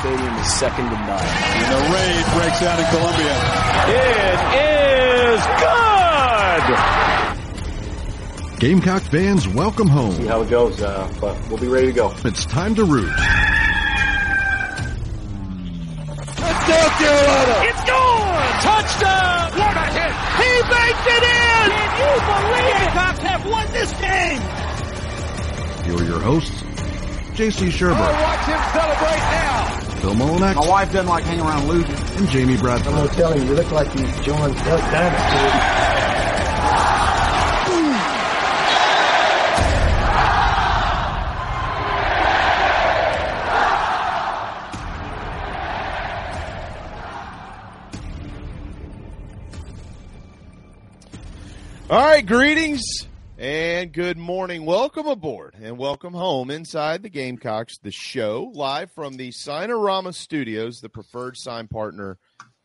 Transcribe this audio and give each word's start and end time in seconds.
Stadium 0.00 0.34
is 0.36 0.52
second 0.52 0.84
to 0.90 0.96
none. 0.96 1.20
And 1.20 1.72
the 1.72 1.80
raid 1.94 2.24
breaks 2.34 2.62
out 2.62 2.78
in 2.78 2.86
Columbia. 2.86 3.34
It 3.88 4.40
is 5.34 5.40
good! 5.60 6.64
Gamecock 8.60 9.02
fans, 9.02 9.46
welcome 9.48 9.88
home. 9.88 10.12
See 10.12 10.26
how 10.26 10.42
it 10.42 10.50
goes, 10.50 10.82
uh, 10.82 11.10
but 11.20 11.36
we'll 11.48 11.58
be 11.58 11.68
ready 11.68 11.86
to 11.88 11.92
go. 11.92 12.12
It's 12.24 12.44
time 12.46 12.74
to 12.76 12.84
root. 12.84 13.08
South 16.64 16.92
Carolina! 16.98 17.56
It's 17.68 17.84
gone! 17.84 18.52
Touchdown! 18.62 19.52
What 19.58 19.76
a 19.76 19.86
hit! 19.94 20.12
He 20.40 20.50
baked 20.68 21.06
it 21.06 21.22
in! 21.22 21.70
Can 21.70 21.96
you 21.98 22.20
believe 22.24 22.66
it? 22.66 22.78
Gamecocks 22.78 23.20
have 23.20 23.44
won 23.46 23.66
this 23.72 23.92
game! 24.00 24.42
Here 25.84 25.96
are 25.96 26.04
your 26.08 26.20
hosts, 26.20 26.62
J.C. 27.34 27.68
Shurburtt. 27.68 27.98
Oh, 27.98 28.22
watch 28.22 28.46
him 28.46 28.60
celebrate 28.72 29.24
now! 29.32 29.63
Phil 30.04 30.12
Mullinax. 30.16 30.56
My 30.56 30.68
wife 30.68 30.92
doesn't 30.92 31.08
like 31.08 31.24
hanging 31.24 31.46
around 31.46 31.66
losing. 31.66 31.96
And 32.18 32.28
Jamie 32.28 32.58
Bradford. 32.58 32.88
I'm 32.88 32.98
going 32.98 33.08
to 33.08 33.14
tell 33.14 33.38
you, 33.38 33.44
you 33.44 33.54
look 33.54 33.70
like 33.70 33.86
you 33.94 34.04
joined 34.22 34.54
Duck 34.56 34.80
Dynasty. 34.92 35.80
All 51.88 51.98
right, 51.98 52.26
greetings 52.26 53.06
and 53.44 53.92
good 53.92 54.16
morning. 54.16 54.64
Welcome 54.64 55.06
aboard 55.06 55.54
and 55.60 55.76
welcome 55.76 56.14
home 56.14 56.50
inside 56.50 57.02
the 57.02 57.10
Gamecocks, 57.10 57.76
the 57.76 57.90
show 57.90 58.50
live 58.54 58.90
from 58.90 59.18
the 59.18 59.32
Signarama 59.32 60.14
Studios, 60.14 60.80
the 60.80 60.88
preferred 60.88 61.36
sign 61.36 61.68
partner 61.68 62.16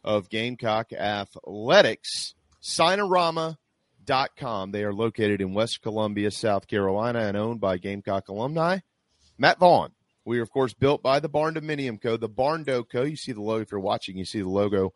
of 0.05 0.30
Gamecock 0.30 0.94
Athletics. 0.94 2.33
Signarama.com. 2.61 4.71
They 4.71 4.86
are 4.86 4.94
located 4.94 5.41
in 5.41 5.53
West 5.53 5.81
Columbia, 5.81 6.31
South 6.31 6.66
Carolina, 6.66 7.23
and 7.23 7.36
owned 7.36 7.59
by 7.59 7.77
Gamecock 7.77 8.30
alumni 8.30 8.77
Matt 9.38 9.59
Vaughn. 9.59 9.91
We 10.23 10.39
are, 10.39 10.43
of 10.43 10.49
course, 10.49 10.73
built 10.73 11.03
by 11.03 11.19
the 11.19 11.27
Barn 11.27 11.55
Dominium 11.55 12.02
Co., 12.02 12.16
the 12.16 12.30
Barndo 12.30 12.86
Co. 12.89 13.03
You 13.03 13.17
see 13.17 13.33
the 13.33 13.41
logo 13.41 13.64
if 13.64 13.71
you're 13.71 13.81
watching, 13.81 14.17
you 14.17 14.23
see 14.23 14.39
the 14.39 14.47
logo 14.47 14.93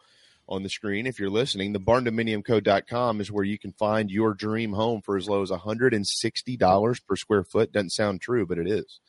on 0.47 0.63
the 0.63 0.69
screen. 0.69 1.07
If 1.07 1.19
you're 1.19 1.29
listening, 1.29 1.73
the 1.73 1.79
barndominiumco.com 1.79 3.21
is 3.21 3.31
where 3.31 3.43
you 3.43 3.57
can 3.57 3.71
find 3.73 4.11
your 4.11 4.33
dream 4.33 4.73
home 4.73 5.01
for 5.01 5.17
as 5.17 5.29
low 5.29 5.41
as 5.41 5.51
$160 5.51 7.07
per 7.07 7.15
square 7.15 7.43
foot. 7.43 7.71
Doesn't 7.71 7.91
sound 7.91 8.21
true, 8.21 8.45
but 8.45 8.57
it 8.57 8.67
is. 8.67 8.99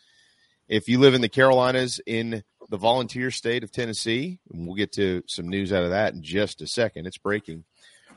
If 0.68 0.88
you 0.88 0.98
live 0.98 1.14
in 1.14 1.20
the 1.20 1.28
Carolinas 1.28 2.00
in 2.06 2.42
the 2.70 2.78
volunteer 2.78 3.30
state 3.30 3.62
of 3.62 3.70
Tennessee, 3.70 4.40
and 4.52 4.66
we'll 4.66 4.76
get 4.76 4.92
to 4.92 5.22
some 5.28 5.48
news 5.48 5.72
out 5.72 5.84
of 5.84 5.90
that 5.90 6.14
in 6.14 6.22
just 6.22 6.62
a 6.62 6.66
second, 6.66 7.06
it's 7.06 7.18
breaking, 7.18 7.64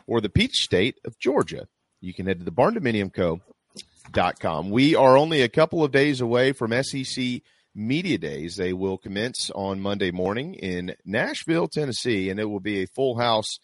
or 0.06 0.22
the 0.22 0.30
peach 0.30 0.56
state 0.56 0.96
of 1.06 1.20
Georgia, 1.20 1.68
you 2.00 2.14
can 2.14 2.28
head 2.28 2.40
to 2.40 2.46
the 2.46 2.52
barndominiumco.com. 2.52 4.70
We 4.70 4.96
are 4.96 5.18
only 5.18 5.42
a 5.42 5.50
couple 5.50 5.84
of 5.84 5.92
days 5.92 6.22
away 6.22 6.54
from 6.54 6.72
SEC 6.84 7.42
Media 7.78 8.18
Days. 8.18 8.56
They 8.56 8.74
will 8.74 8.98
commence 8.98 9.52
on 9.52 9.80
Monday 9.80 10.10
morning 10.10 10.56
in 10.56 10.96
Nashville, 11.06 11.68
Tennessee, 11.68 12.32
and 12.32 12.40
it 12.40 12.46
will 12.46 12.60
be 12.60 12.82
a 12.82 12.88
full 12.88 13.20
house 13.20 13.60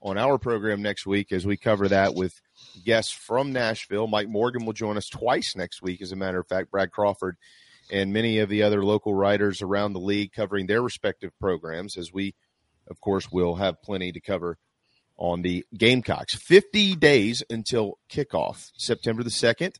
on 0.00 0.16
our 0.16 0.38
program 0.38 0.82
next 0.82 1.04
week 1.04 1.32
as 1.32 1.44
we 1.44 1.56
cover 1.56 1.88
that 1.88 2.14
with 2.14 2.40
guests 2.84 3.10
from 3.10 3.52
Nashville. 3.52 4.06
Mike 4.06 4.28
Morgan 4.28 4.64
will 4.64 4.72
join 4.72 4.96
us 4.96 5.08
twice 5.08 5.56
next 5.56 5.82
week, 5.82 6.00
as 6.00 6.12
a 6.12 6.16
matter 6.16 6.38
of 6.38 6.46
fact. 6.46 6.70
Brad 6.70 6.92
Crawford 6.92 7.36
and 7.90 8.12
many 8.12 8.38
of 8.38 8.48
the 8.48 8.62
other 8.62 8.84
local 8.84 9.14
writers 9.14 9.60
around 9.62 9.92
the 9.92 10.00
league 10.00 10.32
covering 10.32 10.68
their 10.68 10.80
respective 10.82 11.32
programs, 11.40 11.96
as 11.96 12.12
we, 12.12 12.36
of 12.86 13.00
course, 13.00 13.32
will 13.32 13.56
have 13.56 13.82
plenty 13.82 14.12
to 14.12 14.20
cover 14.20 14.58
on 15.16 15.42
the 15.42 15.64
Gamecocks. 15.76 16.36
50 16.36 16.94
days 16.94 17.42
until 17.50 17.98
kickoff, 18.08 18.70
September 18.76 19.24
the 19.24 19.30
2nd 19.30 19.74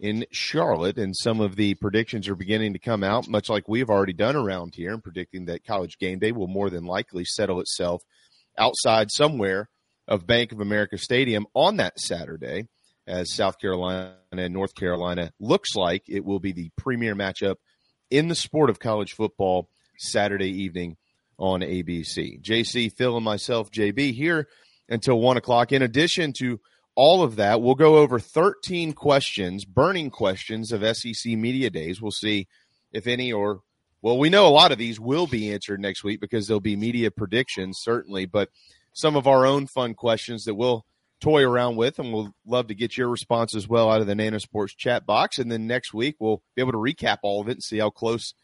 in 0.00 0.24
Charlotte, 0.32 0.96
and 0.96 1.14
some 1.14 1.40
of 1.40 1.56
the 1.56 1.74
predictions 1.74 2.26
are 2.26 2.34
beginning 2.34 2.72
to 2.72 2.78
come 2.78 3.04
out, 3.04 3.28
much 3.28 3.50
like 3.50 3.68
we've 3.68 3.90
already 3.90 4.14
done 4.14 4.34
around 4.34 4.74
here, 4.74 4.94
and 4.94 5.04
predicting 5.04 5.44
that 5.44 5.64
college 5.64 5.98
game 5.98 6.18
day 6.18 6.32
will 6.32 6.48
more 6.48 6.70
than 6.70 6.84
likely 6.84 7.24
settle 7.24 7.60
itself 7.60 8.02
outside 8.58 9.10
somewhere 9.10 9.68
of 10.08 10.26
Bank 10.26 10.52
of 10.52 10.60
America 10.60 10.96
Stadium 10.96 11.46
on 11.54 11.76
that 11.76 12.00
Saturday, 12.00 12.66
as 13.06 13.34
South 13.34 13.60
Carolina 13.60 14.14
and 14.32 14.54
North 14.54 14.74
Carolina 14.74 15.32
looks 15.38 15.76
like 15.76 16.02
it 16.08 16.24
will 16.24 16.40
be 16.40 16.52
the 16.52 16.70
premier 16.76 17.14
matchup 17.14 17.56
in 18.10 18.28
the 18.28 18.34
sport 18.34 18.70
of 18.70 18.80
college 18.80 19.12
football 19.12 19.68
Saturday 19.98 20.62
evening 20.62 20.96
on 21.38 21.60
ABC. 21.60 22.40
JC, 22.42 22.90
Phil, 22.96 23.16
and 23.16 23.24
myself, 23.24 23.70
JB, 23.70 24.14
here 24.14 24.48
until 24.88 25.20
one 25.20 25.36
o'clock. 25.36 25.72
In 25.72 25.82
addition 25.82 26.32
to 26.38 26.58
all 27.00 27.22
of 27.22 27.36
that. 27.36 27.62
We'll 27.62 27.76
go 27.76 27.96
over 27.96 28.18
13 28.18 28.92
questions, 28.92 29.64
burning 29.64 30.10
questions 30.10 30.70
of 30.70 30.84
SEC 30.94 31.32
Media 31.32 31.70
Days. 31.70 32.02
We'll 32.02 32.10
see 32.10 32.46
if 32.92 33.06
any 33.06 33.32
or, 33.32 33.60
well, 34.02 34.18
we 34.18 34.28
know 34.28 34.46
a 34.46 34.50
lot 34.50 34.70
of 34.70 34.76
these 34.76 35.00
will 35.00 35.26
be 35.26 35.50
answered 35.50 35.80
next 35.80 36.04
week 36.04 36.20
because 36.20 36.46
there'll 36.46 36.60
be 36.60 36.76
media 36.76 37.10
predictions, 37.10 37.78
certainly, 37.80 38.26
but 38.26 38.50
some 38.92 39.16
of 39.16 39.26
our 39.26 39.46
own 39.46 39.66
fun 39.66 39.94
questions 39.94 40.44
that 40.44 40.56
we'll 40.56 40.84
toy 41.22 41.42
around 41.42 41.76
with, 41.76 41.98
and 41.98 42.12
we'll 42.12 42.34
love 42.44 42.66
to 42.66 42.74
get 42.74 42.98
your 42.98 43.08
response 43.08 43.56
as 43.56 43.66
well 43.66 43.90
out 43.90 44.02
of 44.02 44.06
the 44.06 44.14
Nano 44.14 44.36
Sports 44.36 44.74
chat 44.74 45.06
box. 45.06 45.38
And 45.38 45.50
then 45.50 45.66
next 45.66 45.94
week, 45.94 46.16
we'll 46.18 46.42
be 46.54 46.60
able 46.60 46.72
to 46.72 46.78
recap 46.78 47.20
all 47.22 47.40
of 47.40 47.48
it 47.48 47.52
and 47.52 47.62
see 47.62 47.78
how 47.78 47.88
close 47.88 48.34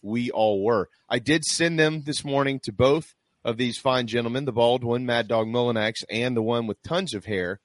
we 0.00 0.30
all 0.30 0.64
were. 0.64 0.88
I 1.10 1.18
did 1.18 1.44
send 1.44 1.78
them 1.78 2.04
this 2.06 2.24
morning 2.24 2.58
to 2.64 2.72
both 2.72 3.14
of 3.44 3.58
these 3.58 3.76
fine 3.76 4.06
gentlemen, 4.06 4.46
the 4.46 4.52
bald 4.52 4.82
one, 4.82 5.04
Mad 5.04 5.28
Dog 5.28 5.46
Mullinax, 5.46 6.04
and 6.10 6.34
the 6.34 6.40
one 6.40 6.66
with 6.66 6.82
tons 6.82 7.12
of 7.12 7.26
hair, 7.26 7.60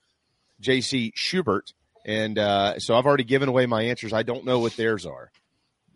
J.C. 0.63 1.13
Shurburtt, 1.16 1.74
and 2.06 2.40
uh, 2.40 2.79
so 2.79 2.96
I've 2.96 3.06
already 3.06 3.24
given 3.24 3.50
away 3.50 3.66
my 3.66 3.84
answers. 3.84 4.13
I 4.13 4.24
don't 4.24 4.46
know 4.46 4.59
what 4.59 4.75
theirs 4.75 5.06
are, 5.06 5.31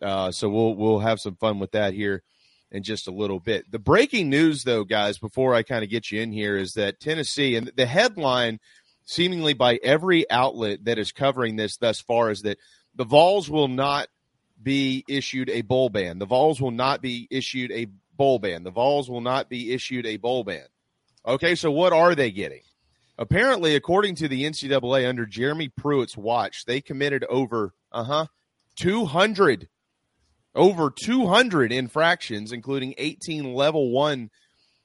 uh, 0.00 0.30
so 0.30 0.48
we'll 0.48 0.74
we'll 0.74 1.00
have 1.00 1.20
some 1.20 1.36
fun 1.36 1.58
with 1.58 1.72
that 1.72 1.94
here 1.94 2.22
in 2.70 2.82
just 2.82 3.08
a 3.08 3.12
little 3.12 3.40
bit. 3.40 3.70
The 3.70 3.78
breaking 3.78 4.28
news, 4.28 4.64
though, 4.64 4.84
guys, 4.84 5.18
before 5.18 5.54
I 5.54 5.62
kind 5.62 5.82
of 5.82 5.90
get 5.90 6.10
you 6.10 6.20
in 6.20 6.32
here, 6.32 6.56
is 6.56 6.74
that 6.74 7.00
Tennessee 7.00 7.56
and 7.56 7.72
the 7.76 7.86
headline, 7.86 8.60
seemingly 9.04 9.54
by 9.54 9.78
every 9.82 10.30
outlet 10.30 10.84
that 10.84 10.98
is 10.98 11.12
covering 11.12 11.56
this 11.56 11.76
thus 11.76 12.00
far, 12.00 12.30
is 12.30 12.42
that 12.42 12.58
the 12.94 13.04
Vols 13.04 13.48
will 13.48 13.68
not 13.68 14.08
be 14.62 15.04
issued 15.08 15.48
a 15.50 15.62
bowl 15.62 15.88
ban. 15.88 16.18
The 16.18 16.26
Vols 16.26 16.60
will 16.60 16.72
not 16.72 17.00
be 17.00 17.26
issued 17.30 17.70
a 17.72 17.86
bowl 18.16 18.38
ban. 18.38 18.64
The 18.64 18.70
Vols 18.70 19.08
will 19.08 19.20
not 19.20 19.48
be 19.48 19.72
issued 19.72 20.04
a 20.04 20.16
bowl 20.16 20.44
ban. 20.44 20.66
Okay, 21.26 21.54
so 21.54 21.70
what 21.70 21.92
are 21.92 22.14
they 22.14 22.30
getting? 22.30 22.62
Apparently, 23.18 23.74
according 23.74 24.14
to 24.16 24.28
the 24.28 24.44
NCAA, 24.44 25.08
under 25.08 25.26
Jeremy 25.26 25.68
Pruitt's 25.68 26.16
watch, 26.16 26.64
they 26.66 26.80
committed 26.80 27.24
over 27.28 27.74
uh 27.90 28.04
huh 28.04 28.26
200 28.76 29.68
over 30.54 30.90
200 30.90 31.72
infractions, 31.72 32.52
including 32.52 32.94
18 32.96 33.54
level 33.54 33.90
one 33.90 34.30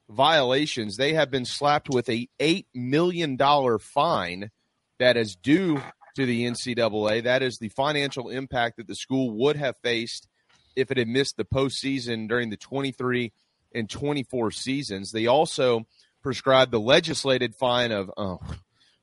violations. 0.08 0.96
They 0.96 1.14
have 1.14 1.30
been 1.30 1.44
slapped 1.44 1.88
with 1.88 2.08
a 2.08 2.28
eight 2.40 2.66
million 2.74 3.36
dollar 3.36 3.78
fine 3.78 4.50
that 4.98 5.16
is 5.16 5.36
due 5.36 5.80
to 6.16 6.26
the 6.26 6.44
NCAA. 6.44 7.22
That 7.24 7.42
is 7.42 7.58
the 7.58 7.68
financial 7.70 8.28
impact 8.28 8.76
that 8.76 8.86
the 8.86 8.94
school 8.94 9.30
would 9.38 9.56
have 9.56 9.76
faced 9.78 10.28
if 10.76 10.90
it 10.90 10.96
had 10.96 11.08
missed 11.08 11.36
the 11.36 11.44
postseason 11.44 12.28
during 12.28 12.50
the 12.50 12.56
23 12.56 13.32
and 13.74 13.88
24 13.88 14.50
seasons. 14.50 15.12
They 15.12 15.26
also 15.26 15.86
prescribed 16.24 16.72
the 16.72 16.80
legislated 16.80 17.54
fine 17.54 17.92
of 17.92 18.10
uh, 18.16 18.38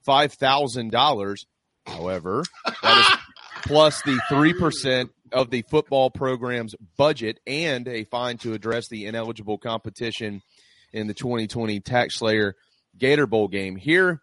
$5,000. 0.06 1.46
However, 1.86 2.44
that 2.66 2.98
is 2.98 3.18
plus 3.64 4.02
the 4.02 4.20
3% 4.30 5.10
of 5.32 5.50
the 5.50 5.62
football 5.62 6.10
program's 6.10 6.76
budget 6.98 7.40
and 7.48 7.88
a 7.88 8.04
fine 8.06 8.38
to 8.40 8.54
address 8.54 8.90
the 8.90 9.06
ineligible 9.06 9.58
competition 9.58 10.42
in 10.92 11.08
the 11.08 11.14
2020 11.14 11.80
TaxSlayer 11.80 12.54
Gator 12.98 13.28
Bowl 13.28 13.48
game. 13.48 13.78
Here 13.78 14.22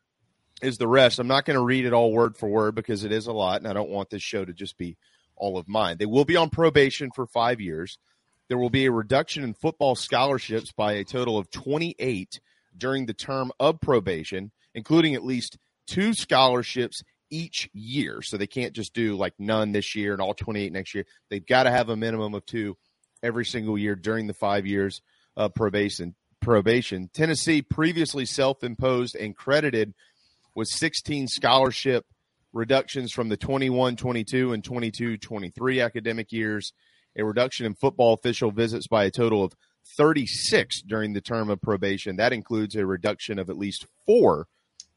is 0.61 0.77
the 0.77 0.89
rest. 0.89 1.19
I'm 1.19 1.29
not 1.29 1.45
going 1.45 1.59
to 1.59 1.65
read 1.65 1.87
it 1.87 1.93
all 1.93 2.13
word 2.13 2.37
for 2.37 2.49
word 2.49 2.75
because 2.75 3.05
it 3.05 3.13
is 3.13 3.27
a 3.27 3.33
lot, 3.33 3.61
and 3.61 3.69
I 3.69 3.73
don't 3.73 3.91
want 3.91 4.11
this 4.11 4.23
show 4.23 4.45
to 4.45 4.53
just 4.53 4.77
be 4.77 4.97
all 5.37 5.57
of 5.57 5.69
mine. 5.69 5.97
They 5.99 6.07
will 6.07 6.25
be 6.25 6.37
on 6.37 6.51
probation 6.51 7.11
for 7.15 7.27
five 7.27 7.61
years. 7.61 7.99
There 8.49 8.59
will 8.59 8.71
be 8.71 8.87
a 8.87 8.93
reduction 8.93 9.45
in 9.45 9.55
football 9.55 9.95
scholarships 9.95 10.73
by 10.73 10.95
a 10.95 11.05
total 11.05 11.39
of 11.39 11.51
28 11.51 12.41
during 12.79 13.07
the 13.07 13.15
term 13.15 13.53
of 13.59 13.81
probation, 13.81 14.53
including 14.75 15.15
at 15.15 15.25
least 15.25 15.59
two 15.87 16.15
scholarships 16.15 17.03
each 17.31 17.69
year. 17.73 18.23
So 18.23 18.37
they 18.37 18.47
can't 18.47 18.73
just 18.73 18.95
do 18.95 19.17
like 19.17 19.35
none 19.39 19.73
this 19.73 19.95
year 19.95 20.13
and 20.13 20.23
all 20.23 20.35
28 20.35 20.73
next 20.73 20.95
year. 20.95 21.05
They've 21.31 21.45
got 21.45 21.65
to 21.65 21.71
have 21.71 21.89
a 21.89 21.97
minimum 21.97 22.35
of 22.35 22.47
two 22.47 22.77
every 23.23 23.45
single 23.45 23.77
year 23.77 23.95
during 23.95 24.27
the 24.27 24.35
five 24.35 24.67
years 24.67 25.03
of 25.37 25.55
probation. 25.55 26.15
Probation. 26.41 27.11
Tennessee 27.13 27.63
previously 27.63 28.25
self-imposed 28.25 29.17
and 29.17 29.37
credited 29.37 29.93
with 30.55 30.69
16 30.69 31.27
scholarship 31.29 32.07
reductions 32.53 33.13
from 33.13 33.29
the 33.29 33.37
21-22 33.37 34.55
and 34.55 34.63
22-23 34.63 35.85
academic 35.85 36.33
years, 36.33 36.73
a 37.17 37.25
reduction 37.25 37.67
in 37.67 37.75
football 37.75 38.15
official 38.15 38.51
visits 38.51 38.87
by 38.87 39.05
a 39.05 39.11
total 39.11 39.45
of 39.45 39.53
36 39.97 40.83
during 40.83 41.13
the 41.13 41.21
term 41.21 41.51
of 41.51 41.61
probation. 41.61 42.17
That 42.17 42.33
includes 42.33 42.77
a 42.77 42.87
reduction 42.87 43.39
of 43.39 43.51
at 43.51 43.59
least 43.59 43.87
four 44.07 44.47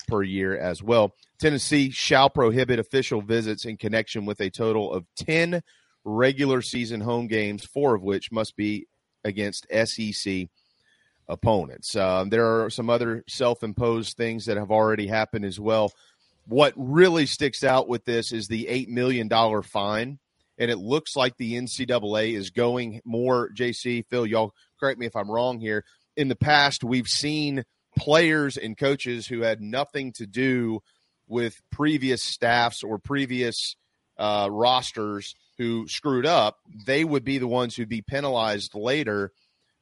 per 0.07 0.23
year 0.23 0.57
as 0.57 0.83
well. 0.83 1.15
Tennessee 1.39 1.89
shall 1.89 2.29
prohibit 2.29 2.79
official 2.79 3.21
visits 3.21 3.65
in 3.65 3.77
connection 3.77 4.25
with 4.25 4.41
a 4.41 4.49
total 4.49 4.93
of 4.93 5.05
10 5.17 5.61
regular 6.03 6.61
season 6.61 7.01
home 7.01 7.27
games, 7.27 7.65
four 7.65 7.95
of 7.95 8.01
which 8.01 8.31
must 8.31 8.55
be 8.55 8.87
against 9.23 9.67
SEC 9.71 10.47
opponents. 11.27 11.95
Um, 11.95 12.29
there 12.29 12.63
are 12.63 12.69
some 12.69 12.89
other 12.89 13.23
self 13.27 13.63
imposed 13.63 14.17
things 14.17 14.45
that 14.45 14.57
have 14.57 14.71
already 14.71 15.07
happened 15.07 15.45
as 15.45 15.59
well. 15.59 15.91
What 16.47 16.73
really 16.75 17.25
sticks 17.25 17.63
out 17.63 17.87
with 17.87 18.03
this 18.05 18.31
is 18.31 18.47
the 18.47 18.65
$8 18.65 18.87
million 18.89 19.29
fine. 19.63 20.19
And 20.57 20.69
it 20.69 20.77
looks 20.77 21.15
like 21.15 21.37
the 21.37 21.53
NCAA 21.53 22.35
is 22.35 22.49
going 22.49 23.01
more, 23.03 23.49
JC, 23.57 24.05
Phil, 24.09 24.25
y'all 24.25 24.53
correct 24.79 24.99
me 24.99 25.05
if 25.05 25.15
I'm 25.15 25.31
wrong 25.31 25.59
here. 25.59 25.83
In 26.15 26.27
the 26.27 26.35
past, 26.35 26.83
we've 26.83 27.07
seen 27.07 27.63
players 27.97 28.57
and 28.57 28.77
coaches 28.77 29.27
who 29.27 29.41
had 29.41 29.61
nothing 29.61 30.13
to 30.13 30.25
do 30.25 30.81
with 31.27 31.61
previous 31.71 32.23
staffs 32.23 32.83
or 32.83 32.99
previous 32.99 33.75
uh, 34.17 34.49
rosters 34.51 35.33
who 35.57 35.87
screwed 35.87 36.25
up, 36.25 36.57
they 36.85 37.03
would 37.03 37.23
be 37.23 37.37
the 37.37 37.47
ones 37.47 37.75
who'd 37.75 37.89
be 37.89 38.01
penalized 38.01 38.75
later 38.75 39.31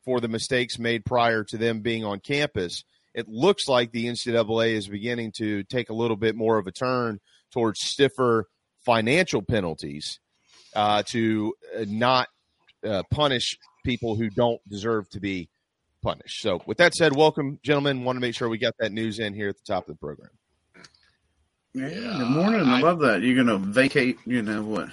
for 0.06 0.20
the 0.20 0.28
mistakes 0.28 0.80
made 0.80 1.06
prior 1.06 1.44
to 1.44 1.58
them 1.58 1.82
being 1.82 2.06
on 2.06 2.20
campus. 2.20 2.84
It 3.14 3.28
looks 3.28 3.68
like 3.68 3.92
the 3.92 4.06
NCAA 4.06 4.74
is 4.74 4.88
beginning 4.88 5.34
to 5.38 5.64
take 5.64 5.90
a 5.90 5.94
little 5.96 6.16
bit 6.16 6.36
more 6.36 6.58
of 6.58 6.68
a 6.68 6.72
turn 6.72 7.20
towards 7.52 7.82
stiffer 7.82 8.46
financial 8.86 9.42
penalties 9.42 10.20
uh, 10.76 11.04
to 11.08 11.54
uh, 11.78 11.86
not 11.88 12.28
uh, 12.86 13.04
punish 13.12 13.58
people 13.86 14.16
who 14.16 14.30
don't 14.30 14.62
deserve 14.70 15.10
to 15.10 15.20
be 15.20 15.50
punished. 16.02 16.42
So, 16.42 16.62
with 16.66 16.78
that 16.78 16.94
said, 16.96 17.16
welcome, 17.16 17.60
gentlemen. 17.64 18.04
Want 18.04 18.18
to 18.18 18.22
make 18.22 18.36
sure 18.36 18.50
we 18.50 18.58
got 18.58 18.76
that 18.80 18.92
news 18.92 19.20
in 19.20 19.34
here 19.34 19.50
at 19.50 19.56
the 19.56 19.74
top 19.74 19.88
of 19.88 19.96
the 19.96 20.00
program. 20.00 20.30
Yeah, 21.74 21.90
good 21.90 22.30
morning. 22.30 22.62
I, 22.62 22.80
I 22.80 22.82
love 22.82 23.00
that. 23.00 23.22
You're 23.22 23.44
going 23.44 23.48
to 23.48 23.58
vacate, 23.58 24.18
you 24.26 24.42
know, 24.42 24.64
what, 24.64 24.90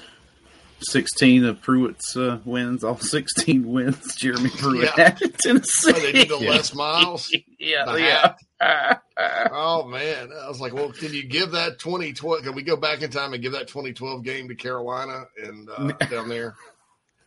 16 0.81 1.45
of 1.45 1.63
Pruitt's 1.63 2.17
uh, 2.17 2.39
wins, 2.45 2.85
all 2.85 2.99
16 2.99 3.67
wins 3.73 4.15
Jeremy 4.17 4.51
Pruitt 4.51 4.91
yeah. 4.97 5.05
had 5.05 5.23
in 5.23 5.33
Tennessee. 5.33 5.93
Oh, 5.95 6.01
they 6.01 6.13
did 6.13 6.29
the 6.29 6.37
Les 6.37 6.75
Miles. 6.75 7.35
yeah, 7.59 7.97
yeah. 7.97 8.35
oh, 8.61 9.85
man. 9.87 10.31
I 10.33 10.49
was 10.49 10.61
like, 10.61 10.73
well, 10.73 10.93
can 10.93 11.13
you 11.13 11.25
give 11.25 11.53
that 11.53 11.79
2012? 11.79 12.43
Can 12.43 12.55
we 12.55 12.63
go 12.63 12.77
back 12.77 13.03
in 13.03 13.11
time 13.11 13.33
and 13.33 13.43
give 13.43 13.53
that 13.53 13.69
2012 13.69 14.23
game 14.23 14.49
to 14.49 14.55
Carolina 14.55 15.25
and 15.43 15.69
uh, 15.71 15.93
down 16.11 16.29
there? 16.29 16.55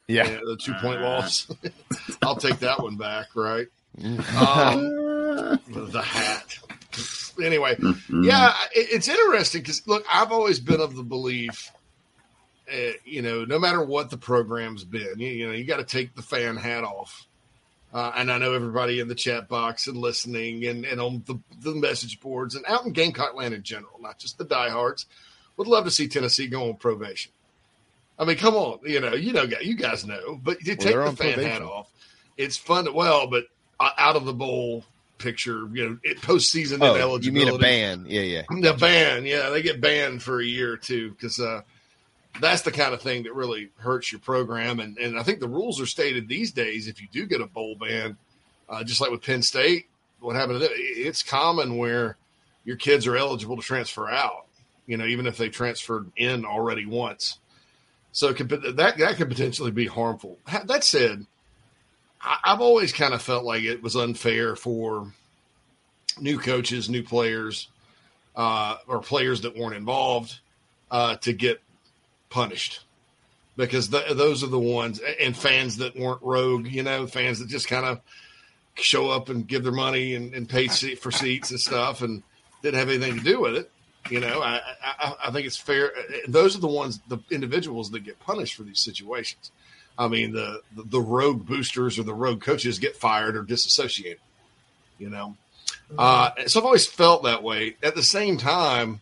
Yeah. 0.08 0.28
yeah 0.28 0.40
the 0.44 0.58
two 0.58 0.74
point 0.76 1.02
uh, 1.02 1.06
loss. 1.06 1.52
I'll 2.22 2.36
take 2.36 2.60
that 2.60 2.82
one 2.82 2.98
back, 2.98 3.28
right? 3.36 3.68
Mm-hmm. 4.00 4.38
Um, 4.38 5.92
the 5.92 6.02
hat. 6.02 6.58
Anyway, 7.42 7.78
yeah, 8.22 8.54
it, 8.74 8.88
it's 8.92 9.08
interesting 9.08 9.62
because, 9.62 9.88
look, 9.88 10.06
I've 10.12 10.32
always 10.32 10.60
been 10.60 10.82
of 10.82 10.96
the 10.96 11.04
belief 11.04 11.72
uh, 12.72 12.92
you 13.04 13.22
know, 13.22 13.46
no 13.46 13.58
matter 13.58 13.84
what 13.84 14.10
the 14.10 14.18
program's 14.18 14.84
been, 14.84 15.18
you, 15.18 15.30
you 15.30 15.48
know, 15.48 15.54
you 15.54 15.64
got 15.66 15.78
to 15.78 15.84
take 15.84 16.16
the 16.16 16.22
fan 16.22 16.56
hat 16.56 16.84
off. 16.84 17.26
Uh, 17.92 18.12
and 18.16 18.32
I 18.32 18.38
know 18.38 18.54
everybody 18.54 19.00
in 19.00 19.08
the 19.08 19.16
chat 19.16 19.48
box 19.48 19.88
and 19.88 19.98
listening 19.98 20.66
and, 20.66 20.86
and 20.86 21.02
on 21.02 21.24
the, 21.26 21.40
the 21.62 21.74
message 21.74 22.20
boards 22.20 22.56
and 22.56 22.64
out 22.68 22.86
in 22.86 22.94
Gamecock 22.94 23.34
land 23.34 23.54
in 23.54 23.64
general, 23.64 24.00
not 24.00 24.20
just 24.20 24.38
the 24.38 24.46
diehards, 24.46 25.08
would 25.58 25.68
love 25.68 25.86
to 25.86 25.92
see 25.92 26.08
Tennessee 26.08 26.48
go 26.48 26.70
on 26.70 26.76
probation. 26.76 27.32
I 28.20 28.26
mean, 28.26 28.38
come 28.38 28.56
on, 28.56 28.80
you 28.84 29.00
know, 29.00 29.14
you 29.14 29.34
know, 29.34 29.44
you 29.44 29.76
guys 29.76 30.06
know, 30.06 30.40
but 30.42 30.64
you 30.66 30.76
take 30.76 30.96
well, 30.96 31.10
the 31.10 31.18
fan 31.18 31.34
probation. 31.34 31.52
hat 31.52 31.62
off. 31.62 31.90
It's 32.38 32.58
fun 32.58 32.86
to 32.86 32.92
well, 32.92 33.28
but 33.28 33.46
uh, 33.80 33.92
out 33.98 34.16
of 34.16 34.26
the 34.26 34.34
bowl 34.34 34.84
picture, 35.18 35.68
you 35.74 35.90
know, 35.90 35.98
it 36.04 36.20
postseason 36.20 36.80
oh, 36.82 36.96
ineligibility. 36.96 37.26
You 37.26 37.32
mean 37.32 37.48
a 37.50 37.58
ban? 37.58 38.06
Yeah, 38.08 38.22
yeah. 38.22 38.42
The 38.50 38.74
ban, 38.74 39.26
yeah, 39.26 39.50
they 39.50 39.62
get 39.62 39.82
banned 39.82 40.22
for 40.22 40.40
a 40.40 40.46
year 40.46 40.74
or 40.74 40.78
two 40.78 41.12
because 41.12 41.40
uh, 41.40 41.62
that's 42.40 42.62
the 42.64 42.72
kind 42.72 42.94
of 42.94 43.02
thing 43.02 43.24
that 43.24 43.34
really 43.34 43.70
hurts 43.78 44.12
your 44.12 44.20
program. 44.20 44.80
And, 44.80 44.98
and 44.98 45.18
I 45.20 45.24
think 45.24 45.40
the 45.40 45.48
rules 45.48 45.80
are 45.80 45.86
stated 45.86 46.28
these 46.28 46.52
days 46.52 46.88
if 46.88 47.02
you 47.02 47.08
do 47.12 47.26
get 47.26 47.42
a 47.42 47.48
bowl 47.48 47.76
ban, 47.76 48.18
uh, 48.68 48.84
just 48.84 49.02
like 49.02 49.12
with 49.12 49.24
Penn 49.24 49.42
State, 49.42 49.88
what 50.20 50.36
happened 50.36 50.60
to 50.60 50.68
them, 50.68 50.76
it's 50.76 51.24
common 51.24 51.78
where 51.78 52.18
your 52.66 52.76
kids 52.76 53.08
are 53.08 53.16
eligible 53.16 53.56
to 53.56 53.62
transfer 53.62 54.10
out, 54.10 54.46
you 54.86 54.98
know, 54.98 55.06
even 55.06 55.28
if 55.28 55.38
they 55.38 55.50
transferred 55.50 56.12
in 56.16 56.46
already 56.46 56.86
once. 56.86 57.40
So 58.12 58.34
that, 58.34 58.98
that 58.98 59.16
could 59.18 59.30
potentially 59.30 59.72
be 59.72 59.86
harmful. 59.86 60.38
That 60.66 60.84
said, 60.84 61.26
I, 62.22 62.38
I've 62.44 62.62
always 62.62 62.92
kind 62.92 63.14
of 63.14 63.22
felt 63.22 63.46
like 63.46 63.64
it 63.64 63.82
was 63.82 63.96
unfair 63.96 64.56
for 64.56 65.12
new 66.20 66.38
coaches, 66.38 66.90
new 66.90 67.04
players, 67.04 67.70
uh, 68.36 68.78
or 68.88 69.00
players 69.00 69.42
that 69.42 69.58
weren't 69.58 69.76
involved 69.76 70.40
uh, 70.92 71.16
to 71.18 71.34
get 71.34 71.62
punished 72.30 72.82
because 73.56 73.90
those 73.90 74.44
are 74.44 74.48
the 74.48 74.60
ones 74.60 75.02
and 75.20 75.36
fans 75.36 75.78
that 75.78 75.96
weren't 75.98 76.22
rogue, 76.22 76.68
you 76.68 76.84
know, 76.84 77.08
fans 77.08 77.40
that 77.40 77.50
just 77.50 77.68
kind 77.68 77.86
of 77.86 78.00
show 78.76 79.10
up 79.10 79.28
and 79.30 79.48
give 79.48 79.64
their 79.64 79.74
money 79.74 80.16
and, 80.16 80.34
and 80.34 80.48
pay 80.48 80.68
seat 80.68 81.00
for 81.00 81.12
seats 81.12 81.52
and 81.52 81.60
stuff 81.60 82.02
and 82.02 82.24
didn't 82.62 82.80
have 82.80 82.90
anything 82.90 83.18
to 83.18 83.24
do 83.24 83.42
with 83.42 83.56
it. 83.56 83.70
You 84.10 84.22
know, 84.22 84.42
I, 84.42 84.62
I, 84.82 85.14
I 85.26 85.32
think 85.32 85.46
it's 85.46 85.58
fair. 85.58 85.92
Those 86.28 86.56
are 86.56 86.60
the 86.60 86.68
ones, 86.68 87.02
the 87.10 87.20
individuals 87.30 87.92
that 87.92 88.00
get 88.06 88.20
punished 88.20 88.56
for 88.56 88.64
these 88.64 88.80
situations. 88.80 89.52
I 89.98 90.08
mean, 90.08 90.32
the, 90.32 90.62
the, 90.76 90.84
the 90.84 91.02
rogue 91.02 91.46
boosters 91.46 92.00
or 92.00 92.04
the 92.04 92.14
rogue 92.14 92.42
coaches 92.42 92.80
get 92.80 92.96
fired 92.96 93.36
or 93.36 93.44
disassociated, 93.44 94.22
you 94.98 95.10
know. 95.10 95.36
Uh, 95.98 96.32
so 96.48 96.60
I've 96.60 96.66
always 96.66 96.88
felt 96.88 97.24
that 97.24 97.44
way. 97.44 97.76
At 97.84 97.96
the 97.96 98.04
same 98.04 98.38
time, 98.38 99.02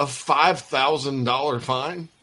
a 0.00 0.06
five 0.06 0.60
thousand 0.60 1.24
dollar 1.24 1.60
fine. 1.60 2.08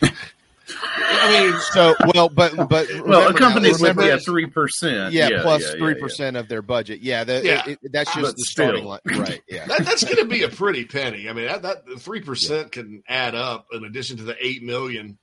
I 0.00 1.50
mean, 1.50 1.60
so 1.72 1.94
well, 2.14 2.28
but 2.28 2.54
but 2.68 2.88
well, 3.04 3.32
companies 3.32 3.80
would 3.80 3.96
be 3.96 4.10
at 4.10 4.22
three 4.22 4.46
percent, 4.46 5.12
yeah, 5.12 5.42
plus 5.42 5.72
three 5.72 5.94
yeah, 5.94 6.00
percent 6.00 6.34
yeah, 6.34 6.40
of 6.40 6.48
their 6.48 6.62
budget. 6.62 7.00
Yeah, 7.00 7.24
the, 7.24 7.42
yeah. 7.42 7.62
It, 7.66 7.78
it, 7.82 7.92
that's 7.92 8.14
just 8.14 8.22
but 8.22 8.36
the 8.36 8.44
still. 8.44 8.66
starting 8.66 8.84
line, 8.84 9.00
right? 9.06 9.42
Yeah, 9.48 9.66
that, 9.66 9.84
that's 9.84 10.04
going 10.04 10.18
to 10.18 10.26
be 10.26 10.44
a 10.44 10.48
pretty 10.48 10.84
penny. 10.84 11.28
I 11.28 11.32
mean, 11.32 11.46
that 11.46 11.62
that 11.62 12.00
three 12.00 12.20
percent 12.20 12.72
can 12.72 13.02
add 13.08 13.34
up 13.34 13.66
in 13.72 13.84
addition 13.84 14.18
to 14.18 14.24
the 14.24 14.36
eight 14.40 14.62
million. 14.62 15.18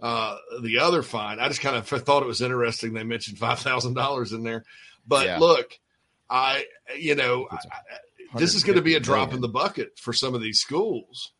Uh, 0.00 0.36
the 0.60 0.80
other 0.80 1.02
fine, 1.02 1.38
I 1.38 1.46
just 1.46 1.60
kind 1.60 1.76
of 1.76 1.86
thought 1.86 2.24
it 2.24 2.26
was 2.26 2.42
interesting. 2.42 2.92
They 2.92 3.04
mentioned 3.04 3.38
five 3.38 3.60
thousand 3.60 3.94
dollars 3.94 4.32
in 4.32 4.42
there, 4.42 4.64
but 5.06 5.40
look, 5.40 5.78
I 6.28 6.64
you 6.98 7.14
know. 7.14 7.48
I, 7.50 7.58
this 8.36 8.54
is 8.54 8.64
going 8.64 8.76
to 8.76 8.82
be 8.82 8.94
a 8.94 9.00
drop 9.00 9.28
million. 9.28 9.36
in 9.36 9.40
the 9.42 9.48
bucket 9.48 9.98
for 9.98 10.12
some 10.12 10.34
of 10.34 10.40
these 10.40 10.58
schools. 10.58 11.32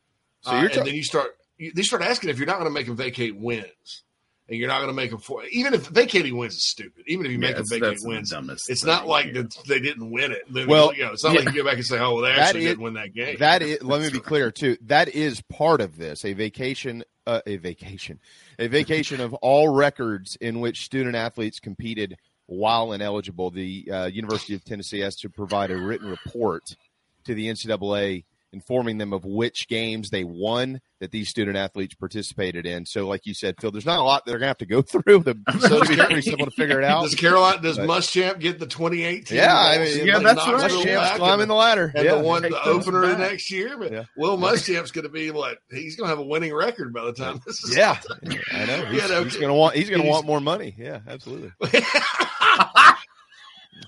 So 0.42 0.52
you're 0.52 0.70
uh, 0.70 0.74
and 0.78 0.86
then 0.86 0.94
you 0.94 1.04
start 1.04 1.36
you, 1.58 1.72
they 1.74 1.82
start 1.82 2.02
asking 2.02 2.30
if 2.30 2.38
you're 2.38 2.46
not 2.46 2.58
going 2.58 2.68
to 2.68 2.74
make 2.74 2.86
them 2.86 2.96
vacate 2.96 3.36
wins, 3.36 4.02
and 4.48 4.58
you're 4.58 4.68
not 4.68 4.78
going 4.78 4.88
to 4.88 4.94
make 4.94 5.10
them 5.10 5.20
for 5.20 5.44
even 5.52 5.74
if 5.74 5.86
vacating 5.88 6.36
wins 6.36 6.54
is 6.54 6.64
stupid. 6.64 7.04
Even 7.06 7.26
if 7.26 7.32
you 7.32 7.38
make 7.38 7.50
yeah, 7.50 7.62
them 7.62 7.66
vacate 7.68 7.98
wins, 8.02 8.32
it's 8.68 8.84
not 8.84 9.06
like 9.06 9.32
that 9.34 9.54
they 9.68 9.80
didn't 9.80 10.10
win 10.10 10.32
it. 10.32 10.42
Then, 10.50 10.66
well, 10.66 10.94
you 10.94 11.04
know, 11.04 11.12
it's 11.12 11.24
not 11.24 11.34
yeah. 11.34 11.40
like 11.40 11.54
you 11.54 11.62
go 11.62 11.68
back 11.68 11.76
and 11.76 11.86
say, 11.86 11.98
"Oh, 11.98 12.14
well, 12.14 12.22
they 12.22 12.30
actually 12.40 12.60
is, 12.60 12.70
didn't 12.70 12.82
win 12.82 12.94
that 12.94 13.14
game." 13.14 13.36
That 13.38 13.62
is. 13.62 13.82
let 13.82 14.02
me 14.02 14.10
be 14.10 14.20
clear 14.20 14.50
too. 14.50 14.76
That 14.82 15.08
is 15.08 15.40
part 15.42 15.80
of 15.80 15.96
this. 15.96 16.24
A 16.24 16.32
vacation. 16.32 17.04
Uh, 17.24 17.40
a 17.46 17.56
vacation. 17.56 18.18
A 18.58 18.66
vacation 18.66 19.20
of 19.20 19.32
all 19.34 19.68
records 19.68 20.36
in 20.40 20.58
which 20.58 20.84
student 20.84 21.14
athletes 21.14 21.60
competed 21.60 22.16
while 22.46 22.92
ineligible, 22.92 23.50
the 23.50 23.88
uh, 23.90 24.06
University 24.06 24.54
of 24.54 24.64
Tennessee 24.64 25.00
has 25.00 25.16
to 25.16 25.28
provide 25.28 25.70
a 25.70 25.76
written 25.76 26.08
report 26.08 26.74
to 27.24 27.34
the 27.34 27.48
NCAA 27.48 28.24
informing 28.54 28.98
them 28.98 29.14
of 29.14 29.24
which 29.24 29.66
games 29.66 30.10
they 30.10 30.24
won 30.24 30.78
that 31.00 31.10
these 31.10 31.26
student 31.30 31.56
athletes 31.56 31.94
participated 31.94 32.66
in. 32.66 32.84
So, 32.84 33.08
like 33.08 33.22
you 33.24 33.32
said, 33.32 33.54
Phil, 33.58 33.70
there's 33.70 33.86
not 33.86 33.98
a 33.98 34.02
lot 34.02 34.24
they're 34.26 34.34
going 34.34 34.42
to 34.42 34.48
have 34.48 34.58
to 34.58 34.66
go 34.66 34.82
through. 34.82 35.20
The, 35.20 35.34
so 35.58 35.78
it's 35.80 35.88
pretty 35.96 36.20
simple 36.20 36.44
to 36.44 36.52
figure 36.52 36.78
it 36.78 36.84
out. 36.84 37.04
Does 37.04 37.14
Carolina, 37.14 37.62
does 37.62 37.78
But- 37.78 37.88
Muschamp 37.88 38.40
get 38.40 38.58
the 38.58 38.66
2018? 38.66 39.38
Yeah, 39.38 39.56
I 39.56 39.78
mean, 39.78 40.06
Yeah, 40.06 40.18
Like 40.18 40.36
that's 40.36 40.46
right. 40.46 40.70
Muschamp's 40.70 41.16
climbing 41.16 41.40
and- 41.44 41.50
the 41.50 41.54
ladder. 41.54 41.90
and 41.94 42.04
yeah. 42.04 42.16
the 42.16 42.22
one 42.22 42.42
the 42.42 42.62
opener 42.62 43.00
back. 43.06 43.18
next 43.18 43.50
year. 43.50 43.78
But 43.78 43.90
Yeah. 43.90 44.04
Will 44.18 44.36
Muschamp's 44.36 44.90
going 44.90 45.04
to 45.04 45.10
be 45.10 45.30
what? 45.30 45.56
He's 45.70 45.96
going 45.96 46.04
to 46.08 46.10
have 46.10 46.18
a 46.18 46.26
winning 46.28 46.52
record 46.54 46.92
by 46.92 47.06
the 47.06 47.14
time 47.14 47.40
this 47.46 47.64
is. 47.64 47.74
Yeah, 47.74 47.98
I 48.52 48.66
know. 48.66 48.84
He's, 48.84 49.02
You 49.02 49.08
know, 49.08 49.24
he's 49.24 49.36
gonna 49.38 49.54
want. 49.54 49.76
He's 49.76 49.88
gonna 49.88 50.02
he's- 50.02 50.12
want 50.12 50.26
more 50.26 50.40
money. 50.40 50.74
Yeah, 50.76 51.00
absolutely. 51.08 51.52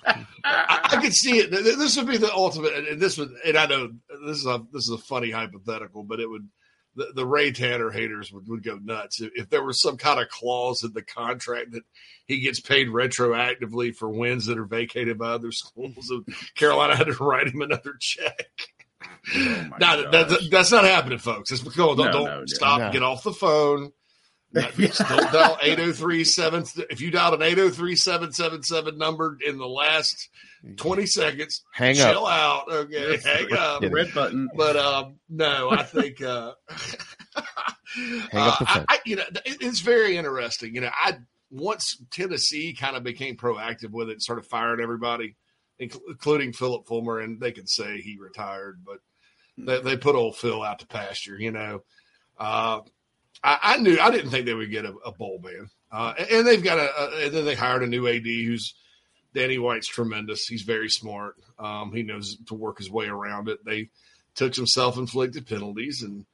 I, 0.07 0.27
I 0.45 1.01
could 1.01 1.15
see 1.15 1.39
it. 1.39 1.51
This 1.51 1.97
would 1.97 2.07
be 2.07 2.17
the 2.17 2.33
ultimate, 2.33 2.75
and- 2.75 3.01
this 3.01 3.19
would, 3.19 3.31
and 3.45 3.57
I 3.57 3.67
know 3.67 3.91
this 4.27 4.39
is 4.39 4.47
a 4.47 4.63
this 4.73 4.85
is 4.85 4.91
a 4.91 4.99
funny 4.99 5.31
hypothetical, 5.31 6.03
but 6.03 6.21
it 6.21 6.29
would. 6.29 6.49
The, 6.97 7.09
the 7.13 7.27
Ray 7.27 7.51
Tanner 7.51 7.91
haters 7.91 8.33
would, 8.33 8.49
would 8.49 8.63
go 8.63 8.79
nuts 8.81 9.21
if, 9.21 9.33
if 9.35 9.51
there 9.51 9.65
was 9.65 9.83
some 9.83 9.97
kind 9.97 10.21
of 10.21 10.29
clause 10.29 10.85
in 10.85 10.93
the 10.93 11.03
contract 11.03 11.73
that 11.73 11.83
he 12.27 12.39
gets 12.39 12.61
paid 12.61 12.87
retroactively 12.87 13.93
for 13.93 14.09
wins 14.09 14.47
that 14.47 14.59
are 14.59 14.65
vacated 14.65 15.19
by 15.19 15.31
other 15.31 15.51
schools. 15.51 16.09
And 16.11 16.25
Carolina 16.55 16.95
had 16.95 17.09
to 17.09 17.15
write 17.15 17.49
him 17.49 17.63
another 17.63 17.97
check. 17.99 18.49
Oh 19.35 19.71
No, 19.81 20.11
that's, 20.11 20.49
that's 20.51 20.71
not 20.71 20.85
happening, 20.85 21.19
folks. 21.19 21.51
It's 21.51 21.63
don't, 21.63 21.75
don't, 21.75 21.97
No, 21.97 22.13
don't 22.13 22.25
no, 22.27 22.43
stop. 22.47 22.93
Get 22.93 23.03
off 23.03 23.25
the 23.25 23.33
phone. 23.33 23.91
Don't 24.55 24.77
dial 25.33 25.59
8037. 25.61 26.65
If 26.91 27.01
you 27.01 27.11
dialed 27.11 27.35
an 27.35 27.43
803777 27.43 28.97
number 28.97 29.37
in 29.47 29.59
the 29.59 29.67
last 29.67 30.29
20 30.77 31.07
seconds, 31.07 31.63
Hang 31.73 31.95
chill 31.97 32.27
up. 32.27 32.69
out. 32.69 32.73
Okay, 32.73 33.17
hang 33.19 33.53
up. 33.53 33.81
Kidding. 33.81 33.95
red 33.95 34.15
button. 34.15 34.49
But 34.57 34.77
um, 34.77 35.17
no, 35.29 35.71
I 35.71 35.83
think 35.83 36.23
uh, 36.23 36.53
Hang 37.97 38.49
up 38.49 38.59
the 38.59 38.65
uh, 38.65 38.67
phone. 38.67 38.85
I, 38.89 38.95
I, 38.95 38.99
you 39.05 39.17
know, 39.17 39.25
it- 39.45 39.59
it's 39.61 39.81
very 39.81 40.17
interesting. 40.17 40.75
You 40.75 40.81
know, 40.83 40.91
I 40.93 41.19
once 41.51 41.97
Tennessee 42.11 42.75
kind 42.75 42.97
of 42.97 43.03
became 43.05 43.37
proactive 43.37 43.91
with 43.91 44.09
it, 44.09 44.13
and 44.13 44.23
started 44.23 44.47
firing 44.47 44.81
everybody, 44.81 45.37
inc- 45.81 46.01
including 46.09 46.53
Philip 46.53 46.87
Fulmer, 46.87 47.21
and 47.21 47.41
they 47.41 47.53
can 47.53 47.67
say 47.67 48.01
he 48.01 48.17
retired, 48.19 48.83
but 48.85 48.99
they, 49.57 49.81
they 49.81 49.97
put 49.97 50.17
old 50.17 50.37
Phil 50.37 50.63
out 50.63 50.81
to 50.81 50.87
pasture. 50.87 51.39
You 51.39 51.53
know, 51.53 51.83
uh, 52.39 52.81
I, 53.45 53.59
I 53.63 53.77
knew 53.77 54.01
I 54.01 54.11
didn't 54.11 54.31
think 54.31 54.47
they 54.47 54.55
would 54.55 54.71
get 54.71 54.87
a, 54.87 54.95
a 55.05 55.13
bowl 55.13 55.39
ban, 55.39 55.69
uh, 55.93 56.15
and, 56.19 56.31
and 56.31 56.47
they've 56.47 56.65
got 56.65 56.79
a, 56.79 56.91
a. 56.99 57.27
And 57.27 57.35
then 57.35 57.45
they 57.45 57.55
hired 57.55 57.83
a 57.83 57.87
new 57.87 58.09
AD 58.09 58.25
who's 58.25 58.75
Danny 59.35 59.59
White's 59.59 59.87
tremendous. 59.87 60.47
He's 60.47 60.63
very 60.63 60.89
smart. 60.89 61.37
Um, 61.59 61.93
he 61.93 62.03
knows 62.03 62.39
to 62.47 62.55
work 62.55 62.79
his 62.79 62.91
way 62.91 63.07
around 63.07 63.49
it. 63.49 63.65
They 63.65 63.91
took 64.35 64.55
some 64.55 64.67
self-inflicted 64.67 65.47
penalties, 65.47 66.03
and 66.03 66.25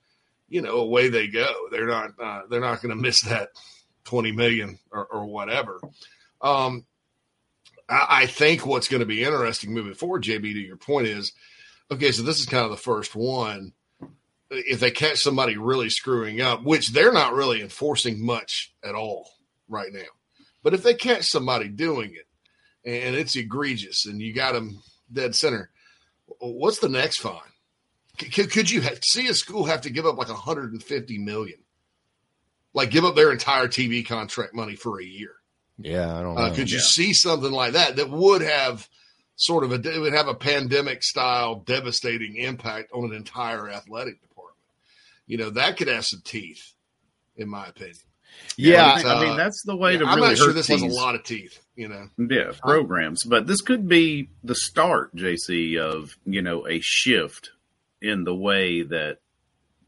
you 0.48 0.62
know, 0.62 0.76
away 0.76 1.08
they 1.08 1.26
go. 1.26 1.52
They're 1.72 1.88
not. 1.88 2.10
Uh, 2.22 2.42
they're 2.48 2.60
not 2.60 2.80
going 2.80 2.94
to 2.94 3.02
miss 3.02 3.22
that 3.22 3.48
twenty 4.04 4.30
million 4.30 4.78
or, 4.92 5.04
or 5.06 5.26
whatever. 5.26 5.80
Um, 6.40 6.86
I, 7.88 8.06
I 8.08 8.26
think 8.26 8.64
what's 8.64 8.88
going 8.88 9.00
to 9.00 9.06
be 9.06 9.24
interesting 9.24 9.74
moving 9.74 9.94
forward, 9.94 10.22
JB, 10.22 10.42
to 10.42 10.60
your 10.60 10.76
point 10.76 11.08
is, 11.08 11.32
okay, 11.90 12.12
so 12.12 12.22
this 12.22 12.38
is 12.38 12.46
kind 12.46 12.64
of 12.64 12.70
the 12.70 12.76
first 12.76 13.16
one. 13.16 13.72
If 14.50 14.80
they 14.80 14.90
catch 14.90 15.18
somebody 15.18 15.56
really 15.56 15.90
screwing 15.90 16.40
up, 16.40 16.64
which 16.64 16.88
they're 16.88 17.12
not 17.12 17.34
really 17.34 17.62
enforcing 17.62 18.24
much 18.24 18.74
at 18.82 18.94
all 18.94 19.30
right 19.68 19.92
now, 19.92 20.00
but 20.62 20.74
if 20.74 20.82
they 20.82 20.94
catch 20.94 21.24
somebody 21.24 21.68
doing 21.68 22.14
it 22.14 22.26
and 22.84 23.14
it's 23.14 23.36
egregious 23.36 24.06
and 24.06 24.20
you 24.20 24.32
got 24.32 24.52
them 24.52 24.82
dead 25.12 25.34
center, 25.34 25.70
what's 26.40 26.80
the 26.80 26.88
next 26.88 27.18
fine? 27.18 27.40
Could, 28.18 28.50
could 28.50 28.70
you 28.70 28.82
ha- 28.82 28.98
see 29.02 29.28
a 29.28 29.34
school 29.34 29.64
have 29.64 29.82
to 29.82 29.90
give 29.90 30.04
up 30.04 30.18
like 30.18 30.28
150 30.28 31.18
million? 31.18 31.58
Like 32.74 32.90
give 32.90 33.04
up 33.04 33.16
their 33.16 33.32
entire 33.32 33.66
TV 33.66 34.06
contract 34.06 34.54
money 34.54 34.76
for 34.76 35.00
a 35.00 35.04
year? 35.04 35.32
Yeah, 35.78 36.14
I 36.14 36.22
don't 36.22 36.34
know. 36.34 36.42
Uh, 36.42 36.54
could 36.54 36.70
you 36.70 36.76
yeah. 36.76 36.84
see 36.84 37.12
something 37.14 37.50
like 37.50 37.72
that 37.72 37.96
that 37.96 38.10
would 38.10 38.42
have 38.42 38.88
sort 39.36 39.64
of 39.64 39.72
a 39.72 39.76
it 39.76 39.98
would 39.98 40.12
have 40.12 40.28
a 40.28 40.34
pandemic 40.34 41.02
style 41.02 41.60
devastating 41.60 42.36
impact 42.36 42.92
on 42.92 43.04
an 43.04 43.16
entire 43.16 43.70
athletic 43.70 44.20
department? 44.20 44.29
You 45.30 45.36
know 45.36 45.50
that 45.50 45.76
could 45.76 45.86
have 45.86 46.04
some 46.04 46.22
teeth, 46.24 46.72
in 47.36 47.48
my 47.48 47.68
opinion. 47.68 47.94
yeah, 48.56 48.94
I, 48.96 49.02
I 49.02 49.24
mean 49.24 49.36
that's 49.36 49.62
the 49.64 49.76
way 49.76 49.96
to 49.96 50.04
I'm 50.04 50.16
really 50.16 50.30
not 50.30 50.38
sure 50.38 50.48
hurt 50.48 50.54
this 50.54 50.66
has 50.66 50.82
a 50.82 50.86
lot 50.86 51.14
of 51.14 51.22
teeth. 51.22 51.60
You 51.76 51.86
know, 51.88 52.08
yeah 52.18 52.52
programs 52.60 53.22
but 53.24 53.46
this 53.46 53.62
could 53.62 53.88
be 53.88 54.28
the 54.44 54.54
start 54.54 55.16
jc 55.16 55.78
of 55.78 56.14
you 56.26 56.42
know 56.42 56.68
a 56.68 56.80
shift 56.82 57.52
in 58.02 58.24
the 58.24 58.34
way 58.34 58.82
that 58.82 59.18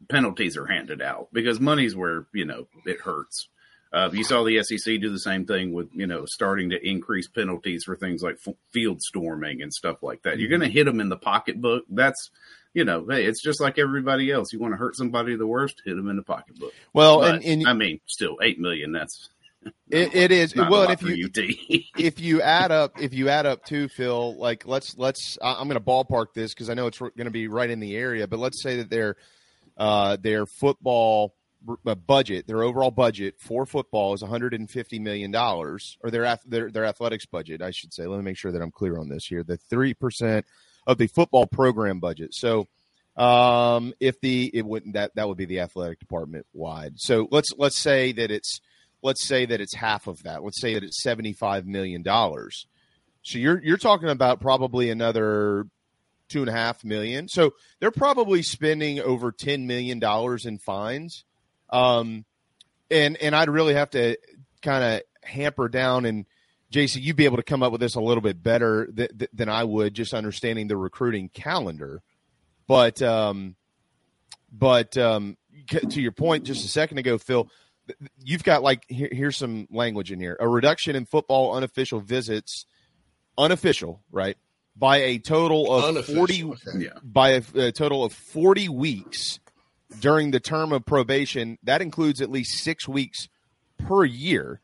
penalties 0.09 0.57
are 0.57 0.65
handed 0.65 1.03
out 1.03 1.29
because 1.35 1.61
money's 1.61 1.95
where 1.95 2.27
you 2.33 2.47
know 2.47 2.67
it 2.87 3.01
hurts 3.01 3.49
uh, 3.93 4.09
you 4.11 4.25
saw 4.25 4.43
the 4.43 4.63
sec 4.63 5.01
do 5.03 5.11
the 5.11 5.19
same 5.19 5.45
thing 5.45 5.75
with 5.75 5.89
you 5.93 6.07
know 6.07 6.25
starting 6.25 6.71
to 6.71 6.89
increase 6.89 7.29
penalties 7.29 7.85
for 7.85 7.95
things 7.95 8.23
like 8.23 8.39
f- 8.47 8.55
field 8.71 9.03
storming 9.03 9.61
and 9.61 9.75
stuff 9.75 10.03
like 10.03 10.23
that 10.23 10.39
you're 10.39 10.49
going 10.49 10.63
to 10.63 10.69
hit 10.69 10.85
them 10.85 11.01
in 11.01 11.11
the 11.11 11.17
pocketbook 11.17 11.85
that's 11.91 12.31
you 12.75 12.85
know 12.85 13.07
hey 13.09 13.25
it's 13.25 13.43
just 13.43 13.61
like 13.61 13.79
everybody 13.79 14.31
else. 14.31 14.53
You 14.53 14.59
want 14.59 14.73
to 14.73 14.79
hurt 14.79 14.97
somebody 14.97 15.37
the 15.37 15.47
worst 15.47 15.83
hit 15.85 15.97
them 15.97 16.09
in 16.09 16.17
the 16.17 16.23
pocketbook. 16.23 16.73
Well, 16.93 17.21
But, 17.21 17.37
and, 17.37 17.45
and 17.45 17.69
i 17.69 17.73
mean 17.73 18.01
still 18.07 18.39
eight 18.43 18.59
million 18.59 18.93
that's 18.93 19.29
it, 19.91 20.15
it 20.15 20.33
is. 20.33 20.57
Well. 20.57 20.91
if 20.91 21.03
you 21.03 21.31
if 21.97 22.21
you 22.21 22.43
add 22.43 22.73
up 22.73 23.01
if 23.01 23.15
you 23.15 23.29
add 23.29 23.47
up 23.47 23.65
too 23.65 23.89
phil 23.89 24.37
like 24.37 24.67
let's 24.67 24.97
let's 24.99 25.39
i'm 25.41 25.69
going 25.69 25.79
to 25.79 25.85
ballpark 25.85 26.35
this 26.35 26.53
because 26.53 26.69
i 26.69 26.75
know 26.75 26.89
it's 26.89 26.99
going 26.99 27.13
to 27.25 27.31
be 27.31 27.47
right 27.47 27.71
in 27.71 27.79
the 27.79 27.97
area 27.97 28.27
but 28.27 28.41
let's 28.41 28.61
say 28.63 28.79
that 28.79 28.91
their 28.91 29.15
uh 29.77 30.17
their 30.21 30.47
football 30.47 31.35
uh, 31.87 31.95
budget 31.95 32.49
their 32.49 32.65
overall 32.65 32.91
budget 32.91 33.37
for 33.39 33.65
football 33.65 34.15
is 34.15 34.23
150 34.23 34.99
million 34.99 35.31
dollars 35.31 35.97
or 36.03 36.11
their, 36.11 36.37
their 36.45 36.71
their 36.71 36.85
athletics 36.85 37.27
budget 37.27 37.63
i 37.63 37.71
should 37.71 37.95
say. 37.95 38.07
Let 38.07 38.17
me 38.17 38.25
make 38.25 38.37
sure 38.37 38.51
that 38.51 38.63
i'm 38.63 38.73
clear 38.73 38.99
on 38.99 39.09
this 39.09 39.27
here. 39.27 39.45
The 39.45 39.59
3% 39.71 40.43
of 40.87 40.99
the 40.99 41.07
football 41.07 41.47
program 41.47 42.01
budget 42.01 42.35
so 42.35 42.67
um 43.17 43.93
if 44.01 44.21
the 44.21 44.51
it 44.55 44.65
wouldn't 44.65 44.95
that 44.95 45.15
that 45.15 45.29
would 45.29 45.37
be 45.37 45.45
the 45.45 45.61
athletic 45.61 45.99
department 45.99 46.47
wide 46.53 46.95
so 46.97 47.29
let's 47.31 47.51
let's 47.59 47.79
say 47.79 48.13
that 48.13 48.31
it's 48.31 48.61
let's 49.03 49.27
say 49.27 49.45
that 49.45 49.61
it's 49.61 49.75
half 49.75 50.07
of 50.07 50.23
that. 50.23 50.43
Let's 50.43 50.61
say 50.61 50.75
that 50.75 50.85
it's 50.85 51.03
seventy-five 51.03 51.67
million 51.67 52.03
dollars. 52.03 52.67
So 53.23 53.39
you're 53.39 53.63
you're 53.63 53.77
talking 53.77 54.09
about 54.09 54.41
probably 54.41 54.91
another 54.91 55.67
two 56.29 56.41
and 56.41 56.49
a 56.49 56.53
half 56.53 56.85
million. 56.85 57.29
So 57.29 57.55
they're 57.81 57.91
probably 57.91 58.43
spending 58.43 59.01
over 59.01 59.33
ten 59.33 59.67
million 59.67 59.99
dollars 59.99 60.47
in 60.47 60.59
fines. 60.59 61.25
Um, 61.71 62.25
and 62.91 63.17
and 63.19 63.35
I'd 63.35 63.51
really 63.51 63.75
have 63.75 63.91
to 63.91 64.17
kind 64.63 64.85
of 64.85 65.03
hamper 65.29 65.69
down 65.69 66.05
and 66.05 66.27
Jason, 66.73 67.03
you'd 67.03 67.17
be 67.17 67.27
able 67.27 67.37
to 67.37 67.43
come 67.43 67.63
up 67.63 67.71
with 67.71 67.81
this 67.81 67.95
a 67.95 68.01
little 68.01 68.23
bit 68.23 68.43
better 68.43 68.87
th- 68.87 69.11
th- 69.17 69.31
than 69.33 69.49
I 69.49 69.63
would, 69.63 69.95
just 69.95 70.15
understanding 70.15 70.69
the 70.69 70.77
recruiting 70.77 71.29
calendar. 71.29 72.03
But 72.67 73.03
um, 73.03 73.57
but 74.51 74.97
um, 74.97 75.37
to 75.69 76.01
your 76.01 76.13
point 76.13 76.45
just 76.45 76.65
a 76.65 76.69
second 76.69 76.99
ago, 76.99 77.19
Phil, 77.19 77.49
you've 78.19 78.43
got 78.43 78.63
like 78.63 78.85
here, 78.89 79.09
here's 79.13 79.37
some 79.37 79.69
language 79.71 80.11
in 80.11 80.19
here: 80.19 80.37
a 80.41 80.49
reduction 80.49 80.97
in 80.97 81.05
football 81.05 81.55
unofficial 81.55 82.01
visits, 82.01 82.65
unofficial, 83.37 84.03
right, 84.11 84.39
by 84.75 84.99
a 84.99 85.19
total 85.19 85.73
of 85.73 85.85
Unofficial, 85.85 86.15
forty 86.15 86.45
okay. 86.45 86.89
by 87.03 87.31
a, 87.31 87.43
a 87.55 87.73
total 87.73 88.05
of 88.05 88.13
40 88.13 88.69
weeks 88.71 89.41
during 90.01 90.31
the 90.31 90.41
term 90.41 90.73
of 90.73 90.87
probation. 90.87 91.59
That 91.63 91.83
includes 91.83 92.21
at 92.23 92.31
least 92.31 92.63
six 92.63 92.89
weeks 92.89 93.29
per 93.79 94.05
year. 94.05 94.61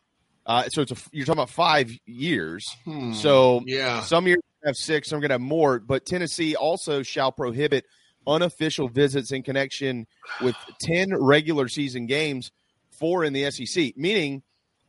Uh, 0.48 0.66
so 0.70 0.80
it's 0.80 0.90
a, 0.92 0.96
you're 1.12 1.26
talking 1.26 1.38
about 1.38 1.50
five 1.50 1.92
years. 2.06 2.66
Hmm. 2.84 3.12
So 3.12 3.62
yeah, 3.66 4.00
some 4.00 4.26
years 4.26 4.40
have 4.64 4.76
six, 4.76 5.08
some 5.10 5.18
are 5.18 5.20
going 5.20 5.28
to 5.28 5.34
have 5.34 5.40
more. 5.42 5.78
But 5.78 6.06
Tennessee 6.06 6.56
also 6.56 7.02
shall 7.02 7.30
prohibit 7.30 7.84
unofficial 8.26 8.88
visits 8.88 9.30
in 9.30 9.42
connection 9.42 10.06
with 10.40 10.56
10 10.80 11.14
regular 11.14 11.68
season 11.68 12.06
games, 12.06 12.50
four 12.98 13.24
in 13.24 13.32
the 13.34 13.50
SEC, 13.50 13.96
meaning 13.96 14.42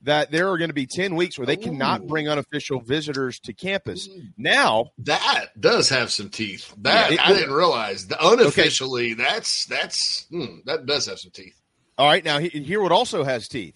that 0.03 0.31
there 0.31 0.49
are 0.49 0.57
going 0.57 0.69
to 0.69 0.73
be 0.73 0.85
10 0.87 1.15
weeks 1.15 1.37
where 1.37 1.45
they 1.45 1.57
cannot 1.57 2.07
bring 2.07 2.29
unofficial 2.29 2.79
visitors 2.79 3.37
to 3.41 3.53
campus. 3.53 4.07
Now, 4.37 4.91
that 4.99 5.47
does 5.59 5.89
have 5.89 6.09
some 6.09 6.29
teeth. 6.29 6.73
That 6.77 7.11
Yeah, 7.11 7.15
it- 7.15 7.29
I 7.29 7.33
didn't 7.33 7.53
realize. 7.53 8.07
The 8.07 8.17
unofficially, 8.25 9.13
that's 9.13 9.65
that's 9.65 10.25
hmm, 10.29 10.59
that 10.65 10.85
does 10.85 11.05
have 11.07 11.19
some 11.19 11.31
teeth. 11.31 11.59
All 11.97 12.07
right, 12.07 12.23
now 12.23 12.39
he- 12.39 12.47
here 12.47 12.81
what 12.81 12.93
also 12.93 13.25
has 13.25 13.49
teeth. 13.49 13.75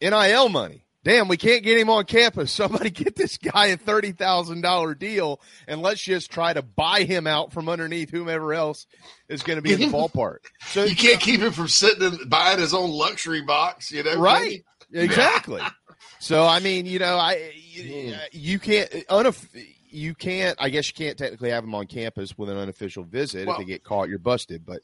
NIL 0.00 0.48
money. 0.48 0.80
Damn, 1.02 1.28
we 1.28 1.36
can't 1.36 1.62
get 1.62 1.76
him 1.78 1.90
on 1.90 2.04
campus. 2.06 2.50
Somebody 2.52 2.88
get 2.90 3.14
this 3.14 3.36
guy 3.36 3.66
a 3.66 3.76
thirty 3.76 4.12
thousand 4.12 4.62
dollar 4.62 4.94
deal, 4.94 5.38
and 5.68 5.82
let's 5.82 6.00
just 6.00 6.30
try 6.30 6.52
to 6.54 6.62
buy 6.62 7.02
him 7.02 7.26
out 7.26 7.52
from 7.52 7.68
underneath 7.68 8.10
whomever 8.10 8.54
else 8.54 8.86
is 9.28 9.42
going 9.42 9.56
to 9.58 9.62
be 9.62 9.74
in 9.74 9.80
the 9.80 9.86
ballpark. 9.96 10.38
So 10.68 10.84
You 10.84 10.96
can't 10.96 11.20
keep 11.20 11.40
him 11.40 11.52
from 11.52 11.68
sitting 11.68 12.02
and 12.02 12.30
buying 12.30 12.58
his 12.58 12.72
own 12.72 12.90
luxury 12.90 13.42
box. 13.42 13.92
You 13.92 14.02
know, 14.02 14.16
right, 14.18 14.64
exactly. 14.92 15.60
So 16.20 16.46
I 16.46 16.60
mean, 16.60 16.86
you 16.86 16.98
know, 16.98 17.16
I 17.16 17.52
you, 17.66 18.14
Hmm. 18.14 18.18
you 18.32 18.58
can't 18.58 18.90
unof- 18.90 19.48
you 19.90 20.14
can't. 20.14 20.56
I 20.58 20.70
guess 20.70 20.88
you 20.88 20.94
can't 20.94 21.18
technically 21.18 21.50
have 21.50 21.64
him 21.64 21.74
on 21.74 21.86
campus 21.86 22.36
with 22.38 22.48
an 22.48 22.56
unofficial 22.56 23.04
visit. 23.04 23.46
Well- 23.46 23.56
if 23.56 23.58
they 23.58 23.66
get 23.70 23.84
caught, 23.84 24.08
you're 24.08 24.18
busted. 24.18 24.64
But 24.64 24.80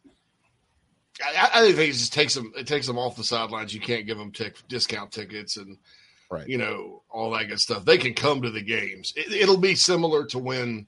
I, 1.24 1.50
I 1.54 1.72
think 1.72 1.90
it 1.90 1.92
just 1.92 2.12
takes 2.12 2.34
them. 2.34 2.52
It 2.56 2.66
takes 2.66 2.86
them 2.86 2.98
off 2.98 3.16
the 3.16 3.24
sidelines. 3.24 3.74
You 3.74 3.80
can't 3.80 4.06
give 4.06 4.18
them 4.18 4.32
tick, 4.32 4.56
discount 4.68 5.12
tickets 5.12 5.56
and 5.56 5.78
right, 6.30 6.48
you 6.48 6.58
know 6.58 7.02
all 7.10 7.30
that 7.32 7.48
good 7.48 7.60
stuff. 7.60 7.84
They 7.84 7.98
can 7.98 8.14
come 8.14 8.42
to 8.42 8.50
the 8.50 8.62
games. 8.62 9.12
It, 9.16 9.32
it'll 9.32 9.58
be 9.58 9.74
similar 9.74 10.24
to 10.26 10.38
when, 10.38 10.86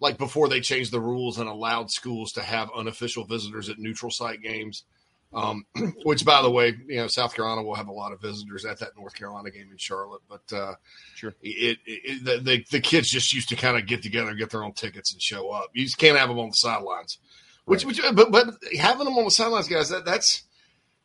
like 0.00 0.18
before 0.18 0.48
they 0.48 0.60
changed 0.60 0.92
the 0.92 1.00
rules 1.00 1.38
and 1.38 1.48
allowed 1.48 1.90
schools 1.90 2.32
to 2.32 2.42
have 2.42 2.70
unofficial 2.74 3.24
visitors 3.24 3.68
at 3.68 3.78
neutral 3.78 4.10
site 4.10 4.42
games. 4.42 4.84
Um, 5.32 5.64
which, 6.04 6.24
by 6.24 6.42
the 6.42 6.50
way, 6.50 6.76
you 6.86 6.96
know 6.96 7.08
South 7.08 7.34
Carolina 7.34 7.62
will 7.64 7.74
have 7.74 7.88
a 7.88 7.92
lot 7.92 8.12
of 8.12 8.20
visitors 8.20 8.64
at 8.64 8.78
that 8.78 8.96
North 8.96 9.14
Carolina 9.14 9.50
game 9.50 9.68
in 9.70 9.78
Charlotte. 9.78 10.22
But 10.28 10.56
uh, 10.56 10.74
Sure. 11.16 11.34
it, 11.42 11.78
it, 11.86 12.24
the, 12.24 12.38
the 12.38 12.64
the 12.70 12.80
kids 12.80 13.10
just 13.10 13.32
used 13.32 13.48
to 13.48 13.56
kind 13.56 13.76
of 13.76 13.86
get 13.86 14.02
together 14.02 14.28
and 14.30 14.38
get 14.38 14.50
their 14.50 14.62
own 14.62 14.74
tickets 14.74 15.12
and 15.12 15.20
show 15.20 15.50
up. 15.50 15.70
You 15.72 15.84
just 15.84 15.98
can't 15.98 16.16
have 16.16 16.28
them 16.28 16.38
on 16.38 16.50
the 16.50 16.54
sidelines. 16.54 17.18
Which, 17.66 17.84
which, 17.84 18.00
but 18.12 18.30
but 18.30 18.54
having 18.78 19.06
them 19.06 19.16
on 19.16 19.24
the 19.24 19.30
sidelines, 19.30 19.68
guys, 19.68 19.88
that 19.88 20.04
that's 20.04 20.42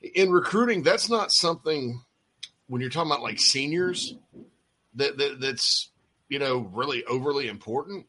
in 0.02 0.32
recruiting. 0.32 0.84
That's 0.84 1.10
not 1.10 1.32
something 1.32 2.02
when 2.68 2.82
you're 2.82 2.90
talking 2.90 3.12
about 3.12 3.24
like 3.24 3.40
seniors 3.40 4.16
that, 4.96 5.18
that 5.18 5.40
that's 5.40 5.90
you 6.28 6.40
know 6.40 6.70
really 6.74 7.04
overly 7.06 7.48
important. 7.48 8.06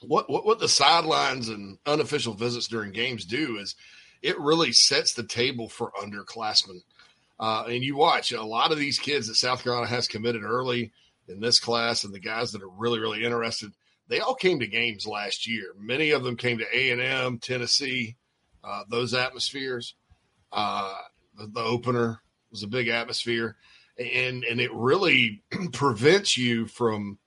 What 0.00 0.30
what 0.30 0.44
what 0.44 0.58
the 0.58 0.68
sidelines 0.68 1.48
and 1.48 1.78
unofficial 1.86 2.34
visits 2.34 2.68
during 2.68 2.92
games 2.92 3.24
do 3.24 3.58
is 3.58 3.74
it 4.22 4.38
really 4.38 4.72
sets 4.72 5.14
the 5.14 5.24
table 5.24 5.68
for 5.68 5.92
underclassmen. 6.00 6.82
Uh, 7.40 7.64
and 7.66 7.82
you 7.82 7.96
watch 7.96 8.30
a 8.30 8.42
lot 8.42 8.70
of 8.70 8.78
these 8.78 9.00
kids 9.00 9.26
that 9.26 9.34
South 9.34 9.64
Carolina 9.64 9.88
has 9.88 10.06
committed 10.06 10.44
early 10.44 10.92
in 11.26 11.40
this 11.40 11.58
class, 11.58 12.04
and 12.04 12.14
the 12.14 12.20
guys 12.20 12.52
that 12.52 12.62
are 12.62 12.68
really 12.68 13.00
really 13.00 13.24
interested 13.24 13.72
they 14.12 14.20
all 14.20 14.34
came 14.34 14.60
to 14.60 14.66
games 14.66 15.06
last 15.06 15.48
year. 15.48 15.72
Many 15.80 16.10
of 16.10 16.22
them 16.22 16.36
came 16.36 16.58
to 16.58 16.66
A 16.70 16.90
and 16.90 17.00
M, 17.00 17.38
Tennessee, 17.38 18.16
uh, 18.62 18.82
those 18.90 19.14
atmospheres. 19.14 19.94
Uh, 20.52 20.92
the, 21.38 21.46
the 21.46 21.62
opener 21.62 22.20
was 22.50 22.62
a 22.62 22.68
big 22.68 22.88
atmosphere, 22.88 23.56
and 23.98 24.44
and 24.44 24.60
it 24.60 24.70
really 24.74 25.42
prevents 25.72 26.36
you 26.36 26.66
from, 26.66 27.18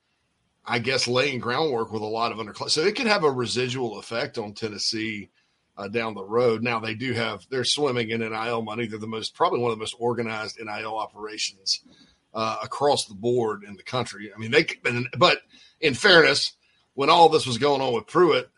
I 0.63 0.77
guess, 0.77 1.07
laying 1.07 1.39
groundwork 1.39 1.91
with 1.91 2.03
a 2.03 2.05
lot 2.05 2.31
of 2.31 2.37
underclass. 2.37 2.69
So 2.69 2.81
it 2.81 2.95
could 2.95 3.07
have 3.07 3.23
a 3.23 3.31
residual 3.31 3.97
effect 3.97 4.37
on 4.37 4.53
Tennessee 4.53 5.31
uh, 5.79 5.87
down 5.87 6.13
the 6.13 6.23
road. 6.23 6.61
Now 6.61 6.79
they 6.79 6.93
do 6.93 7.13
have 7.13 7.47
they're 7.49 7.65
swimming 7.65 8.11
in 8.11 8.19
NIL 8.19 8.61
money. 8.61 8.85
They're 8.85 8.99
the 8.99 9.07
most 9.07 9.33
probably 9.33 9.59
one 9.59 9.71
of 9.71 9.77
the 9.79 9.81
most 9.81 9.95
organized 9.97 10.59
NIL 10.59 10.99
operations 10.99 11.81
uh, 12.31 12.57
across 12.61 13.05
the 13.05 13.15
board 13.15 13.63
in 13.63 13.75
the 13.75 13.81
country. 13.81 14.31
I 14.31 14.37
mean 14.37 14.51
they, 14.51 14.67
but 15.17 15.39
in 15.81 15.95
fairness 15.95 16.55
when 16.95 17.09
all 17.09 17.29
this 17.29 17.45
was 17.45 17.59
going 17.59 17.81
on 17.81 17.93
with 17.93 18.07
Pruitt, 18.07 18.49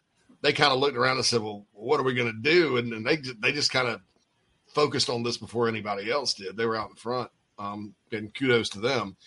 they 0.42 0.54
kind 0.54 0.72
of 0.72 0.80
looked 0.80 0.98
around 0.98 1.18
and 1.18 1.26
said, 1.26 1.42
"Well, 1.42 1.66
what 1.74 2.00
are 2.00 2.04
we 2.04 2.14
going 2.14 2.32
to 2.32 2.42
do?" 2.42 2.78
And, 2.78 2.94
and 2.94 3.06
they 3.06 3.18
they 3.18 3.52
just 3.52 3.72
kind 3.72 3.88
of 3.88 4.02
focused 4.68 5.10
on 5.10 5.24
this 5.24 5.38
before 5.38 5.68
anybody 5.68 6.10
else 6.10 6.36
did. 6.36 6.56
They 6.56 6.66
were 6.66 6.78
out 6.78 6.92
in 6.92 6.96
front, 6.96 7.30
um, 7.60 7.96
and 8.12 8.34
kudos 8.34 8.70
to 8.70 8.80
them. 8.80 9.18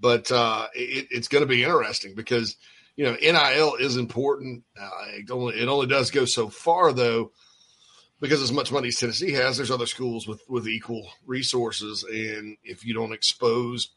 But 0.00 0.32
uh, 0.32 0.66
it, 0.74 1.08
it's 1.10 1.28
going 1.28 1.42
to 1.42 1.48
be 1.48 1.62
interesting 1.62 2.14
because 2.16 2.56
you 2.96 3.04
know 3.04 3.14
NIL 3.14 3.76
is 3.76 3.96
important. 3.96 4.64
Uh, 4.80 4.90
it 5.10 5.30
only 5.30 5.54
it 5.54 5.68
only 5.68 5.86
does 5.86 6.10
go 6.10 6.24
so 6.24 6.48
far 6.48 6.92
though, 6.92 7.32
because 8.20 8.42
as 8.42 8.52
much 8.52 8.72
money 8.72 8.88
as 8.88 8.96
Tennessee 8.96 9.32
has, 9.32 9.56
there's 9.56 9.70
other 9.70 9.86
schools 9.86 10.26
with 10.26 10.42
with 10.48 10.66
equal 10.66 11.06
resources, 11.26 12.04
and 12.04 12.56
if 12.64 12.84
you 12.84 12.94
don't 12.94 13.12
expose 13.12 13.90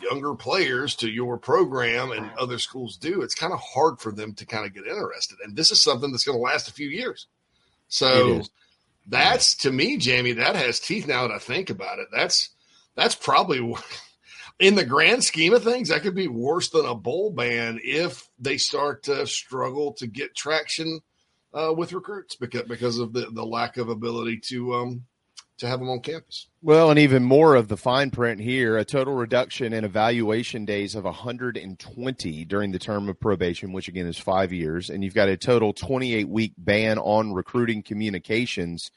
younger 0.00 0.34
players 0.34 0.94
to 0.96 1.10
your 1.10 1.38
program 1.38 2.12
and 2.12 2.30
other 2.38 2.58
schools 2.58 2.96
do, 2.96 3.22
it's 3.22 3.34
kind 3.34 3.52
of 3.52 3.60
hard 3.60 4.00
for 4.00 4.12
them 4.12 4.34
to 4.34 4.46
kind 4.46 4.64
of 4.64 4.74
get 4.74 4.86
interested. 4.86 5.38
And 5.44 5.56
this 5.56 5.70
is 5.70 5.82
something 5.82 6.10
that's 6.10 6.24
going 6.24 6.38
to 6.38 6.42
last 6.42 6.68
a 6.68 6.72
few 6.72 6.88
years. 6.88 7.26
So 7.88 8.42
that's 9.06 9.56
to 9.58 9.72
me, 9.72 9.98
Jamie, 9.98 10.32
that 10.32 10.56
has 10.56 10.80
teeth 10.80 11.06
now 11.06 11.26
that 11.26 11.34
I 11.34 11.38
think 11.38 11.70
about 11.70 11.98
it. 11.98 12.08
That's 12.12 12.50
that's 12.94 13.14
probably 13.14 13.74
in 14.58 14.74
the 14.74 14.84
grand 14.84 15.24
scheme 15.24 15.54
of 15.54 15.64
things, 15.64 15.88
that 15.88 16.02
could 16.02 16.14
be 16.14 16.28
worse 16.28 16.70
than 16.70 16.86
a 16.86 16.94
bowl 16.94 17.30
ban 17.30 17.80
if 17.82 18.28
they 18.38 18.56
start 18.56 19.04
to 19.04 19.26
struggle 19.26 19.92
to 19.94 20.06
get 20.06 20.34
traction 20.34 21.00
uh, 21.54 21.72
with 21.76 21.92
recruits 21.92 22.36
because 22.36 22.62
because 22.62 22.98
of 22.98 23.12
the, 23.12 23.26
the 23.32 23.44
lack 23.44 23.76
of 23.76 23.88
ability 23.88 24.40
to 24.48 24.74
um 24.74 25.04
to 25.62 25.68
have 25.68 25.78
them 25.78 25.88
on 25.88 26.00
campus. 26.00 26.48
Well, 26.60 26.90
and 26.90 26.98
even 26.98 27.22
more 27.22 27.54
of 27.54 27.68
the 27.68 27.76
fine 27.76 28.10
print 28.10 28.40
here 28.40 28.76
a 28.76 28.84
total 28.84 29.14
reduction 29.14 29.72
in 29.72 29.84
evaluation 29.84 30.64
days 30.64 30.94
of 30.94 31.04
120 31.04 32.44
during 32.44 32.72
the 32.72 32.78
term 32.78 33.08
of 33.08 33.18
probation, 33.18 33.72
which 33.72 33.88
again 33.88 34.06
is 34.06 34.18
five 34.18 34.52
years. 34.52 34.90
And 34.90 35.02
you've 35.02 35.14
got 35.14 35.28
a 35.28 35.36
total 35.36 35.72
28 35.72 36.28
week 36.28 36.52
ban 36.58 36.98
on 36.98 37.32
recruiting 37.32 37.82
communications 37.82 38.90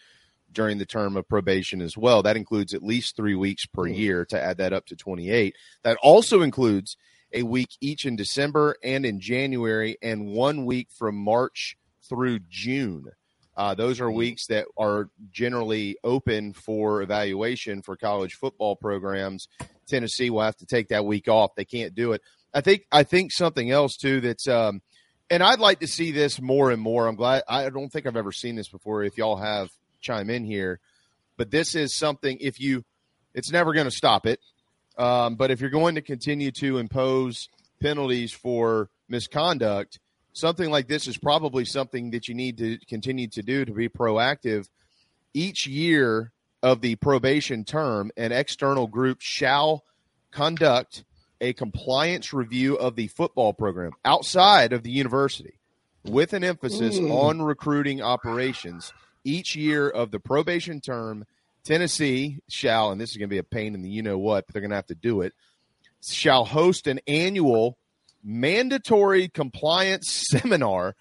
during 0.52 0.80
the 0.80 0.88
term 0.88 1.16
of 1.16 1.30
probation 1.30 1.82
as 1.82 1.96
well. 1.96 2.24
That 2.24 2.38
includes 2.38 2.74
at 2.74 2.84
least 2.84 3.16
three 3.16 3.36
weeks 3.36 3.68
per 3.68 3.88
hmm. 3.88 3.94
year 3.94 4.26
to 4.26 4.42
add 4.42 4.58
that 4.58 4.74
up 4.74 4.88
to 4.88 4.96
28. 4.96 5.56
That 5.84 5.98
also 6.02 6.42
includes 6.42 6.98
a 7.32 7.44
week 7.44 7.70
each 7.80 8.06
in 8.06 8.16
December 8.16 8.76
and 8.84 9.06
in 9.06 9.20
January, 9.20 9.98
and 10.02 10.28
one 10.28 10.66
week 10.66 10.88
from 10.92 11.16
March 11.16 11.78
through 12.10 12.40
June. 12.50 13.12
Uh, 13.58 13.74
those 13.74 14.02
are 14.02 14.12
weeks 14.12 14.48
that 14.48 14.66
are 14.78 15.10
generally 15.32 15.98
open 16.04 16.54
for 16.54 17.02
evaluation 17.02 17.82
for 17.82 17.96
college 17.96 18.34
football 18.34 18.76
programs. 18.76 19.48
Tennessee 19.88 20.30
will 20.30 20.42
have 20.42 20.58
to 20.58 20.66
take 20.66 20.90
that 20.90 21.06
week 21.06 21.28
off. 21.28 21.56
They 21.56 21.66
can't 21.66 21.96
do 21.96 22.12
it. 22.12 22.22
I 22.54 22.62
think. 22.62 22.86
I 22.92 23.04
think 23.04 23.32
something 23.32 23.72
else 23.72 23.98
too. 23.98 24.22
That's 24.22 24.48
um, 24.48 24.82
and 25.30 25.42
I'd 25.42 25.60
like 25.60 25.80
to 25.80 25.88
see 25.88 26.12
this 26.12 26.40
more 26.42 26.72
and 26.72 26.82
more. 26.82 27.08
I'm 27.08 27.16
glad. 27.16 27.44
I 27.48 27.70
don't 27.70 27.90
think 27.90 28.06
I've 28.06 28.18
ever 28.18 28.32
seen 28.32 28.56
this 28.56 28.70
before. 28.70 29.04
If 29.04 29.18
y'all 29.18 29.38
have, 29.38 29.70
chime 30.02 30.30
in 30.30 30.44
here. 30.44 30.80
But 31.38 31.52
this 31.52 31.76
is 31.76 31.94
something. 31.94 32.38
If 32.40 32.60
you, 32.60 32.86
it's 33.34 33.52
never 33.52 33.74
going 33.74 33.88
to 33.88 33.96
stop 33.96 34.26
it. 34.26 34.40
Um, 34.98 35.36
but 35.36 35.52
if 35.52 35.60
you're 35.60 35.70
going 35.70 35.96
to 35.96 36.02
continue 36.02 36.52
to 36.52 36.78
impose 36.78 37.50
penalties 37.82 38.32
for 38.32 38.90
misconduct, 39.10 40.00
something 40.36 40.70
like 40.70 40.88
this 40.88 41.08
is 41.08 41.18
probably 41.18 41.66
something 41.66 42.12
that 42.12 42.28
you 42.28 42.36
need 42.36 42.58
to 42.58 42.78
continue 42.88 43.28
to 43.30 43.42
do 43.42 43.66
to 43.66 43.72
be 43.74 43.90
proactive. 43.90 44.68
Each 45.34 45.66
year 45.66 46.32
of 46.62 46.82
the 46.82 46.96
probation 46.98 47.64
term, 47.64 48.12
an 48.18 48.32
external 48.32 48.88
group 48.88 49.20
shall 49.22 49.84
conduct 50.32 51.04
a 51.42 51.54
compliance 51.54 52.34
review 52.34 52.76
of 52.76 52.96
the 52.96 53.08
football 53.08 53.54
program 53.54 53.92
outside 54.04 54.74
of 54.74 54.84
the 54.84 54.92
university 54.92 55.60
with 56.04 56.34
an 56.34 56.44
emphasis 56.44 57.00
Mm. 57.00 57.12
on 57.12 57.42
recruiting 57.42 58.02
operations. 58.02 58.94
Each 59.24 59.56
year 59.56 59.90
of 59.90 60.12
the 60.12 60.20
probation 60.20 60.82
term, 60.82 61.26
Tennessee 61.64 62.40
shall, 62.50 62.92
and 62.92 63.00
this 63.02 63.12
is 63.12 63.18
going 63.18 63.28
to 63.30 63.34
be 63.34 63.40
a 63.40 63.44
pain 63.44 63.74
in 63.74 63.82
the 63.82 63.90
you 63.90 64.04
know 64.04 64.18
what, 64.18 64.46
but 64.46 64.54
they're 64.54 64.62
going 64.62 64.70
to 64.70 64.76
have 64.76 64.86
to 64.88 64.96
do 64.96 65.22
it, 65.22 65.34
shall 66.02 66.46
host 66.46 66.88
an 66.88 67.00
annual 67.08 67.78
mandatory 68.26 69.28
compliance 69.28 70.26
seminar 70.30 70.96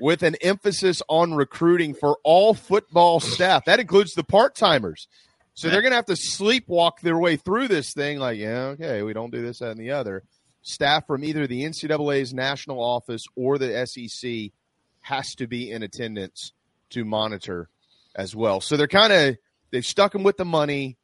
with 0.00 0.22
an 0.22 0.36
emphasis 0.40 1.02
on 1.08 1.34
recruiting 1.34 1.94
for 1.94 2.18
all 2.24 2.54
football 2.54 3.20
staff. 3.20 3.66
That 3.66 3.78
includes 3.78 4.14
the 4.14 4.24
part 4.24 4.54
timers. 4.54 5.06
So 5.54 5.68
they're 5.68 5.82
going 5.82 5.92
to 5.92 5.96
have 5.96 6.06
to 6.06 6.14
sleepwalk 6.14 7.00
their 7.02 7.18
way 7.18 7.36
through 7.36 7.68
this 7.68 7.92
thing 7.92 8.18
like, 8.18 8.38
yeah, 8.38 8.68
okay, 8.68 9.02
we 9.02 9.12
don't 9.12 9.30
do 9.30 9.42
this, 9.42 9.58
that, 9.58 9.72
and 9.72 9.80
the 9.80 9.90
other. 9.90 10.22
Staff 10.62 11.06
from 11.06 11.24
either 11.24 11.46
the 11.46 11.64
NCAA's 11.64 12.32
national 12.32 12.82
office 12.82 13.22
or 13.36 13.58
the 13.58 13.86
SEC 13.86 14.52
has 15.02 15.34
to 15.34 15.46
be 15.46 15.70
in 15.70 15.82
attendance 15.82 16.52
to 16.90 17.04
monitor 17.04 17.68
as 18.14 18.34
well. 18.34 18.60
So 18.62 18.76
they're 18.76 18.86
kind 18.86 19.12
of, 19.12 19.36
they've 19.70 19.84
stuck 19.84 20.12
them 20.12 20.22
with 20.22 20.38
the 20.38 20.44
money, 20.46 20.96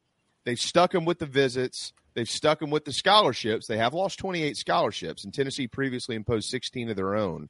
they've 0.45 0.59
stuck 0.59 0.93
them 0.93 1.05
with 1.05 1.19
the 1.19 1.27
visits, 1.27 1.93
they've 2.19 2.29
stuck 2.29 2.59
them 2.59 2.71
with 2.71 2.85
the 2.85 2.93
scholarships. 2.93 3.69
They 3.69 3.79
have 3.79 3.95
lost 3.95 4.19
28 4.19 4.57
scholarships, 4.57 5.25
and 5.25 5.33
Tennessee 5.33 5.69
previously 5.69 6.17
imposed 6.17 6.51
16 6.51 6.91
of 6.91 6.97
their 6.97 7.15
own. 7.15 7.49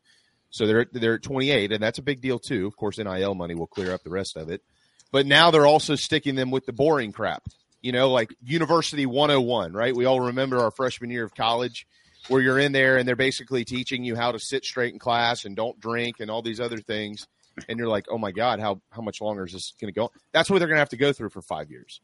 So 0.51 0.67
they're 0.67 0.87
they're 0.93 1.15
at 1.15 1.23
28, 1.23 1.73
and 1.73 1.83
that's 1.83 1.99
a 1.99 2.03
big 2.03 2.21
deal 2.21 2.39
too. 2.39 2.67
Of 2.67 2.77
course, 2.77 2.99
NIL 2.99 3.35
money 3.35 3.55
will 3.55 3.67
clear 3.67 3.93
up 3.93 4.03
the 4.03 4.11
rest 4.11 4.37
of 4.37 4.51
it. 4.51 4.63
But 5.11 5.27
now 5.27 5.51
they're 5.51 5.67
also 5.67 5.95
sticking 5.95 6.35
them 6.35 6.51
with 6.51 6.67
the 6.67 6.73
boring 6.73 7.13
crap. 7.13 7.45
You 7.81 7.93
know, 7.93 8.11
like 8.11 8.35
University 8.43 9.07
101, 9.07 9.73
right? 9.73 9.95
We 9.95 10.05
all 10.05 10.21
remember 10.21 10.59
our 10.59 10.71
freshman 10.71 11.11
year 11.11 11.25
of 11.25 11.35
college 11.35 11.87
where 12.29 12.43
you're 12.43 12.59
in 12.59 12.73
there 12.73 12.97
and 12.97 13.09
they're 13.09 13.17
basically 13.17 13.65
teaching 13.65 14.05
you 14.05 14.17
how 14.17 14.33
to 14.33 14.39
sit 14.39 14.65
straight 14.65 14.93
in 14.93 14.99
class 14.99 15.45
and 15.45 15.57
don't 15.57 15.79
drink 15.81 16.17
and 16.21 16.31
all 16.31 16.43
these 16.43 16.61
other 16.61 16.79
things. 16.79 17.27
And 17.69 17.79
you're 17.79 17.89
like, 17.89 18.07
oh 18.11 18.19
my 18.19 18.33
God, 18.33 18.61
how, 18.61 18.81
how 18.91 19.01
much 19.01 19.21
longer 19.21 19.47
is 19.47 19.53
this 19.53 19.73
going 19.81 19.93
to 19.93 19.99
go? 19.99 20.11
That's 20.33 20.51
what 20.51 20.59
they're 20.59 20.69
going 20.69 20.77
to 20.77 20.81
have 20.81 20.91
to 20.91 20.97
go 20.97 21.13
through 21.13 21.31
for 21.31 21.41
five 21.41 21.71
years. 21.71 22.01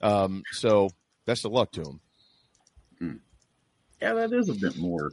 Um, 0.00 0.42
so 0.52 0.90
best 1.26 1.44
of 1.44 1.52
luck 1.52 1.72
to 1.72 1.82
them. 1.82 2.00
Yeah, 4.00 4.14
that 4.14 4.32
is 4.32 4.48
a 4.48 4.54
bit 4.54 4.76
more 4.78 5.12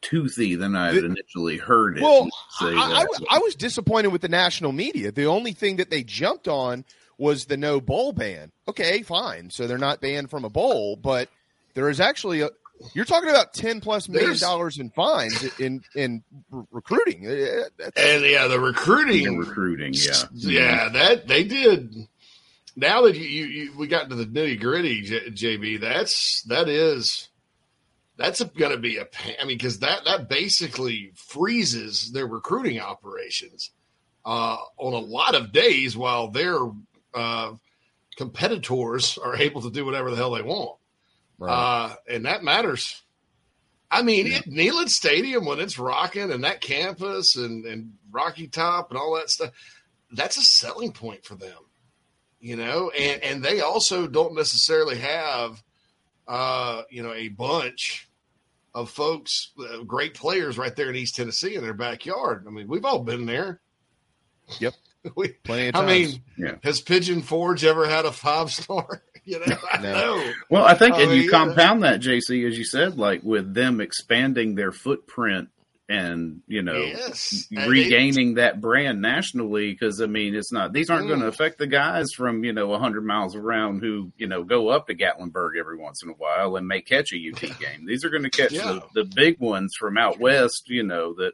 toothy 0.00 0.54
than 0.56 0.74
I 0.74 0.92
had 0.94 1.04
initially 1.04 1.58
heard 1.58 1.98
it. 1.98 2.02
Well, 2.02 2.24
say 2.58 2.66
I, 2.74 3.02
I, 3.02 3.04
was- 3.04 3.24
I 3.30 3.38
was 3.38 3.54
disappointed 3.54 4.08
with 4.08 4.22
the 4.22 4.28
national 4.28 4.72
media. 4.72 5.12
The 5.12 5.26
only 5.26 5.52
thing 5.52 5.76
that 5.76 5.90
they 5.90 6.02
jumped 6.02 6.48
on 6.48 6.84
was 7.18 7.44
the 7.46 7.56
no 7.56 7.80
bowl 7.80 8.12
ban. 8.12 8.50
Okay, 8.66 9.02
fine. 9.02 9.50
So 9.50 9.66
they're 9.66 9.78
not 9.78 10.00
banned 10.00 10.30
from 10.30 10.44
a 10.44 10.50
bowl, 10.50 10.96
but 10.96 11.28
there 11.74 11.88
is 11.90 12.00
actually 12.00 12.40
a, 12.40 12.48
You're 12.94 13.04
talking 13.04 13.28
about 13.28 13.52
ten 13.54 13.80
plus 13.80 14.08
million 14.08 14.38
dollars 14.38 14.78
in 14.78 14.88
fines 14.90 15.44
in 15.60 15.82
in 15.94 16.24
recruiting. 16.70 17.26
Uh, 17.26 17.64
that's- 17.78 17.92
And 17.96 18.24
yeah, 18.24 18.48
the 18.48 18.58
recruiting, 18.58 19.24
In 19.26 19.38
recruiting, 19.38 19.92
yeah. 19.94 20.24
yeah, 20.34 20.88
that 20.88 21.28
they 21.28 21.44
did. 21.44 21.94
Now 22.74 23.02
that 23.02 23.16
you, 23.16 23.24
you, 23.24 23.44
you 23.44 23.78
we 23.78 23.86
got 23.86 24.08
to 24.08 24.16
the 24.16 24.26
nitty 24.26 24.60
gritty, 24.60 25.02
J, 25.02 25.30
JB, 25.30 25.80
that's 25.80 26.42
that 26.44 26.68
is 26.68 27.28
that's 28.16 28.42
going 28.42 28.72
to 28.72 28.78
be 28.78 28.98
a 28.98 29.04
pain. 29.04 29.34
I 29.40 29.44
mean, 29.44 29.58
because 29.58 29.80
that 29.80 30.04
that 30.04 30.28
basically 30.28 31.12
freezes 31.14 32.12
their 32.12 32.26
recruiting 32.26 32.80
operations 32.80 33.70
uh, 34.24 34.56
on 34.78 34.92
a 34.92 34.98
lot 34.98 35.34
of 35.34 35.52
days 35.52 35.96
while 35.96 36.28
their 36.28 36.56
uh, 37.14 37.52
competitors 38.16 39.18
are 39.18 39.36
able 39.36 39.62
to 39.62 39.70
do 39.70 39.84
whatever 39.84 40.10
the 40.10 40.16
hell 40.16 40.32
they 40.32 40.42
want, 40.42 40.78
uh, 41.40 41.94
and 42.08 42.24
that 42.26 42.42
matters. 42.42 43.02
I 43.90 44.00
mean, 44.00 44.26
it, 44.26 44.44
Neyland 44.46 44.88
Stadium 44.88 45.44
when 45.44 45.60
it's 45.60 45.78
rocking 45.78 46.32
and 46.32 46.44
that 46.44 46.62
campus 46.62 47.36
and, 47.36 47.66
and 47.66 47.92
Rocky 48.10 48.48
Top 48.48 48.90
and 48.90 48.98
all 48.98 49.16
that 49.16 49.28
stuff, 49.28 49.50
that's 50.12 50.38
a 50.38 50.42
selling 50.42 50.92
point 50.92 51.26
for 51.26 51.34
them, 51.34 51.58
you 52.42 52.56
know. 52.56 52.90
And 52.90 53.22
and 53.22 53.42
they 53.42 53.60
also 53.62 54.06
don't 54.06 54.34
necessarily 54.34 54.98
have, 54.98 55.62
uh, 56.28 56.82
you 56.90 57.02
know, 57.02 57.14
a 57.14 57.28
bunch 57.28 58.10
of 58.74 58.90
folks, 58.90 59.52
uh, 59.58 59.82
great 59.84 60.12
players 60.14 60.58
right 60.58 60.74
there 60.76 60.90
in 60.90 60.96
East 60.96 61.16
Tennessee 61.16 61.54
in 61.54 61.62
their 61.62 61.72
backyard. 61.74 62.44
I 62.46 62.50
mean, 62.50 62.68
we've 62.68 62.84
all 62.84 63.00
been 63.00 63.24
there. 63.26 63.60
Yep. 64.60 64.74
we, 65.16 65.28
Plenty 65.44 65.68
of 65.68 65.76
I 65.76 65.80
times. 65.80 65.90
mean, 66.12 66.22
Yeah. 66.38 66.54
has 66.62 66.80
Pigeon 66.80 67.22
Forge 67.22 67.64
ever 67.64 67.86
had 67.88 68.04
a 68.06 68.12
five 68.12 68.50
star? 68.50 69.02
you 69.24 69.38
know, 69.40 69.56
I 69.70 69.78
No. 69.82 69.92
know. 69.92 70.32
Well, 70.50 70.64
I 70.64 70.74
think, 70.74 70.94
I 70.96 71.02
and 71.02 71.10
mean, 71.10 71.18
you 71.18 71.24
yeah. 71.24 71.30
compound 71.38 71.82
that, 71.84 72.00
JC, 72.00 72.46
as 72.48 72.56
you 72.58 72.64
said, 72.64 72.96
like 72.98 73.22
with 73.22 73.52
them 73.54 73.80
expanding 73.80 74.54
their 74.54 74.72
footprint 74.72 75.48
and 75.88 76.40
you 76.46 76.62
know 76.62 76.76
Yes. 76.76 77.46
Regaining 77.50 78.34
that 78.34 78.60
brand 78.60 79.02
nationally. 79.02 79.72
Because 79.72 80.00
I 80.00 80.06
mean, 80.06 80.34
it's 80.34 80.52
not 80.52 80.72
these 80.72 80.90
aren't 80.90 81.08
going 81.08 81.20
to 81.20 81.26
Mm. 81.26 81.30
affect 81.30 81.58
the 81.58 81.66
guys 81.66 82.08
from 82.16 82.44
you 82.44 82.52
know 82.52 82.76
hundred 82.78 83.04
miles 83.04 83.34
around 83.36 83.80
who 83.80 84.12
you 84.16 84.26
know 84.26 84.44
go 84.44 84.68
up 84.68 84.86
to 84.86 84.94
Gatlinburg 84.94 85.58
every 85.58 85.76
once 85.78 86.02
in 86.02 86.08
a 86.08 86.12
while 86.14 86.56
and 86.56 86.66
may 86.68 86.80
catch 86.82 87.12
a 87.12 87.16
UT 87.16 87.40
game. 87.60 87.86
These 87.86 88.04
are 88.04 88.10
going 88.10 88.22
to 88.24 88.30
catch 88.30 88.52
Yeah. 88.52 88.80
the, 88.94 89.04
the 89.04 89.10
big 89.14 89.40
ones 89.40 89.72
from 89.78 89.98
out 89.98 90.18
west, 90.20 90.64
you 90.68 90.82
know 90.82 91.14
that 91.14 91.32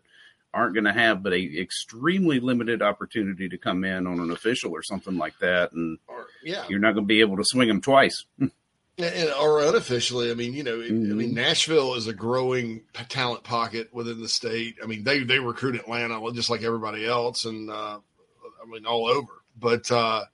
aren't 0.54 0.72
going 0.72 0.84
to 0.84 0.92
have 0.94 1.22
but 1.22 1.34
a 1.34 1.60
extremely 1.60 2.40
limited 2.40 2.80
opportunity 2.80 3.50
to 3.50 3.58
come 3.58 3.84
in 3.84 4.06
on 4.06 4.18
an 4.18 4.30
official 4.30 4.72
or 4.72 4.82
something 4.82 5.18
like 5.18 5.38
that 5.40 5.72
and 5.72 5.98
Or, 6.08 6.26
yeah. 6.42 6.64
you're 6.70 6.78
not 6.78 6.92
going 6.94 7.04
to 7.04 7.06
be 7.08 7.20
able 7.20 7.36
to 7.36 7.44
swing 7.44 7.68
them 7.68 7.82
twice 7.82 8.24
And, 8.98 9.30
or 9.40 9.62
unofficially, 9.62 10.30
I 10.30 10.34
mean, 10.34 10.54
you 10.54 10.64
know, 10.64 10.80
I 10.80 10.86
Mhm. 10.88 11.14
mean, 11.14 11.34
Nashville 11.34 11.94
is 11.94 12.08
a 12.08 12.12
growing 12.12 12.82
talent 13.08 13.44
pocket 13.44 13.94
within 13.94 14.20
the 14.20 14.28
state. 14.28 14.76
I 14.82 14.86
mean, 14.86 15.04
they 15.04 15.20
they 15.22 15.38
recruit 15.38 15.76
Atlanta 15.76 16.20
just 16.32 16.50
like 16.50 16.62
everybody 16.62 17.06
else, 17.06 17.44
and 17.44 17.70
uh, 17.70 18.00
I 18.00 18.66
mean, 18.66 18.86
all 18.86 19.06
over. 19.06 19.32
But 19.56 19.88
uh, 19.92 20.24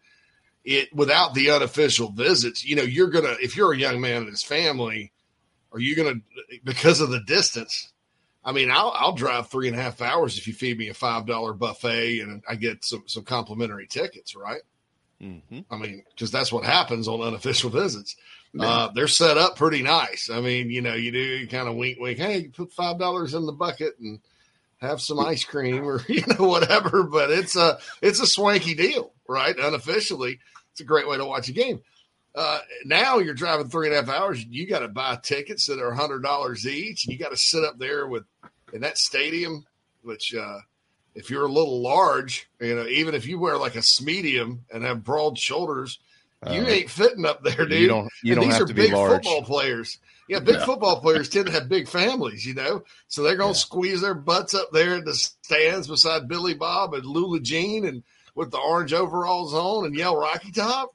it 0.64 0.94
without 0.94 1.34
the 1.34 1.50
unofficial 1.50 2.10
visits, 2.10 2.64
you 2.64 2.74
know, 2.76 2.82
you're 2.82 3.10
gonna 3.10 3.36
if 3.42 3.54
you're 3.54 3.72
a 3.72 3.78
young 3.78 4.00
man 4.00 4.22
and 4.22 4.30
his 4.30 4.42
family, 4.42 5.12
are 5.72 5.80
you 5.80 5.94
gonna 5.94 6.20
because 6.64 7.02
of 7.02 7.10
the 7.10 7.20
distance? 7.20 7.92
I 8.46 8.52
mean, 8.52 8.70
I'll 8.70 8.92
I'll 8.96 9.14
drive 9.14 9.48
three 9.50 9.68
and 9.68 9.76
a 9.78 9.82
half 9.82 10.00
hours 10.00 10.38
if 10.38 10.46
you 10.46 10.54
feed 10.54 10.78
me 10.78 10.88
a 10.88 10.94
five 10.94 11.26
dollar 11.26 11.52
buffet 11.52 12.20
and 12.20 12.42
I 12.48 12.54
get 12.54 12.82
some 12.84 13.04
some 13.06 13.24
complimentary 13.24 13.86
tickets, 13.86 14.34
right? 14.34 14.62
hmm 15.20 15.60
I 15.70 15.76
mean, 15.76 16.02
because 16.10 16.30
that's 16.30 16.52
what 16.52 16.64
happens 16.64 17.08
on 17.08 17.20
unofficial 17.20 17.68
visits. 17.82 18.16
Uh, 18.58 18.88
they're 18.94 19.08
set 19.08 19.36
up 19.36 19.56
pretty 19.56 19.82
nice. 19.82 20.30
I 20.32 20.40
mean, 20.40 20.70
you 20.70 20.80
know, 20.80 20.94
you 20.94 21.10
do 21.10 21.46
kind 21.48 21.68
of 21.68 21.74
wink, 21.74 21.98
wink. 21.98 22.18
Hey, 22.18 22.48
put 22.48 22.72
five 22.72 22.98
dollars 22.98 23.34
in 23.34 23.46
the 23.46 23.52
bucket 23.52 23.98
and 23.98 24.20
have 24.80 25.00
some 25.00 25.18
ice 25.18 25.44
cream 25.44 25.84
or 25.84 26.02
you 26.08 26.22
know 26.26 26.46
whatever. 26.46 27.02
But 27.02 27.30
it's 27.30 27.56
a 27.56 27.78
it's 28.00 28.20
a 28.20 28.26
swanky 28.26 28.74
deal, 28.74 29.12
right? 29.28 29.56
Unofficially, 29.58 30.38
it's 30.72 30.80
a 30.80 30.84
great 30.84 31.08
way 31.08 31.16
to 31.16 31.24
watch 31.24 31.48
a 31.48 31.52
game. 31.52 31.80
Uh, 32.34 32.60
now 32.84 33.18
you're 33.18 33.34
driving 33.34 33.68
three 33.68 33.86
and 33.86 33.96
a 33.96 34.00
half 34.00 34.08
hours. 34.08 34.44
You 34.44 34.66
got 34.66 34.80
to 34.80 34.88
buy 34.88 35.16
tickets 35.22 35.66
that 35.66 35.80
are 35.80 35.90
a 35.90 35.96
hundred 35.96 36.22
dollars 36.22 36.66
each. 36.66 37.04
and 37.06 37.12
You 37.12 37.18
got 37.18 37.30
to 37.30 37.36
sit 37.36 37.64
up 37.64 37.78
there 37.78 38.06
with 38.06 38.24
in 38.72 38.80
that 38.80 38.98
stadium, 38.98 39.64
which 40.02 40.34
uh, 40.34 40.58
if 41.14 41.30
you're 41.30 41.46
a 41.46 41.52
little 41.52 41.80
large, 41.80 42.48
you 42.60 42.74
know, 42.74 42.86
even 42.86 43.14
if 43.14 43.26
you 43.26 43.38
wear 43.38 43.56
like 43.56 43.76
a 43.76 43.82
medium 44.02 44.64
and 44.72 44.82
have 44.84 45.04
broad 45.04 45.38
shoulders, 45.38 46.00
you 46.52 46.62
Uh, 46.62 46.66
ain't 46.66 46.90
fitting 46.90 47.24
up 47.26 47.42
there, 47.42 47.66
dude. 47.66 47.72
You 47.72 47.88
don't. 47.88 48.08
You 48.22 48.32
And 48.32 48.40
don't 48.40 48.44
these 48.48 48.54
have 48.54 48.62
are 48.62 48.66
to 48.68 48.74
be 48.74 48.82
big 48.82 48.92
large. 48.92 49.12
football 49.24 49.42
players. 49.42 49.98
Yeah, 50.28 50.38
big 50.40 50.56
Yeah. 50.56 50.64
football 50.64 51.00
players 51.00 51.28
tend 51.28 51.46
to 51.46 51.52
have 51.52 51.68
big 51.68 51.86
families, 51.88 52.46
you 52.46 52.54
know, 52.54 52.82
so 53.08 53.22
they're 53.22 53.36
going 53.36 53.52
to 53.52 53.58
Yeah. 53.58 53.62
squeeze 53.64 54.00
their 54.00 54.14
butts 54.14 54.54
up 54.54 54.70
there 54.72 54.94
in 54.96 55.04
the 55.04 55.14
stands 55.14 55.86
beside 55.86 56.28
Billy 56.28 56.54
Bob 56.54 56.94
and 56.94 57.04
Lula 57.04 57.40
Jean 57.40 57.84
and 57.84 58.02
with 58.34 58.50
the 58.50 58.58
orange 58.58 58.92
overalls 58.94 59.52
on 59.54 59.84
and 59.86 59.94
yell 59.94 60.16
Rocky 60.16 60.50
Top. 60.50 60.94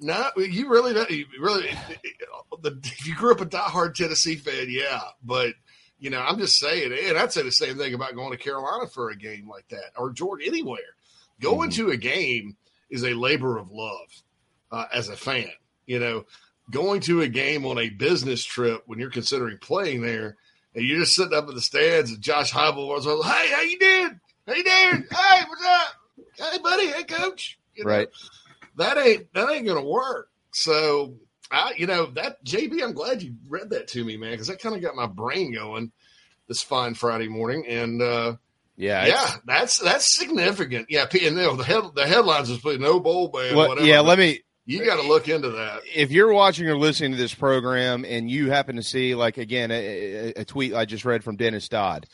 No, 0.00 0.30
you 0.36 0.68
really 0.68 0.94
don't. 0.94 1.10
You 1.10 1.26
really, 1.40 1.68
the, 2.62 2.78
if 2.84 3.06
you 3.06 3.16
grew 3.16 3.32
up 3.32 3.40
a 3.40 3.46
diehard 3.46 3.94
Tennessee 3.94 4.36
fan, 4.36 4.66
yeah, 4.68 5.00
but 5.24 5.54
you 5.98 6.10
know, 6.10 6.20
I'm 6.20 6.38
just 6.38 6.56
saying, 6.60 6.92
and 6.92 7.18
I'd 7.18 7.32
say 7.32 7.42
the 7.42 7.50
same 7.50 7.76
thing 7.76 7.92
about 7.94 8.14
going 8.14 8.30
to 8.30 8.36
Carolina 8.36 8.86
for 8.86 9.10
a 9.10 9.16
game 9.16 9.48
like 9.48 9.66
that 9.70 9.90
or 9.96 10.12
Georgia, 10.12 10.46
anywhere. 10.46 10.78
Going 11.40 11.70
to 11.72 11.90
a 11.90 11.96
game 11.96 12.56
is 12.88 13.02
a 13.02 13.14
labor 13.14 13.58
of 13.58 13.72
love 13.72 14.08
uh, 14.70 14.84
as 14.92 15.08
a 15.08 15.16
fan. 15.16 15.48
You 15.86 15.98
know, 15.98 16.24
going 16.70 17.00
to 17.02 17.22
a 17.22 17.28
game 17.28 17.64
on 17.66 17.78
a 17.78 17.88
business 17.88 18.44
trip 18.44 18.82
when 18.86 18.98
you're 18.98 19.10
considering 19.10 19.58
playing 19.58 20.02
there, 20.02 20.36
and 20.74 20.84
you're 20.84 21.00
just 21.00 21.14
sitting 21.14 21.36
up 21.36 21.48
in 21.48 21.54
the 21.54 21.60
stands, 21.60 22.10
and 22.10 22.20
Josh 22.20 22.52
Heupel 22.52 22.88
was 22.88 23.06
like, 23.06 23.34
"Hey, 23.34 23.52
how 23.54 23.60
you 23.62 23.78
doing? 23.78 24.20
Hey, 24.46 24.62
doing? 24.62 25.06
hey, 25.10 25.44
what's 25.48 25.64
up? 25.64 25.94
Hey, 26.52 26.58
buddy. 26.62 26.86
Hey, 26.88 27.04
coach." 27.04 27.58
You 27.74 27.84
know, 27.84 27.90
Right. 27.90 28.08
that 28.76 28.98
ain't 28.98 29.32
that 29.34 29.50
ain't 29.50 29.66
gonna 29.66 29.84
work. 29.84 30.28
So 30.52 31.14
I, 31.50 31.72
you 31.76 31.86
know, 31.86 32.06
that 32.14 32.44
JB, 32.44 32.82
I'm 32.82 32.92
glad 32.92 33.22
you 33.22 33.34
read 33.48 33.70
that 33.70 33.88
to 33.88 34.04
me, 34.04 34.16
man, 34.16 34.32
because 34.32 34.48
that 34.48 34.60
kind 34.60 34.74
of 34.76 34.82
got 34.82 34.94
my 34.96 35.06
brain 35.06 35.52
going 35.54 35.92
this 36.48 36.62
fine 36.62 36.94
Friday 36.94 37.28
morning. 37.28 37.66
And 37.66 38.02
uh, 38.02 38.36
Yeah. 38.76 39.06
yeah, 39.06 39.30
that's 39.46 39.78
that's 39.78 40.18
significant. 40.18 40.86
Yeah, 40.90 41.04
and 41.10 41.14
you 41.22 41.30
know, 41.30 41.56
the 41.56 41.64
head, 41.64 41.84
the 41.94 42.06
headlines 42.06 42.50
was 42.50 42.58
put 42.60 42.78
no 42.80 43.00
bowl 43.00 43.28
ban, 43.28 43.56
well, 43.56 43.68
whatever. 43.68 43.86
yeah. 43.86 44.00
Let 44.00 44.18
me. 44.18 44.40
You 44.68 44.84
got 44.84 45.00
to 45.00 45.08
look 45.08 45.28
into 45.28 45.48
that. 45.50 45.80
if 45.94 46.10
you're 46.10 46.32
watching 46.32 46.68
or 46.68 46.76
listening 46.76 47.12
to 47.12 47.16
this 47.16 47.34
program 47.34 48.04
and 48.04 48.30
you 48.30 48.50
happen 48.50 48.76
to 48.76 48.82
see, 48.82 49.14
like 49.14 49.38
again, 49.38 49.70
a, 49.70 50.32
a- 50.36 50.44
tweet 50.44 50.74
I 50.74 50.84
just 50.84 51.04
read 51.04 51.24
from 51.24 51.36
Dennis 51.36 51.68
Dodd, 51.68 52.06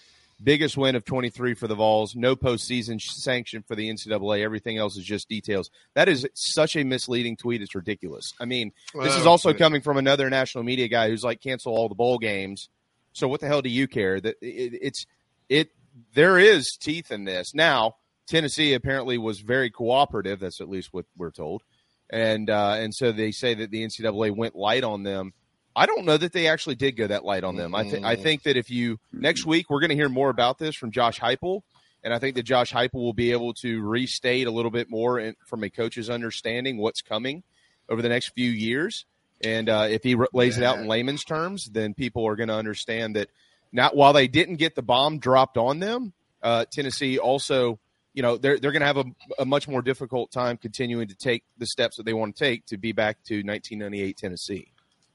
biggest 0.42 0.76
win 0.76 0.94
of 0.94 1.04
23 1.04 1.54
for 1.54 1.66
the 1.66 1.74
Vols, 1.74 2.14
no 2.14 2.36
postseason 2.36 3.00
sanction 3.00 3.64
for 3.66 3.74
the 3.74 3.88
NCAA. 3.90 4.42
Everything 4.42 4.78
else 4.78 4.96
is 4.96 5.04
just 5.04 5.28
details. 5.28 5.70
That 5.94 6.08
is 6.08 6.26
such 6.34 6.76
a 6.76 6.84
misleading 6.84 7.36
tweet. 7.36 7.60
It's 7.60 7.74
ridiculous. 7.74 8.32
I 8.40 8.44
mean, 8.44 8.72
this 9.02 9.16
is 9.16 9.26
also 9.26 9.52
coming 9.52 9.80
from 9.80 9.96
another 9.96 10.30
national 10.30 10.64
media 10.64 10.88
guy 10.88 11.08
who's 11.08 11.24
like, 11.24 11.40
cancel 11.40 11.74
all 11.74 11.88
the 11.88 11.94
bowl 11.94 12.18
games. 12.18 12.68
So 13.12 13.26
what 13.28 13.40
the 13.40 13.46
hell 13.46 13.62
do 13.62 13.68
you 13.68 13.88
care? 13.88 14.20
That 14.20 14.36
it, 14.40 14.78
it's 14.80 15.06
it. 15.48 15.70
There 16.14 16.38
is 16.38 16.76
teeth 16.76 17.10
in 17.10 17.24
this. 17.24 17.54
Now 17.54 17.96
Tennessee 18.26 18.74
apparently 18.74 19.18
was 19.18 19.40
very 19.40 19.70
cooperative. 19.70 20.40
That's 20.40 20.60
at 20.60 20.68
least 20.68 20.92
what 20.92 21.04
we're 21.16 21.30
told, 21.30 21.62
and 22.10 22.50
uh, 22.50 22.76
and 22.78 22.94
so 22.94 23.12
they 23.12 23.30
say 23.30 23.54
that 23.54 23.70
the 23.70 23.84
NCAA 23.84 24.36
went 24.36 24.54
light 24.54 24.84
on 24.84 25.02
them. 25.02 25.32
I 25.76 25.86
don't 25.86 26.04
know 26.04 26.16
that 26.16 26.32
they 26.32 26.46
actually 26.46 26.76
did 26.76 26.92
go 26.92 27.06
that 27.08 27.24
light 27.24 27.42
on 27.42 27.56
them. 27.56 27.74
I 27.74 27.82
think 27.90 28.04
I 28.04 28.14
think 28.16 28.42
that 28.44 28.56
if 28.56 28.70
you 28.70 29.00
next 29.12 29.44
week 29.44 29.70
we're 29.70 29.80
going 29.80 29.90
to 29.90 29.96
hear 29.96 30.08
more 30.08 30.30
about 30.30 30.58
this 30.58 30.76
from 30.76 30.92
Josh 30.92 31.18
Heupel, 31.18 31.62
and 32.04 32.14
I 32.14 32.18
think 32.18 32.36
that 32.36 32.44
Josh 32.44 32.72
Heupel 32.72 32.94
will 32.94 33.12
be 33.12 33.32
able 33.32 33.54
to 33.54 33.82
restate 33.82 34.46
a 34.46 34.50
little 34.50 34.70
bit 34.70 34.88
more 34.88 35.18
in, 35.18 35.34
from 35.46 35.64
a 35.64 35.70
coach's 35.70 36.10
understanding 36.10 36.78
what's 36.78 37.02
coming 37.02 37.42
over 37.88 38.02
the 38.02 38.08
next 38.08 38.28
few 38.34 38.50
years. 38.50 39.04
And 39.42 39.68
uh, 39.68 39.88
if 39.90 40.04
he 40.04 40.14
r- 40.14 40.28
lays 40.32 40.58
it 40.58 40.64
out 40.64 40.78
in 40.78 40.86
layman's 40.86 41.24
terms, 41.24 41.66
then 41.66 41.92
people 41.92 42.26
are 42.26 42.36
going 42.36 42.48
to 42.48 42.54
understand 42.54 43.16
that. 43.16 43.28
Not 43.72 43.96
while 43.96 44.12
they 44.12 44.28
didn't 44.28 44.56
get 44.56 44.76
the 44.76 44.82
bomb 44.82 45.18
dropped 45.18 45.58
on 45.58 45.80
them, 45.80 46.12
uh, 46.40 46.64
Tennessee 46.70 47.18
also, 47.18 47.80
you 48.14 48.22
know, 48.22 48.36
they're 48.38 48.58
they're 48.58 48.72
going 48.72 48.80
to 48.80 48.86
have 48.86 48.96
a, 48.96 49.04
a 49.40 49.44
much 49.44 49.68
more 49.68 49.82
difficult 49.82 50.30
time 50.32 50.56
continuing 50.56 51.08
to 51.08 51.14
take 51.16 51.44
the 51.58 51.66
steps 51.66 51.96
that 51.98 52.04
they 52.06 52.12
want 52.14 52.34
to 52.36 52.44
take 52.44 52.64
to 52.66 52.78
be 52.78 52.92
back 52.92 53.18
to 53.24 53.34
1998 53.42 54.16
Tennessee. 54.16 54.68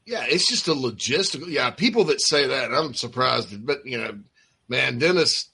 Yeah, 0.06 0.26
it's 0.28 0.48
just 0.48 0.68
a 0.68 0.74
logistical. 0.74 1.48
Yeah, 1.48 1.70
people 1.72 2.04
that 2.06 2.20
say 2.22 2.48
that, 2.48 2.74
I'm 2.74 2.94
surprised. 2.94 3.66
But 3.66 3.86
you 3.86 3.98
know, 4.00 4.20
man, 4.68 4.98
Dennis, 4.98 5.46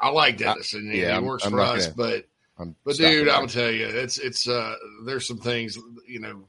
I 0.00 0.10
like 0.10 0.36
Dennis, 0.38 0.74
and 0.74 0.86
yeah, 0.94 1.06
he 1.06 1.12
I'm- 1.12 1.24
works 1.24 1.44
I'm 1.44 1.50
for 1.52 1.60
us. 1.60 1.88
gonna- 1.88 1.94
But 1.96 2.28
I'm 2.58 2.76
But 2.84 2.96
dude. 2.96 3.28
I'm 3.28 3.46
tell 3.48 3.70
you, 3.70 3.86
it's 3.86 4.18
it's 4.18 4.48
uh 4.48 4.74
there's 5.06 5.26
some 5.26 5.38
things 5.38 5.78
you 6.06 6.20
know 6.20 6.46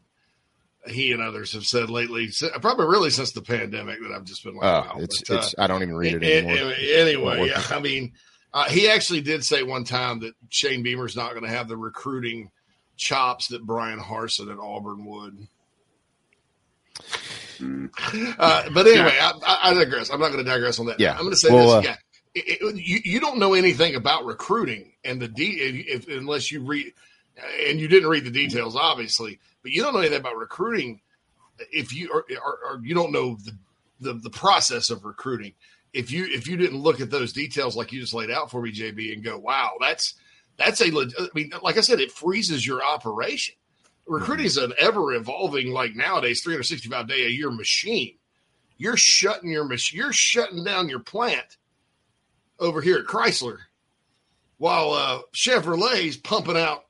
he 0.87 1.11
and 1.11 1.21
others 1.21 1.53
have 1.53 1.65
said 1.65 1.89
lately, 1.89 2.29
probably 2.61 2.85
really 2.87 3.09
since 3.09 3.31
the 3.33 3.41
pandemic 3.41 3.99
that 4.01 4.11
I've 4.11 4.23
just 4.23 4.43
been 4.43 4.55
like, 4.55 4.65
Oh, 4.65 4.95
wow. 4.95 4.97
it's 4.99 5.21
But, 5.27 5.35
uh, 5.35 5.37
it's. 5.39 5.55
I 5.57 5.67
don't 5.67 5.81
even 5.83 5.93
read 5.95 6.15
it 6.15 6.23
anymore. 6.23 6.73
anyway, 6.79 7.49
yeah, 7.49 7.61
I 7.69 7.79
mean, 7.79 8.13
uh, 8.53 8.69
he 8.69 8.89
actually 8.89 9.21
did 9.21 9.43
say 9.43 9.63
one 9.63 9.83
time 9.83 10.19
that 10.21 10.33
Shane 10.49 10.83
Beamer's 10.83 11.15
not 11.15 11.31
going 11.31 11.43
to 11.43 11.49
have 11.49 11.67
the 11.67 11.77
recruiting 11.77 12.51
chops 12.97 13.47
that 13.49 13.63
Bryan 13.65 13.99
Harsin 13.99 14.51
at 14.51 14.59
Auburn 14.59 15.05
would. 15.05 15.47
Uh, 18.37 18.69
but 18.73 18.87
anyway, 18.87 19.17
I, 19.19 19.31
I, 19.45 19.59
I 19.69 19.73
digress. 19.73 20.09
I'm 20.09 20.19
not 20.19 20.31
going 20.31 20.43
to 20.43 20.49
digress 20.49 20.79
on 20.79 20.85
that. 20.87 20.99
Yeah. 20.99 21.11
I'm 21.13 21.19
going 21.19 21.31
to 21.31 21.37
say 21.37 21.49
Well, 21.53 21.81
this. 21.81 21.89
uh, 21.89 21.91
yeah. 21.91 21.95
It- 22.35 22.61
it- 22.61 22.75
you, 22.75 22.99
you 23.03 23.19
don't 23.19 23.37
know 23.39 23.53
anything 23.53 23.95
about 23.95 24.25
recruiting 24.25 24.93
and 25.03 25.21
the 25.21 25.27
de- 25.27 25.59
if, 25.87 26.07
unless 26.07 26.51
you 26.51 26.61
read, 26.63 26.93
and 27.67 27.79
you 27.79 27.87
didn't 27.87 28.09
read 28.09 28.23
the 28.25 28.31
details, 28.31 28.75
obviously, 28.75 29.39
but 29.63 29.71
you 29.71 29.81
don't 29.81 29.93
know 29.93 29.99
anything 29.99 30.19
about 30.19 30.37
recruiting 30.37 31.01
if 31.71 31.93
you 31.93 32.09
or, 32.13 32.25
or, 32.43 32.59
or 32.65 32.81
you 32.83 32.93
don't 32.95 33.11
know 33.11 33.37
the, 33.43 33.51
the 34.01 34.13
the 34.13 34.29
process 34.29 34.89
of 34.89 35.03
recruiting. 35.05 35.53
If 35.93 36.11
you 36.11 36.25
if 36.25 36.47
you 36.47 36.57
didn't 36.57 36.79
look 36.79 37.01
at 37.01 37.09
those 37.09 37.33
details 37.33 37.75
like 37.75 37.91
you 37.91 37.99
just 37.99 38.13
laid 38.13 38.29
out 38.29 38.51
for 38.51 38.61
me, 38.61 38.71
JB, 38.71 39.13
and 39.13 39.23
go, 39.23 39.37
wow, 39.37 39.71
that's 39.79 40.15
that's 40.57 40.81
a. 40.81 40.85
I 40.87 41.27
mean, 41.33 41.51
like 41.63 41.77
I 41.77 41.81
said, 41.81 41.99
it 41.99 42.11
freezes 42.11 42.65
your 42.65 42.83
operation. 42.83 43.55
Recruiting 44.05 44.47
is 44.47 44.57
an 44.57 44.73
ever 44.79 45.13
evolving, 45.13 45.71
like 45.71 45.95
nowadays, 45.95 46.41
365 46.43 47.07
day 47.07 47.25
a 47.25 47.29
year 47.29 47.51
machine. 47.51 48.15
You're 48.77 48.97
shutting 48.97 49.51
your 49.51 49.65
mach- 49.65 49.93
you're 49.93 50.13
shutting 50.13 50.63
down 50.63 50.89
your 50.89 50.99
plant 50.99 51.57
over 52.59 52.81
here 52.81 52.97
at 52.97 53.05
Chrysler, 53.05 53.57
while 54.57 54.91
uh, 54.91 55.19
Chevrolet's 55.33 56.17
pumping 56.17 56.57
out 56.57 56.85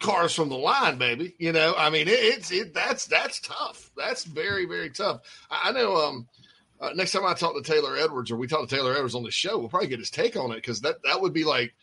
cars 0.00 0.34
from 0.34 0.48
the 0.48 0.56
line, 0.56 0.98
baby. 0.98 1.34
You 1.38 1.52
know, 1.52 1.74
I 1.76 1.90
mean, 1.90 2.08
it, 2.08 2.18
it's 2.18 2.50
it 2.50 2.74
that's 2.74 3.06
that's 3.06 3.40
tough. 3.40 3.90
That's 3.96 4.24
very 4.24 4.66
very 4.66 4.90
tough. 4.90 5.20
I, 5.50 5.68
I 5.68 5.72
know. 5.72 5.96
Um, 5.96 6.28
uh, 6.80 6.90
next 6.94 7.12
time 7.12 7.24
I 7.24 7.34
talk 7.34 7.54
to 7.54 7.62
Taylor 7.62 7.96
Edwards, 7.96 8.30
or 8.30 8.36
we 8.36 8.46
talk 8.46 8.68
to 8.68 8.74
Taylor 8.74 8.92
Edwards 8.94 9.14
on 9.14 9.22
the 9.22 9.30
show, 9.30 9.58
we'll 9.58 9.68
probably 9.68 9.88
get 9.88 9.98
his 10.00 10.10
take 10.10 10.36
on 10.36 10.52
it 10.52 10.56
because 10.56 10.80
that 10.80 10.96
that 11.04 11.20
would 11.20 11.32
be 11.32 11.44
like 11.44 11.74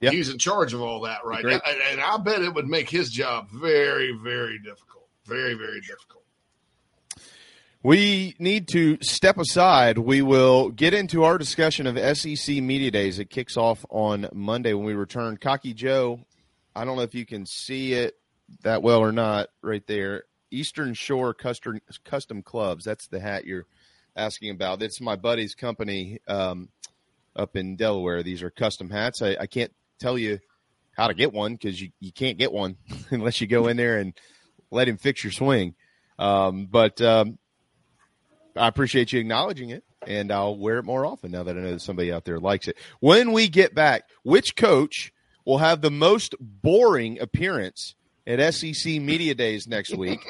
Yeah. 0.00 0.10
he's 0.10 0.28
in 0.28 0.38
charge 0.38 0.74
of 0.74 0.82
all 0.82 1.00
that, 1.02 1.24
right? 1.24 1.42
Great. 1.42 1.60
And 1.90 2.00
I 2.00 2.16
bet 2.18 2.42
it 2.42 2.54
would 2.54 2.68
make 2.68 2.88
his 2.90 3.10
job 3.10 3.48
very 3.50 4.12
very 4.22 4.58
difficult, 4.58 5.08
very 5.26 5.54
very 5.54 5.80
difficult. 5.80 6.22
We 7.82 8.34
need 8.38 8.68
to 8.68 8.96
step 9.02 9.36
aside. 9.36 9.98
We 9.98 10.22
will 10.22 10.70
get 10.70 10.94
into 10.94 11.24
our 11.24 11.36
discussion 11.36 11.86
of 11.86 11.98
SEC 12.16 12.56
Media 12.62 12.90
Days. 12.90 13.18
It 13.18 13.28
kicks 13.28 13.58
off 13.58 13.84
on 13.90 14.26
Monday 14.32 14.72
when 14.72 14.86
we 14.86 14.94
return. 14.94 15.36
Cocky 15.36 15.74
Joe, 15.74 16.20
I 16.74 16.86
don't 16.86 16.96
know 16.96 17.02
if 17.02 17.14
you 17.14 17.26
can 17.26 17.44
see 17.44 17.92
it 17.92 18.14
that 18.62 18.82
well 18.82 19.00
or 19.00 19.12
not 19.12 19.48
right 19.60 19.86
there. 19.86 20.24
Eastern 20.50 20.94
Shore 20.94 21.34
Custom, 21.34 21.78
Custom 22.04 22.40
Clubs. 22.42 22.84
That's 22.86 23.06
the 23.08 23.20
hat 23.20 23.44
you're 23.44 23.66
asking 24.16 24.50
about. 24.50 24.82
It's 24.82 25.00
my 25.00 25.16
buddy's 25.16 25.54
company 25.54 26.20
um, 26.28 26.68
up 27.36 27.56
in 27.56 27.76
Delaware. 27.76 28.22
These 28.22 28.42
are 28.42 28.50
custom 28.50 28.90
hats. 28.90 29.22
I, 29.22 29.36
I 29.40 29.46
can't 29.46 29.72
tell 29.98 30.18
you 30.18 30.38
how 30.92 31.08
to 31.08 31.14
get 31.14 31.32
one 31.32 31.54
because 31.54 31.80
you, 31.80 31.90
you 32.00 32.12
can't 32.12 32.38
get 32.38 32.52
one 32.52 32.76
unless 33.10 33.40
you 33.40 33.46
go 33.46 33.66
in 33.66 33.76
there 33.76 33.98
and 33.98 34.14
let 34.70 34.88
him 34.88 34.96
fix 34.96 35.24
your 35.24 35.32
swing. 35.32 35.74
Um, 36.18 36.66
but 36.70 37.00
um, 37.00 37.38
I 38.56 38.68
appreciate 38.68 39.12
you 39.12 39.20
acknowledging 39.20 39.70
it, 39.70 39.84
and 40.06 40.30
I'll 40.30 40.56
wear 40.56 40.78
it 40.78 40.84
more 40.84 41.04
often 41.04 41.32
now 41.32 41.42
that 41.42 41.56
I 41.56 41.60
know 41.60 41.72
that 41.72 41.80
somebody 41.80 42.12
out 42.12 42.24
there 42.24 42.38
likes 42.38 42.68
it. 42.68 42.76
When 43.00 43.32
we 43.32 43.48
get 43.48 43.74
back, 43.74 44.04
which 44.22 44.54
coach 44.54 45.12
will 45.44 45.58
have 45.58 45.80
the 45.80 45.90
most 45.90 46.34
boring 46.40 47.20
appearance 47.20 47.94
at 48.26 48.54
SEC 48.54 49.00
Media 49.00 49.34
Days 49.34 49.66
next 49.66 49.94
week, 49.96 50.20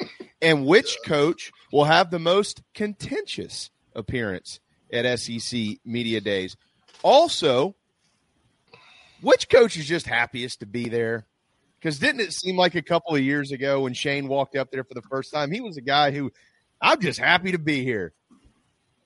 and 0.41 0.65
which 0.65 0.97
coach 1.05 1.51
will 1.71 1.85
have 1.85 2.11
the 2.11 2.19
most 2.19 2.61
contentious 2.73 3.69
appearance 3.95 4.59
at 4.91 5.19
SEC 5.19 5.77
Media 5.85 6.21
Days? 6.21 6.55
Also, 7.03 7.75
which 9.21 9.49
coach 9.49 9.77
is 9.77 9.85
just 9.85 10.07
happiest 10.07 10.59
to 10.59 10.65
be 10.65 10.89
there? 10.89 11.25
Because 11.79 11.99
didn't 11.99 12.21
it 12.21 12.33
seem 12.33 12.57
like 12.57 12.75
a 12.75 12.81
couple 12.81 13.15
of 13.15 13.21
years 13.21 13.51
ago 13.51 13.81
when 13.81 13.93
Shane 13.93 14.27
walked 14.27 14.55
up 14.55 14.71
there 14.71 14.83
for 14.83 14.93
the 14.93 15.01
first 15.03 15.31
time, 15.31 15.51
he 15.51 15.61
was 15.61 15.77
a 15.77 15.81
guy 15.81 16.11
who 16.11 16.31
I'm 16.81 16.99
just 16.99 17.19
happy 17.19 17.51
to 17.51 17.59
be 17.59 17.83
here. 17.83 18.13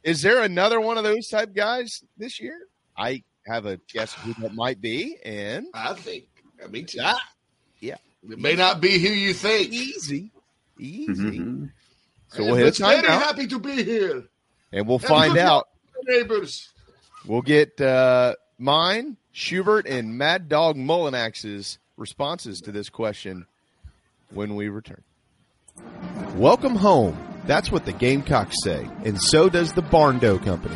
Is 0.03 0.21
there 0.21 0.43
another 0.43 0.79
one 0.79 0.97
of 0.97 1.03
those 1.03 1.27
type 1.27 1.53
guys 1.53 2.03
this 2.17 2.39
year? 2.39 2.57
I 2.97 3.23
have 3.45 3.65
a 3.65 3.79
guess 3.91 4.13
who 4.13 4.33
that 4.41 4.53
might 4.53 4.79
be, 4.79 5.17
and 5.23 5.67
I 5.73 5.93
think. 5.93 6.25
I 6.63 6.67
mean, 6.67 6.85
too. 6.85 6.99
Ah, 7.01 7.21
yeah. 7.79 7.95
it 8.29 8.39
may 8.39 8.55
not 8.55 8.81
be 8.81 8.99
who 8.99 9.13
you 9.13 9.33
think. 9.33 9.71
easy, 9.71 10.31
easy. 10.77 11.11
Mm-hmm. 11.13 11.65
So 12.29 12.43
we'll 12.43 12.55
hit 12.55 12.67
It's 12.67 12.79
time 12.79 13.01
very 13.01 13.13
out, 13.13 13.21
happy 13.21 13.47
to 13.47 13.59
be 13.59 13.83
here, 13.83 14.23
and 14.71 14.87
we'll 14.87 14.99
find 14.99 15.37
out. 15.37 15.67
neighbors. 16.05 16.69
We'll 17.25 17.41
get 17.41 17.79
uh, 17.81 18.35
mine, 18.57 19.17
Shurburtt, 19.33 19.85
and 19.89 20.17
Mad 20.17 20.49
Dog 20.49 20.77
Mullinax's 20.77 21.77
responses 21.97 22.61
to 22.61 22.71
this 22.71 22.89
question 22.89 23.45
when 24.31 24.55
we 24.55 24.69
return. 24.69 25.03
Welcome 26.35 26.75
home. 26.75 27.17
That's 27.45 27.71
what 27.71 27.85
the 27.85 27.93
Gamecocks 27.93 28.55
say, 28.63 28.87
and 29.03 29.21
so 29.21 29.49
does 29.49 29.73
the 29.73 29.81
Barndo 29.81 30.43
Company, 30.43 30.75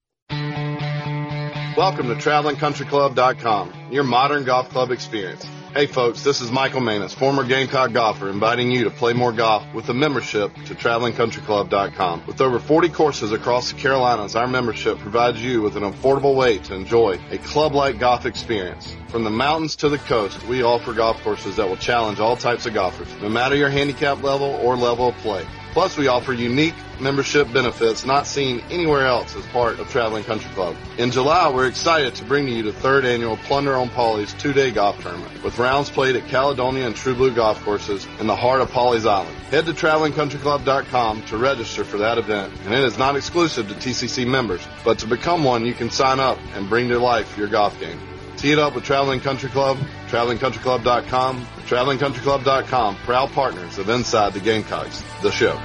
Welcome 1.77 2.09
to 2.09 2.15
TravelingCountryClub.com, 2.15 3.91
your 3.91 4.03
modern 4.03 4.43
golf 4.43 4.67
club 4.69 4.91
experience. 4.91 5.45
Hey 5.73 5.85
folks, 5.85 6.21
this 6.21 6.41
is 6.41 6.51
Michael 6.51 6.81
Manus, 6.81 7.13
former 7.13 7.45
Gamecock 7.45 7.93
golfer, 7.93 8.29
inviting 8.29 8.71
you 8.71 8.83
to 8.83 8.89
play 8.89 9.13
more 9.13 9.31
golf 9.31 9.63
with 9.73 9.87
a 9.87 9.93
membership 9.93 10.53
to 10.65 10.75
TravelingCountryClub.com. 10.75 12.25
With 12.27 12.41
over 12.41 12.59
40 12.59 12.89
courses 12.89 13.31
across 13.31 13.71
the 13.71 13.79
Carolinas, 13.79 14.35
our 14.35 14.47
membership 14.47 14.97
provides 14.99 15.41
you 15.41 15.61
with 15.61 15.77
an 15.77 15.83
affordable 15.83 16.35
way 16.35 16.57
to 16.57 16.75
enjoy 16.75 17.17
a 17.29 17.37
club-like 17.37 17.99
golf 17.99 18.25
experience. 18.25 18.93
From 19.07 19.23
the 19.23 19.29
mountains 19.29 19.77
to 19.77 19.87
the 19.87 19.97
coast, 19.97 20.45
we 20.47 20.63
offer 20.63 20.91
golf 20.91 21.23
courses 21.23 21.55
that 21.55 21.69
will 21.69 21.77
challenge 21.77 22.19
all 22.19 22.35
types 22.35 22.65
of 22.65 22.73
golfers, 22.73 23.07
no 23.21 23.29
matter 23.29 23.55
your 23.55 23.69
handicap 23.69 24.21
level 24.21 24.55
or 24.61 24.75
level 24.75 25.07
of 25.07 25.15
play. 25.19 25.45
Plus, 25.71 25.97
we 25.97 26.07
offer 26.07 26.33
unique 26.33 26.75
membership 26.99 27.51
benefits 27.53 28.05
not 28.05 28.27
seen 28.27 28.61
anywhere 28.69 29.05
else 29.07 29.35
as 29.35 29.45
part 29.47 29.79
of 29.79 29.89
Traveling 29.89 30.23
Country 30.23 30.51
Club. 30.51 30.75
In 30.97 31.11
July, 31.11 31.49
we're 31.49 31.67
excited 31.67 32.13
to 32.15 32.25
bring 32.25 32.45
to 32.45 32.51
you 32.51 32.63
the 32.63 32.73
third 32.73 33.05
annual 33.05 33.37
Plunder 33.37 33.75
on 33.75 33.89
Pawleys 33.89 34.37
two-day 34.37 34.71
golf 34.71 35.01
tournament 35.01 35.43
with 35.43 35.57
rounds 35.57 35.89
played 35.89 36.15
at 36.15 36.27
Caledonia 36.27 36.85
and 36.85 36.95
True 36.95 37.15
Blue 37.15 37.33
golf 37.33 37.63
courses 37.63 38.05
in 38.19 38.27
the 38.27 38.35
heart 38.35 38.61
of 38.61 38.69
Pawleys 38.69 39.07
Island. 39.07 39.35
Head 39.49 39.65
to 39.65 39.73
TravelingCountryClub.com 39.73 41.23
to 41.23 41.37
register 41.37 41.83
for 41.83 41.97
that 41.97 42.17
event, 42.17 42.53
and 42.65 42.73
it 42.73 42.83
is 42.83 42.97
not 42.97 43.15
exclusive 43.15 43.67
to 43.69 43.73
TCC 43.73 44.27
members, 44.27 44.61
but 44.83 44.99
to 44.99 45.07
become 45.07 45.43
one, 45.43 45.65
you 45.65 45.73
can 45.73 45.89
sign 45.89 46.19
up 46.19 46.37
and 46.53 46.69
bring 46.69 46.89
to 46.89 46.99
life 46.99 47.37
your 47.37 47.47
golf 47.47 47.79
game. 47.79 47.99
Tee 48.41 48.53
it 48.53 48.57
up 48.57 48.73
with 48.73 48.85
Traveling 48.85 49.19
Country 49.19 49.51
Club, 49.51 49.77
TravelingCountryClub.com, 50.07 51.45
TravelingCountryClub.com, 51.67 52.95
proud 52.95 53.31
partners 53.33 53.77
of 53.77 53.87
Inside 53.87 54.33
the 54.33 54.39
Gamecocks, 54.39 55.03
the 55.21 55.29
show. 55.29 55.55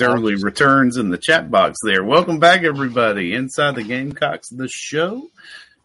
early 0.00 0.36
returns 0.36 0.96
in 0.96 1.10
the 1.10 1.18
chat 1.18 1.50
box 1.50 1.76
there. 1.84 2.02
Welcome 2.04 2.38
back, 2.38 2.62
everybody, 2.62 3.34
inside 3.34 3.74
the 3.74 3.82
Gamecocks, 3.82 4.48
the 4.48 4.68
show. 4.68 5.28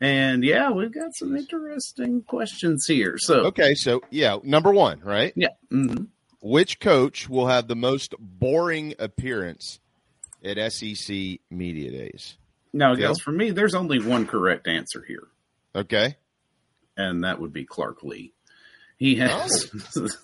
And 0.00 0.44
yeah, 0.44 0.70
we've 0.70 0.92
got 0.92 1.14
some 1.14 1.36
interesting 1.36 2.22
questions 2.22 2.84
here. 2.86 3.16
So 3.18 3.46
Okay, 3.46 3.74
so 3.74 4.00
yeah, 4.10 4.36
number 4.44 4.72
one, 4.72 5.00
right? 5.00 5.32
yeah, 5.34 5.48
mhm. 5.72 6.08
Which 6.40 6.78
coach 6.78 7.28
will 7.28 7.48
have 7.48 7.66
the 7.66 7.74
most 7.74 8.14
boring 8.18 8.94
appearance 8.98 9.80
at 10.44 10.72
SEC 10.72 11.16
Media 11.50 11.90
Days? 11.90 12.36
now 12.72 12.92
Yeah. 12.94 13.08
guys, 13.08 13.18
for 13.20 13.32
me, 13.32 13.50
there's 13.50 13.74
only 13.74 13.98
one 14.00 14.26
correct 14.26 14.68
answer 14.68 15.04
here. 15.06 15.28
Okay. 15.74 16.16
and 16.96 17.22
that 17.24 17.40
would 17.40 17.52
be 17.52 17.64
Clark 17.64 18.02
Lea. 18.02 18.32
He 18.96 19.14
has, 19.16 19.70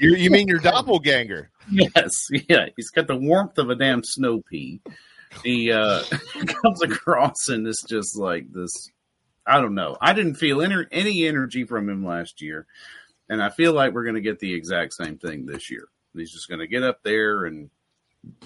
You, 0.00 0.14
you 0.14 0.30
mean 0.30 0.48
your 0.48 0.58
doppelganger? 0.58 1.50
yes, 1.70 2.10
yeah, 2.48 2.66
he's 2.76 2.90
got 2.90 3.06
the 3.06 3.16
warmth 3.16 3.58
of 3.58 3.68
a 3.70 3.74
damn 3.74 4.02
snow 4.04 4.40
pea. 4.50 4.80
He 5.44 5.70
uh, 5.70 6.02
comes 6.46 6.82
across 6.82 7.48
and 7.48 7.66
it's 7.66 7.82
just 7.86 8.16
like 8.18 8.50
this. 8.52 8.70
I 9.46 9.60
don't 9.60 9.74
know. 9.74 9.96
I 10.00 10.12
didn't 10.14 10.34
feel 10.36 10.62
any, 10.62 10.76
any 10.90 11.26
energy 11.26 11.64
from 11.64 11.88
him 11.88 12.04
last 12.04 12.40
year, 12.42 12.66
and 13.28 13.42
I 13.42 13.48
feel 13.50 13.72
like 13.74 13.92
we're 13.92 14.04
going 14.04 14.14
to 14.14 14.20
get 14.22 14.38
the 14.38 14.54
exact 14.54 14.94
same 14.94 15.18
thing 15.18 15.44
this 15.46 15.70
year. 15.70 15.88
He's 16.14 16.32
just 16.32 16.48
going 16.48 16.60
to 16.60 16.66
get 16.66 16.82
up 16.82 17.02
there 17.02 17.44
and 17.44 17.70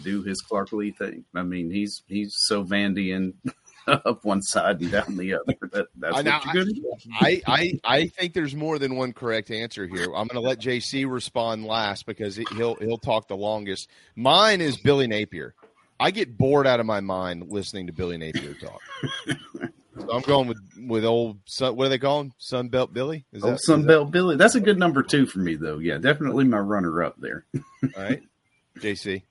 do 0.03 0.23
his 0.23 0.40
Clark 0.40 0.73
Lea 0.73 0.90
thing. 0.90 1.25
I 1.35 1.42
mean, 1.42 1.71
he's 1.71 2.03
he's 2.07 2.35
so 2.37 2.64
Vandian 2.64 3.35
up 3.87 4.25
one 4.25 4.42
side 4.42 4.81
and 4.81 4.90
down 4.90 5.16
the 5.16 5.35
other. 5.35 5.57
That, 5.73 5.87
that's 5.97 6.16
I 6.16 6.23
what 6.23 6.55
you're 6.55 6.64
do. 6.64 6.95
I, 7.21 7.42
I 7.47 7.73
I 7.85 8.07
think 8.09 8.35
there's 8.35 8.55
more 8.55 8.79
than 8.79 8.97
one 8.97 9.12
correct 9.12 9.51
answer 9.51 9.87
here. 9.87 10.05
I'm 10.05 10.27
going 10.29 10.35
to 10.35 10.40
let 10.40 10.59
JC 10.61 11.11
respond 11.11 11.64
last 11.64 12.07
because 12.07 12.37
he- 12.37 12.47
he'll 12.57 12.77
he'll 12.77 12.99
talk 12.99 13.29
the 13.29 13.37
longest. 13.37 13.88
Mine 14.16 14.61
is 14.61 14.77
Billy 14.77 15.07
Napier. 15.07 15.55
I 15.99 16.11
get 16.11 16.37
bored 16.37 16.66
out 16.66 16.81
of 16.81 16.87
my 16.87 17.01
mind 17.01 17.49
listening 17.49 17.87
to 17.87 17.92
Billy 17.92 18.16
Napier 18.18 18.55
talk. 18.55 18.81
so 19.99 20.12
I'm 20.12 20.23
going 20.23 20.49
with 20.49 20.59
with 20.79 21.05
old 21.05 21.38
what 21.61 21.77
do 21.85 21.88
they 21.88 21.99
call 21.99 22.23
him? 22.23 22.33
Sunbelt 22.40 22.92
Billy. 22.92 23.25
Is 23.33 23.45
Oh, 23.45 23.53
is 23.53 23.64
Sunbelt 23.68 24.11
Billy. 24.11 24.37
That's 24.37 24.55
a 24.57 24.61
good 24.61 24.79
number 24.79 25.03
two 25.03 25.27
for 25.27 25.38
me, 25.38 25.55
though. 25.55 25.79
Yeah, 25.79 25.99
definitely 25.99 26.45
my 26.45 26.59
runner 26.59 27.03
up 27.05 27.16
there. 27.21 27.45
all 27.55 27.62
right? 27.97 28.23
JC, 28.79 29.23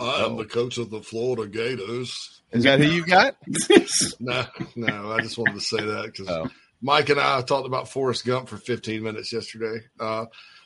I 0.00 0.24
am 0.24 0.36
the 0.36 0.44
coach 0.44 0.78
of 0.78 0.90
the 0.90 1.02
Florida 1.02 1.46
Gators. 1.46 2.40
is 2.52 2.64
that 2.64 2.80
who 2.80 2.86
you 2.86 3.04
got? 3.04 3.36
No, 4.20 4.44
no, 4.76 5.12
I 5.12 5.20
just 5.20 5.36
wanted 5.38 5.54
to 5.54 5.60
say 5.60 5.80
that 5.84 6.06
because 6.06 6.28
Oh. 6.28 6.48
Mike 6.80 7.08
and 7.10 7.20
I 7.20 7.40
talked 7.42 7.66
about 7.66 7.88
Forrest 7.88 8.24
Gump 8.24 8.48
for 8.48 8.56
15 8.56 9.02
minutes 9.02 9.32
yesterday 9.32 9.84
uh, 10.00 10.24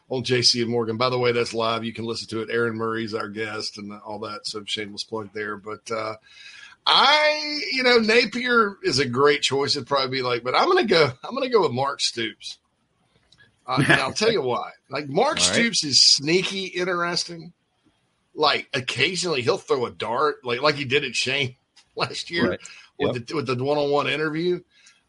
on 0.08 0.22
JC 0.24 0.62
and 0.62 0.70
Morgan. 0.70 0.96
By 0.96 1.10
the 1.10 1.18
way, 1.18 1.32
that's 1.32 1.52
live. 1.52 1.84
You 1.84 1.92
can 1.92 2.04
listen 2.06 2.28
to 2.28 2.40
it. 2.40 2.48
Aaron 2.50 2.76
Murray's 2.76 3.12
our 3.14 3.28
guest 3.28 3.76
and 3.78 3.92
all 3.92 4.20
that. 4.20 4.40
So 4.46 4.62
shameless 4.64 5.04
plug 5.04 5.30
there. 5.34 5.56
But 5.58 5.90
uh, 5.90 6.14
I, 6.86 7.60
you 7.72 7.82
know, 7.82 7.98
Napier 7.98 8.76
is 8.82 8.98
a 8.98 9.04
great 9.06 9.42
choice. 9.42 9.76
It'd 9.76 9.88
probably 9.88 10.18
be 10.18 10.22
like, 10.22 10.42
but 10.42 10.54
I'm 10.54 10.70
going 10.70 10.86
to 10.86 10.90
go. 10.94 11.10
I'm 11.24 11.34
going 11.34 11.42
to 11.46 11.52
go 11.52 11.62
with 11.62 11.72
Mark 11.72 12.00
Stoops. 12.00 12.58
Uh, 13.66 13.82
and 13.86 14.00
I'll 14.00 14.12
tell 14.12 14.30
you 14.32 14.40
why. 14.42 14.70
Like 14.88 15.08
Mark 15.08 15.26
All 15.28 15.34
right. 15.34 15.54
Stoops 15.54 15.84
is 15.84 16.00
sneaky 16.14 16.66
interesting. 16.66 17.52
Like 18.38 18.68
occasionally 18.74 19.40
he'll 19.42 19.56
throw 19.58 19.86
a 19.86 19.90
dart, 19.90 20.44
like 20.44 20.60
like 20.60 20.74
he 20.76 20.84
did 20.84 21.04
at 21.04 21.14
Shane 21.16 21.56
last 21.96 22.30
year 22.30 22.50
Right. 22.50 22.60
with 22.98 23.26
the 23.26 23.34
with 23.34 23.46
the 23.46 23.62
one 23.64 23.78
on 23.78 23.90
one 23.90 24.06
interview. 24.08 24.60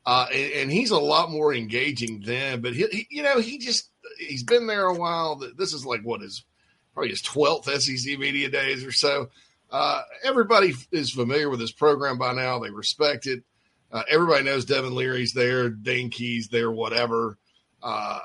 Uh, 0.05 0.25
and, 0.33 0.51
and 0.53 0.71
he's 0.71 0.91
a 0.91 0.97
lot 0.97 1.29
more 1.29 1.53
engaging 1.53 2.23
then, 2.25 2.61
but 2.61 2.73
he, 2.73 2.87
he, 2.89 3.07
you 3.11 3.23
know, 3.23 3.41
he 3.41 3.57
just 3.57 3.91
he's 4.17 4.43
been 4.43 4.65
there 4.65 4.85
a 4.85 4.93
while. 4.93 5.35
This 5.57 5.73
is 5.73 5.85
like 5.85 6.01
what 6.03 6.23
is 6.23 6.45
probably 6.93 7.09
his 7.09 7.21
twelfth 7.21 7.69
SEC 7.81 8.17
media 8.17 8.49
days 8.49 8.85
or 8.85 8.93
so. 8.93 9.29
Uh, 9.69 10.01
everybody 10.23 10.73
is 10.93 11.11
familiar 11.11 11.49
with 11.49 11.59
his 11.59 11.73
program 11.73 12.17
by 12.17 12.31
now. 12.31 12.57
They 12.59 12.69
respect 12.69 13.27
it. 13.27 13.43
Uh, 13.91 14.03
everybody 14.09 14.45
knows 14.45 14.63
Devin 14.63 14.95
Leary's 14.95 15.33
there, 15.33 15.69
Dane 15.69 16.09
Key's 16.09 16.47
there, 16.47 16.71
whatever. 16.71 17.37
Uh, 17.83 18.19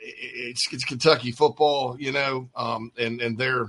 it- 0.00 0.14
it's, 0.52 0.72
it's 0.72 0.84
Kentucky 0.84 1.32
football, 1.32 1.96
you 2.00 2.12
know, 2.12 2.48
um, 2.56 2.92
and 2.98 3.20
and 3.20 3.36
they're 3.36 3.66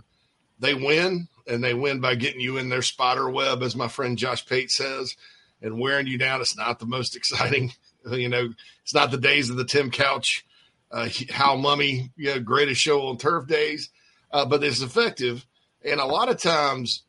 they 0.59 0.73
win 0.73 1.27
and 1.47 1.63
they 1.63 1.73
win 1.73 1.99
by 1.99 2.15
getting 2.15 2.41
you 2.41 2.57
in 2.57 2.69
their 2.69 2.81
spider 2.81 3.29
web, 3.29 3.63
as 3.63 3.75
my 3.75 3.87
friend 3.87 4.17
Josh 4.17 4.45
Pate 4.45 4.69
says, 4.69 5.15
and 5.61 5.79
wearing 5.79 6.07
you 6.07 6.17
down. 6.17 6.41
It's 6.41 6.57
not 6.57 6.79
the 6.79 6.85
most 6.85 7.15
exciting, 7.15 7.73
you 8.11 8.29
know. 8.29 8.53
It's 8.83 8.93
not 8.93 9.11
the 9.11 9.17
days 9.17 9.49
of 9.49 9.57
the 9.57 9.65
Tim 9.65 9.91
Couch, 9.91 10.45
uh, 10.91 11.09
Hal 11.29 11.57
Mumme, 11.57 12.11
you 12.15 12.33
know, 12.33 12.39
greatest 12.39 12.81
show 12.81 13.07
on 13.07 13.17
turf 13.17 13.47
days, 13.47 13.89
uh, 14.31 14.45
but 14.45 14.63
it's 14.63 14.81
effective. 14.81 15.45
And 15.83 15.99
a 15.99 16.05
lot 16.05 16.29
of 16.29 16.41
times, 16.41 17.03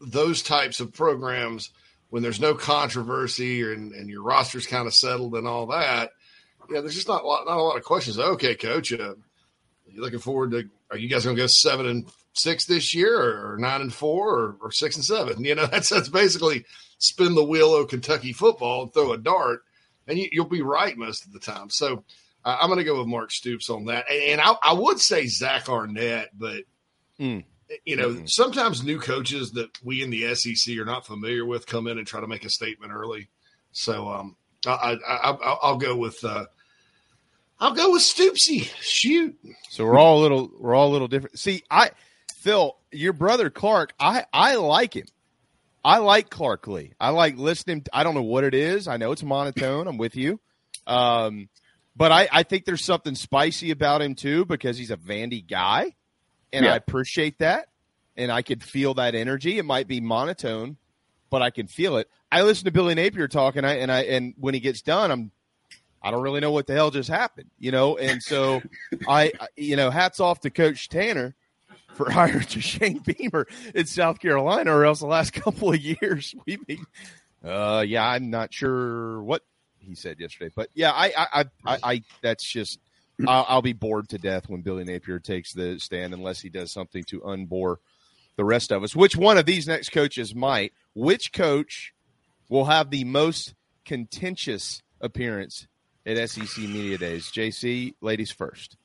those 0.00 0.42
types 0.42 0.80
of 0.80 0.92
programs, 0.92 1.70
when 2.08 2.22
there's 2.22 2.40
no 2.40 2.54
controversy 2.54 3.62
and, 3.62 3.92
and 3.92 4.08
your 4.08 4.22
roster's 4.22 4.66
kind 4.66 4.86
of 4.86 4.94
settled 4.94 5.34
and 5.34 5.46
all 5.46 5.66
that, 5.66 6.10
you 6.68 6.74
know, 6.74 6.82
there's 6.82 6.94
just 6.94 7.08
not 7.08 7.22
a 7.22 7.26
lot, 7.26 7.46
not 7.46 7.58
a 7.58 7.62
lot 7.62 7.76
of 7.76 7.84
questions. 7.84 8.18
Okay, 8.18 8.54
coach, 8.54 8.92
uh, 8.92 9.14
you 9.92 10.00
looking 10.00 10.18
forward 10.18 10.52
to? 10.52 10.68
Are 10.90 10.96
you 10.96 11.08
guys 11.08 11.24
going 11.24 11.36
to 11.36 11.42
go 11.42 11.46
seven 11.48 11.86
and 11.86 12.06
six 12.32 12.66
this 12.66 12.94
year, 12.94 13.18
or, 13.20 13.56
nine 13.58 13.80
and 13.80 13.92
four, 13.92 14.38
or, 14.38 14.56
or 14.62 14.72
six 14.72 14.96
and 14.96 15.04
seven? 15.04 15.44
You 15.44 15.54
know, 15.54 15.66
that's 15.70 15.88
that's 15.88 16.08
basically 16.08 16.64
spin 16.98 17.34
the 17.34 17.44
wheel 17.44 17.74
of 17.74 17.88
Kentucky 17.88 18.32
football 18.32 18.82
and 18.82 18.92
throw 18.94 19.12
a 19.12 19.18
dart, 19.18 19.62
and 20.06 20.18
you, 20.18 20.28
you'll 20.32 20.44
be 20.46 20.62
right 20.62 20.96
most 20.96 21.24
of 21.26 21.32
the 21.32 21.38
time. 21.40 21.70
So 21.70 22.04
uh, 22.44 22.56
I'm 22.60 22.68
going 22.68 22.78
to 22.78 22.84
go 22.84 22.98
with 22.98 23.06
Mark 23.08 23.30
Stoops 23.30 23.68
on 23.70 23.86
that, 23.86 24.04
and, 24.10 24.22
and 24.22 24.40
I, 24.40 24.54
I 24.62 24.72
would 24.74 25.00
say 25.00 25.26
Zach 25.26 25.68
Arnett, 25.68 26.30
but 26.38 26.62
Mm. 27.18 27.44
you 27.84 27.96
know, 27.96 28.08
Mhm. 28.10 28.28
sometimes 28.28 28.82
new 28.82 28.98
coaches 28.98 29.50
that 29.52 29.68
we 29.84 30.02
in 30.02 30.08
the 30.08 30.34
SEC 30.34 30.76
are 30.78 30.86
not 30.86 31.04
familiar 31.06 31.44
with 31.44 31.66
come 31.66 31.86
in 31.86 31.98
and 31.98 32.06
try 32.06 32.18
to 32.20 32.26
make 32.26 32.46
a 32.46 32.48
statement 32.50 32.92
early. 32.92 33.28
So 33.72 34.08
um, 34.08 34.36
I, 34.66 34.96
I, 35.06 35.30
I, 35.30 35.56
I'll 35.62 35.76
go 35.76 35.94
with 35.96 36.24
uh, 36.24 36.46
I'll 37.58 37.74
go 37.74 37.92
with 37.92 38.02
Stoopsy. 38.02 38.70
Shoot, 38.80 39.36
So 39.68 39.84
we're 39.84 39.98
all 39.98 40.18
a 40.18 40.22
little 40.22 40.50
we're 40.58 40.74
all 40.74 40.88
a 40.88 40.92
little 40.92 41.08
different. 41.08 41.38
See, 41.38 41.62
I 41.70 41.90
Phil, 42.40 42.76
your 42.90 43.12
brother 43.12 43.50
Clark, 43.50 43.92
I 44.00 44.24
I 44.32 44.56
like 44.56 44.94
him. 44.96 45.06
I 45.84 45.98
like 45.98 46.28
Clark 46.30 46.66
Lea. 46.66 46.92
I 47.00 47.10
like 47.10 47.36
listening. 47.38 47.84
I 47.92 48.02
don't 48.04 48.14
know 48.14 48.22
what 48.22 48.44
it 48.44 48.54
is. 48.54 48.86
I 48.88 48.96
know 48.98 49.12
it's 49.12 49.22
monotone. 49.22 49.86
I'm 49.86 49.96
with 49.98 50.14
you. 50.16 50.40
Um, 50.86 51.48
but 51.96 52.12
I, 52.12 52.28
I 52.30 52.42
think 52.42 52.64
there's 52.64 52.84
something 52.84 53.14
spicy 53.14 53.70
about 53.70 54.02
him 54.02 54.14
too 54.14 54.44
because 54.44 54.76
he's 54.78 54.90
a 54.90 54.96
Vandy 54.96 55.46
guy, 55.46 55.94
and 56.52 56.64
Yeah. 56.64 56.72
I 56.72 56.76
appreciate 56.76 57.38
that. 57.38 57.68
And 58.16 58.30
I 58.30 58.42
could 58.42 58.62
feel 58.62 58.94
that 58.94 59.14
energy. 59.14 59.56
It 59.58 59.64
might 59.64 59.86
be 59.88 60.00
monotone, 60.00 60.76
but 61.30 61.40
I 61.42 61.50
can 61.50 61.66
feel 61.66 61.96
it. 61.96 62.08
I 62.30 62.42
listen 62.42 62.64
to 62.66 62.70
Billy 62.70 62.94
Napier 62.94 63.28
talk, 63.28 63.56
and 63.56 63.66
I 63.66 63.74
and 63.74 63.90
I 63.90 64.00
and 64.02 64.34
when 64.38 64.52
he 64.54 64.60
gets 64.60 64.82
done, 64.82 65.10
I'm 65.10 65.30
I 66.02 66.10
don't 66.10 66.22
really 66.22 66.40
know 66.40 66.50
what 66.52 66.66
the 66.66 66.74
hell 66.74 66.90
just 66.90 67.08
happened, 67.08 67.50
you 67.58 67.70
know. 67.70 67.96
And 67.96 68.22
so 68.22 68.60
I- 69.08 69.32
you 69.56 69.76
know, 69.76 69.90
hats 69.90 70.20
off 70.20 70.40
to 70.40 70.50
Coach 70.50 70.88
Tanner 70.88 71.34
for 72.04 72.40
to 72.48 72.60
Shane 72.60 72.98
Beamer 72.98 73.46
in 73.74 73.86
South 73.86 74.20
Carolina, 74.20 74.74
or 74.74 74.84
else 74.84 75.00
the 75.00 75.06
last 75.06 75.32
couple 75.34 75.72
of 75.72 75.80
years 75.80 76.34
we've 76.46 76.64
been. 76.66 76.84
Uh, 77.44 77.84
yeah, 77.86 78.06
I'm 78.06 78.30
not 78.30 78.52
sure 78.52 79.22
what 79.22 79.42
he 79.78 79.94
said 79.94 80.20
yesterday, 80.20 80.52
but 80.54 80.68
yeah, 80.74 80.92
I, 80.92 81.12
I, 81.16 81.26
I, 81.32 81.44
I, 81.64 81.78
I 81.82 82.02
that's 82.22 82.44
just. 82.44 82.78
I'll, 83.26 83.44
I'll 83.48 83.62
be 83.62 83.74
bored 83.74 84.08
to 84.10 84.18
death 84.18 84.48
when 84.48 84.62
Billy 84.62 84.82
Napier 84.82 85.18
takes 85.18 85.52
the 85.52 85.78
stand, 85.78 86.14
unless 86.14 86.40
he 86.40 86.48
does 86.48 86.72
something 86.72 87.04
to 87.04 87.20
unbore 87.20 87.76
the 88.36 88.44
rest 88.44 88.72
of 88.72 88.82
us. 88.82 88.96
Which 88.96 89.14
one 89.14 89.36
of 89.36 89.44
these 89.44 89.66
next 89.66 89.90
coaches 89.90 90.34
might? 90.34 90.72
Which 90.94 91.30
coach 91.30 91.92
will 92.48 92.64
have 92.64 92.88
the 92.88 93.04
most 93.04 93.54
contentious 93.84 94.80
appearance 95.02 95.66
at 96.06 96.30
SEC 96.30 96.56
Media 96.60 96.96
Days? 96.96 97.30
JC, 97.30 97.92
ladies 98.00 98.30
first. 98.30 98.78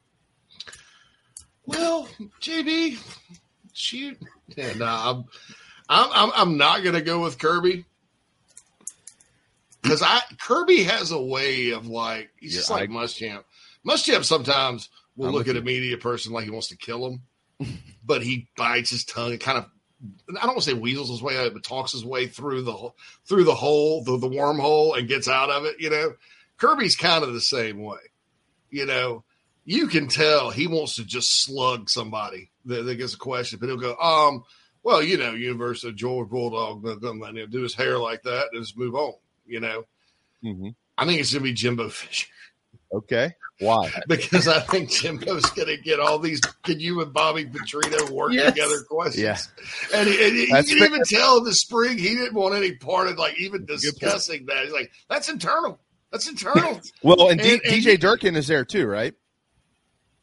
Well, 1.66 2.07
JB, 2.41 2.97
shoot, 3.74 4.18
yeah, 4.55 4.74
no, 4.74 4.86
I'm, 4.86 5.26
I'm, 5.89 6.09
I'm, 6.13 6.32
I'm 6.36 6.57
not 6.57 6.84
going 6.84 6.95
to 6.95 7.01
go 7.01 7.22
with 7.22 7.38
Kirby 7.39 7.86
because 9.82 10.01
I 10.01 10.22
Kirby 10.39 10.84
has 10.84 11.11
a 11.11 11.22
way 11.22 11.72
of 11.72 11.88
like 11.88 12.30
he's 12.39 12.55
just 12.55 12.70
Yeah, 12.70 12.76
like 12.78 12.89
I- 12.89 12.93
Muschamp. 12.93 13.43
Muschamp 13.88 14.24
sometimes 14.26 14.89
will 15.16 15.28
I'm 15.28 15.34
look 15.36 15.47
at 15.47 15.57
a 15.57 15.61
media 15.61 15.97
person 15.97 16.34
like 16.34 16.45
he 16.45 16.49
wants 16.51 16.70
to 16.70 16.78
kill 16.78 17.05
him, 17.59 17.78
but 18.05 18.24
he 18.24 18.47
bites 18.57 18.89
his 18.89 19.05
tongue 19.05 19.32
and 19.32 19.39
kind 19.39 19.59
of. 19.59 19.66
I 20.30 20.34
don't 20.45 20.47
want 20.55 20.59
to 20.59 20.66
say 20.66 20.74
weasels 20.74 21.09
his 21.09 21.22
way 21.22 21.38
out, 21.38 21.53
but 21.53 21.63
talks 21.63 21.93
his 21.93 22.03
way 22.05 22.28
through 22.28 22.63
the 22.63 22.89
through 23.28 23.43
the 23.45 23.55
hole, 23.55 24.03
the, 24.03 24.18
the 24.18 24.30
wormhole, 24.30 24.97
and 24.97 25.07
gets 25.07 25.28
out 25.28 25.49
of 25.49 25.66
it. 25.66 25.78
You 25.80 25.89
know, 25.89 26.13
Kirby's 26.57 26.95
kind 26.95 27.24
of 27.24 27.34
the 27.34 27.39
same 27.41 27.82
way. 27.82 27.99
You 28.70 28.86
know, 28.86 29.24
you 29.66 29.88
can 29.88 30.07
tell 30.07 30.51
he 30.51 30.68
wants 30.68 30.95
to 30.95 31.03
just 31.05 31.43
slug 31.43 31.89
somebody 31.89 32.51
that, 32.66 32.84
that 32.84 32.95
gets 32.95 33.13
a 33.16 33.18
question, 33.18 33.59
but 33.59 33.68
he'll 33.68 33.78
go, 33.78 33.95
um, 33.97 34.43
well, 34.84 35.01
you 35.01 35.18
know, 35.18 35.32
University 35.34 35.89
of 35.89 35.95
Georgia 35.95 36.30
Bulldog, 36.30 36.82
blah, 36.84 36.95
blah, 36.95 37.13
blah, 37.13 37.28
you 37.30 37.34
know, 37.34 37.45
do 37.47 37.61
his 37.63 37.74
hair 37.74 37.97
like 37.97 38.22
that 38.24 38.49
and 38.53 38.61
just 38.63 38.78
move 38.78 38.95
on. 38.95 39.13
You 39.47 39.59
know, 39.59 39.84
Mm-hmm. 40.43 40.70
I 40.97 41.05
think 41.05 41.20
it's 41.20 41.32
going 41.34 41.43
to 41.43 41.49
be 41.49 41.53
Jimbo 41.53 41.89
Fisher 41.89 42.28
Okay. 42.93 43.32
Why? 43.59 43.91
because 44.07 44.47
I 44.47 44.59
think 44.59 44.91
Jimbo's 44.91 45.45
going 45.51 45.70
to 45.70 45.78
get 45.82 45.99
all 45.99 46.20
these. 46.20 46.39
Can 46.63 46.80
you 46.80 47.01
and 47.01 47.11
Bobby 47.13 47.45
Petrino 47.45 48.09
work 48.11 48.32
Yes. 48.34 48.53
together 48.53 48.76
questions? 48.88 49.24
Yeah. 49.24 49.38
And, 49.97 50.07
he, 50.07 50.51
and 50.51 50.68
you 50.68 50.76
can 50.78 50.86
even 50.86 51.01
tell 51.09 51.38
in 51.39 51.45
the 51.45 51.53
spring 51.53 51.97
he 51.97 52.09
didn't 52.16 52.34
want 52.36 52.53
any 52.53 52.74
part 52.76 53.07
of 53.07 53.18
like 53.18 53.39
even 53.39 53.66
discussing 53.66 54.45
that. 54.47 54.66
He's 54.66 54.74
like, 54.74 54.91
that's 55.09 55.30
internal. 55.30 55.80
That's 56.11 56.28
internal. 56.30 56.80
Well, 57.01 57.30
and, 57.30 57.39
D- 57.41 57.53
And- 57.53 57.61
and- 57.66 57.84
DJ 57.84 57.99
Durkin 57.99 58.36
is 58.36 58.47
there 58.47 58.66
too, 58.66 58.86
right? 58.86 59.13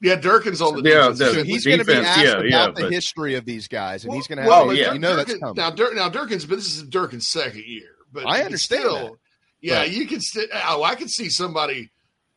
Yeah, 0.03 0.17
Durkin's 0.17 0.61
on 0.61 0.83
the 0.83 0.89
Yeah, 0.89 1.09
defense. 1.11 1.19
the- 1.21 1.33
So 1.35 1.45
he's 1.45 1.65
going 1.65 1.79
to 1.79 1.85
be 1.85 1.95
asked 1.95 2.21
yeah, 2.21 2.31
about 2.33 2.49
yeah, 2.51 2.67
the 2.67 2.73
but- 2.83 2.93
history 2.93 3.35
of 3.37 3.45
these 3.45 3.69
guys, 3.69 4.05
and 4.05 4.13
he's 4.15 4.27
going 4.27 4.37
to 4.39 4.43
have. 4.43 4.51
Well, 4.51 4.63
to, 4.63 4.69
but 4.85 4.95
you 4.95 4.99
know 4.99 5.17
that's 5.17 5.35
coming. 5.39 5.55
Now, 5.57 5.71
Dur- 5.71 5.95
now 5.95 6.09
Durkin's, 6.09 6.45
but 6.45 6.57
this 6.57 6.67
is 6.77 6.83
Durkin's 6.83 7.29
second 7.29 7.65
year. 7.65 7.89
But 8.13 8.27
I 8.27 8.43
understand 8.43 8.83
Still, 8.83 8.95
that. 9.05 9.13
yeah, 9.63 9.79
But- 9.85 9.93
you 9.93 10.07
can 10.07 10.21
still. 10.21 10.47
Oh, 10.53 10.83
I 10.83 10.95
could 10.97 11.09
see 11.11 11.29
somebody. 11.31 11.91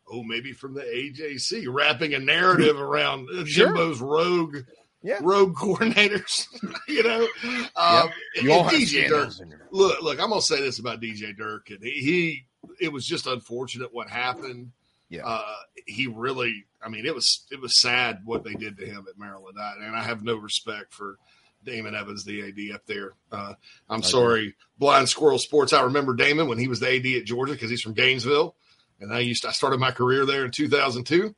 Oh, 0.09 0.22
maybe 0.24 0.53
from 0.53 0.76
the 0.76 0.82
AJC 0.84 1.66
wrapping 1.68 2.13
a 2.13 2.20
narrative 2.20 2.80
around 2.80 3.28
uh, 3.30 3.43
Sure. 3.45 3.68
Jimbo's 3.70 3.99
rogue, 3.99 4.57
Yeah. 5.01 5.18
rogue 5.22 5.55
coordinators. 5.57 6.45
you 6.88 7.01
know, 7.01 7.28
um, 7.76 8.09
You 8.39 8.51
all 8.53 8.61
and 8.68 8.72
have 8.72 8.80
DJ 8.80 9.07
Dirk. 9.07 9.32
scandals 9.32 9.39
in 9.41 9.49
your- 9.49 9.68
Look, 9.72 10.01
look, 10.03 10.20
I'm 10.22 10.30
gonna 10.30 10.41
say 10.43 10.61
this 10.61 10.78
about 10.78 11.01
DJ 11.01 11.36
Dirk, 11.36 11.72
and 11.72 11.84
he, 11.84 11.91
he 11.91 12.45
it 12.80 12.91
was 12.93 13.05
just 13.05 13.26
unfortunate 13.28 13.93
what 13.93 14.09
happened. 14.09 14.72
Yeah. 15.10 15.26
Uh, 15.26 15.43
he 15.86 16.08
really, 16.08 16.66
I 16.84 16.89
mean, 16.89 17.06
it 17.06 17.14
was 17.14 17.45
it 17.51 17.62
was 17.62 17.80
sad 17.80 18.22
what 18.26 18.43
they 18.43 18.53
did 18.53 18.78
to 18.80 18.86
him 18.86 19.06
at 19.10 19.18
Maryland, 19.20 19.58
I, 19.60 19.74
and 19.86 19.95
I 19.95 20.01
have 20.03 20.24
no 20.24 20.36
respect 20.36 20.93
for 20.93 21.18
Damon 21.64 21.95
Evans, 21.95 22.24
the 22.26 22.41
AD 22.41 22.76
up 22.76 22.86
there. 22.86 23.14
Uh, 23.32 23.53
I'm 23.89 23.99
I 23.99 24.06
sorry, 24.06 24.56
Blind 24.78 25.10
Squirrel 25.10 25.38
Sports. 25.39 25.74
I 25.74 25.84
remember 25.84 26.16
Damon 26.16 26.47
when 26.47 26.58
he 26.60 26.68
was 26.68 26.80
the 26.80 26.89
AD 26.89 27.06
at 27.22 27.26
Georgia 27.26 27.53
because 27.53 27.70
he's 27.70 27.82
from 27.82 27.93
Gainesville, 27.93 28.56
and 28.99 29.14
I 29.14 29.20
used 29.20 29.43
to, 29.43 29.49
I 29.49 29.51
started 29.51 29.80
my 29.80 29.91
career 29.91 30.26
there 30.26 30.45
in 30.45 30.51
2002. 30.51 31.36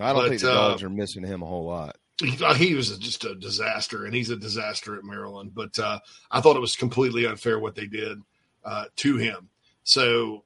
I 0.00 0.12
don't 0.12 0.22
But, 0.22 0.28
think 0.28 0.40
the 0.42 0.50
uh, 0.52 0.68
dogs 0.70 0.82
are 0.82 0.90
missing 0.90 1.24
him 1.24 1.42
a 1.42 1.46
whole 1.46 1.64
lot. 1.64 1.96
He, 2.20 2.36
uh, 2.44 2.54
he 2.54 2.74
was 2.74 2.96
just 2.98 3.24
a 3.24 3.34
disaster, 3.34 4.04
and 4.04 4.14
he's 4.14 4.30
a 4.30 4.36
disaster 4.36 4.96
at 4.96 5.04
Maryland. 5.04 5.52
But 5.54 5.78
uh, 5.78 5.98
I 6.30 6.40
thought 6.40 6.56
it 6.56 6.60
was 6.60 6.74
completely 6.74 7.26
unfair 7.26 7.58
what 7.58 7.74
they 7.74 7.86
did 7.86 8.18
uh, 8.64 8.86
to 8.96 9.16
him. 9.16 9.48
So, 9.84 10.44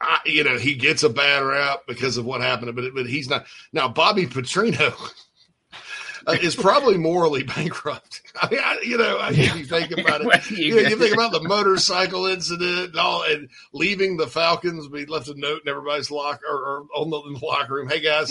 I, 0.00 0.20
you 0.26 0.44
know, 0.44 0.58
he 0.58 0.74
gets 0.74 1.02
a 1.02 1.08
bad 1.08 1.40
rap 1.40 1.80
because 1.86 2.16
of 2.16 2.24
what 2.24 2.40
happened, 2.40 2.74
but 2.74 2.94
but 2.94 3.06
he's 3.06 3.28
not 3.28 3.46
now. 3.72 3.88
Bobby 3.88 4.26
Petrino 4.26 4.92
uh, 6.26 6.36
is 6.42 6.56
probably 6.56 6.98
morally 6.98 7.42
bankrupt. 7.42 8.22
I 8.42 8.50
mean, 8.50 8.60
I, 8.62 8.78
you 8.82 8.98
know, 8.98 9.18
I, 9.18 9.30
if 9.30 9.56
you 9.56 9.64
think 9.64 9.92
about 9.92 10.20
it, 10.22 10.50
you, 10.58 10.74
know, 10.74 10.88
you 10.88 10.96
think 10.96 11.14
about 11.14 11.32
the 11.32 11.42
motorcycle 11.42 12.26
incident 12.26 12.90
and 12.90 12.98
all, 12.98 13.22
and 13.22 13.48
leaving 13.72 14.16
the 14.16 14.26
Falcons. 14.26 14.88
We 14.88 15.06
left 15.06 15.28
a 15.28 15.34
note 15.34 15.62
in 15.64 15.70
everybody's 15.70 16.10
locker 16.10 16.46
or, 16.46 16.56
or 16.56 16.86
on 16.96 17.10
the, 17.10 17.20
in 17.22 17.34
the 17.34 17.44
locker 17.44 17.74
room. 17.74 17.88
Hey 17.88 18.00
guys, 18.00 18.30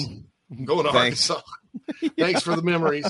I'm 0.51 0.66
going 0.66 0.86
to 0.86 0.91
Thanks. 0.91 1.30
Arkansas. 1.30 1.49
Thanks 2.20 2.43
for 2.43 2.55
the 2.55 2.61
memories. 2.61 3.05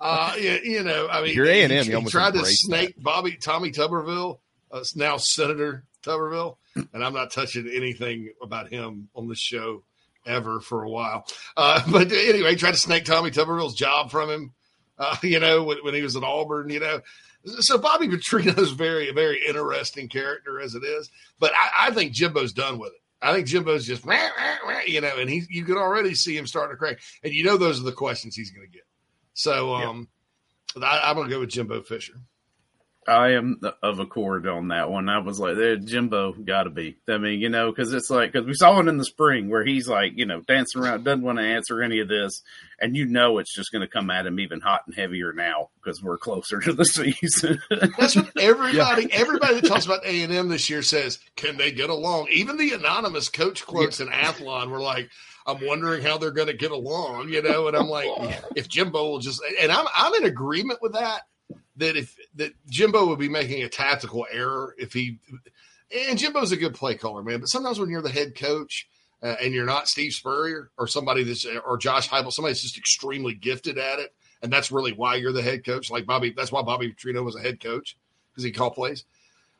Uh, 0.00 0.34
you, 0.36 0.58
you 0.64 0.82
know, 0.82 1.08
I 1.08 1.22
mean, 1.22 1.34
You're 1.34 1.46
A&M, 1.46 1.70
he- 1.70 1.76
you 1.76 1.82
he 1.82 1.94
almost 1.94 2.12
tried 2.12 2.34
to 2.34 2.44
snake 2.44 2.94
Bobby 2.98 3.36
Tommy 3.36 3.70
Tuberville, 3.70 4.40
uh, 4.72 4.82
now 4.96 5.18
Senator 5.18 5.84
Tuberville, 6.02 6.56
and 6.92 7.04
I'm 7.04 7.14
not 7.14 7.30
touching 7.30 7.68
anything 7.72 8.32
about 8.42 8.68
him 8.68 9.08
on 9.14 9.28
the 9.28 9.34
show 9.34 9.82
ever 10.26 10.60
for 10.60 10.82
a 10.82 10.90
while. 10.90 11.26
Uh, 11.56 11.82
but 11.90 12.12
anyway, 12.12 12.50
he 12.50 12.56
tried 12.56 12.72
to 12.74 12.80
snake 12.80 13.04
Tommy 13.04 13.30
Tuberville's 13.30 13.74
job 13.74 14.10
from 14.10 14.30
him. 14.30 14.52
Uh, 14.98 15.16
you 15.22 15.40
know, 15.40 15.64
when, 15.64 15.78
when 15.78 15.94
he 15.94 16.02
was 16.02 16.16
at 16.16 16.22
Auburn, 16.24 16.70
you 16.70 16.80
know. 16.80 17.00
So 17.60 17.78
Bobby 17.78 18.08
Petrino's 18.08 18.72
very, 18.72 19.12
very 19.12 19.40
interesting 19.46 20.08
character 20.08 20.60
as 20.60 20.74
it 20.74 20.82
is. 20.82 21.10
But 21.38 21.52
I, 21.54 21.88
I 21.88 21.90
think 21.92 22.12
Jimbo's 22.12 22.52
done 22.52 22.78
with 22.78 22.92
it. 22.92 23.00
I 23.20 23.32
think 23.32 23.48
Jimbo's 23.48 23.86
just, 23.86 24.06
"Wah, 24.06 24.14
wah, 24.14 24.56
wah," 24.64 24.80
you 24.86 25.00
know, 25.00 25.16
and 25.18 25.28
he, 25.28 25.44
you 25.48 25.64
can 25.64 25.76
already 25.76 26.14
see 26.14 26.36
him 26.36 26.46
starting 26.46 26.74
to 26.74 26.78
crack. 26.78 27.00
And 27.24 27.32
you 27.32 27.44
know, 27.44 27.56
those 27.56 27.80
are 27.80 27.84
the 27.84 27.92
questions 27.92 28.36
he's 28.36 28.50
going 28.50 28.66
to 28.66 28.72
get. 28.72 28.84
So 29.34 29.74
um, 29.74 30.08
I, 30.80 31.02
I'm 31.04 31.16
going 31.16 31.28
to 31.28 31.34
go 31.34 31.40
with 31.40 31.50
Jimbo 31.50 31.82
Fisher. 31.82 32.14
I 33.08 33.32
am 33.32 33.60
of 33.82 33.98
accord 33.98 34.46
on 34.46 34.68
that 34.68 34.90
one. 34.90 35.08
I 35.08 35.18
was 35.18 35.40
like, 35.40 35.56
there, 35.56 35.76
Jimbo 35.76 36.32
got 36.32 36.64
to 36.64 36.70
be. 36.70 36.98
I 37.08 37.18
mean, 37.18 37.40
you 37.40 37.48
know, 37.48 37.70
because 37.70 37.92
it's 37.92 38.10
like, 38.10 38.32
because 38.32 38.46
we 38.46 38.54
saw 38.54 38.78
it 38.78 38.88
in 38.88 38.98
the 38.98 39.04
spring 39.04 39.48
where 39.48 39.64
he's 39.64 39.88
like, 39.88 40.12
you 40.16 40.26
know, 40.26 40.40
dancing 40.42 40.82
around, 40.82 41.04
doesn't 41.04 41.22
want 41.22 41.38
to 41.38 41.44
answer 41.44 41.82
any 41.82 42.00
of 42.00 42.08
this. 42.08 42.42
And 42.80 42.96
you 42.96 43.06
know, 43.06 43.38
it's 43.38 43.54
just 43.54 43.72
going 43.72 43.82
to 43.82 43.88
come 43.88 44.10
at 44.10 44.26
him 44.26 44.38
even 44.38 44.60
hot 44.60 44.82
and 44.86 44.94
heavier 44.94 45.32
now 45.32 45.70
because 45.82 46.02
we're 46.02 46.18
closer 46.18 46.60
to 46.60 46.72
the 46.72 46.84
season. 46.84 47.60
That's 47.98 48.14
what 48.14 48.30
everybody, 48.38 49.12
everybody 49.12 49.60
that 49.60 49.68
talks 49.68 49.86
about 49.86 50.04
A 50.04 50.22
and 50.22 50.32
M 50.32 50.48
this 50.48 50.70
year 50.70 50.82
says. 50.82 51.18
Can 51.34 51.56
they 51.56 51.72
get 51.72 51.90
along? 51.90 52.28
Even 52.30 52.56
the 52.56 52.72
anonymous 52.72 53.28
coach 53.28 53.66
quotes 53.66 54.00
in 54.00 54.08
Athlon 54.08 54.70
were 54.70 54.80
like, 54.80 55.10
"I'm 55.46 55.64
wondering 55.66 56.02
how 56.02 56.18
they're 56.18 56.30
going 56.30 56.48
to 56.48 56.54
get 56.54 56.70
along," 56.70 57.30
you 57.30 57.42
know. 57.42 57.68
And 57.68 57.76
I'm 57.76 57.88
like, 57.88 58.08
if 58.56 58.68
Jimbo 58.68 59.08
will 59.08 59.18
just, 59.18 59.40
and 59.60 59.72
I'm 59.72 59.86
I'm 59.94 60.14
in 60.14 60.24
agreement 60.24 60.80
with 60.82 60.92
that. 60.92 61.22
That 61.78 61.96
if 61.96 62.16
that 62.36 62.52
Jimbo 62.68 63.06
would 63.06 63.18
be 63.18 63.28
making 63.28 63.62
a 63.62 63.68
tactical 63.68 64.26
error 64.30 64.74
if 64.78 64.92
he, 64.92 65.18
and 66.08 66.18
Jimbo's 66.18 66.52
a 66.52 66.56
good 66.56 66.74
play 66.74 66.94
caller, 66.96 67.22
man. 67.22 67.40
But 67.40 67.48
sometimes 67.48 67.78
when 67.80 67.90
you're 67.90 68.02
the 68.02 68.10
head 68.10 68.34
coach. 68.34 68.88
Uh, 69.20 69.34
and 69.42 69.52
you're 69.52 69.66
not 69.66 69.88
Steve 69.88 70.12
Spurrier 70.12 70.70
or 70.78 70.86
somebody 70.86 71.24
that's 71.24 71.44
or 71.44 71.76
Josh 71.76 72.08
Heupel, 72.08 72.32
somebody 72.32 72.52
that's 72.52 72.62
just 72.62 72.78
extremely 72.78 73.34
gifted 73.34 73.76
at 73.76 73.98
it, 73.98 74.14
and 74.42 74.52
that's 74.52 74.70
really 74.70 74.92
why 74.92 75.16
you're 75.16 75.32
the 75.32 75.42
head 75.42 75.64
coach. 75.64 75.90
Like 75.90 76.06
Bobby, 76.06 76.32
that's 76.36 76.52
why 76.52 76.62
Bobby 76.62 76.92
Petrino 76.92 77.24
was 77.24 77.34
a 77.34 77.40
head 77.40 77.58
coach 77.58 77.96
because 78.30 78.44
he 78.44 78.52
called 78.52 78.74
plays. 78.74 79.02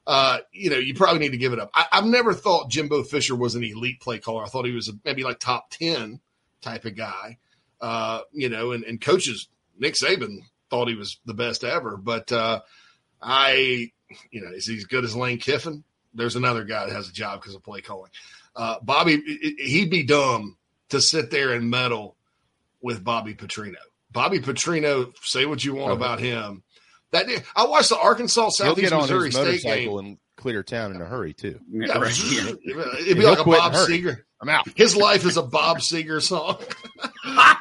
Uh, 0.06 0.38
you 0.52 0.70
know, 0.70 0.78
you 0.78 0.94
probably 0.94 1.18
need 1.18 1.32
to 1.32 1.38
give 1.38 1.52
it 1.52 1.58
up. 1.58 1.70
I, 1.74 1.86
I've 1.90 2.04
never 2.04 2.32
thought 2.32 2.70
Jimbo 2.70 3.02
Fisher 3.02 3.34
was 3.34 3.56
an 3.56 3.64
elite 3.64 4.00
play 4.00 4.20
caller. 4.20 4.44
I 4.44 4.48
thought 4.48 4.64
he 4.64 4.70
was 4.70 4.88
a, 4.88 4.92
maybe 5.04 5.24
like 5.24 5.40
top 5.40 5.70
ten 5.70 6.20
type 6.60 6.84
of 6.84 6.96
guy. 6.96 7.38
Uh, 7.80 8.20
you 8.32 8.48
know, 8.48 8.70
and, 8.70 8.84
and 8.84 9.00
coaches 9.00 9.48
Nick 9.76 9.94
Saban 9.94 10.38
thought 10.70 10.88
he 10.88 10.94
was 10.94 11.18
the 11.24 11.34
best 11.34 11.64
ever, 11.64 11.96
but 11.96 12.30
uh, 12.32 12.60
I, 13.22 13.90
you 14.30 14.40
know, 14.40 14.50
is 14.52 14.66
he 14.66 14.76
as 14.76 14.84
good 14.84 15.04
as 15.04 15.14
Lane 15.16 15.38
Kiffin? 15.38 15.84
There's 16.14 16.36
another 16.36 16.64
guy 16.64 16.86
that 16.86 16.94
has 16.94 17.08
a 17.08 17.12
job 17.12 17.40
because 17.40 17.54
of 17.54 17.62
play 17.62 17.80
calling. 17.80 18.10
Uh, 18.56 18.76
Bobby, 18.82 19.14
it- 19.14 19.22
it- 19.60 19.68
he'd 19.68 19.90
be 19.90 20.02
dumb 20.04 20.56
to 20.90 21.00
sit 21.00 21.30
there 21.30 21.52
and 21.52 21.70
meddle 21.70 22.16
with 22.80 23.04
Bobby 23.04 23.34
Petrino. 23.34 23.76
Bobby 24.10 24.40
Petrino, 24.40 25.12
say 25.22 25.44
what 25.46 25.64
you 25.64 25.74
want 25.74 25.92
Okay. 25.92 25.96
about 26.00 26.18
him. 26.20 26.62
That 27.10 27.26
I 27.56 27.66
watched 27.66 27.88
the 27.90 27.98
Arkansas 27.98 28.40
He'll 28.42 28.50
Southeast 28.50 28.80
get 28.90 28.92
on 28.92 29.00
Missouri 29.02 29.26
his 29.30 29.60
State 29.60 29.62
game. 29.62 29.96
and 29.98 30.18
clear 30.36 30.62
town 30.62 30.94
in 30.94 31.00
a 31.00 31.04
hurry 31.04 31.32
too. 31.34 31.58
Yeah, 31.70 31.98
Right. 31.98 32.12
it'd 32.32 32.60
be 32.62 33.14
He'll 33.14 33.30
like 33.30 33.40
a 33.40 33.44
Bob. 33.44 33.72
Seger. 33.74 34.18
I'm 34.40 34.48
out. 34.48 34.66
His 34.76 34.94
life 34.96 35.24
is 35.24 35.36
a 35.36 35.42
Bob 35.42 35.78
Seger 35.78 36.20
song. 36.22 36.58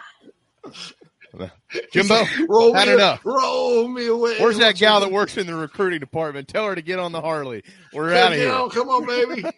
Jimbo, 1.91 2.23
roll 2.47 2.73
had 2.73 2.87
me, 2.87 2.93
enough. 2.95 3.21
roll 3.25 3.87
me 3.87 4.07
away. 4.07 4.37
Where's 4.39 4.57
that 4.59 4.75
gal 4.77 4.99
that 5.01 5.11
works 5.11 5.37
in 5.37 5.47
the 5.47 5.55
recruiting 5.55 5.99
department? 5.99 6.47
Tell 6.47 6.65
her 6.65 6.75
to 6.75 6.81
get 6.81 6.99
on 6.99 7.11
the 7.11 7.21
Harley. 7.21 7.63
We're 7.93 8.11
Hey, 8.11 8.21
out 8.21 8.31
of 8.31 8.37
here. 8.37 8.47
gal, 8.49 8.69
Come 8.69 8.89
on, 8.89 9.05
baby. 9.05 9.43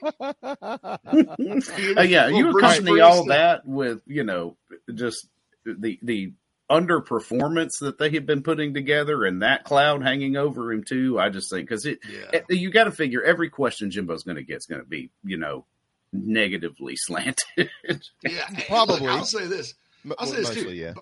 Uh, 1.97 2.01
yeah, 2.03 2.27
you 2.27 2.35
Little 2.37 2.51
Bruce 2.53 2.63
accompany 2.73 2.99
all 3.01 3.25
that 3.25 3.65
with 3.65 4.01
you 4.05 4.23
know 4.23 4.57
just 4.93 5.27
the 5.65 5.99
the 6.01 6.33
underperformance 6.69 7.79
that 7.81 7.97
they 7.97 8.11
have 8.11 8.25
been 8.27 8.43
putting 8.43 8.73
together 8.73 9.25
and 9.25 9.41
that 9.41 9.63
cloud 9.63 10.03
hanging 10.03 10.35
over 10.37 10.71
him 10.71 10.83
too. 10.83 11.19
I 11.19 11.29
just 11.29 11.49
think 11.49 11.67
because 11.67 11.85
it, 11.85 11.99
Yeah. 12.07 12.41
it- 12.49 12.57
you 12.59 12.69
got 12.71 12.83
to 12.85 12.91
figure 12.91 13.23
every 13.23 13.49
question 13.49 13.89
Jimbo's 13.91 14.23
going 14.23 14.37
to 14.37 14.43
get 14.43 14.57
is 14.57 14.65
going 14.67 14.81
to 14.81 14.87
be 14.87 15.09
you 15.23 15.37
know 15.37 15.65
negatively 16.13 16.95
slanted. 16.97 17.69
Yeah, 18.23 18.47
Probably. 18.67 18.99
look, 19.01 19.09
I'll 19.09 19.25
say 19.25 19.47
this. 19.47 19.73
I'll 20.17 20.27
say 20.27 20.37
this 20.37 20.47
mostly, 20.49 20.63
too. 20.63 20.73
yeah. 20.73 20.93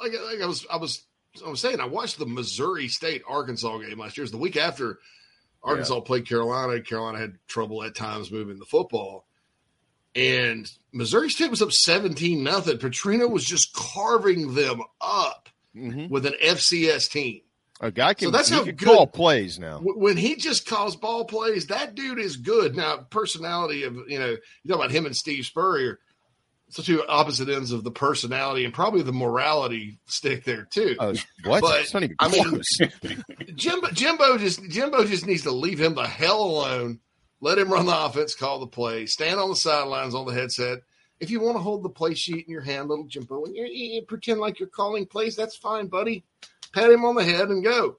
Like, 0.00 0.12
like 0.12 0.40
I 0.42 0.46
was, 0.46 0.66
I 0.70 0.76
was, 0.76 1.02
I 1.44 1.48
was 1.48 1.60
saying, 1.60 1.80
I 1.80 1.86
watched 1.86 2.18
the 2.18 2.26
Missouri 2.26 2.88
State 2.88 3.22
Arkansas 3.28 3.78
game 3.78 3.98
last 3.98 4.16
year. 4.16 4.22
It 4.22 4.26
was 4.26 4.30
the 4.32 4.38
week 4.38 4.56
after 4.56 4.98
Arkansas 5.62 6.00
played 6.00 6.26
Carolina. 6.28 6.80
Carolina 6.80 7.18
had 7.18 7.38
trouble 7.46 7.82
at 7.84 7.94
times 7.94 8.30
moving 8.32 8.58
the 8.58 8.64
football, 8.64 9.26
and 10.14 10.70
Missouri 10.92 11.30
State 11.30 11.50
was 11.50 11.62
up 11.62 11.70
seventeen 11.72 12.42
nothing. 12.42 12.78
Petrino 12.78 13.30
was 13.30 13.44
just 13.44 13.72
carving 13.74 14.54
them 14.54 14.80
up 15.00 15.48
hmm 15.74 16.06
with 16.08 16.26
an 16.26 16.34
FCS 16.42 17.10
team. 17.10 17.42
A 17.82 17.90
guy 17.90 18.12
can, 18.12 18.26
So 18.26 18.30
that's 18.32 18.50
how 18.50 18.64
can 18.64 18.74
good- 18.74 18.86
call 18.88 19.06
plays 19.06 19.58
now. 19.58 19.78
When 19.82 20.16
he 20.16 20.34
just 20.36 20.66
calls 20.66 20.96
ball 20.96 21.24
plays, 21.24 21.68
that 21.68 21.94
dude 21.94 22.18
is 22.18 22.36
good. 22.36 22.76
Now, 22.76 22.96
personality 22.98 23.84
of 23.84 23.94
you 24.08 24.18
know, 24.18 24.30
you 24.30 24.68
talk 24.68 24.76
about 24.78 24.90
him 24.90 25.06
and 25.06 25.16
Steve 25.16 25.44
Spurrier. 25.46 25.98
The 26.76 26.82
two 26.82 27.04
opposite 27.08 27.48
ends 27.48 27.72
of 27.72 27.82
the 27.82 27.90
personality 27.90 28.64
and 28.64 28.72
probably 28.72 29.02
the 29.02 29.12
morality 29.12 29.98
stick 30.06 30.44
there 30.44 30.68
too. 30.70 30.96
Uh, 30.98 31.14
what? 31.44 31.62
But, 31.62 31.80
it's 31.80 31.92
not 31.94 32.04
even 32.04 32.16
I 32.20 32.28
mean- 32.28 32.62
Jimbo, 33.56 33.90
Jimbo 33.90 34.38
just 34.38 34.62
Jimbo 34.70 35.04
just 35.04 35.26
needs 35.26 35.42
to 35.42 35.50
leave 35.50 35.80
him 35.80 35.94
the 35.94 36.06
hell 36.06 36.40
alone. 36.40 37.00
Let 37.40 37.58
him 37.58 37.72
run 37.72 37.86
the 37.86 38.04
offense, 38.04 38.34
call 38.34 38.60
the 38.60 38.66
play, 38.66 39.06
stand 39.06 39.40
on 39.40 39.48
the 39.48 39.56
sidelines 39.56 40.14
on 40.14 40.26
the 40.26 40.32
headset. 40.32 40.80
If 41.18 41.30
you 41.30 41.40
want 41.40 41.56
to 41.56 41.62
hold 41.62 41.82
the 41.82 41.88
play 41.88 42.14
sheet 42.14 42.46
in 42.46 42.52
your 42.52 42.62
hand, 42.62 42.88
little 42.88 43.06
Jimbo, 43.06 43.44
and 43.44 43.54
you, 43.56 43.64
you 43.64 44.02
pretend 44.02 44.40
like 44.40 44.60
you're 44.60 44.68
calling 44.68 45.06
plays, 45.06 45.36
that's 45.36 45.56
fine, 45.56 45.86
buddy. 45.86 46.24
Pat 46.72 46.90
him 46.90 47.04
on 47.04 47.14
the 47.14 47.24
head 47.24 47.48
and 47.48 47.64
go. 47.64 47.96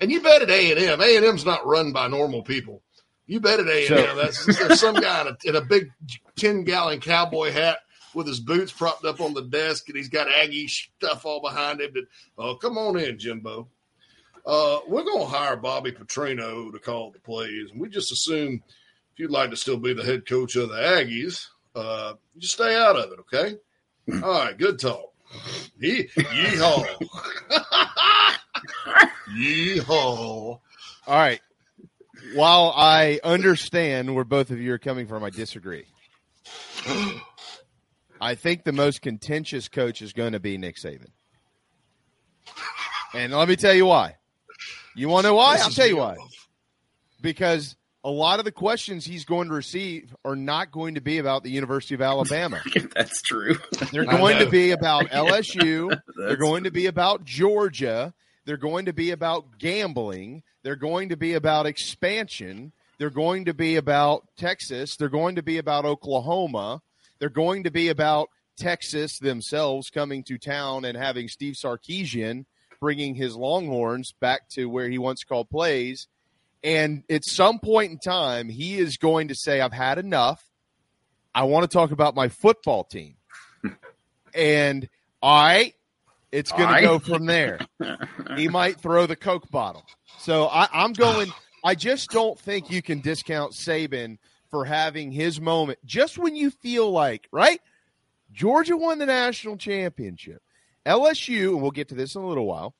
And 0.00 0.10
you 0.10 0.20
bet 0.20 0.42
at 0.42 0.50
A 0.50 0.70
and 0.72 0.80
M. 0.80 1.00
A 1.00 1.16
and 1.16 1.24
M's 1.24 1.44
not 1.44 1.66
run 1.66 1.92
by 1.92 2.08
normal 2.08 2.42
people. 2.42 2.82
You 3.26 3.40
bet 3.40 3.60
at 3.60 3.68
A 3.68 3.86
and 3.86 3.98
M. 3.98 4.16
That's 4.16 4.44
there's 4.58 4.80
some 4.80 4.96
guy 4.96 5.22
in 5.22 5.28
a, 5.28 5.36
in 5.44 5.56
a 5.56 5.60
big 5.64 5.90
ten 6.36 6.64
gallon 6.64 7.00
cowboy 7.00 7.52
hat 7.52 7.78
with 8.14 8.26
his 8.26 8.40
boots 8.40 8.72
propped 8.72 9.04
up 9.04 9.20
on 9.20 9.34
the 9.34 9.42
desk, 9.42 9.88
and 9.88 9.96
he's 9.96 10.08
got 10.08 10.28
Aggie 10.28 10.68
stuff 10.68 11.24
all 11.24 11.40
behind 11.40 11.80
him. 11.80 11.92
That, 11.94 12.06
oh, 12.38 12.56
come 12.56 12.78
on 12.78 12.98
in, 12.98 13.18
Jimbo. 13.18 13.68
Uh, 14.46 14.78
we're 14.88 15.04
going 15.04 15.20
to 15.20 15.26
hire 15.26 15.56
Bobby 15.56 15.92
Petrino 15.92 16.72
to 16.72 16.78
call 16.78 17.10
the 17.10 17.20
plays, 17.20 17.70
and 17.70 17.80
we 17.80 17.88
just 17.88 18.12
assume 18.12 18.62
if 19.12 19.18
you'd 19.18 19.30
like 19.30 19.50
to 19.50 19.56
still 19.56 19.76
be 19.76 19.92
the 19.92 20.02
head 20.04 20.26
coach 20.26 20.56
of 20.56 20.70
the 20.70 20.76
Aggies, 20.76 21.46
uh, 21.74 22.14
just 22.38 22.54
stay 22.54 22.74
out 22.76 22.96
of 22.96 23.12
it, 23.12 23.18
okay? 23.20 23.56
All 24.24 24.44
right, 24.44 24.56
good 24.56 24.78
talk. 24.78 25.12
Ye- 25.78 26.08
yeehaw. 26.08 26.86
yeehaw. 29.36 29.88
All 29.90 30.60
right. 31.06 31.40
While 32.34 32.72
I 32.76 33.20
understand 33.22 34.14
where 34.14 34.24
both 34.24 34.50
of 34.50 34.60
you 34.60 34.72
are 34.72 34.78
coming 34.78 35.06
from, 35.06 35.22
I 35.22 35.30
disagree. 35.30 35.84
I 38.20 38.34
think 38.34 38.64
the 38.64 38.72
most 38.72 39.02
contentious 39.02 39.68
coach 39.68 40.02
is 40.02 40.12
going 40.12 40.32
to 40.32 40.40
be 40.40 40.58
Nick 40.58 40.76
Saban. 40.76 41.08
And 43.14 43.32
let 43.32 43.48
me 43.48 43.56
tell 43.56 43.74
you 43.74 43.86
why. 43.86 44.16
You 44.94 45.08
want 45.08 45.24
to 45.24 45.30
know 45.30 45.34
why? 45.34 45.56
This 45.56 45.64
I'll 45.64 45.70
tell 45.70 45.86
you 45.86 45.96
real. 45.96 46.04
why. 46.04 46.16
Because 47.20 47.76
a 48.04 48.10
lot 48.10 48.38
of 48.38 48.44
the 48.44 48.52
questions 48.52 49.04
he's 49.04 49.24
going 49.24 49.48
to 49.48 49.54
receive 49.54 50.14
are 50.24 50.36
not 50.36 50.70
going 50.70 50.94
to 50.94 51.00
be 51.00 51.18
about 51.18 51.42
the 51.42 51.50
University 51.50 51.94
of 51.94 52.02
Alabama. 52.02 52.60
That's 52.94 53.20
true. 53.22 53.56
They're 53.92 54.04
going 54.04 54.38
to 54.38 54.50
be 54.50 54.70
about 54.70 55.06
LSU. 55.10 55.88
They're 55.90 56.28
That's- 56.28 56.38
going 56.38 56.64
to 56.64 56.70
be 56.70 56.86
about 56.86 57.24
Georgia. 57.24 58.14
They're 58.46 58.56
going 58.56 58.86
to 58.86 58.92
be 58.92 59.10
about 59.10 59.58
gambling. 59.58 60.42
They're 60.62 60.76
going 60.76 61.10
to 61.10 61.16
be 61.16 61.34
about 61.34 61.66
expansion. 61.66 62.72
They're 62.98 63.10
going 63.10 63.46
to 63.46 63.54
be 63.54 63.76
about 63.76 64.28
Texas. 64.36 64.96
They're 64.96 65.08
going 65.08 65.36
to 65.36 65.42
be 65.42 65.58
about 65.58 65.84
Oklahoma. 65.84 66.82
They're 67.20 67.28
going 67.28 67.64
to 67.64 67.70
be 67.70 67.88
about 67.88 68.30
Texas 68.56 69.18
themselves 69.18 69.90
coming 69.90 70.24
to 70.24 70.38
town 70.38 70.84
and 70.84 70.96
having 70.96 71.28
Steve 71.28 71.54
Sarkisian 71.54 72.46
bringing 72.80 73.14
his 73.14 73.36
Longhorns 73.36 74.12
back 74.20 74.48
to 74.50 74.66
where 74.66 74.88
he 74.88 74.98
once 74.98 75.22
called 75.22 75.50
plays. 75.50 76.08
And 76.64 77.04
at 77.08 77.24
some 77.24 77.58
point 77.58 77.92
in 77.92 77.98
time, 77.98 78.48
he 78.48 78.78
is 78.78 78.96
going 78.96 79.28
to 79.28 79.34
say, 79.34 79.60
I've 79.60 79.72
had 79.72 79.98
enough. 79.98 80.42
I 81.34 81.44
want 81.44 81.70
to 81.70 81.74
talk 81.74 81.90
about 81.90 82.14
my 82.14 82.28
football 82.28 82.84
team. 82.84 83.16
and 84.34 84.88
all 85.22 85.42
right, 85.42 85.74
it's 86.32 86.52
going 86.52 86.74
to 86.74 86.80
go 86.80 86.98
from 86.98 87.26
there. 87.26 87.60
he 88.36 88.48
might 88.48 88.80
throw 88.80 89.06
the 89.06 89.16
Coke 89.16 89.50
bottle. 89.50 89.84
So 90.18 90.46
I, 90.46 90.68
I'm 90.72 90.92
going, 90.92 91.32
I 91.64 91.74
just 91.74 92.10
don't 92.10 92.38
think 92.38 92.70
you 92.70 92.82
can 92.82 93.00
discount 93.00 93.52
Saban 93.52 94.18
for 94.50 94.64
having 94.64 95.12
his 95.12 95.40
moment 95.40 95.78
just 95.84 96.18
when 96.18 96.36
you 96.36 96.50
feel 96.50 96.90
like, 96.90 97.28
right? 97.32 97.60
Georgia 98.32 98.76
won 98.76 98.98
the 98.98 99.06
national 99.06 99.56
championship. 99.56 100.42
LSU, 100.86 101.50
and 101.50 101.62
we'll 101.62 101.70
get 101.70 101.88
to 101.88 101.94
this 101.94 102.14
in 102.14 102.22
a 102.22 102.26
little 102.26 102.46
while, 102.46 102.74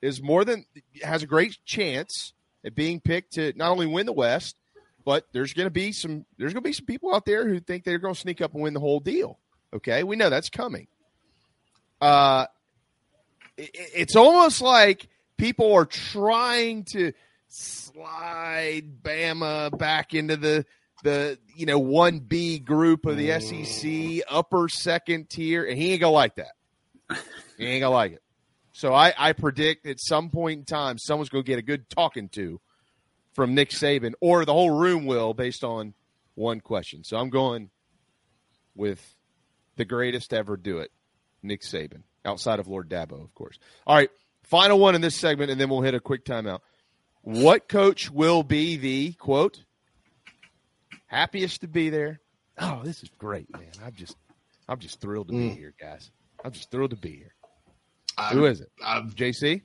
is 0.00 0.22
more 0.22 0.44
than 0.44 0.64
has 1.02 1.22
a 1.22 1.26
great 1.26 1.56
chance 1.64 2.32
at 2.64 2.74
being 2.74 3.00
picked 3.00 3.34
to 3.34 3.52
not 3.56 3.70
only 3.70 3.86
win 3.86 4.06
the 4.06 4.12
West, 4.12 4.56
but 5.04 5.26
there's 5.32 5.52
going 5.52 5.66
to 5.66 5.70
be 5.70 5.92
some 5.92 6.24
there's 6.38 6.52
going 6.52 6.62
to 6.62 6.68
be 6.68 6.72
some 6.72 6.86
people 6.86 7.14
out 7.14 7.24
there 7.24 7.48
who 7.48 7.60
think 7.60 7.84
they're 7.84 7.98
going 7.98 8.14
to 8.14 8.20
sneak 8.20 8.40
up 8.40 8.54
and 8.54 8.62
win 8.62 8.74
the 8.74 8.80
whole 8.80 9.00
deal. 9.00 9.38
Okay, 9.74 10.02
we 10.02 10.16
know 10.16 10.30
that's 10.30 10.50
coming. 10.50 10.86
Uh, 12.00 12.46
it, 13.56 13.70
it's 13.74 14.16
almost 14.16 14.60
like 14.60 15.08
people 15.36 15.72
are 15.72 15.86
trying 15.86 16.84
to 16.92 17.12
slide 17.48 19.02
Bama 19.02 19.76
back 19.76 20.14
into 20.14 20.36
the 20.36 20.64
the 21.02 21.38
you 21.54 21.66
know 21.66 21.78
one 21.78 22.20
B 22.20 22.58
group 22.58 23.06
of 23.06 23.16
the 23.16 23.30
mm. 23.30 24.16
SEC 24.18 24.24
upper 24.28 24.68
second 24.68 25.28
tier, 25.28 25.64
and 25.64 25.76
he 25.76 25.92
ain't 25.92 26.00
gonna 26.00 26.12
like 26.12 26.36
that. 26.36 26.52
He 27.58 27.66
ain't 27.66 27.82
gonna 27.82 27.94
like 27.94 28.12
it. 28.12 28.22
So 28.72 28.94
I, 28.94 29.12
I 29.16 29.32
predict 29.32 29.86
at 29.86 30.00
some 30.00 30.30
point 30.30 30.60
in 30.60 30.64
time 30.64 30.98
someone's 30.98 31.28
gonna 31.28 31.42
get 31.42 31.58
a 31.58 31.62
good 31.62 31.88
talking 31.90 32.28
to 32.30 32.60
from 33.34 33.54
Nick 33.54 33.70
Saban, 33.70 34.12
or 34.20 34.44
the 34.44 34.52
whole 34.52 34.70
room 34.70 35.06
will, 35.06 35.34
based 35.34 35.64
on 35.64 35.94
one 36.34 36.60
question. 36.60 37.04
So 37.04 37.16
I'm 37.16 37.30
going 37.30 37.70
with 38.74 39.14
the 39.76 39.84
greatest 39.84 40.32
ever 40.32 40.56
do 40.56 40.78
it, 40.78 40.90
Nick 41.42 41.62
Saban, 41.62 42.02
outside 42.24 42.58
of 42.58 42.68
Lord 42.68 42.88
Dabo, 42.88 43.22
of 43.22 43.34
course. 43.34 43.58
All 43.86 43.96
right, 43.96 44.10
final 44.42 44.78
one 44.78 44.94
in 44.94 45.00
this 45.00 45.16
segment, 45.16 45.50
and 45.50 45.60
then 45.60 45.68
we'll 45.68 45.82
hit 45.82 45.94
a 45.94 46.00
quick 46.00 46.24
timeout. 46.24 46.60
What 47.22 47.68
coach 47.68 48.10
will 48.10 48.42
be 48.42 48.76
the 48.76 49.12
quote 49.12 49.64
happiest 51.12 51.60
to 51.60 51.68
be 51.68 51.90
there? 51.90 52.20
Oh, 52.58 52.80
this 52.84 53.02
is 53.02 53.10
great, 53.18 53.46
man! 53.52 53.70
I'm 53.84 53.94
just, 53.94 54.16
I'm 54.68 54.78
just 54.78 55.00
thrilled 55.00 55.28
to 55.28 55.34
be 55.34 55.50
Mm. 55.50 55.56
here, 55.56 55.74
guys. 55.80 56.10
I'm 56.44 56.52
just 56.52 56.70
thrilled 56.70 56.90
to 56.90 56.96
be 56.96 57.12
here. 57.16 57.34
I'm, 58.18 58.36
Who 58.36 58.44
is 58.46 58.60
it? 58.60 58.68
I'm, 58.84 59.10
JC? 59.10 59.62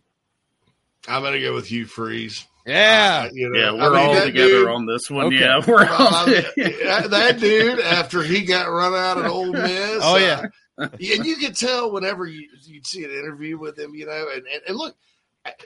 I'm 1.08 1.22
going 1.22 1.34
to 1.34 1.42
go 1.42 1.54
with 1.54 1.68
Hugh 1.68 1.86
Freeze. 1.86 2.46
Yeah, 2.66 3.24
Uh, 3.26 3.30
you 3.34 3.50
know, 3.50 3.60
Yeah, 3.60 3.72
we're 3.72 3.96
mean, 3.96 4.06
all 4.18 4.26
together 4.26 4.48
dude- 4.50 4.68
on 4.70 4.86
this 4.86 5.10
one. 5.10 5.28
Okay. 5.28 5.40
Yeah, 5.40 5.62
we're 5.66 5.86
all. 5.86 6.08
Uh, 6.16 6.26
that, 6.58 7.08
that 7.12 7.40
dude, 7.40 7.80
after 7.80 8.22
he 8.24 8.44
got 8.44 8.66
run 8.70 8.94
out 8.94 9.18
at 9.18 9.26
Ole 9.30 9.54
Miss, 9.54 10.02
Oh, 10.04 10.18
yeah. 10.18 10.48
uh, 10.78 10.88
and 10.92 11.26
you 11.26 11.38
could 11.38 11.56
tell 11.56 11.92
whenever 11.94 12.26
you 12.26 12.48
you'd 12.66 12.86
see 12.86 13.04
an 13.06 13.12
interview 13.12 13.58
with 13.58 13.80
him, 13.80 13.96
you 13.96 14.06
know, 14.06 14.28
and, 14.34 14.46
and, 14.48 14.62
and 14.68 14.78
look, 14.78 14.96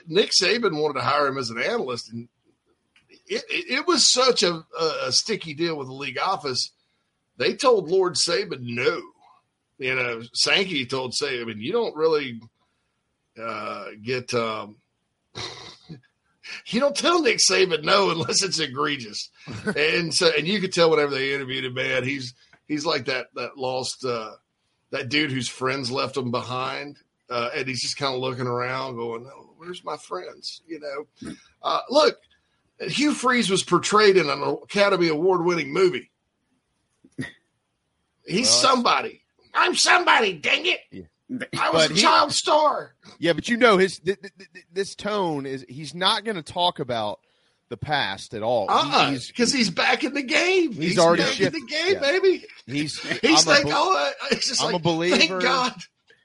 Nick 0.06 0.30
Saban 0.30 0.80
wanted 0.80 0.94
to 1.00 1.04
hire 1.04 1.26
him 1.26 1.38
as 1.38 1.50
an 1.50 1.60
analyst, 1.60 2.12
and 2.12 2.28
it, 3.26 3.44
it, 3.48 3.86
was 3.86 4.12
such 4.12 4.42
a, 4.42 4.64
a, 4.78 4.92
a 5.06 5.12
sticky 5.12 5.54
deal 5.54 5.76
with 5.76 5.88
the 5.88 5.94
league 5.94 6.18
office. 6.18 6.70
They 7.36 7.54
told 7.54 7.90
Lord 7.90 8.14
Saban 8.14 8.60
no. 8.60 9.00
You 9.78 9.94
know, 9.94 10.22
Sankey 10.32 10.86
told 10.86 11.12
Saban, 11.12 11.42
I 11.42 11.44
mean, 11.44 11.60
you 11.60 11.72
don't 11.72 11.96
really 11.96 12.40
uh, 13.40 13.86
get. 14.02 14.32
Um, 14.34 14.76
you 16.66 16.80
don't 16.80 16.96
tell 16.96 17.22
Nick 17.22 17.38
Saban 17.38 17.82
no 17.82 18.10
unless 18.10 18.42
it's 18.42 18.58
egregious, 18.58 19.30
and 19.76 20.14
so 20.14 20.30
and 20.36 20.46
you 20.46 20.60
could 20.60 20.72
tell 20.72 20.90
whenever 20.90 21.12
they 21.12 21.34
interviewed 21.34 21.64
him, 21.64 21.74
man, 21.74 22.04
he's 22.04 22.34
he's 22.68 22.84
like 22.84 23.06
that 23.06 23.28
that 23.34 23.56
lost 23.56 24.04
uh, 24.04 24.32
that 24.90 25.08
dude 25.08 25.32
whose 25.32 25.48
friends 25.48 25.90
left 25.90 26.16
him 26.16 26.30
behind, 26.30 26.98
uh, 27.30 27.50
and 27.54 27.66
he's 27.66 27.82
just 27.82 27.96
kind 27.96 28.14
of 28.14 28.20
looking 28.20 28.46
around, 28.46 28.96
going, 28.96 29.26
oh, 29.32 29.54
"Where's 29.56 29.84
my 29.84 29.96
friends?" 29.96 30.62
You 30.66 30.80
know, 30.80 31.32
uh, 31.62 31.80
look, 31.90 32.18
Hugh 32.80 33.12
Freeze 33.14 33.48
was 33.50 33.62
portrayed 33.62 34.16
in 34.16 34.28
an 34.28 34.42
Academy 34.42 35.08
Award 35.08 35.44
winning 35.44 35.72
movie. 35.72 36.10
He's 38.26 38.46
Well, 38.48 38.60
somebody. 38.74 39.22
I'm 39.54 39.74
somebody. 39.74 40.34
Dang 40.34 40.64
it! 40.66 40.80
Yeah. 40.90 41.02
I 41.58 41.70
was 41.70 41.82
But 41.88 41.90
a 41.90 41.94
he- 41.94 42.00
child 42.00 42.32
star. 42.32 42.94
Yeah, 43.18 43.32
but 43.32 43.48
you 43.48 43.56
know 43.56 43.78
his 43.78 43.98
th- 43.98 44.20
th- 44.20 44.32
th- 44.38 44.64
this 44.72 44.94
tone 44.94 45.46
is 45.46 45.64
he's 45.68 45.94
not 45.94 46.24
going 46.24 46.36
to 46.36 46.42
talk 46.42 46.78
about 46.78 47.20
the 47.68 47.76
past 47.76 48.34
at 48.34 48.42
all. 48.42 48.68
He- 48.68 48.74
Uh, 48.74 49.10
he's 49.10 49.26
because 49.28 49.52
he's 49.52 49.70
back 49.70 50.04
in 50.04 50.14
the 50.14 50.22
game. 50.22 50.72
He's 50.72 50.98
already 50.98 51.22
back 51.24 51.32
shifted. 51.32 51.54
in 51.56 51.66
the 51.66 51.72
game, 51.72 51.92
Yeah. 51.94 52.00
baby. 52.00 52.44
he's 52.66 52.98
He's 53.20 53.46
I'm 53.46 53.48
a 53.48 53.50
like, 53.56 53.64
bel- 53.64 53.74
oh, 53.76 54.12
it's 54.30 54.48
just 54.48 54.62
I'm 54.62 54.74
a 54.74 54.78
believer. 54.78 55.16
Thank 55.16 55.42
God. 55.42 55.74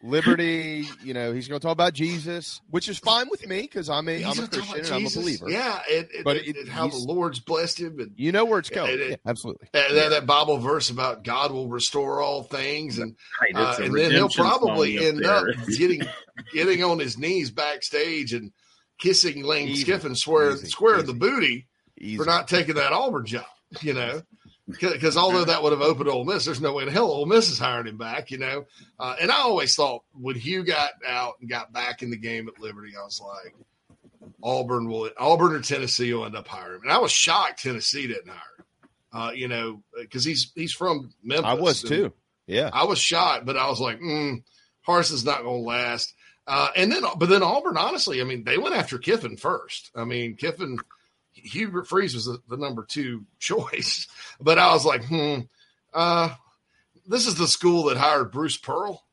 Liberty. 0.04 0.88
You 1.04 1.14
know, 1.14 1.34
he's 1.34 1.48
going 1.48 1.60
to 1.60 1.64
talk 1.66 1.74
about 1.74 1.94
Jesus, 1.94 2.62
which 2.70 2.88
is 2.90 2.98
fine 3.00 3.28
with 3.30 3.48
me 3.48 3.62
because 3.62 3.90
I'm 3.90 4.08
a 4.08 4.24
am 4.24 4.32
a 4.40 4.48
Christian 4.48 4.80
and 4.80 4.88
I'm 4.88 5.06
a 5.06 5.10
believer. 5.10 5.50
Yeah, 5.50 5.80
and, 5.92 6.08
and, 6.16 6.24
But 6.24 6.38
it- 6.38 6.56
and 6.58 6.70
how 6.70 6.88
the 6.88 6.98
Lord's 6.98 7.40
blessed 7.40 7.80
him, 7.80 8.00
and, 8.00 8.12
You 8.16 8.32
know 8.32 8.46
where 8.46 8.60
it's 8.60 8.70
going. 8.70 8.92
And 8.92 9.00
it- 9.02 9.10
Yeah, 9.12 9.16
absolutely. 9.26 9.68
and 9.74 9.98
that, 9.98 10.10
that 10.10 10.26
Bible 10.26 10.58
verse 10.58 10.90
about 10.90 11.24
God 11.24 11.52
will 11.52 11.68
restore 11.68 12.22
all 12.22 12.44
things, 12.44 13.00
and 13.00 13.16
Right, 13.42 13.56
uh, 13.56 13.76
and 13.84 13.96
then 13.98 14.12
he'll 14.12 14.30
probably 14.30 14.98
up 14.98 15.04
end 15.04 15.26
up 15.26 15.46
getting 15.78 16.02
getting 16.54 16.84
on 16.84 17.00
his 17.00 17.18
knees 17.18 17.52
backstage 17.52 18.34
and 18.34 18.52
kissing 19.00 19.44
Lane 19.44 19.68
Easy. 19.70 19.86
Skiffin, 19.92 20.16
swearing 20.18 20.58
Easy. 20.58 20.68
squaring 20.68 21.00
Easy. 21.04 21.08
the 21.14 21.18
booty 21.20 21.68
Easy. 22.00 22.18
for 22.18 22.26
not 22.26 22.48
taking 22.48 22.76
that 22.76 22.94
Auburn 22.94 23.26
job. 23.26 23.46
You 23.82 23.94
know. 23.94 24.22
Because 24.68 25.16
although 25.16 25.46
that 25.46 25.64
would 25.64 25.72
have 25.72 25.82
opened 25.82 26.10
Ole 26.10 26.26
Miss, 26.26 26.44
there's 26.44 26.60
no 26.60 26.74
way 26.74 26.84
in 26.84 26.90
hell 26.90 27.10
Ole 27.10 27.26
Miss 27.26 27.50
is 27.50 27.58
hiring 27.58 27.88
him 27.88 27.98
back, 27.98 28.32
you 28.32 28.38
know. 28.38 28.66
Uh, 29.00 29.16
and 29.22 29.32
I 29.32 29.38
always 29.38 29.76
thought 29.76 30.04
when 30.14 30.36
Hugh 30.36 30.64
got 30.64 30.92
out 31.08 31.36
and 31.40 31.50
got 31.50 31.72
back 31.72 32.04
in 32.04 32.10
the 32.10 32.18
game 32.18 32.50
at 32.50 32.60
Liberty, 32.60 32.94
I 33.00 33.04
was 33.04 33.22
like, 33.22 33.56
Auburn 34.44 34.90
will 34.90 35.10
Auburn 35.18 35.54
or 35.54 35.62
Tennessee 35.62 36.14
will 36.14 36.26
end 36.26 36.36
up 36.36 36.48
hiring 36.48 36.76
him. 36.76 36.82
And 36.84 36.92
I 36.92 36.98
was 36.98 37.12
shocked 37.12 37.64
Tennessee 37.64 38.08
didn't 38.08 38.28
hire 38.28 38.38
him. 38.58 38.66
Uh, 39.14 39.32
you 39.32 39.48
know, 39.48 39.82
because 39.98 40.26
he's 40.26 40.52
he's 40.54 40.74
from 40.74 41.12
Memphis. 41.24 41.46
I 41.46 41.54
was 41.54 41.82
too. 41.82 42.12
Yeah. 42.46 42.70
I 42.74 42.86
was 42.86 43.00
shocked, 43.00 43.46
but 43.46 43.58
I 43.58 43.70
was 43.70 43.80
like, 43.80 44.00
mm, 44.00 44.44
Harsin's 44.82 45.26
not 45.26 45.44
going 45.44 45.64
to 45.64 45.68
last. 45.68 46.14
Uh, 46.48 46.70
and 46.78 46.92
then, 46.92 47.04
but 47.18 47.28
then 47.28 47.44
Auburn, 47.44 47.78
honestly, 47.78 48.22
I 48.22 48.24
mean, 48.24 48.46
they 48.46 48.58
went 48.58 48.74
after 48.74 48.98
Kiffin 48.98 49.36
first. 49.36 49.92
I 49.94 50.06
mean, 50.06 50.36
Kiffin, 50.36 50.80
Hubert 51.44 51.88
Freeze 51.88 52.16
was 52.16 52.26
the, 52.26 52.40
the 52.50 52.58
number 52.58 52.86
two 52.88 53.26
choice, 53.40 54.08
but 54.40 54.60
I 54.60 54.74
was 54.74 54.86
like, 54.86 55.06
hmm, 55.06 55.40
uh, 55.94 56.34
this 57.08 57.28
is 57.28 57.36
the 57.36 57.48
school 57.48 57.86
that 57.86 57.98
hired 57.98 58.32
Bruce 58.32 58.58
Pearl. 58.58 59.04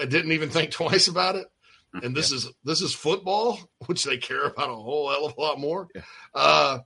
I 0.00 0.06
didn't 0.06 0.32
even 0.32 0.50
think 0.50 0.70
twice 0.72 1.08
about 1.08 1.36
it. 1.36 1.46
and 1.94 2.14
this 2.14 2.32
is 2.32 2.50
this 2.64 2.82
is 2.82 2.94
football, 2.94 3.58
which 3.86 4.04
they 4.04 4.18
care 4.18 4.44
about 4.44 4.70
a 4.70 4.74
whole 4.74 5.10
hell 5.10 5.26
of 5.26 5.36
a 5.36 5.40
lot 5.40 5.58
more. 5.58 5.88
Yeah. 5.94 6.02
Uh, 6.34 6.78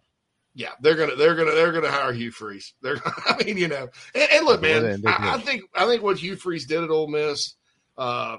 yeah, 0.54 0.72
they're 0.80 0.96
gonna 0.96 1.16
they're 1.16 1.34
gonna 1.34 1.52
they're 1.52 1.72
gonna 1.72 1.90
hire 1.90 2.12
Hugh 2.12 2.30
Freeze. 2.30 2.74
They're 2.82 2.98
I 3.26 3.42
mean, 3.42 3.56
you 3.56 3.68
know, 3.68 3.88
and, 4.14 4.30
and 4.32 4.46
look, 4.46 4.60
man, 4.60 5.02
I, 5.06 5.34
I, 5.34 5.38
think 5.38 5.62
I 5.74 5.86
think 5.86 6.02
what 6.02 6.18
Hugh 6.18 6.36
Freeze 6.36 6.66
did 6.66 6.84
at 6.84 6.90
Ole 6.90 7.08
Miss, 7.08 7.54
uh, 7.96 8.36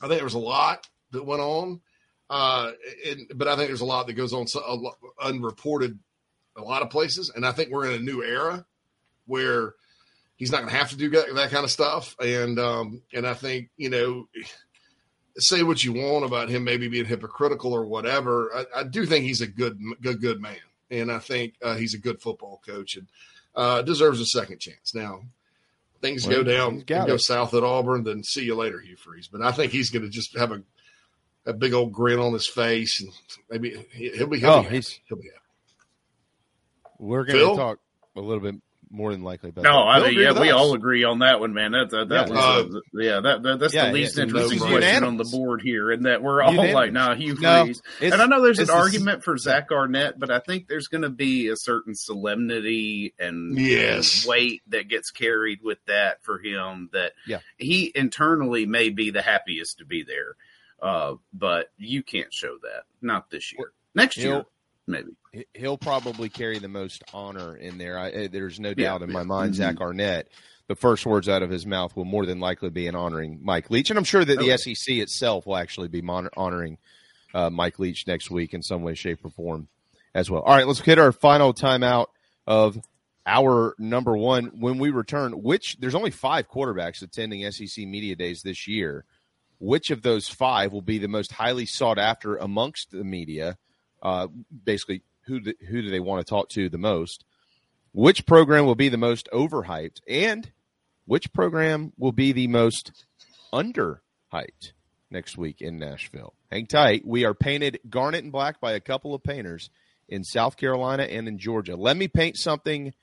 I 0.00 0.08
think 0.08 0.14
there 0.14 0.24
was 0.24 0.34
a 0.34 0.38
lot 0.38 0.86
that 1.10 1.24
went 1.24 1.42
on, 1.42 1.80
uh, 2.32 2.72
and, 3.06 3.26
but 3.34 3.48
I 3.48 3.56
think 3.56 3.68
there's 3.68 3.80
a 3.80 3.86
lot 3.86 4.06
that 4.06 4.14
goes 4.14 4.32
on 4.32 4.46
so, 4.46 4.60
lot, 4.74 4.96
unreported 5.22 5.98
a 6.56 6.62
lot 6.62 6.82
of 6.82 6.90
places, 6.90 7.30
and 7.34 7.46
I 7.46 7.52
think 7.52 7.70
we're 7.70 7.90
in 7.90 8.00
a 8.00 8.02
new 8.02 8.22
era 8.22 8.64
where 9.26 9.74
he's 10.36 10.50
not 10.50 10.58
going 10.58 10.70
to 10.70 10.76
have 10.76 10.90
to 10.90 10.96
do 10.96 11.10
that, 11.10 11.34
that, 11.34 11.50
kind 11.50 11.64
of 11.64 11.70
stuff, 11.70 12.16
and 12.20 12.58
um, 12.58 13.02
and 13.12 13.26
I 13.26 13.34
think 13.34 13.70
you 13.76 13.90
know. 13.90 14.28
Say 15.38 15.62
what 15.62 15.82
you 15.82 15.94
want 15.94 16.26
about 16.26 16.50
him, 16.50 16.62
maybe 16.62 16.88
being 16.88 17.06
hypocritical 17.06 17.72
or 17.72 17.86
whatever. 17.86 18.54
I, 18.54 18.80
I 18.80 18.82
do 18.82 19.06
think 19.06 19.24
he's 19.24 19.40
a 19.40 19.46
good, 19.46 19.80
good, 20.02 20.20
good 20.20 20.42
man 20.42 20.58
and 20.92 21.10
I 21.10 21.18
think 21.18 21.54
uh, 21.62 21.74
he's 21.74 21.94
a 21.94 21.98
good 21.98 22.20
football 22.20 22.60
coach 22.64 22.96
and 22.96 23.08
uh, 23.56 23.82
deserves 23.82 24.20
a 24.20 24.26
second 24.26 24.60
chance. 24.60 24.94
Now, 24.94 25.22
things 26.00 26.26
well, 26.26 26.38
go 26.38 26.42
down, 26.44 26.84
go 26.86 27.16
south 27.16 27.54
at 27.54 27.64
Auburn, 27.64 28.04
then 28.04 28.22
see 28.22 28.44
you 28.44 28.54
later, 28.54 28.78
Hugh 28.78 28.96
Freeze. 28.96 29.26
But 29.26 29.42
I 29.42 29.52
think 29.52 29.72
he's 29.72 29.90
going 29.90 30.02
to 30.02 30.10
just 30.10 30.36
have 30.36 30.52
a 30.52 30.62
a 31.46 31.52
big 31.52 31.72
old 31.72 31.92
grin 31.92 32.18
on 32.18 32.32
his 32.32 32.46
face, 32.48 33.00
and 33.00 33.10
maybe 33.50 33.84
he'll 33.92 34.26
be. 34.26 34.40
He'll 34.40 34.50
oh, 34.50 34.62
be 34.62 34.68
he's 34.70 35.00
he'll 35.06 35.18
be. 35.18 35.24
Happy. 35.24 35.38
We're 36.98 37.24
going 37.24 37.38
to 37.38 37.56
talk 37.56 37.78
a 38.14 38.20
little 38.20 38.42
bit 38.42 38.56
more 38.92 39.10
than 39.12 39.22
likely. 39.22 39.48
About 39.50 39.64
no, 39.64 39.82
I 39.82 40.00
mean, 40.00 40.18
yeah, 40.18 40.38
we 40.38 40.50
us. 40.50 40.54
all 40.54 40.74
agree 40.74 41.02
on 41.02 41.20
that 41.20 41.40
one, 41.40 41.54
man. 41.54 41.72
That 41.72 41.90
that, 41.90 42.08
that 42.10 42.28
yeah, 42.28 42.34
was, 42.34 42.76
uh, 42.76 42.80
yeah, 42.94 43.20
that, 43.20 43.42
that 43.42 43.58
that's 43.58 43.74
yeah, 43.74 43.86
the 43.86 43.92
least 43.92 44.18
interesting 44.18 44.58
question 44.58 44.82
unanimous. 44.82 45.08
on 45.08 45.16
the 45.16 45.24
board 45.24 45.62
here, 45.62 45.90
and 45.90 46.06
that 46.06 46.22
we're 46.22 46.42
all 46.42 46.52
unanimous. 46.52 46.74
like, 46.74 46.92
nah, 46.92 47.14
Hugh 47.14 47.36
no, 47.40 47.64
Freeze. 47.64 47.82
And 48.00 48.14
I 48.14 48.26
know 48.26 48.42
there's 48.42 48.58
an 48.58 48.70
argument 48.70 49.24
for 49.24 49.36
Zach 49.36 49.72
Arnett, 49.72 50.18
but 50.18 50.30
I 50.30 50.38
think 50.38 50.68
there's 50.68 50.88
going 50.88 51.02
to 51.02 51.10
be 51.10 51.48
a 51.48 51.56
certain 51.56 51.94
solemnity 51.94 53.14
and 53.18 53.58
yes. 53.58 54.26
weight 54.26 54.62
that 54.68 54.88
gets 54.88 55.10
carried 55.10 55.60
with 55.62 55.78
that 55.86 56.22
for 56.22 56.38
him. 56.38 56.90
That 56.92 57.12
yeah. 57.26 57.38
he 57.56 57.90
internally 57.94 58.66
may 58.66 58.90
be 58.90 59.10
the 59.10 59.22
happiest 59.22 59.78
to 59.78 59.86
be 59.86 60.04
there, 60.04 60.36
uh, 60.82 61.14
but 61.32 61.68
you 61.78 62.02
can't 62.02 62.32
show 62.32 62.58
that. 62.62 62.82
Not 63.00 63.30
this 63.30 63.52
year. 63.52 63.72
Next 63.94 64.16
year, 64.18 64.44
maybe 64.86 65.12
he'll 65.54 65.78
probably 65.78 66.28
carry 66.28 66.58
the 66.58 66.68
most 66.68 67.02
honor 67.14 67.56
in 67.56 67.78
there. 67.78 67.98
I, 67.98 68.26
there's 68.26 68.60
no 68.60 68.74
doubt 68.74 69.00
yeah, 69.00 69.06
in 69.06 69.12
my 69.12 69.22
mind. 69.22 69.52
Mm-hmm. 69.52 69.62
Zach 69.62 69.80
Arnett, 69.80 70.28
the 70.68 70.74
first 70.74 71.06
words 71.06 71.28
out 71.28 71.42
of 71.42 71.50
his 71.50 71.66
mouth 71.66 71.96
will 71.96 72.04
more 72.04 72.26
than 72.26 72.40
likely 72.40 72.70
be 72.70 72.86
in 72.86 72.94
honoring 72.94 73.40
Mike 73.42 73.70
Leach, 73.70 73.90
and 73.90 73.98
I'm 73.98 74.04
sure 74.04 74.24
that 74.24 74.38
the 74.38 74.56
SEC 74.56 74.96
itself 74.96 75.46
will 75.46 75.56
actually 75.56 75.88
be 75.88 76.02
honoring 76.36 76.78
uh, 77.34 77.50
Mike 77.50 77.78
Leach 77.78 78.06
next 78.06 78.30
week 78.30 78.52
in 78.52 78.62
some 78.62 78.82
way, 78.82 78.94
shape, 78.94 79.24
or 79.24 79.30
form 79.30 79.68
as 80.14 80.30
well. 80.30 80.42
All 80.42 80.54
right, 80.54 80.66
let's 80.66 80.80
hit 80.80 80.98
our 80.98 81.12
final 81.12 81.54
timeout 81.54 82.06
of 82.46 82.78
our 83.24 83.74
number 83.78 84.16
one 84.16 84.46
when 84.58 84.78
we 84.78 84.90
return. 84.90 85.32
Which 85.42 85.76
there's 85.78 85.94
only 85.94 86.10
five 86.10 86.50
quarterbacks 86.50 87.02
attending 87.02 87.50
SEC 87.50 87.86
media 87.86 88.16
days 88.16 88.42
this 88.42 88.66
year. 88.66 89.04
Which 89.64 89.92
of 89.92 90.02
those 90.02 90.28
five 90.28 90.72
will 90.72 90.82
be 90.82 90.98
the 90.98 91.06
most 91.06 91.30
highly 91.30 91.66
sought 91.66 91.96
after 91.96 92.34
amongst 92.34 92.90
the 92.90 93.04
media? 93.04 93.58
Uh, 94.02 94.26
basically, 94.64 95.02
who 95.26 95.38
do, 95.38 95.54
who 95.68 95.82
do 95.82 95.88
they 95.88 96.00
want 96.00 96.18
to 96.26 96.28
talk 96.28 96.48
to 96.48 96.68
the 96.68 96.78
most? 96.78 97.24
Which 97.92 98.26
program 98.26 98.66
will 98.66 98.74
be 98.74 98.88
the 98.88 98.96
most 98.96 99.28
overhyped, 99.32 100.00
and 100.08 100.50
which 101.04 101.32
program 101.32 101.92
will 101.96 102.10
be 102.10 102.32
the 102.32 102.48
most 102.48 103.04
underhyped 103.52 104.72
next 105.12 105.38
week 105.38 105.60
in 105.62 105.78
Nashville? 105.78 106.34
Hang 106.50 106.66
tight. 106.66 107.06
We 107.06 107.24
are 107.24 107.32
painted 107.32 107.78
garnet 107.88 108.24
and 108.24 108.32
black 108.32 108.60
by 108.60 108.72
a 108.72 108.80
couple 108.80 109.14
of 109.14 109.22
painters 109.22 109.70
in 110.08 110.24
South 110.24 110.56
Carolina 110.56 111.04
and 111.04 111.28
in 111.28 111.38
Georgia. 111.38 111.76
Let 111.76 111.96
me 111.96 112.08
paint 112.08 112.36
something 112.36 112.94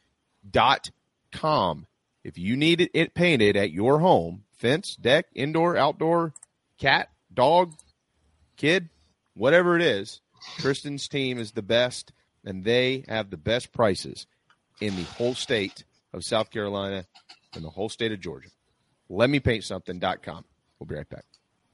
dot 0.51 0.91
com. 1.31 1.87
If 2.25 2.37
you 2.37 2.57
need 2.57 2.89
it 2.93 3.13
painted 3.13 3.55
at 3.55 3.71
your 3.71 3.99
home, 3.99 4.43
fence, 4.57 4.97
deck, 4.99 5.27
indoor, 5.33 5.77
outdoor, 5.77 6.33
cat, 6.79 7.09
dog, 7.33 7.73
kid, 8.57 8.89
whatever 9.35 9.75
it 9.75 9.81
is, 9.81 10.21
Tristan's 10.57 11.07
team 11.07 11.37
is 11.37 11.51
the 11.51 11.61
best, 11.61 12.11
and 12.43 12.63
they 12.63 13.03
have 13.07 13.29
the 13.29 13.37
best 13.37 13.71
prices 13.71 14.25
in 14.81 14.95
the 14.95 15.03
whole 15.03 15.35
state 15.35 15.83
of 16.13 16.23
South 16.23 16.49
Carolina 16.49 17.05
and 17.53 17.63
the 17.63 17.69
whole 17.69 17.89
state 17.89 18.11
of 18.11 18.19
Georgia. 18.19 18.49
Let 19.09 19.29
me 19.29 19.39
paint 19.39 19.63
something.com. 19.63 20.45
We'll 20.79 20.87
be 20.87 20.95
right 20.95 21.09
back. 21.09 21.25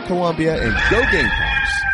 Columbia, 0.00 0.54
and 0.62 0.74
go 0.90 1.00
Gamecocks! 1.10 1.93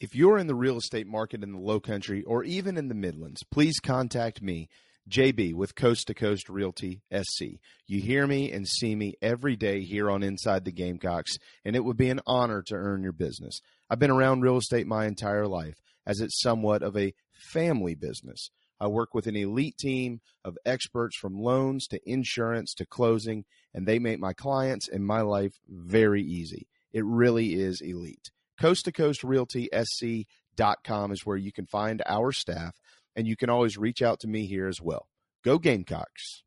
If 0.00 0.14
you're 0.14 0.38
in 0.38 0.46
the 0.46 0.54
real 0.54 0.78
estate 0.78 1.06
market 1.06 1.42
in 1.42 1.52
the 1.52 1.58
low 1.58 1.78
country 1.78 2.22
or 2.22 2.42
even 2.42 2.78
in 2.78 2.88
the 2.88 2.94
Midlands, 2.94 3.42
please 3.50 3.78
contact 3.80 4.40
me, 4.40 4.70
JB, 5.10 5.52
with 5.52 5.74
Coast 5.74 6.06
to 6.06 6.14
Coast 6.14 6.48
Realty 6.48 7.02
SC. 7.12 7.60
You 7.86 8.00
hear 8.00 8.26
me 8.26 8.50
and 8.50 8.66
see 8.66 8.96
me 8.96 9.12
every 9.20 9.56
day 9.56 9.82
here 9.82 10.10
on 10.10 10.22
Inside 10.22 10.64
the 10.64 10.72
Gamecocks, 10.72 11.36
and 11.66 11.76
it 11.76 11.84
would 11.84 11.98
be 11.98 12.08
an 12.08 12.22
honor 12.26 12.62
to 12.68 12.76
earn 12.76 13.02
your 13.02 13.12
business. 13.12 13.60
I've 13.90 13.98
been 13.98 14.10
around 14.10 14.40
real 14.40 14.56
estate 14.56 14.86
my 14.86 15.04
entire 15.04 15.46
life, 15.46 15.76
as 16.06 16.20
it's 16.20 16.40
somewhat 16.40 16.82
of 16.82 16.96
a 16.96 17.12
family 17.52 17.94
business. 17.94 18.48
I 18.80 18.86
work 18.86 19.12
with 19.12 19.26
an 19.26 19.36
elite 19.36 19.76
team 19.76 20.22
of 20.46 20.56
experts 20.64 21.18
from 21.18 21.38
loans 21.38 21.86
to 21.88 22.00
insurance 22.10 22.72
to 22.78 22.86
closing, 22.86 23.44
and 23.74 23.86
they 23.86 23.98
make 23.98 24.18
my 24.18 24.32
clients 24.32 24.88
and 24.88 25.06
my 25.06 25.20
life 25.20 25.52
very 25.68 26.22
easy. 26.22 26.68
It 26.90 27.04
really 27.04 27.52
is 27.60 27.82
elite. 27.82 28.30
Coast 28.60 28.84
to 28.84 28.92
Coast 28.92 29.24
Realty 29.24 29.70
SC.com 29.72 31.12
is 31.12 31.24
where 31.24 31.38
you 31.38 31.50
can 31.50 31.64
find 31.64 32.02
our 32.04 32.30
staff, 32.30 32.76
and 33.16 33.26
you 33.26 33.34
can 33.34 33.48
always 33.48 33.78
reach 33.78 34.02
out 34.02 34.20
to 34.20 34.28
me 34.28 34.44
here 34.44 34.68
as 34.68 34.82
well. 34.82 35.08
Go 35.42 35.58
Gamecocks. 35.58 36.42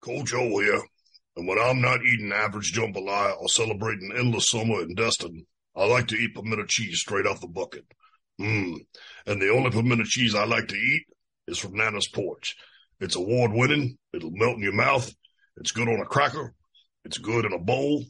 Coach 0.00 0.26
Joe 0.26 0.60
here. 0.60 0.80
And 1.34 1.48
when 1.48 1.58
I'm 1.58 1.80
not 1.80 2.04
eating 2.04 2.30
average 2.30 2.72
jambalaya 2.72 3.36
or 3.40 3.48
celebrating 3.48 4.12
endless 4.16 4.50
summer 4.50 4.82
in 4.82 4.94
Destin, 4.94 5.44
I 5.74 5.84
like 5.86 6.06
to 6.08 6.14
eat 6.14 6.32
pimento 6.32 6.64
cheese 6.68 7.00
straight 7.00 7.26
off 7.26 7.40
the 7.40 7.48
bucket. 7.48 7.86
Mmm. 8.40 8.76
And 9.26 9.42
the 9.42 9.48
only 9.48 9.70
pimento 9.70 10.04
cheese 10.04 10.36
I 10.36 10.44
like 10.44 10.68
to 10.68 10.76
eat 10.76 11.06
is 11.48 11.58
from 11.58 11.74
Nana's 11.74 12.08
Porch. 12.14 12.54
It's 13.00 13.16
award 13.16 13.50
winning. 13.52 13.98
It'll 14.12 14.30
melt 14.30 14.58
in 14.58 14.62
your 14.62 14.74
mouth. 14.74 15.12
It's 15.56 15.72
good 15.72 15.88
on 15.88 15.98
a 15.98 16.06
cracker. 16.06 16.54
It's 17.04 17.18
good 17.18 17.46
in 17.46 17.52
a 17.52 17.58
bowl. 17.58 18.04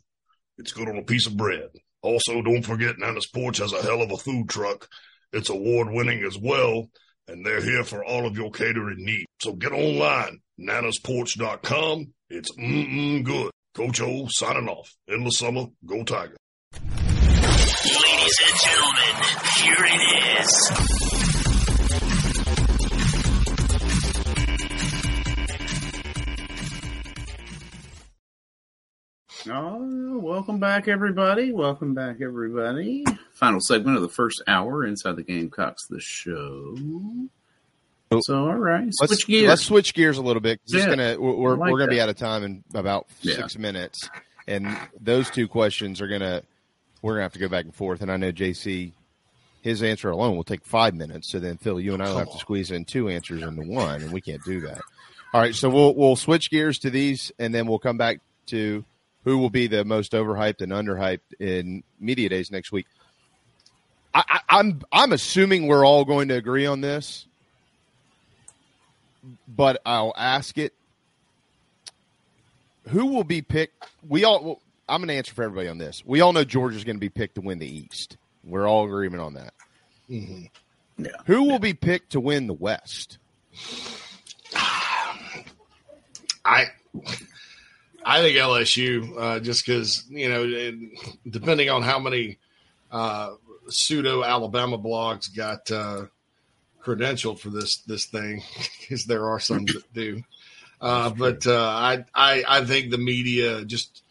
It's 0.59 0.72
good 0.72 0.91
on 0.91 0.99
a 0.99 1.03
piece 1.03 1.26
of 1.26 1.39
bread. 1.39 1.70
Also, 2.03 2.42
don't 2.42 2.62
forget 2.64 2.98
Nana's 2.98 3.28
Porch 3.28 3.59
has 3.59 3.72
a 3.72 3.82
hell 3.82 4.03
of 4.03 4.11
a 4.11 4.16
food 4.16 4.48
truck. 4.48 4.88
It's 5.32 5.50
award 5.50 5.90
winning 5.90 6.24
as 6.24 6.36
well, 6.36 6.90
and 7.28 7.46
they're 7.46 7.62
here 7.62 7.84
for 7.84 8.05
all 8.05 8.26
of 8.26 8.36
your 8.36 8.50
catering 8.50 9.05
needs. 9.05 9.26
So 9.40 9.55
get 9.55 9.72
online, 9.72 10.40
nanasporch.com. 10.61 12.12
It's 12.28 12.50
mm-mm 12.57 13.24
good. 13.24 13.50
Coach 13.74 14.00
O 14.03 14.26
signing 14.28 14.68
off. 14.68 14.94
Endless 15.09 15.38
summer, 15.38 15.66
go 15.86 16.03
Tiger. 16.03 16.36
Ladies 16.74 18.38
and 18.46 18.59
gentlemen, 18.64 19.14
here 19.57 19.84
it 19.86 20.40
is. 20.40 21.21
Oh, 29.51 30.18
welcome 30.18 30.61
back, 30.61 30.86
everybody. 30.86 31.51
Welcome 31.53 31.95
back, 31.95 32.20
everybody. 32.20 33.05
Final 33.32 33.61
segment 33.61 33.97
of 33.97 34.03
the 34.03 34.09
first 34.09 34.40
hour 34.47 34.84
inside 34.86 35.16
the 35.16 35.24
Gamecocks, 35.24 35.86
the 35.88 36.01
show. 36.01 36.76
Oh. 38.12 38.20
So, 38.22 38.47
all 38.47 38.55
right, 38.55 38.86
switch 38.93 39.11
let's, 39.11 39.24
gears. 39.24 39.49
Let's 39.49 39.62
switch 39.64 39.95
gears 39.95 40.18
a 40.18 40.22
little 40.22 40.43
bit. 40.43 40.61
Just 40.68 40.86
Yeah, 40.86 40.95
gonna 40.95 41.16
we're 41.20 41.34
we're, 41.34 41.57
like 41.57 41.72
we're 41.72 41.78
gonna 41.78 41.90
be 41.90 42.01
out 42.01 42.09
of 42.09 42.16
time 42.16 42.45
in 42.45 42.62
about 42.74 43.07
Yeah. 43.22 43.36
six 43.36 43.59
minutes, 43.59 44.09
and 44.47 44.76
those 45.01 45.28
two 45.30 45.49
questions 45.49 46.01
are 46.01 46.09
gonna 46.09 46.43
we're 47.01 47.14
gonna 47.14 47.22
have 47.22 47.32
to 47.32 47.40
go 47.40 47.49
back 47.49 47.64
and 47.64 47.74
forth. 47.74 48.01
And 48.01 48.12
I 48.12 48.18
know 48.18 48.30
JC, 48.30 48.93
his 49.62 49.82
answer 49.82 50.11
alone 50.11 50.36
will 50.36 50.45
take 50.45 50.64
five 50.64 50.95
minutes. 50.95 51.32
So 51.32 51.40
then 51.40 51.57
Phil, 51.57 51.80
you 51.80 51.95
and 51.95 52.03
I 52.03 52.11
will 52.11 52.18
have 52.18 52.32
to 52.32 52.38
squeeze 52.38 52.70
in 52.70 52.84
two 52.84 53.09
answers 53.09 53.43
into 53.43 53.62
one, 53.62 54.03
and 54.03 54.12
we 54.12 54.20
can't 54.20 54.45
do 54.45 54.61
that. 54.61 54.82
All 55.34 55.40
right, 55.40 55.55
so 55.55 55.68
we'll 55.68 55.97
we'll 55.97 56.16
switch 56.16 56.49
gears 56.51 56.78
to 56.80 56.90
these, 56.90 57.32
and 57.40 57.53
then 57.53 57.66
we'll 57.66 57.80
come 57.80 57.97
back 57.97 58.20
to 58.47 58.84
who 59.24 59.38
will 59.38 59.50
be 59.50 59.66
the 59.66 59.84
most 59.84 60.12
overhyped 60.12 60.60
and 60.60 60.72
underhyped 60.72 61.20
in 61.38 61.82
media 62.00 62.28
days 62.28 62.50
next 62.50 62.72
week. 62.72 62.86
I, 64.14 64.24
I, 64.28 64.40
I'm 64.58 64.82
I'm 64.92 65.12
assuming 65.12 65.66
we're 65.66 65.86
all 65.86 66.04
going 66.04 66.28
to 66.28 66.34
agree 66.34 66.66
on 66.66 66.80
this, 66.80 67.26
but 69.48 69.80
I'll 69.86 70.14
ask 70.16 70.58
it. 70.58 70.74
Who 72.88 73.06
will 73.06 73.24
be 73.24 73.42
picked? 73.42 73.84
We 74.06 74.24
all. 74.24 74.44
Well, 74.44 74.62
I'm 74.88 75.00
going 75.00 75.08
to 75.08 75.14
answer 75.14 75.32
for 75.32 75.44
everybody 75.44 75.68
on 75.68 75.78
this. 75.78 76.02
We 76.04 76.20
all 76.20 76.32
know 76.32 76.44
Georgia's 76.44 76.84
going 76.84 76.96
to 76.96 77.00
be 77.00 77.08
picked 77.08 77.36
to 77.36 77.40
win 77.40 77.58
the 77.58 77.66
East. 77.66 78.16
We're 78.44 78.68
all 78.68 78.84
agreement 78.84 79.22
on 79.22 79.34
that. 79.34 79.54
Mm-hmm. 80.10 81.04
Yeah. 81.04 81.10
Who 81.26 81.44
will 81.44 81.60
be 81.60 81.72
picked 81.72 82.12
to 82.12 82.20
win 82.20 82.48
the 82.48 82.52
West? 82.52 83.18
I 86.44 86.66
I 88.05 88.20
think 88.20 88.36
LSU 88.36 89.14
uh, 89.18 89.40
just 89.40 89.66
because 89.66 90.05
you 90.09 90.28
know, 90.28 90.72
depending 91.28 91.70
on 91.70 91.82
how 91.82 91.98
many 91.98 92.38
uh, 92.90 93.34
pseudo 93.68 94.24
Alabama 94.24 94.78
blogs 94.78 95.34
got 95.34 95.70
uh, 95.70 96.07
credentialed 96.82 97.38
for 97.38 97.50
this 97.50 97.78
this 97.78 98.07
thing, 98.07 98.42
because 98.80 99.05
there 99.07 99.28
are 99.28 99.40
some 99.40 99.64
that 99.66 99.92
do. 99.92 100.22
Uh, 100.80 101.11
but 101.11 101.46
uh, 101.46 101.64
I, 101.64 102.05
I 102.14 102.44
I 102.48 102.64
think 102.64 102.90
the 102.90 102.98
media 102.98 103.64
just 103.64 104.03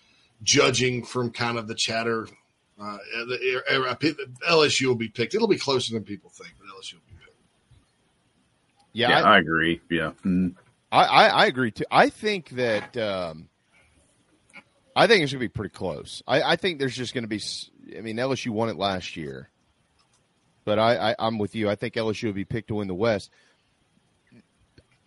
judging 0.41 1.03
from 1.03 1.31
kind 1.31 1.57
of 1.57 1.67
the 1.67 1.75
chatter, 1.75 2.27
uh, 2.81 2.97
the- 3.27 3.61
uh, 3.69 3.95
LSU 4.49 4.87
will 4.87 4.95
be 4.95 5.09
picked. 5.09 5.35
It'll 5.35 5.47
be 5.47 5.57
closer 5.57 5.93
than 5.93 6.03
people 6.03 6.29
think, 6.29 6.53
but 6.57 6.67
LSU 6.67 6.93
will 6.93 7.01
be 7.09 7.15
picked. 7.25 7.35
Yeah, 8.93 9.09
Yeah, 9.09 9.21
I, 9.21 9.35
I 9.35 9.37
agree. 9.39 9.81
Yeah. 9.89 10.11
Mm. 10.25 10.55
I, 10.91 11.03
I, 11.05 11.27
I 11.27 11.45
agree 11.45 11.71
too. 11.71 11.85
I 11.91 12.09
think 12.09 12.49
that 12.51 12.97
um, 12.97 13.47
I 15.01 15.07
think 15.07 15.23
it's 15.23 15.31
going 15.31 15.39
to 15.39 15.45
be 15.45 15.49
pretty 15.49 15.73
close. 15.73 16.21
I, 16.27 16.43
I 16.43 16.55
think 16.57 16.77
there's 16.77 16.95
just 16.95 17.15
going 17.15 17.23
to 17.23 17.27
be. 17.27 17.41
I 17.97 18.01
mean, 18.01 18.17
LSU 18.17 18.51
won 18.51 18.69
it 18.69 18.77
last 18.77 19.17
year, 19.17 19.49
but 20.63 20.77
I, 20.77 21.09
I, 21.09 21.15
I'm 21.17 21.39
with 21.39 21.55
you. 21.55 21.71
I 21.71 21.73
think 21.73 21.95
LSU 21.95 22.25
will 22.25 22.33
be 22.33 22.45
picked 22.45 22.67
to 22.67 22.75
win 22.75 22.87
the 22.87 22.93
West. 22.93 23.31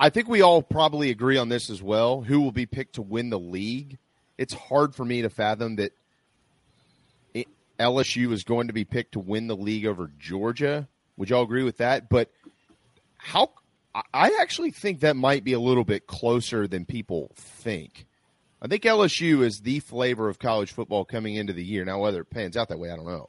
I 0.01 0.11
think 0.11 0.29
we 0.29 0.43
all 0.43 0.63
probably 0.65 1.11
agree 1.11 1.37
on 1.37 1.49
this 1.49 1.71
as 1.71 1.81
well. 1.81 2.23
Who 2.23 2.41
will 2.41 2.51
be 2.51 2.67
picked 2.67 2.97
to 2.97 3.03
win 3.03 3.31
the 3.31 3.39
league? 3.39 3.99
It's 4.37 4.53
hard 4.53 4.97
for 4.97 5.05
me 5.05 5.23
to 5.23 5.31
fathom 5.31 5.77
that 5.77 5.93
LSU 7.79 8.33
is 8.33 8.43
going 8.43 8.67
to 8.67 8.73
be 8.73 8.85
picked 8.85 9.13
to 9.13 9.21
win 9.21 9.47
the 9.47 9.57
league 9.57 9.87
over 9.87 10.11
Georgia. 10.19 10.89
Would 11.19 11.31
y'all 11.31 11.45
agree 11.45 11.63
with 11.63 11.77
that? 11.77 12.09
But 12.09 12.33
how 13.17 13.53
I 14.13 14.39
actually 14.41 14.73
think 14.73 15.01
that 15.01 15.15
might 15.15 15.45
be 15.45 15.53
a 15.53 15.61
little 15.61 15.85
bit 15.85 16.09
closer 16.09 16.67
than 16.67 16.85
people 16.85 17.31
think. 17.37 18.07
I 18.65 18.67
think 18.67 18.83
LSU 18.85 19.43
is 19.43 19.61
the 19.61 19.81
flavor 19.81 20.31
of 20.31 20.39
college 20.39 20.73
football 20.73 21.05
coming 21.05 21.35
into 21.35 21.53
the 21.53 21.63
year. 21.63 21.85
Now, 21.85 22.01
whether 22.01 22.23
it 22.23 22.31
pans 22.31 22.57
out 22.57 22.71
that 22.71 22.79
way, 22.79 22.91
I 22.91 22.97
don't 22.97 23.05
know. 23.05 23.29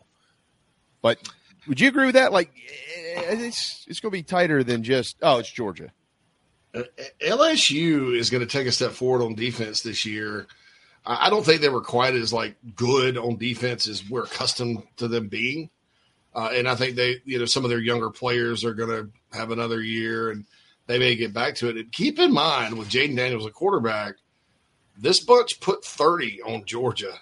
But 1.01 1.19
would 1.67 1.81
you 1.81 1.89
agree 1.89 2.05
with 2.05 2.15
that? 2.15 2.31
Like, 2.31 2.51
eh, 2.95 3.35
it's 3.45 3.85
it's 3.89 3.99
going 3.99 4.11
to 4.11 4.17
be 4.17 4.23
tighter 4.23 4.63
than 4.63 4.81
just 4.81 5.17
oh, 5.21 5.39
it's 5.39 5.51
Georgia. 5.51 5.91
Uh, 6.73 6.83
LSU 7.19 8.17
is 8.17 8.29
going 8.29 8.47
to 8.47 8.49
take 8.49 8.65
a 8.65 8.71
step 8.71 8.91
forward 8.91 9.25
on 9.25 9.35
defense 9.35 9.81
this 9.81 10.05
year. 10.05 10.47
I 11.05 11.27
I 11.27 11.29
don't 11.29 11.45
think 11.45 11.59
they 11.59 11.69
were 11.69 11.81
quite 11.81 12.15
as 12.15 12.31
like 12.31 12.55
good 12.73 13.17
on 13.17 13.35
defense 13.35 13.89
as 13.89 14.09
we're 14.09 14.23
accustomed 14.23 14.83
to 14.97 15.09
them 15.09 15.27
being. 15.27 15.69
Uh, 16.33 16.49
and 16.53 16.67
I 16.67 16.75
think 16.75 16.95
they, 16.95 17.17
you 17.25 17.39
know, 17.39 17.45
some 17.45 17.65
of 17.65 17.69
their 17.69 17.79
younger 17.79 18.09
players 18.09 18.63
are 18.63 18.73
going 18.73 18.89
to 18.89 19.37
have 19.37 19.51
another 19.51 19.81
year 19.81 20.31
and 20.31 20.45
they 20.87 20.97
may 20.97 21.15
get 21.15 21.33
back 21.33 21.55
to 21.55 21.69
it. 21.69 21.77
And 21.77 21.91
keep 21.91 22.19
in 22.19 22.33
mind 22.33 22.77
with 22.77 22.89
Jayden 22.89 23.15
Daniels, 23.15 23.45
a 23.45 23.51
quarterback, 23.51 24.15
this 24.97 25.23
bunch 25.23 25.59
put 25.59 25.83
30 25.83 26.41
on 26.41 26.65
Georgia. 26.65 27.13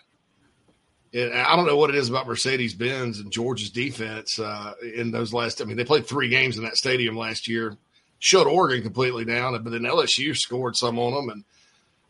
And 1.13 1.33
I 1.33 1.55
don't 1.55 1.67
know 1.67 1.77
what 1.77 1.91
it 1.91 1.95
is 1.95 2.09
about 2.09 2.27
Mercedes 2.27 2.73
Benz 2.73 3.19
and 3.19 3.31
Georgia's 3.31 3.69
defense 3.69 4.39
uh, 4.39 4.73
in 4.95 5.11
those 5.11 5.31
last. 5.31 5.61
I 5.61 5.65
mean, 5.65 5.77
they 5.77 5.85
played 5.85 6.07
three 6.07 6.29
games 6.29 6.57
in 6.57 6.63
that 6.63 6.75
stadium 6.75 7.15
last 7.15 7.47
year, 7.47 7.77
shut 8.17 8.47
Oregon 8.47 8.81
completely 8.81 9.23
down, 9.23 9.61
but 9.63 9.69
then 9.69 9.81
LSU 9.81 10.35
scored 10.35 10.75
some 10.75 10.97
on 10.97 11.13
them, 11.13 11.29
and 11.29 11.43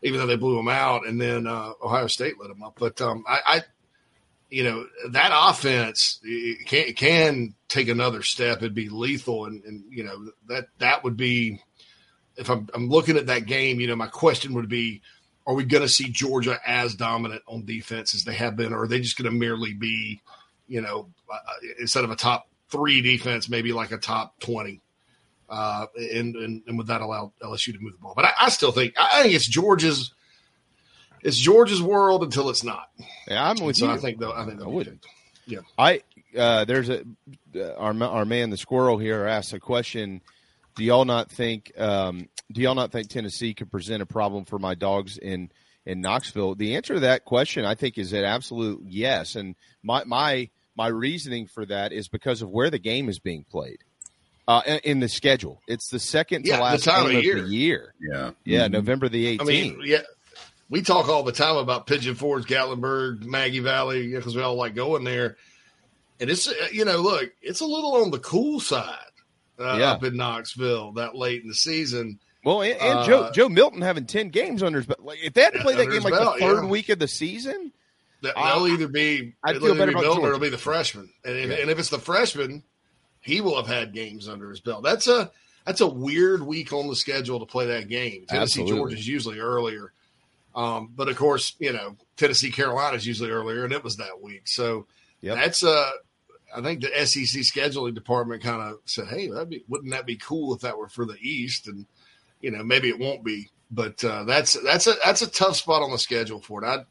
even 0.02 0.20
though 0.20 0.26
they 0.26 0.36
blew 0.36 0.56
them 0.56 0.68
out, 0.68 1.06
and 1.06 1.20
then 1.20 1.46
uh, 1.46 1.72
Ohio 1.82 2.06
State 2.06 2.34
let 2.40 2.48
them 2.48 2.62
up. 2.62 2.76
But 2.78 3.00
um, 3.02 3.24
I, 3.28 3.40
I, 3.44 3.60
you 4.48 4.64
know, 4.64 4.86
that 5.10 5.32
offense 5.34 6.20
can 6.66 6.92
can 6.94 7.54
take 7.68 7.88
another 7.88 8.22
step 8.22 8.58
It'd 8.58 8.74
be 8.74 8.88
lethal, 8.88 9.46
and, 9.46 9.62
and 9.64 9.84
you 9.90 10.04
know 10.04 10.30
that 10.48 10.68
that 10.78 11.04
would 11.04 11.16
be 11.16 11.60
if 12.36 12.48
I'm, 12.48 12.68
I'm 12.72 12.88
looking 12.88 13.16
at 13.16 13.26
that 13.26 13.46
game. 13.46 13.80
You 13.80 13.88
know, 13.88 13.96
my 13.96 14.06
question 14.06 14.54
would 14.54 14.68
be 14.68 15.02
are 15.46 15.54
we 15.54 15.64
going 15.64 15.82
to 15.82 15.88
see 15.88 16.08
Georgia 16.10 16.58
as 16.66 16.94
dominant 16.94 17.42
on 17.46 17.64
defense 17.64 18.14
as 18.14 18.24
they 18.24 18.34
have 18.34 18.56
been, 18.56 18.72
or 18.72 18.82
are 18.82 18.88
they 18.88 19.00
just 19.00 19.16
going 19.16 19.30
to 19.30 19.36
merely 19.36 19.74
be, 19.74 20.22
you 20.66 20.80
know, 20.80 21.08
uh, 21.32 21.38
instead 21.78 22.04
of 22.04 22.10
a 22.10 22.16
top 22.16 22.48
three 22.70 23.00
defense, 23.02 23.48
maybe 23.48 23.72
like 23.72 23.92
a 23.92 23.98
top 23.98 24.38
20? 24.40 24.80
Uh, 25.48 25.86
and, 25.96 26.34
and, 26.36 26.62
and 26.66 26.78
would 26.78 26.86
that 26.86 27.02
allow 27.02 27.32
LSU 27.42 27.72
to 27.72 27.78
move 27.78 27.92
the 27.92 27.98
ball? 27.98 28.14
But 28.16 28.24
I, 28.24 28.32
I 28.40 28.48
still 28.48 28.72
think, 28.72 28.94
I 28.98 29.22
think 29.22 29.34
it's 29.34 29.48
Georgia's, 29.48 30.14
it's 31.20 31.38
Georgia's 31.38 31.82
world 31.82 32.22
until 32.22 32.48
it's 32.48 32.64
not. 32.64 32.88
Yeah, 33.28 33.50
I'm 33.50 33.62
with 33.62 33.76
so 33.76 33.86
you. 33.86 33.92
I 33.92 33.98
think, 33.98 34.18
though, 34.18 34.32
I 34.32 34.46
think, 34.46 34.62
I 34.62 34.66
would. 34.66 34.98
Yeah. 35.46 35.60
I 35.78 36.02
uh, 36.36 36.64
there's 36.64 36.88
a 36.88 37.02
uh, 37.54 37.74
our 37.76 37.94
our 38.02 38.24
man 38.24 38.50
the 38.50 38.56
squirrel 38.56 38.98
here 38.98 39.24
asked 39.24 39.52
a 39.52 39.60
question. 39.60 40.20
Do 40.76 40.84
y'all 40.84 41.04
not 41.04 41.30
think 41.30 41.72
um, 41.78 42.28
Do 42.52 42.60
y'all 42.60 42.74
not 42.74 42.92
think 42.92 43.08
Tennessee 43.08 43.54
could 43.54 43.70
present 43.70 44.02
a 44.02 44.06
problem 44.06 44.44
for 44.44 44.58
my 44.58 44.74
dogs 44.74 45.18
in 45.18 45.50
in 45.86 46.00
Knoxville? 46.00 46.54
The 46.56 46.76
answer 46.76 46.94
to 46.94 47.00
that 47.00 47.24
question, 47.24 47.64
I 47.64 47.74
think, 47.74 47.98
is 47.98 48.12
an 48.12 48.24
absolute 48.24 48.82
yes. 48.86 49.36
And 49.36 49.54
my 49.82 50.04
my 50.04 50.50
my 50.76 50.88
reasoning 50.88 51.46
for 51.46 51.64
that 51.66 51.92
is 51.92 52.08
because 52.08 52.42
of 52.42 52.50
where 52.50 52.70
the 52.70 52.78
game 52.80 53.08
is 53.08 53.18
being 53.20 53.44
played. 53.50 53.78
Uh, 54.46 54.60
in- 54.66 54.80
in 54.84 55.00
the 55.00 55.08
schedule, 55.08 55.62
it's 55.68 55.88
the 55.88 55.98
second 56.00 56.44
Yeah, 56.44 56.54
to 56.54 56.58
the 56.58 56.62
last 56.64 56.84
time 56.84 57.06
game 57.06 57.10
of 57.12 57.16
of 57.18 57.24
year. 57.24 57.42
the 57.42 57.48
year. 57.48 57.94
Yeah. 58.00 58.30
Yeah, 58.44 58.66
Mhm. 58.68 58.72
November 58.72 59.08
the 59.08 59.24
18th. 59.26 59.40
I 59.40 59.44
mean, 59.44 59.80
yeah, 59.84 60.02
we 60.68 60.82
talk 60.82 61.08
all 61.08 61.22
the 61.22 61.32
time 61.32 61.56
about 61.56 61.86
Pigeon 61.86 62.14
Forge, 62.14 62.44
Gatlinburg, 62.46 63.22
Maggie 63.22 63.60
Valley, 63.60 64.12
because 64.12 64.34
we 64.36 64.42
all 64.42 64.56
like 64.56 64.74
going 64.74 65.04
there. 65.04 65.36
And 66.20 66.28
it's, 66.28 66.46
uh, 66.46 66.52
you 66.72 66.84
know, 66.84 66.98
look, 66.98 67.30
it's 67.40 67.60
a 67.60 67.64
little 67.66 67.94
on 68.02 68.10
the 68.10 68.18
cool 68.18 68.60
side 68.60 68.98
uh, 69.58 69.76
Yeah. 69.78 69.92
up 69.92 70.04
in 70.04 70.16
Knoxville 70.16 70.92
that 70.92 71.14
late 71.14 71.42
in 71.42 71.48
the 71.48 71.54
season. 71.54 72.18
Well, 72.44 72.62
and, 72.62 72.74
and 72.80 72.98
Uh, 73.00 73.06
Joe 73.06 73.30
Joe 73.32 73.48
Milton 73.48 73.80
having 73.80 74.06
ten 74.06 74.28
games 74.28 74.62
under 74.62 74.78
his 74.78 74.86
belt. 74.86 75.00
Like, 75.00 75.18
if 75.22 75.32
they 75.32 75.42
had 75.42 75.54
to 75.54 75.60
play 75.60 75.76
that 75.76 75.90
game 75.90 76.02
like 76.02 76.12
belt, 76.12 76.34
the 76.38 76.40
third 76.46 76.64
yeah. 76.64 76.68
week 76.68 76.88
of 76.90 76.98
the 76.98 77.08
season, 77.08 77.72
That, 78.22 78.34
they'll 78.36 78.66
either 78.68 78.88
be, 78.88 79.34
I'd 79.42 79.56
feel 79.58 79.74
better 79.74 79.86
be 79.86 79.92
about 79.92 80.02
Milton 80.02 80.24
or 80.24 80.28
it'll 80.28 80.40
be 80.40 80.48
the 80.50 80.58
freshman. 80.58 81.10
And 81.24 81.36
if, 81.36 81.50
Yeah. 81.50 81.56
and 81.56 81.70
if 81.70 81.78
it's 81.78 81.88
the 81.90 81.98
freshman, 81.98 82.62
he 83.22 83.40
will 83.40 83.56
have 83.56 83.66
had 83.66 83.94
games 83.94 84.28
under 84.28 84.50
his 84.50 84.60
belt. 84.60 84.82
That's 84.84 85.08
a 85.08 85.30
that's 85.64 85.80
a 85.80 85.86
weird 85.86 86.42
week 86.42 86.74
on 86.74 86.88
the 86.88 86.96
schedule 86.96 87.40
to 87.40 87.46
play 87.46 87.66
that 87.68 87.88
game. 87.88 88.26
Tennessee 88.28 88.60
Absolutely. 88.60 88.76
Georgia 88.76 88.96
is 88.96 89.08
usually 89.08 89.38
earlier, 89.38 89.92
um, 90.54 90.90
but 90.94 91.08
of 91.08 91.16
course, 91.16 91.54
you 91.58 91.72
know 91.72 91.96
Tennessee 92.18 92.50
Carolina 92.50 92.96
is 92.96 93.06
usually 93.06 93.30
earlier, 93.30 93.64
and 93.64 93.72
it 93.72 93.82
was 93.82 93.96
that 93.96 94.20
week. 94.20 94.42
So 94.46 94.86
Yep. 95.22 95.36
that's 95.36 95.64
uh 95.64 95.90
I 96.54 96.62
think 96.62 96.80
the 96.80 97.06
SEC 97.06 97.42
scheduling 97.42 97.94
department 97.94 98.42
kind 98.42 98.62
of 98.62 98.78
said, 98.84 99.08
"Hey, 99.08 99.28
be, 99.44 99.64
wouldn't 99.68 99.92
that 99.92 100.06
be 100.06 100.16
cool 100.16 100.54
if 100.54 100.60
that 100.60 100.78
were 100.78 100.88
for 100.88 101.04
the 101.04 101.18
East?" 101.20 101.66
And 101.66 101.86
you 102.40 102.50
know, 102.50 102.62
maybe 102.62 102.88
it 102.88 102.98
won't 102.98 103.24
be, 103.24 103.50
but 103.70 104.02
uh, 104.04 104.24
that's 104.24 104.52
that's 104.62 104.86
a 104.86 104.94
that's 105.04 105.22
a 105.22 105.30
tough 105.30 105.56
spot 105.56 105.82
on 105.82 105.90
the 105.90 105.98
schedule 105.98 106.40
for 106.40 106.62
it. 106.62 106.66
I'd, 106.66 106.86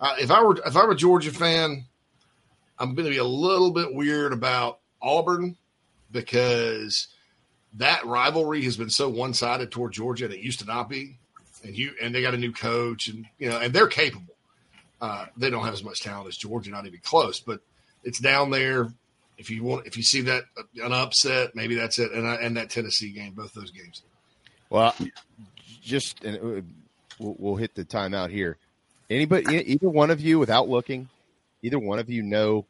uh, 0.00 0.14
if 0.18 0.30
I 0.30 0.42
were 0.42 0.56
if 0.66 0.76
I'm 0.76 0.90
a 0.90 0.96
Georgia 0.96 1.30
fan, 1.30 1.84
I'm 2.78 2.94
going 2.94 3.06
to 3.06 3.10
be 3.10 3.18
a 3.18 3.24
little 3.24 3.70
bit 3.70 3.94
weird 3.94 4.32
about 4.32 4.80
Auburn 5.00 5.56
because 6.10 7.08
that 7.74 8.04
rivalry 8.04 8.62
has 8.62 8.76
been 8.76 8.90
so 8.90 9.08
one 9.08 9.34
sided 9.34 9.70
toward 9.70 9.92
Georgia, 9.92 10.24
and 10.24 10.34
it 10.34 10.40
used 10.40 10.60
to 10.60 10.66
not 10.66 10.88
be. 10.88 11.18
And 11.62 11.76
you 11.76 11.92
and 12.02 12.14
they 12.14 12.22
got 12.22 12.34
a 12.34 12.38
new 12.38 12.52
coach, 12.52 13.08
and 13.08 13.26
you 13.38 13.48
know, 13.48 13.58
and 13.58 13.72
they're 13.72 13.86
capable. 13.86 14.34
Uh, 15.00 15.26
they 15.36 15.50
don't 15.50 15.64
have 15.64 15.74
as 15.74 15.84
much 15.84 16.02
talent 16.02 16.28
as 16.28 16.36
Georgia, 16.36 16.70
not 16.70 16.86
even 16.86 17.00
close, 17.00 17.40
but 17.40 17.60
it's 18.02 18.18
down 18.18 18.50
there. 18.50 18.92
If 19.36 19.50
you 19.50 19.64
want, 19.64 19.86
if 19.86 19.96
you 19.96 20.02
see 20.02 20.20
that 20.22 20.44
an 20.82 20.92
upset, 20.92 21.54
maybe 21.54 21.74
that's 21.74 21.98
it. 21.98 22.12
And 22.12 22.26
I, 22.26 22.34
and 22.36 22.56
that 22.56 22.70
Tennessee 22.70 23.10
game, 23.10 23.32
both 23.32 23.52
those 23.52 23.70
games. 23.70 24.02
well, 24.70 24.94
just 25.82 26.22
and 26.24 26.36
uh, 26.36 26.62
we'll, 27.18 27.36
we'll 27.38 27.56
hit 27.56 27.74
the 27.74 27.84
timeout 27.84 28.30
here. 28.30 28.56
Anybody, 29.10 29.56
either 29.56 29.88
one 29.88 30.10
of 30.10 30.20
you, 30.20 30.38
without 30.38 30.68
looking, 30.68 31.08
either 31.62 31.78
one 31.78 31.98
of 31.98 32.08
you 32.08 32.22
know 32.22 32.64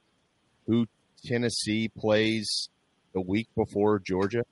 who 0.66 0.86
Tennessee 1.24 1.88
plays 1.88 2.68
the 3.12 3.20
week 3.20 3.48
before 3.54 3.98
Georgia? 3.98 4.44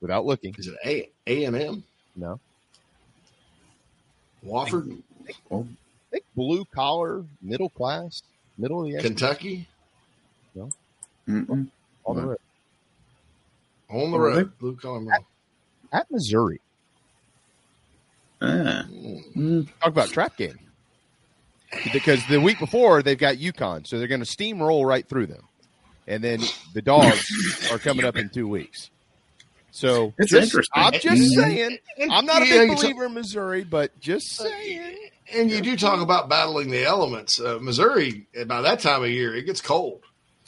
Without 0.00 0.26
looking, 0.26 0.54
is 0.58 0.66
it 0.66 0.76
A 0.84 1.10
A 1.26 1.44
and 1.44 1.56
M? 1.56 1.84
No. 2.14 2.40
Wofford, 4.44 5.02
I 5.50 5.64
think 6.10 6.24
blue 6.36 6.64
collar, 6.66 7.24
middle 7.42 7.70
class, 7.70 8.22
middle 8.58 8.84
of 8.84 8.92
the. 8.92 9.02
Kentucky, 9.02 9.66
No, 10.56 10.70
Mm-mm. 11.28 11.68
on 12.06 12.16
the 12.16 12.22
What? 12.22 12.26
road. 12.26 12.38
on 13.90 14.10
the 14.10 14.18
road, 14.18 14.58
blue 14.58 14.74
collar. 14.76 15.00
middle. 15.00 15.26
at 15.92 16.10
Missouri. 16.10 16.60
Ah. 18.40 18.84
Mm. 18.90 19.66
Talk 19.80 19.88
about 19.88 20.08
trap 20.10 20.36
game. 20.36 20.58
Because 21.92 22.20
the 22.28 22.40
week 22.40 22.58
before 22.58 23.02
they've 23.02 23.18
got 23.18 23.36
UConn, 23.36 23.86
so 23.86 23.98
they're 23.98 24.08
going 24.08 24.24
to 24.24 24.26
steamroll 24.26 24.86
right 24.86 25.06
through 25.06 25.26
them, 25.26 25.42
and 26.06 26.22
then 26.22 26.40
the 26.74 26.80
dogs 26.82 27.68
are 27.72 27.78
coming 27.78 28.04
up 28.04 28.16
in 28.16 28.28
two 28.30 28.48
weeks. 28.48 28.90
So 29.72 30.14
It's 30.18 30.30
just- 30.30 30.44
interesting. 30.44 30.82
I'm 30.82 30.92
just 30.94 31.34
saying. 31.34 31.78
I'm 32.10 32.24
not 32.24 32.42
a 32.42 32.46
big 32.46 32.74
believer 32.76 33.06
in 33.06 33.14
Missouri, 33.14 33.62
but 33.64 33.98
just 34.00 34.28
saying. 34.28 34.96
And 35.34 35.50
you 35.50 35.60
do 35.60 35.76
talk 35.76 36.00
about 36.00 36.28
battling 36.30 36.70
the 36.70 36.84
elements. 36.84 37.40
Uh, 37.40 37.58
Missouri, 37.60 38.26
by 38.46 38.60
that 38.62 38.78
time 38.80 39.02
of 39.02 39.10
year, 39.10 39.34
it 39.34 39.42
gets 39.44 39.60
cold 39.60 40.02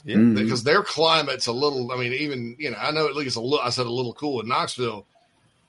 Yeah. 0.05 0.15
Mhm. 0.15 0.35
because 0.35 0.63
their 0.63 0.81
climate's 0.83 1.47
a 1.47 1.51
little. 1.51 1.91
I 1.91 1.97
mean, 1.97 2.13
even 2.13 2.55
you 2.57 2.71
know, 2.71 2.77
I 2.79 2.91
know 2.91 3.07
at 3.07 3.15
least 3.15 3.35
a 3.35 3.41
little. 3.41 3.59
I 3.59 3.69
said 3.69 3.85
a 3.85 3.91
little 3.91 4.13
cool 4.13 4.39
in 4.41 4.47
Knoxville. 4.47 5.05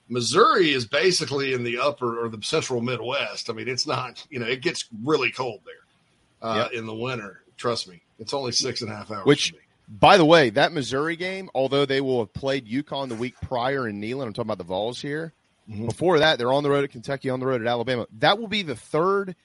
Missouri 0.08 0.70
is 0.72 0.86
basically 0.86 1.52
in 1.52 1.62
the 1.62 1.78
upper 1.78 2.24
or 2.24 2.28
the 2.28 2.42
central 2.42 2.80
Midwest. 2.80 3.48
I 3.48 3.52
mean, 3.52 3.68
it's 3.68 3.86
not. 3.86 4.24
You 4.30 4.40
know, 4.40 4.46
it 4.46 4.60
gets 4.60 4.84
really 5.04 5.30
cold 5.30 5.60
there 5.64 6.48
uh, 6.50 6.68
in 6.72 6.86
the 6.86 6.94
winter. 6.94 7.42
Trust 7.56 7.88
me, 7.88 8.00
it's 8.18 8.34
only 8.34 8.52
six 8.52 8.82
and 8.82 8.90
a 8.90 8.94
half 8.96 9.10
hours. 9.10 9.24
Which, 9.26 9.54
by 9.88 10.16
the 10.16 10.24
way, 10.24 10.50
that 10.50 10.72
Missouri 10.72 11.14
game, 11.16 11.48
although 11.54 11.84
they 11.86 12.00
will 12.00 12.20
have 12.20 12.32
played 12.32 12.66
UConn 12.66 13.08
the 13.08 13.14
week 13.14 13.34
prior 13.42 13.86
in 13.86 14.00
Neyland, 14.00 14.26
I'm 14.26 14.32
talking 14.32 14.48
about 14.48 14.58
the 14.58 14.64
Vols 14.64 15.00
here. 15.00 15.32
Mhm. 15.70 15.86
Before 15.86 16.18
that, 16.18 16.38
they're 16.38 16.52
on 16.52 16.62
the 16.64 16.70
road 16.70 16.82
at 16.84 16.90
Kentucky, 16.90 17.30
on 17.30 17.38
the 17.38 17.46
road 17.46 17.60
at 17.60 17.66
Alabama. 17.68 18.06
That 18.18 18.38
will 18.40 18.48
be 18.48 18.62
the 18.62 18.74
third, 18.74 19.36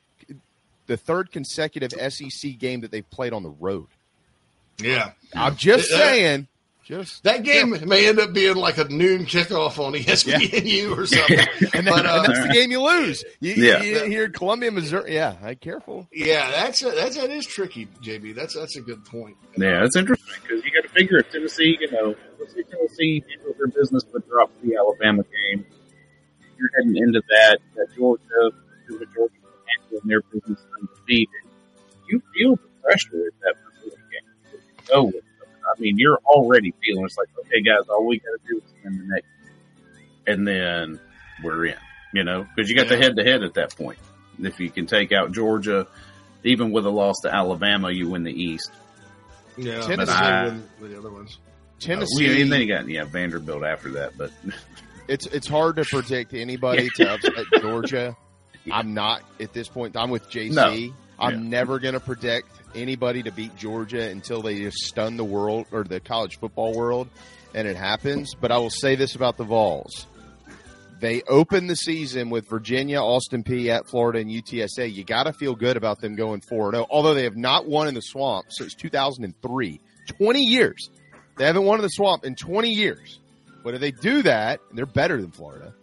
the 0.87 0.97
third 0.97 1.31
consecutive 1.31 1.93
SEC 1.93 2.53
game 2.57 2.81
that 2.81 2.89
they've 2.91 3.09
played 3.11 3.33
on 3.33 3.43
the 3.43 3.49
road. 3.49 3.87
Yeah, 4.79 5.11
I'm 5.35 5.55
just 5.55 5.91
Uh, 5.91 5.97
saying. 5.97 6.47
Just 6.83 7.23
that 7.23 7.41
game 7.41 7.75
may 7.89 8.07
end 8.07 8.19
up 8.19 8.31
being 8.31 8.55
like 8.57 8.77
a 8.77 8.83
noon 8.83 9.25
kickoff 9.25 9.79
on 9.83 9.93
ESPNU 9.95 10.95
or 10.95 11.07
something. 11.07 11.39
and, 11.73 11.87
then, 11.87 11.93
but, 11.95 12.05
uh, 12.05 12.21
and 12.23 12.25
that's 12.27 12.47
the 12.47 12.53
game 12.53 12.69
you 12.69 12.79
lose. 12.83 13.23
You, 13.39 13.53
Yeah. 13.55 13.81
you, 13.81 13.93
you 13.97 14.03
hear 14.05 14.29
Columbia, 14.29 14.69
Missouri. 14.69 15.15
Yeah, 15.15 15.33
hey, 15.33 15.55
careful. 15.55 16.07
Yeah, 16.13 16.51
that's 16.51 16.83
a, 16.83 16.91
that's 16.91 17.15
that 17.17 17.31
is 17.31 17.47
tricky, 17.47 17.87
JB. 18.03 18.35
That's 18.35 18.53
that's 18.53 18.75
a 18.77 18.81
good 18.81 19.03
point. 19.03 19.35
Yeah, 19.57 19.79
that's 19.81 19.95
interesting 19.95 20.35
because 20.43 20.63
you 20.63 20.69
got 20.79 20.87
to 20.87 20.93
figure 20.93 21.17
if 21.17 21.31
Tennessee, 21.31 21.75
you 21.81 21.91
know, 21.91 22.13
let's 22.39 22.53
say 22.53 22.61
Tennessee 22.61 23.23
handles 23.35 23.55
their 23.57 23.67
business 23.69 24.03
but 24.03 24.29
drops 24.29 24.53
the 24.61 24.75
Alabama 24.75 25.23
game. 25.23 25.65
You're 26.59 26.69
heading 26.77 26.97
into 26.97 27.23
that, 27.29 27.57
that 27.77 27.87
Georgia, 27.97 28.21
because 28.85 28.99
the 28.99 29.07
Georgia 29.07 29.33
handling 29.81 30.07
their 30.07 30.21
business 30.21 30.63
undefeated. 30.79 31.29
You 32.07 32.21
feel 32.31 32.57
the 32.57 32.69
pressure 32.83 33.25
at 33.25 33.33
that 33.41 33.55
Missouri 34.87 35.03
game. 35.03 35.11
You 35.11 35.11
know 35.13 35.17
it. 35.17 35.23
I 35.65 35.79
mean, 35.79 35.97
you're 35.97 36.19
already 36.25 36.73
feeling 36.83 37.05
it's 37.05 37.17
like, 37.17 37.29
okay, 37.39 37.61
guys, 37.61 37.87
all 37.89 38.05
we 38.05 38.19
got 38.19 38.31
to 38.31 38.47
do 38.47 38.57
is 38.57 38.73
win 38.83 38.97
the 38.99 39.15
next, 39.15 39.27
and 40.27 40.47
then 40.47 40.99
we're 41.43 41.65
in. 41.67 41.75
You 42.13 42.23
know, 42.23 42.45
because 42.55 42.69
you 42.69 42.77
got 42.77 42.87
the 42.87 42.97
head 42.97 43.17
to 43.17 43.23
head 43.23 43.43
at 43.43 43.55
that 43.55 43.75
point. 43.75 43.99
If 44.39 44.59
you 44.59 44.69
can 44.69 44.85
take 44.85 45.11
out 45.11 45.33
Georgia, 45.33 45.87
even 46.43 46.71
with 46.71 46.85
a 46.85 46.89
loss 46.89 47.15
to 47.23 47.33
Alabama, 47.33 47.91
you 47.91 48.09
win 48.09 48.23
the 48.23 48.31
East. 48.31 48.71
Yeah, 49.57 49.81
Tennessee 49.81 50.11
I, 50.13 50.47
win 50.79 50.91
the 50.91 50.97
other 50.97 51.11
ones. 51.11 51.37
Tennessee. 51.79 52.27
Uh, 52.27 52.29
we, 52.29 52.41
and 52.43 52.51
then 52.51 52.61
you 52.61 52.67
got 52.67 52.87
yeah 52.87 53.03
Vanderbilt 53.03 53.63
after 53.63 53.91
that, 53.93 54.17
but 54.17 54.31
it's 55.07 55.25
it's 55.27 55.47
hard 55.47 55.75
to 55.77 55.83
predict 55.83 56.33
anybody 56.33 56.89
to 56.95 57.13
upset 57.13 57.45
Georgia. 57.59 58.15
I'm 58.71 58.93
not 58.93 59.21
at 59.39 59.53
this 59.53 59.67
point. 59.67 59.95
I'm 59.95 60.09
with 60.09 60.29
JC. 60.29 60.53
No. 60.53 60.93
I'm 61.19 61.43
Yeah. 61.43 61.49
never 61.49 61.79
going 61.79 61.93
to 61.93 61.99
predict 61.99 62.47
anybody 62.75 63.23
to 63.23 63.31
beat 63.31 63.55
Georgia 63.55 64.09
until 64.09 64.41
they 64.41 64.59
just 64.59 64.77
stun 64.79 65.17
the 65.17 65.23
world 65.23 65.65
or 65.71 65.83
the 65.83 65.99
college 65.99 66.37
football 66.39 66.73
world, 66.75 67.07
and 67.53 67.67
it 67.67 67.77
happens. 67.77 68.33
But 68.35 68.51
I 68.51 68.57
will 68.57 68.69
say 68.69 68.95
this 68.95 69.15
about 69.15 69.37
the 69.37 69.45
Vols: 69.45 70.07
they 70.99 71.21
open 71.23 71.67
the 71.67 71.75
season 71.75 72.29
with 72.29 72.49
Virginia, 72.49 72.99
Austin 73.01 73.43
Peay 73.43 73.67
at 73.69 73.87
Florida, 73.87 74.19
and 74.19 74.29
UTSA. 74.29 74.91
You 74.93 75.03
got 75.03 75.23
to 75.23 75.33
feel 75.33 75.55
good 75.55 75.77
about 75.77 75.99
them 76.01 76.15
going 76.15 76.41
four 76.41 76.71
zero. 76.71 76.83
Oh, 76.83 76.87
although 76.89 77.13
they 77.13 77.23
have 77.23 77.37
not 77.37 77.67
won 77.67 77.87
in 77.87 77.93
the 77.93 78.01
swamp 78.01 78.47
since 78.49 78.73
2003, 78.75 79.79
20 80.19 80.39
years. 80.41 80.89
They 81.37 81.45
haven't 81.45 81.63
won 81.65 81.79
in 81.79 81.83
the 81.83 81.89
swamp 81.89 82.23
in 82.23 82.35
20 82.35 82.69
years. 82.69 83.19
But 83.63 83.73
if 83.73 83.81
they 83.81 83.91
do 83.91 84.21
that, 84.23 84.59
and 84.69 84.77
they're 84.77 84.85
better 84.85 85.19
than 85.19 85.31
Florida. 85.31 85.73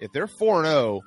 If 0.00 0.12
they're 0.12 0.26
4 0.26 0.64
0, 0.64 1.02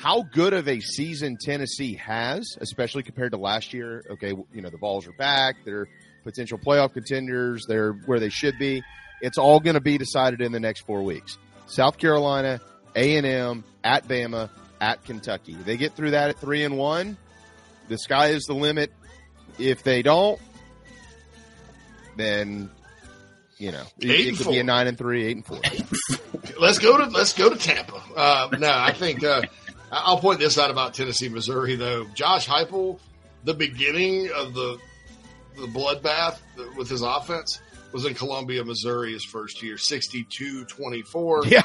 how 0.00 0.22
good 0.22 0.52
of 0.52 0.68
a 0.68 0.80
season 0.80 1.36
Tennessee 1.40 1.94
has, 1.94 2.56
especially 2.60 3.02
compared 3.02 3.32
to 3.32 3.38
last 3.38 3.74
year. 3.74 4.04
Okay, 4.10 4.32
you 4.52 4.62
know, 4.62 4.70
the 4.70 4.78
balls 4.78 5.06
are 5.06 5.12
back. 5.12 5.56
They're 5.64 5.88
potential 6.24 6.58
playoff 6.58 6.92
contenders. 6.92 7.64
They're 7.68 7.92
where 7.92 8.20
they 8.20 8.28
should 8.28 8.58
be. 8.58 8.82
It's 9.20 9.38
all 9.38 9.58
going 9.60 9.74
to 9.74 9.80
be 9.80 9.98
decided 9.98 10.40
in 10.40 10.52
the 10.52 10.60
next 10.60 10.86
four 10.86 11.02
weeks. 11.02 11.36
South 11.66 11.98
Carolina, 11.98 12.60
A&M, 12.94 13.64
at 13.82 14.06
Bama, 14.06 14.48
at 14.80 15.04
Kentucky. 15.04 15.54
They 15.54 15.76
get 15.76 15.94
through 15.94 16.12
that 16.12 16.30
at 16.30 16.38
3 16.38 16.64
and 16.64 16.78
1. 16.78 17.16
The 17.88 17.98
sky 17.98 18.28
is 18.28 18.44
the 18.44 18.54
limit. 18.54 18.92
If 19.58 19.82
they 19.82 20.02
don't, 20.02 20.40
then 22.16 22.70
you 23.56 23.72
know, 23.72 23.82
it, 23.98 24.10
it 24.10 24.36
could 24.36 24.48
be 24.48 24.60
a 24.60 24.64
9 24.64 24.86
and 24.86 24.96
3, 24.96 25.26
8 25.26 25.36
and 25.36 25.46
4. 25.46 25.60
Let's 26.60 26.78
go 26.78 26.96
to 26.98 27.06
let's 27.06 27.32
go 27.32 27.50
to 27.50 27.56
Tampa. 27.56 28.00
Uh, 28.16 28.48
no, 28.58 28.70
I 28.70 28.92
think 28.92 29.24
uh, 29.24 29.42
I'll 29.90 30.18
point 30.18 30.38
this 30.38 30.58
out 30.58 30.70
about 30.70 30.94
Tennessee, 30.94 31.28
Missouri 31.28 31.76
though. 31.76 32.04
Josh 32.14 32.46
Heupel, 32.46 32.98
the 33.44 33.54
beginning 33.54 34.30
of 34.34 34.54
the 34.54 34.78
the 35.56 35.66
bloodbath 35.66 36.38
with 36.76 36.88
his 36.88 37.02
offense 37.02 37.60
was 37.92 38.04
in 38.04 38.14
Columbia, 38.14 38.64
Missouri, 38.64 39.12
his 39.12 39.24
first 39.24 39.62
year, 39.62 39.76
62-24. 39.76 41.50
Yeah. 41.50 41.62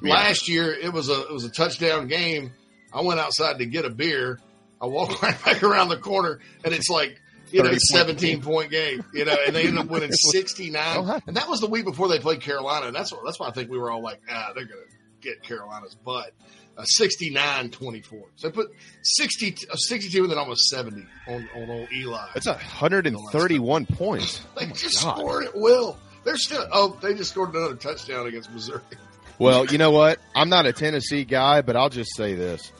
Last 0.00 0.48
year 0.48 0.72
it 0.72 0.92
was 0.92 1.08
a 1.08 1.22
it 1.22 1.32
was 1.32 1.44
a 1.44 1.50
touchdown 1.50 2.08
game. 2.08 2.52
I 2.92 3.00
went 3.00 3.20
outside 3.20 3.58
to 3.58 3.66
get 3.66 3.84
a 3.84 3.90
beer. 3.90 4.38
I 4.80 4.86
walk 4.86 5.22
right 5.22 5.44
back 5.44 5.62
around 5.62 5.88
the 5.88 5.96
corner 5.96 6.40
and 6.64 6.72
it's 6.74 6.88
like 6.88 7.20
you 7.50 7.62
know, 7.62 7.68
30 7.68 7.74
point 7.74 7.80
17 7.82 8.42
point 8.42 8.70
game, 8.70 9.04
you 9.12 9.24
know, 9.24 9.36
and 9.46 9.54
they 9.54 9.66
ended 9.66 9.78
up 9.78 9.88
winning 9.88 10.12
69. 10.12 11.20
And 11.26 11.36
that 11.36 11.48
was 11.48 11.60
the 11.60 11.66
week 11.66 11.84
before 11.84 12.08
they 12.08 12.18
played 12.18 12.40
Carolina. 12.40 12.86
And 12.86 12.96
that's 12.96 13.12
what, 13.12 13.22
that's 13.24 13.38
why 13.38 13.48
I 13.48 13.50
think 13.50 13.70
we 13.70 13.78
were 13.78 13.90
all 13.90 14.02
like, 14.02 14.20
ah, 14.30 14.52
they're 14.54 14.64
going 14.64 14.80
to 14.80 14.96
get 15.20 15.42
Carolina's 15.42 15.94
butt. 15.94 16.32
Uh, 16.76 16.84
69 16.84 17.70
24. 17.70 18.28
So 18.36 18.48
they 18.48 18.52
put 18.54 18.72
60, 19.02 19.56
uh, 19.70 19.74
62 19.76 20.22
and 20.22 20.30
then 20.30 20.38
almost 20.38 20.68
70 20.70 21.04
on, 21.28 21.48
on 21.54 21.70
old 21.70 21.88
Eli. 21.92 22.26
That's 22.34 22.46
131 22.46 23.86
points. 23.86 24.40
They 24.58 24.66
just 24.68 25.02
God. 25.04 25.18
scored 25.18 25.44
at 25.46 25.54
will. 25.56 25.98
They're 26.24 26.36
still, 26.36 26.66
oh, 26.72 26.96
they 27.02 27.14
just 27.14 27.30
scored 27.30 27.54
another 27.54 27.74
touchdown 27.74 28.26
against 28.26 28.50
Missouri. 28.52 28.80
Well, 29.38 29.66
you 29.66 29.78
know 29.78 29.90
what? 29.90 30.18
I'm 30.36 30.50
not 30.50 30.66
a 30.66 30.72
Tennessee 30.72 31.24
guy, 31.24 31.62
but 31.62 31.74
I'll 31.74 31.88
just 31.88 32.14
say 32.16 32.34
this: 32.34 32.70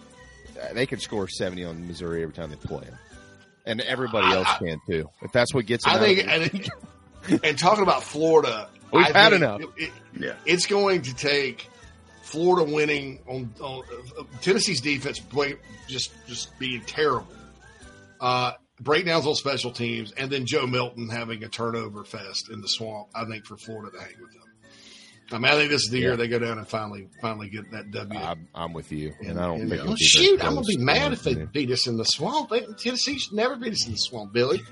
Uh, 0.60 0.72
they 0.74 0.86
can 0.86 1.00
score 1.00 1.26
70 1.26 1.64
on 1.64 1.88
Missouri 1.88 2.22
every 2.22 2.34
time 2.34 2.50
they 2.50 2.56
play 2.56 2.84
them, 2.84 2.98
and 3.66 3.80
everybody 3.80 4.26
I- 4.28 4.36
else 4.36 4.46
I- 4.48 4.58
can 4.58 4.78
too. 4.88 5.08
If 5.22 5.32
that's 5.32 5.52
what 5.52 5.66
gets 5.66 5.84
them 5.84 5.94
I 5.94 5.96
out 5.96 6.02
think, 6.02 6.18
of 6.20 6.26
it. 6.28 6.30
I 6.30 6.48
think 7.28 7.44
and 7.44 7.58
talking 7.58 7.82
about 7.82 8.04
Florida, 8.04 8.68
We've 8.92 9.04
I 9.04 9.08
had 9.18 9.30
think 9.30 9.42
enough. 9.42 9.60
it- 9.62 9.70
it- 9.76 9.92
yeah, 10.20 10.34
it's 10.46 10.66
going 10.66 11.02
to 11.02 11.14
take 11.14 11.68
Florida 12.32 12.70
winning 12.72 13.20
on, 13.28 13.52
on 13.60 13.84
uh, 14.18 14.22
Tennessee's 14.40 14.80
defense 14.80 15.20
play, 15.20 15.54
just 15.86 16.10
just 16.26 16.58
being 16.58 16.80
terrible, 16.86 17.26
uh, 18.20 18.52
breakdowns 18.80 19.26
on 19.26 19.34
special 19.34 19.70
teams, 19.70 20.12
and 20.12 20.30
then 20.30 20.46
Joe 20.46 20.66
Milton 20.66 21.08
having 21.10 21.44
a 21.44 21.48
turnover 21.48 22.04
fest 22.04 22.50
in 22.50 22.60
the 22.62 22.68
swamp. 22.68 23.08
I 23.14 23.24
think 23.26 23.44
for 23.44 23.56
Florida 23.58 23.92
to 23.96 24.02
hang 24.02 24.14
with 24.20 24.32
them. 24.32 24.38
I 25.30 25.38
mean, 25.38 25.44
I 25.50 25.54
think 25.56 25.70
this 25.70 25.82
is 25.84 25.90
the 25.90 25.98
year 25.98 26.16
they 26.16 26.28
go 26.28 26.38
down 26.38 26.58
and 26.58 26.66
finally 26.68 27.08
finally 27.20 27.48
get 27.48 27.70
that 27.70 27.90
W. 27.90 28.18
I'm, 28.20 28.48
I'm 28.54 28.72
with 28.72 28.90
you, 28.92 29.14
and 29.24 29.38
I 29.38 29.46
don't 29.46 29.60
And- 29.62 29.70
think. 29.70 29.84
well, 29.84 29.96
shoot, 29.98 30.42
I'm 30.44 30.54
gonna 30.54 30.66
be 30.66 30.76
mad 30.78 31.12
if 31.12 31.22
they 31.22 31.34
beat 31.34 31.70
us 31.70 31.86
in 31.86 31.96
the 31.96 32.04
swamp. 32.04 32.50
They, 32.50 32.66
should 32.78 33.32
never 33.32 33.56
beat 33.56 33.72
us 33.72 33.86
in 33.86 33.92
the 33.92 33.98
swamp, 33.98 34.32
Billy. 34.32 34.62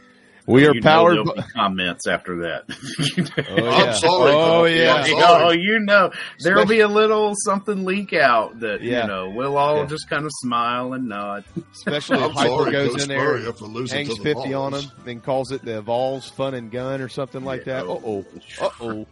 You. 0.50 0.54
We 0.54 0.66
are 0.66 0.74
You 0.74 0.82
powered. 0.82 1.24
by- 1.24 1.34
be 1.34 1.42
comments 1.54 2.06
after 2.06 2.36
that. 2.42 2.64
Oh, 3.50 3.56
yeah. 3.56 3.70
I'm 3.70 3.94
sorry. 3.94 4.32
Oh 4.32 4.64
yeah. 4.64 4.94
I'm 4.94 5.06
sorry. 5.06 5.44
oh, 5.44 5.50
you 5.50 5.78
know, 5.80 6.10
there'll 6.42 6.66
be 6.66 6.80
a 6.80 6.88
little 6.88 7.32
something 7.44 7.84
leak 7.84 8.12
out 8.12 8.60
that 8.60 8.82
Yeah. 8.82 9.02
you 9.02 9.08
know 9.08 9.30
we'll 9.30 9.56
all 9.56 9.78
Yeah. 9.78 9.86
just 9.86 10.08
kind 10.10 10.24
of 10.24 10.30
smile 10.40 10.92
and 10.92 11.08
nod. 11.08 11.44
Especially 11.72 12.18
if 12.18 12.24
I'm 12.24 12.32
Piper 12.32 12.48
sorry, 12.48 12.72
goes 12.72 12.92
Coach 12.92 13.02
in 13.02 13.08
there, 13.08 13.20
Spurrier, 13.20 13.52
for 13.52 13.64
losing 13.66 14.06
hangs 14.06 14.16
the 14.18 14.22
50 14.22 14.54
on 14.54 14.72
Vols. 14.72 14.84
him, 14.84 14.90
then 15.04 15.20
calls 15.20 15.52
it 15.52 15.64
the 15.64 15.80
Vols 15.82 16.28
Fun 16.30 16.54
and 16.54 16.70
Gun 16.70 17.00
or 17.00 17.08
something 17.08 17.44
like 17.44 17.64
that. 17.64 17.84
Uh 17.86 17.98
oh. 18.04 18.24
Uh 18.60 18.68
oh. 18.80 19.06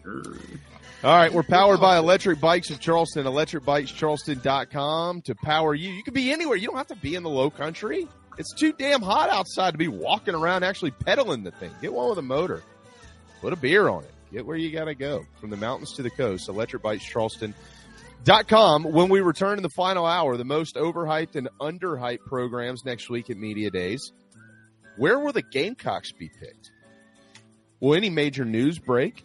All 1.04 1.16
right, 1.16 1.32
we're 1.32 1.44
powered 1.44 1.80
by 1.80 1.96
Electric 1.98 2.40
Bikes 2.40 2.70
of 2.70 2.80
Charleston, 2.80 3.24
electricbikescharleston.com 3.24 5.22
to 5.22 5.34
power 5.36 5.74
you. 5.74 5.90
You 5.92 6.02
can 6.02 6.14
be 6.14 6.32
anywhere. 6.32 6.56
You 6.56 6.68
don't 6.68 6.76
have 6.76 6.88
to 6.88 6.96
be 6.96 7.14
in 7.14 7.22
the 7.22 7.30
low 7.30 7.50
country. 7.50 8.08
It's 8.38 8.54
too 8.54 8.72
damn 8.72 9.02
hot 9.02 9.30
outside 9.30 9.72
to 9.72 9.78
be 9.78 9.88
walking 9.88 10.34
around 10.34 10.62
actually 10.62 10.92
pedaling 10.92 11.42
the 11.42 11.50
thing. 11.50 11.72
Get 11.82 11.92
one 11.92 12.08
with 12.08 12.18
a 12.18 12.22
motor. 12.22 12.62
Put 13.40 13.52
a 13.52 13.56
beer 13.56 13.88
on 13.88 14.04
it. 14.04 14.12
Get 14.32 14.46
where 14.46 14.56
you 14.56 14.70
got 14.70 14.84
to 14.84 14.94
go. 14.94 15.26
From 15.40 15.50
the 15.50 15.56
mountains 15.56 15.92
to 15.94 16.02
the 16.02 16.10
coast, 16.10 16.48
electricbikescharleston.com. 16.48 18.84
When 18.84 19.08
we 19.08 19.20
return 19.20 19.58
in 19.58 19.62
the 19.62 19.70
final 19.70 20.06
hour, 20.06 20.36
the 20.36 20.44
most 20.44 20.76
overhyped 20.76 21.34
and 21.34 21.48
underhyped 21.60 22.24
programs 22.26 22.84
next 22.84 23.10
week 23.10 23.28
at 23.28 23.36
Media 23.36 23.70
Days. 23.70 24.12
Where 24.96 25.18
will 25.18 25.32
the 25.32 25.42
Gamecocks 25.42 26.12
be 26.12 26.28
picked? 26.28 26.70
Will 27.80 27.94
any 27.94 28.10
major 28.10 28.44
news 28.44 28.78
break? 28.78 29.24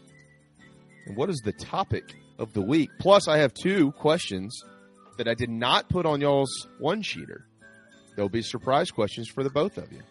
And 1.06 1.18
what 1.18 1.30
is 1.30 1.42
the 1.44 1.54
topic 1.54 2.16
of 2.40 2.54
the 2.54 2.62
week? 2.62 2.90
Plus, 3.00 3.28
I 3.28 3.40
have 3.40 3.54
two 3.54 3.92
questions 3.94 4.64
that 5.18 5.28
I 5.28 5.34
did 5.34 5.50
not 5.50 5.90
put 5.90 6.06
on 6.06 6.22
y'all's 6.22 6.68
one 6.80 7.04
sheeter. 7.04 7.42
There'll 8.16 8.30
be 8.30 8.42
surprise 8.42 8.92
questions 8.92 9.28
for 9.28 9.44
the 9.44 9.50
both 9.50 9.78
of 9.78 9.92
you. 9.92 10.02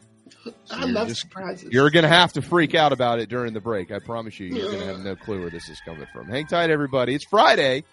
So 0.64 0.76
I 0.76 0.84
love 0.86 1.08
just- 1.08 1.20
surprises. 1.20 1.68
You're 1.70 1.90
going 1.90 2.02
to 2.04 2.08
have 2.08 2.32
to 2.32 2.42
freak 2.42 2.74
out 2.74 2.92
about 2.92 3.20
it 3.20 3.28
during 3.28 3.52
the 3.52 3.60
break. 3.60 3.92
I 3.92 3.98
promise 4.00 4.40
you, 4.40 4.48
you're 4.48 4.66
going 4.72 4.80
to 4.80 4.86
have 4.86 4.98
no 5.04 5.14
clue 5.14 5.40
where 5.40 5.50
this 5.50 5.68
is 5.68 5.78
coming 5.84 6.06
from. 6.12 6.26
Hang 6.26 6.46
tight, 6.46 6.70
everybody. 6.70 7.14
It's 7.14 7.24
Friday 7.26 7.84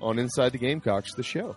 on 0.00 0.18
Inside 0.18 0.52
the 0.52 0.58
Gamecocks, 0.58 1.12
the 1.14 1.22
show. 1.22 1.56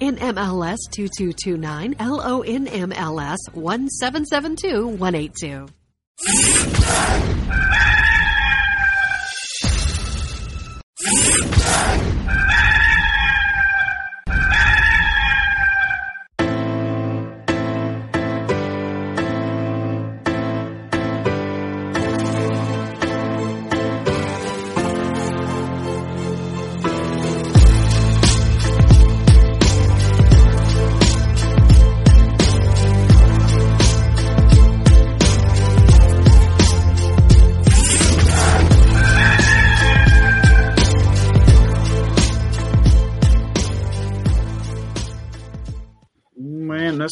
NMLS 0.00 0.78
2229, 0.90 1.94
LONMLS 1.94 3.38
1772182. 3.54 5.68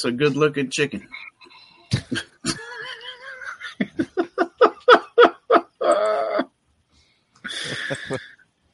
That's 0.04 0.14
a 0.14 0.16
good 0.16 0.36
looking 0.36 0.70
chicken. 0.70 1.08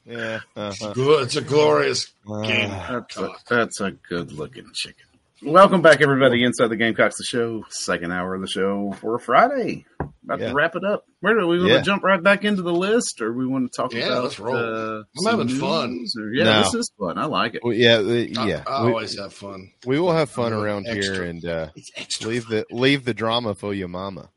Yeah. 0.05 0.39
Uh-huh. 0.55 0.93
It's 0.95 1.35
a 1.35 1.41
glorious 1.41 2.11
Uh, 2.29 2.41
game. 2.41 2.69
That's 2.69 3.17
a, 3.17 3.29
that's 3.47 3.81
a 3.81 3.91
good 3.91 4.31
looking 4.31 4.65
chicken. 4.73 5.05
Welcome 5.43 5.81
back, 5.81 6.01
everybody, 6.01 6.43
inside 6.43 6.67
the 6.67 6.75
Gamecocks, 6.75 7.17
the 7.17 7.23
show, 7.23 7.63
second 7.69 8.11
hour 8.11 8.35
of 8.35 8.41
the 8.41 8.47
show 8.47 8.91
for 9.01 9.17
Friday. 9.17 9.85
About 10.23 10.39
Yeah. 10.39 10.49
to 10.49 10.53
wrap 10.53 10.75
it 10.75 10.83
up. 10.83 11.03
Where 11.21 11.33
do 11.37 11.47
we 11.47 11.57
want 11.57 11.71
Yeah. 11.71 11.77
to 11.79 11.83
jump 11.83 12.03
right 12.03 12.21
back 12.21 12.45
into 12.45 12.61
the 12.61 12.71
list, 12.71 13.21
or 13.21 13.33
we 13.33 13.47
want 13.47 13.71
to 13.71 13.75
talk 13.75 13.91
Yeah, 13.91 14.05
about? 14.07 14.23
let's 14.25 14.39
roll. 14.39 14.55
uh, 14.55 15.01
I'm 15.17 15.25
having 15.25 15.47
fun. 15.49 16.05
or- 16.19 16.33
yeah, 16.33 16.43
No. 16.43 16.61
this 16.61 16.73
is 16.75 16.91
fun. 16.99 17.17
I 17.17 17.25
like 17.25 17.55
it. 17.55 17.61
Well, 17.63 17.73
yeah, 17.73 17.95
uh, 17.95 18.01
yeah. 18.45 18.63
I, 18.67 18.71
I 18.71 18.85
We- 18.85 18.91
always 18.91 19.17
have 19.17 19.33
fun. 19.33 19.71
We 19.85 19.99
will 19.99 20.11
have 20.13 20.29
fun 20.29 20.53
around 20.53 20.85
extra. 20.87 21.15
here, 21.15 21.23
and 21.23 21.43
uh, 21.43 21.67
leave 22.23 22.47
the 22.47 22.65
leave 22.71 23.05
the 23.05 23.15
drama 23.15 23.55
for 23.55 23.73
your 23.73 23.87
mama, 23.87 24.29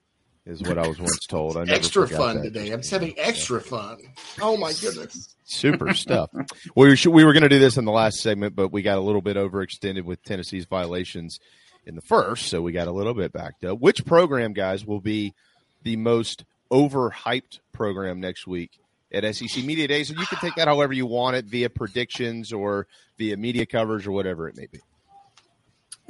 is 0.46 0.62
what 0.62 0.78
I 0.78 0.86
was 0.86 0.98
once 0.98 1.26
told. 1.26 1.56
I 1.56 1.60
never 1.60 1.72
extra 1.72 2.06
fun 2.06 2.42
today. 2.42 2.70
I'm 2.70 2.80
just 2.80 2.90
having 2.90 3.14
extra 3.18 3.60
fun. 3.60 3.98
Oh 4.40 4.56
my 4.56 4.72
goodness. 4.72 5.34
Super 5.44 5.94
stuff. 5.94 6.30
We, 6.74 6.96
should, 6.96 7.12
we 7.12 7.24
were 7.24 7.32
going 7.32 7.44
to 7.44 7.48
do 7.48 7.58
this 7.58 7.76
in 7.76 7.84
the 7.84 7.92
last 7.92 8.18
segment, 8.18 8.54
but 8.54 8.68
we 8.68 8.82
got 8.82 8.98
a 8.98 9.00
little 9.00 9.22
bit 9.22 9.36
overextended 9.36 10.02
with 10.02 10.22
Tennessee's 10.22 10.66
violations 10.66 11.38
in 11.86 11.94
the 11.94 12.02
first, 12.02 12.48
so 12.48 12.62
we 12.62 12.72
got 12.72 12.88
a 12.88 12.92
little 12.92 13.14
bit 13.14 13.32
backed 13.32 13.64
up. 13.64 13.80
Which 13.80 14.04
program, 14.04 14.52
guys, 14.52 14.84
will 14.84 15.00
be 15.00 15.34
the 15.82 15.96
most 15.96 16.44
overhyped 16.70 17.60
program 17.72 18.20
next 18.20 18.46
week 18.46 18.70
at 19.12 19.34
SEC 19.34 19.64
Media 19.64 19.88
Days? 19.88 20.10
And 20.10 20.18
you 20.18 20.26
can 20.26 20.38
take 20.38 20.56
that 20.56 20.68
however 20.68 20.92
you 20.92 21.06
want 21.06 21.36
it, 21.36 21.46
via 21.46 21.70
predictions 21.70 22.52
or 22.52 22.86
via 23.18 23.36
media 23.36 23.64
coverage 23.66 24.06
or 24.06 24.12
whatever 24.12 24.48
it 24.48 24.56
may 24.56 24.66
be. 24.66 24.80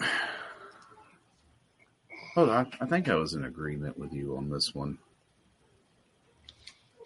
Hold 2.34 2.48
on. 2.50 2.72
I 2.80 2.86
think 2.86 3.08
I 3.08 3.14
was 3.14 3.34
in 3.34 3.44
agreement 3.44 3.98
with 3.98 4.12
you 4.12 4.36
on 4.36 4.50
this 4.50 4.74
one. 4.74 4.98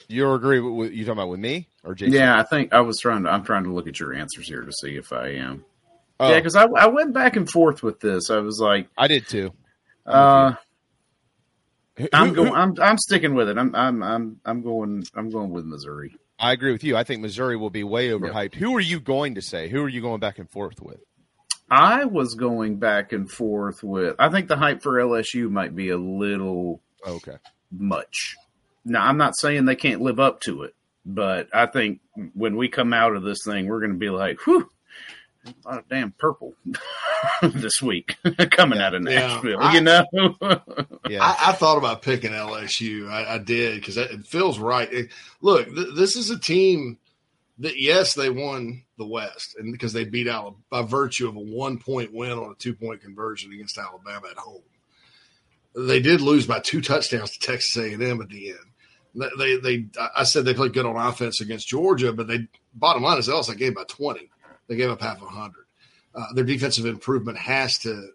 You 0.09 0.33
agree 0.33 0.59
with, 0.61 0.93
you 0.93 1.05
talking 1.05 1.18
about 1.18 1.29
with 1.29 1.41
me 1.41 1.68
or 1.85 1.95
Jason? 1.95 2.14
Yeah, 2.14 2.39
I 2.39 2.43
think 2.43 2.72
I 2.72 2.81
was 2.81 2.99
trying 2.99 3.24
to. 3.24 3.31
I'm 3.31 3.45
trying 3.45 3.64
to 3.64 3.72
look 3.72 3.87
at 3.87 4.01
your 4.01 4.14
answers 4.14 4.49
here 4.49 4.62
to 4.62 4.72
see 4.72 4.97
if 4.97 5.12
I 5.12 5.33
am. 5.35 5.64
Oh. 6.18 6.31
Yeah, 6.31 6.37
because 6.39 6.57
I, 6.57 6.64
I 6.64 6.87
went 6.87 7.12
back 7.12 7.37
and 7.37 7.49
forth 7.49 7.83
with 7.83 8.01
this. 8.01 8.31
I 8.31 8.39
was 8.39 8.59
like, 8.59 8.89
I 8.97 9.07
did 9.07 9.29
too. 9.29 9.53
Uh, 10.07 10.55
I'm 12.14 12.33
going. 12.33 12.49
who- 12.49 12.55
I'm 12.55 12.74
I'm 12.81 12.97
sticking 12.97 13.35
with 13.35 13.51
it. 13.51 13.59
I'm 13.59 13.74
I'm 13.74 14.03
I'm 14.03 14.41
I'm 14.47 14.62
going. 14.62 15.05
I'm 15.14 15.29
going 15.29 15.51
with 15.51 15.66
Missouri. 15.66 16.14
I 16.39 16.53
agree 16.53 16.72
with 16.72 16.85
you. 16.85 16.97
I 16.97 17.05
think 17.05 17.20
Missouri 17.20 17.57
will 17.57 17.68
be 17.68 17.85
way 17.85 18.09
overhyped. 18.09 18.55
Who 18.55 18.74
are 18.76 18.81
you 18.81 19.01
going 19.01 19.35
to 19.35 19.43
say? 19.43 19.68
Who 19.68 19.83
are 19.83 19.89
you 19.89 20.01
going 20.01 20.20
back 20.20 20.39
and 20.39 20.49
forth 20.49 20.81
with? 20.81 21.01
I 21.71 22.05
was 22.07 22.35
going 22.35 22.77
back 22.77 23.12
and 23.12 23.31
forth 23.31 23.83
with. 23.83 24.16
I 24.19 24.29
think 24.31 24.49
the 24.49 24.57
hype 24.57 24.83
for 24.83 24.93
LSU 24.95 25.51
might 25.51 25.75
be 25.77 25.91
a 25.91 25.99
little 25.99 26.81
okay 27.07 27.37
much. 27.71 28.37
Now, 28.85 29.05
I'm 29.07 29.19
not 29.19 29.37
saying 29.39 29.64
they 29.66 29.77
can't 29.77 30.01
live 30.01 30.19
up 30.19 30.41
to 30.43 30.62
it, 30.62 30.75
but 31.05 31.49
I 31.53 31.66
think 31.66 32.01
when 32.35 32.57
we 32.57 32.69
come 32.69 32.93
out 32.95 33.14
of 33.14 33.23
this 33.23 33.39
thing, 33.45 33.66
we're 33.66 33.81
going 33.81 33.93
to 33.93 33.99
be 33.99 34.09
like, 34.11 34.41
"Whew, 34.47 34.71
a 35.47 35.69
lot 35.69 35.79
of 35.79 35.89
damn 35.89 36.12
purple 36.12 36.55
this 37.43 37.83
week 37.83 38.16
coming 38.51 38.79
out 38.81 38.95
of 38.95 39.03
Yeah. 39.03 39.27
Nashville." 39.27 39.61
I- 39.61 39.75
you 39.75 39.81
know? 39.83 40.05
yeah. 41.09 41.23
I, 41.23 41.49
I 41.49 41.53
thought 41.53 41.77
about 41.77 42.01
picking 42.03 42.31
LSU. 42.33 43.11
I, 43.11 43.35
I 43.35 43.39
did 43.39 43.77
because 43.81 43.99
it 43.99 44.27
feels 44.27 44.59
right. 44.59 44.91
It- 44.91 45.11
look, 45.43 45.66
th- 45.75 45.95
this 45.95 46.16
is 46.16 46.31
a 46.31 46.39
team 46.39 46.97
that 47.61 47.81
yes, 47.81 48.15
they 48.15 48.31
won 48.31 48.85
the 48.99 49.07
West, 49.07 49.57
and 49.59 49.73
because 49.73 49.93
they 49.93 50.05
beat 50.05 50.29
Alabama 50.29 50.57
by 50.71 50.83
virtue 50.83 51.29
of 51.29 51.37
a 51.37 51.41
one 51.41 51.79
point 51.79 52.13
win 52.13 52.33
on 52.33 52.53
a 52.53 52.55
two 52.55 52.75
point 52.75 53.03
conversion 53.03 53.53
against 53.53 53.79
Alabama 53.79 54.29
at 54.31 54.37
home. 54.37 54.63
they 55.75 56.01
did 56.01 56.21
lose 56.21 56.47
by 56.47 56.61
two 56.61 56.81
touchdowns 56.81 57.33
to 57.33 57.39
Texas 57.41 57.77
A&M 57.77 58.21
at 58.21 58.29
the 58.29 58.51
end. 58.51 58.59
They, 59.39 59.57
they, 59.57 59.87
I 60.15 60.25
said 60.25 60.45
they 60.45 60.55
played 60.55 60.75
good 60.75 60.87
on 60.87 60.97
offense 60.97 61.41
against 61.41 61.67
Georgia, 61.67 62.13
but 62.13 62.29
they 62.29 62.47
bottom 62.75 63.03
line 63.03 63.19
is 63.19 63.27
they 63.27 63.33
also 63.33 63.55
gave 63.55 63.75
by 63.75 63.85
twenty. 63.85 64.31
They 64.69 64.77
gave 64.77 64.91
up 64.91 65.01
half 65.01 65.21
a 65.23 65.27
hundred. 65.27 65.65
Uh, 66.15 66.33
their 66.35 66.45
defensive 66.45 66.87
improvement 66.87 67.39
has 67.39 67.79
to 67.79 68.11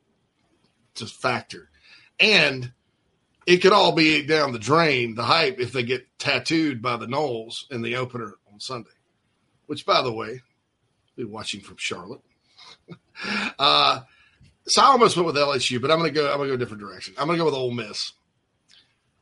to 0.96 1.06
factor, 1.06 1.70
and 2.20 2.72
it 3.46 3.58
could 3.58 3.74
all 3.74 3.92
be 3.92 4.26
down 4.26 4.54
the 4.54 4.60
drain. 4.60 5.16
The 5.16 5.24
hype 5.24 5.60
if 5.60 5.74
they 5.74 5.84
get 5.84 6.08
tattooed 6.20 6.82
by 6.82 6.96
the 6.98 7.08
Noles 7.08 7.66
in 7.72 7.82
the 7.82 7.98
opener 7.98 8.36
on 8.52 8.60
Sunday, 8.60 8.92
which 9.74 9.88
by 9.88 10.04
the 10.04 10.14
way, 10.14 10.30
I'll 10.30 11.18
be 11.18 11.24
watching 11.24 11.60
from 11.60 11.78
Charlotte. 11.80 12.22
uh, 13.58 14.02
so 14.68 14.82
I 14.84 14.86
almost 14.86 15.18
went 15.18 15.26
with 15.26 15.36
LSU, 15.36 15.82
but 15.82 15.90
I'm 15.90 15.98
going 15.98 16.14
to 16.14 16.16
go. 16.16 16.30
I'm 16.30 16.38
going 16.38 16.50
to 16.50 16.52
go 16.52 16.54
a 16.54 16.58
different 16.60 16.84
direction. 16.84 17.16
I'm 17.18 17.26
going 17.26 17.40
to 17.40 17.42
go 17.42 17.46
with 17.46 17.56
Ole 17.56 17.72
Miss. 17.72 18.12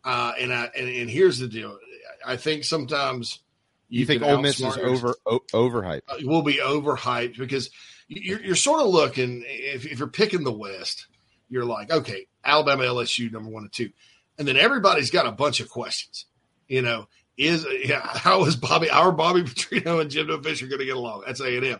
Uh, 0.03 0.33
and 0.37 0.51
I 0.51 0.69
and, 0.77 0.89
and, 0.89 1.09
here's 1.09 1.39
the 1.39 1.47
deal. 1.47 1.79
I 2.27 2.35
think 2.35 2.65
sometimes 2.65 3.39
you, 3.87 4.01
you 4.01 4.05
think 4.05 4.23
Ole 4.23 4.41
Miss 4.41 4.59
is 4.59 4.77
over 4.77 5.15
o- 5.25 5.39
overhyped. 5.53 6.01
Uh, 6.09 6.17
will 6.23 6.41
be 6.41 6.55
overhyped 6.55 7.37
because 7.37 7.69
you're, 8.09 8.41
you're 8.41 8.55
sort 8.57 8.81
of 8.81 8.87
looking. 8.87 9.45
If, 9.47 9.85
if, 9.85 9.99
you're 9.99 10.09
picking 10.09 10.43
the 10.43 10.51
West, 10.51 11.07
you're 11.49 11.63
like, 11.63 11.91
okay, 11.91 12.27
Alabama, 12.43 12.83
LSU, 12.83 13.31
number 13.31 13.49
one 13.49 13.63
and 13.63 13.71
two, 13.71 13.91
and 14.37 14.45
then 14.45 14.57
everybody's 14.57 15.11
got 15.11 15.27
a 15.27 15.31
bunch 15.31 15.61
of 15.61 15.69
questions. 15.69 16.25
You 16.67 16.81
know, 16.81 17.07
is 17.37 17.65
yeah, 17.85 18.01
how 18.03 18.45
is 18.45 18.55
Bobby 18.55 18.89
our 18.89 19.11
Bobby 19.11 19.43
Petrino 19.43 20.01
and 20.01 20.09
Jimbo 20.09 20.41
Fisher 20.41 20.67
going 20.67 20.79
to 20.79 20.85
get 20.85 20.95
along? 20.95 21.23
That's 21.25 21.41
A 21.41 21.57
and 21.57 21.65
M. 21.65 21.79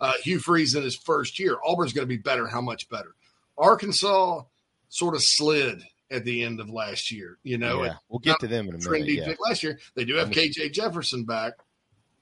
Uh, 0.00 0.12
Hugh 0.22 0.38
Freeze 0.38 0.74
in 0.74 0.82
his 0.82 0.96
first 0.96 1.38
year. 1.38 1.58
Auburn's 1.64 1.92
going 1.92 2.06
to 2.06 2.08
be 2.08 2.16
better. 2.16 2.46
How 2.46 2.60
much 2.60 2.88
better? 2.88 3.14
Arkansas 3.58 4.42
sort 4.88 5.14
of 5.14 5.22
slid 5.22 5.82
at 6.10 6.24
the 6.24 6.42
end 6.42 6.60
of 6.60 6.70
last 6.70 7.12
year. 7.12 7.38
You 7.42 7.58
know, 7.58 7.84
yeah, 7.84 7.94
we'll 8.08 8.18
get 8.18 8.40
to 8.40 8.48
them 8.48 8.68
in 8.68 8.74
a 8.74 8.90
minute. 8.90 9.08
Yeah. 9.08 9.34
last 9.46 9.62
year. 9.62 9.78
They 9.94 10.04
do 10.04 10.14
have 10.16 10.30
KJ 10.30 10.72
Jefferson 10.72 11.24
back. 11.24 11.54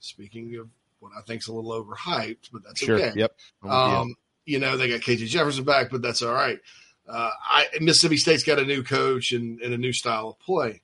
Speaking 0.01 0.55
of 0.57 0.68
what 1.01 1.12
I 1.16 1.22
think 1.22 1.43
is 1.43 1.49
a 1.49 1.53
little 1.53 1.85
overhyped, 1.85 2.51
but 2.53 2.62
that's 2.64 2.81
sure. 2.81 2.97
okay. 2.97 3.12
Yep. 3.14 3.37
Um, 3.64 4.14
you 4.45 4.59
know, 4.59 4.76
they 4.76 4.89
got 4.89 5.01
KJ 5.01 5.26
Jefferson 5.26 5.64
back, 5.64 5.91
but 5.91 6.03
that's 6.03 6.22
all 6.22 6.33
right. 6.33 6.59
Uh, 7.09 7.31
I, 7.43 7.66
Mississippi 7.81 8.16
State's 8.16 8.45
got 8.45 8.59
a 8.59 8.64
new 8.64 8.83
coach 8.83 9.33
and, 9.33 9.61
and, 9.61 9.72
a 9.72 9.79
new 9.79 9.95
style 9.95 10.29
of 10.29 10.39
play. 10.41 10.83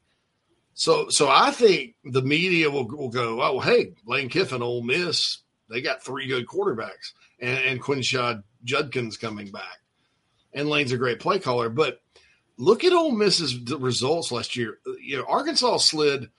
So, 0.75 1.07
so 1.09 1.29
I 1.29 1.53
think 1.53 1.95
the 2.05 2.23
media 2.23 2.71
will, 2.71 2.87
will 2.89 3.09
go, 3.09 3.41
oh, 3.41 3.61
hey, 3.61 3.95
Lane 4.07 4.29
Kiffin, 4.29 4.63
Ole 4.63 4.83
Miss, 4.83 5.43
they 5.71 5.81
got 5.81 6.05
three 6.05 6.27
good 6.27 6.47
quarterbacks, 6.47 7.13
and, 7.41 7.59
and 7.59 7.83
Quinshon 7.83 8.43
Judkins 8.65 9.17
coming 9.17 9.51
back, 9.51 9.79
and 10.53 10.69
Lane's 10.69 10.93
a 10.93 10.99
great 10.99 11.21
play 11.21 11.39
caller. 11.39 11.69
But 11.69 12.01
look 12.57 12.85
at 12.85 12.93
Ole 12.93 13.13
Miss's 13.13 13.57
results 13.71 14.33
last 14.33 14.57
year. 14.57 14.79
You 15.01 15.19
know, 15.19 15.27
Arkansas 15.29 15.79
slid, 15.79 16.31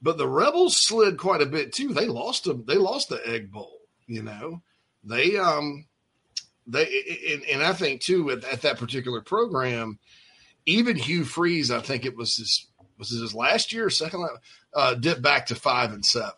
but 0.00 0.18
the 0.18 0.28
Rebels 0.28 0.76
slid 0.78 1.18
quite 1.18 1.42
a 1.42 1.46
bit 1.46 1.72
too. 1.72 1.92
They 1.92 2.06
lost 2.06 2.44
them. 2.44 2.64
They 2.66 2.76
lost 2.76 3.08
the 3.08 3.20
Egg 3.26 3.50
Bowl. 3.50 3.78
You 4.06 4.22
know, 4.22 4.62
they 5.04 5.36
um 5.36 5.86
they 6.66 6.86
and, 7.32 7.44
and 7.44 7.62
I 7.62 7.72
think 7.72 8.02
too 8.02 8.30
at, 8.30 8.44
at, 8.44 8.62
that 8.62 8.78
particular 8.78 9.20
program, 9.20 9.98
even 10.66 10.96
Hugh 10.96 11.24
Freeze, 11.24 11.70
I 11.70 11.80
think 11.80 12.04
it 12.04 12.16
was 12.16 12.36
his 12.36 12.68
was 13.10 13.20
his 13.20 13.34
last 13.34 13.72
year 13.72 13.90
second 13.90 14.28
uh, 14.74 14.94
dipped 14.94 15.22
back 15.22 15.46
to 15.46 15.54
five 15.54 15.92
and 15.92 16.04
seven. 16.04 16.30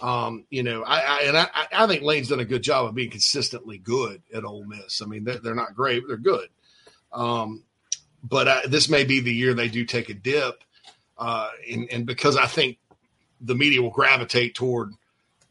Um, 0.00 0.44
you 0.50 0.62
know, 0.62 0.82
I, 0.82 1.00
I 1.00 1.22
and 1.22 1.36
I, 1.36 1.48
I, 1.72 1.86
think 1.86 2.02
Lane's 2.02 2.28
done 2.28 2.40
a 2.40 2.44
good 2.44 2.62
job 2.62 2.86
of 2.86 2.94
being 2.94 3.10
consistently 3.10 3.78
good 3.78 4.22
at 4.34 4.44
Ole 4.44 4.64
Miss. 4.64 5.00
I 5.00 5.06
mean, 5.06 5.24
they're, 5.24 5.38
they're 5.38 5.54
not 5.54 5.74
great, 5.74 6.02
but 6.02 6.08
they're 6.08 6.16
good. 6.16 6.48
Um, 7.12 7.62
but 8.22 8.48
I, 8.48 8.66
this 8.66 8.88
may 8.88 9.04
be 9.04 9.20
the 9.20 9.32
year 9.32 9.54
they 9.54 9.68
do 9.68 9.84
take 9.84 10.08
a 10.08 10.14
dip, 10.14 10.62
uh, 11.16 11.48
and, 11.70 11.88
and 11.90 12.06
because 12.06 12.36
I 12.36 12.46
think 12.46 12.78
the 13.40 13.54
media 13.54 13.80
will 13.80 13.90
gravitate 13.90 14.54
toward 14.54 14.92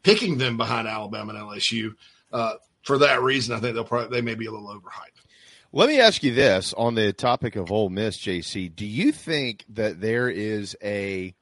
picking 0.02 0.38
them 0.38 0.56
behind 0.56 0.86
Alabama 0.86 1.34
and 1.34 1.42
LSU. 1.42 1.94
Uh, 2.32 2.54
for 2.82 2.98
that 2.98 3.22
reason, 3.22 3.56
I 3.56 3.60
think 3.60 3.74
they'll 3.74 3.84
probably 3.84 4.16
they 4.16 4.22
may 4.22 4.34
be 4.34 4.46
a 4.46 4.52
little 4.52 4.68
overhyped. 4.68 5.13
Let 5.76 5.88
me 5.88 5.98
ask 5.98 6.22
you 6.22 6.32
this 6.32 6.72
on 6.72 6.94
the 6.94 7.12
topic 7.12 7.56
of 7.56 7.72
Ole 7.72 7.88
Miss, 7.88 8.16
JC. 8.16 8.72
Do 8.72 8.86
you 8.86 9.10
think 9.10 9.64
that 9.70 10.00
there 10.00 10.28
is 10.28 10.76
a 10.80 11.34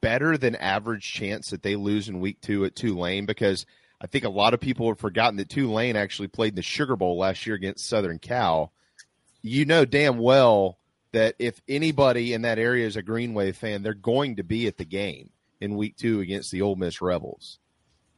better 0.00 0.38
than 0.38 0.56
average 0.56 1.04
chance 1.04 1.50
that 1.50 1.62
they 1.62 1.76
lose 1.76 2.08
in 2.08 2.20
week 2.20 2.40
two 2.40 2.64
at 2.64 2.74
Tulane 2.74 3.26
because 3.26 3.66
I 4.00 4.06
think 4.06 4.24
a 4.24 4.30
lot 4.30 4.54
of 4.54 4.60
people 4.60 4.88
have 4.88 4.98
forgotten 4.98 5.36
that 5.36 5.50
Tulane 5.50 5.94
actually 5.94 6.28
played 6.28 6.52
in 6.52 6.56
the 6.56 6.62
Sugar 6.62 6.96
Bowl 6.96 7.18
last 7.18 7.44
year 7.44 7.54
against 7.54 7.86
Southern 7.86 8.18
Cal. 8.18 8.72
You 9.42 9.66
know 9.66 9.84
damn 9.84 10.16
well 10.16 10.78
that 11.12 11.34
if 11.38 11.60
anybody 11.68 12.32
in 12.32 12.40
that 12.40 12.58
area 12.58 12.86
is 12.86 12.96
a 12.96 13.02
Green 13.02 13.34
Wave 13.34 13.58
fan, 13.58 13.82
they're 13.82 13.92
going 13.92 14.36
to 14.36 14.42
be 14.42 14.68
at 14.68 14.78
the 14.78 14.86
game 14.86 15.28
in 15.60 15.76
week 15.76 15.98
two 15.98 16.20
against 16.20 16.50
the 16.50 16.62
Ole 16.62 16.76
Miss 16.76 17.02
Rebels. 17.02 17.58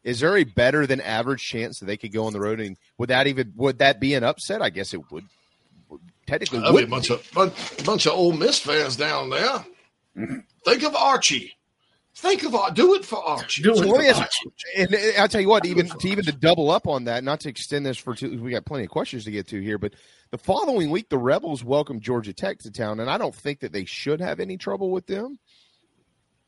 Is 0.04 0.20
there 0.20 0.36
a 0.36 0.44
better 0.44 0.86
than 0.86 1.00
average 1.00 1.42
chance 1.42 1.78
that 1.78 1.86
they 1.86 1.96
could 1.96 2.12
go 2.12 2.26
on 2.26 2.32
the 2.32 2.40
road 2.40 2.60
and 2.60 2.76
would 2.98 3.08
that 3.10 3.26
even 3.26 3.52
would 3.56 3.78
that 3.78 4.00
be 4.00 4.14
an 4.14 4.24
upset? 4.24 4.62
I 4.62 4.70
guess 4.70 4.94
it 4.94 5.10
would. 5.10 5.24
Technically, 6.26 6.60
That'd 6.60 6.76
be 6.76 6.82
a 6.82 6.86
bunch 6.86 7.10
of 7.10 7.28
bunch, 7.32 7.84
bunch 7.84 8.06
of 8.06 8.14
Ole 8.14 8.32
Miss 8.32 8.58
fans 8.58 8.96
down 8.96 9.30
there. 9.30 9.64
Mm-hmm. 10.16 10.38
Think 10.64 10.82
of 10.84 10.94
Archie. 10.94 11.52
Think 12.14 12.44
of 12.44 12.74
do 12.74 12.94
it 12.94 13.04
for 13.04 13.22
Archie. 13.24 13.62
Do 13.62 13.72
it 13.72 13.86
for 13.86 13.96
Archie. 13.96 14.50
And 14.76 14.96
I'll 15.18 15.28
tell 15.28 15.40
you 15.40 15.48
what, 15.48 15.64
even 15.64 15.88
to 15.88 16.08
even 16.08 16.24
to 16.24 16.32
double 16.32 16.70
up 16.70 16.86
on 16.86 17.04
that, 17.04 17.24
not 17.24 17.40
to 17.40 17.48
extend 17.48 17.86
this 17.86 17.96
for 17.96 18.14
two, 18.14 18.42
we 18.42 18.50
got 18.50 18.66
plenty 18.66 18.84
of 18.84 18.90
questions 18.90 19.24
to 19.24 19.30
get 19.30 19.48
to 19.48 19.60
here, 19.60 19.78
but 19.78 19.94
the 20.30 20.38
following 20.38 20.90
week 20.90 21.08
the 21.08 21.18
Rebels 21.18 21.64
welcome 21.64 22.00
Georgia 22.00 22.32
Tech 22.32 22.58
to 22.60 22.70
town, 22.70 23.00
and 23.00 23.08
I 23.08 23.18
don't 23.18 23.34
think 23.34 23.60
that 23.60 23.72
they 23.72 23.84
should 23.86 24.20
have 24.20 24.40
any 24.40 24.56
trouble 24.58 24.90
with 24.90 25.06
them. 25.06 25.38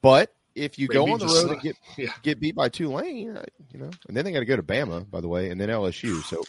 But 0.02 0.34
if 0.55 0.78
you 0.78 0.88
go 0.88 1.12
on 1.12 1.18
the 1.18 1.26
road 1.26 1.50
and 1.50 1.61
get 1.61 1.76
yeah. 1.96 2.12
get 2.22 2.40
beat 2.40 2.55
by 2.55 2.68
Tulane, 2.68 3.36
uh, 3.36 3.44
you 3.72 3.80
know, 3.80 3.90
and 4.09 4.16
then 4.16 4.24
they 4.24 4.32
got 4.32 4.40
to 4.40 4.44
go 4.44 4.57
to 4.57 4.62
Bama, 4.62 5.09
by 5.09 5.20
the 5.20 5.28
way, 5.28 5.50
and 5.50 5.61
then 5.61 5.68
LSU. 5.68 6.22
So 6.24 6.42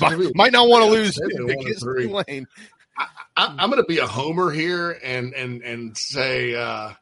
might, 0.00 0.18
might 0.34 0.52
not 0.52 0.68
want 0.68 0.84
to 0.84 0.90
lose 0.90 1.18
against 1.18 1.82
Tulane. 1.82 2.46
I, 3.36 3.46
am 3.58 3.70
going 3.70 3.82
to 3.82 3.88
be 3.88 3.98
a 3.98 4.06
homer 4.06 4.50
here 4.50 4.90
and 5.02 5.34
and 5.34 5.62
and 5.62 5.96
say 5.96 6.54
uh, 6.54 6.92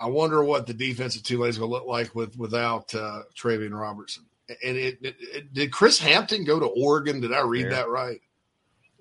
I 0.00 0.06
wonder 0.06 0.42
what 0.42 0.66
the 0.66 0.74
defense 0.74 1.16
of 1.16 1.22
Tulane 1.22 1.50
is 1.50 1.58
going 1.58 1.70
to 1.70 1.74
look 1.74 1.86
like 1.86 2.14
with 2.14 2.36
without 2.36 2.94
uh, 2.94 3.22
Travian 3.36 3.78
Robertson. 3.78 4.24
And 4.64 4.76
it, 4.76 4.98
it, 5.00 5.16
it, 5.20 5.54
did 5.54 5.70
Chris 5.70 6.00
Hampton 6.00 6.42
go 6.42 6.58
to 6.58 6.66
Oregon? 6.66 7.20
Did 7.20 7.32
I 7.32 7.42
read 7.42 7.66
yeah. 7.66 7.76
that 7.76 7.88
right? 7.88 8.20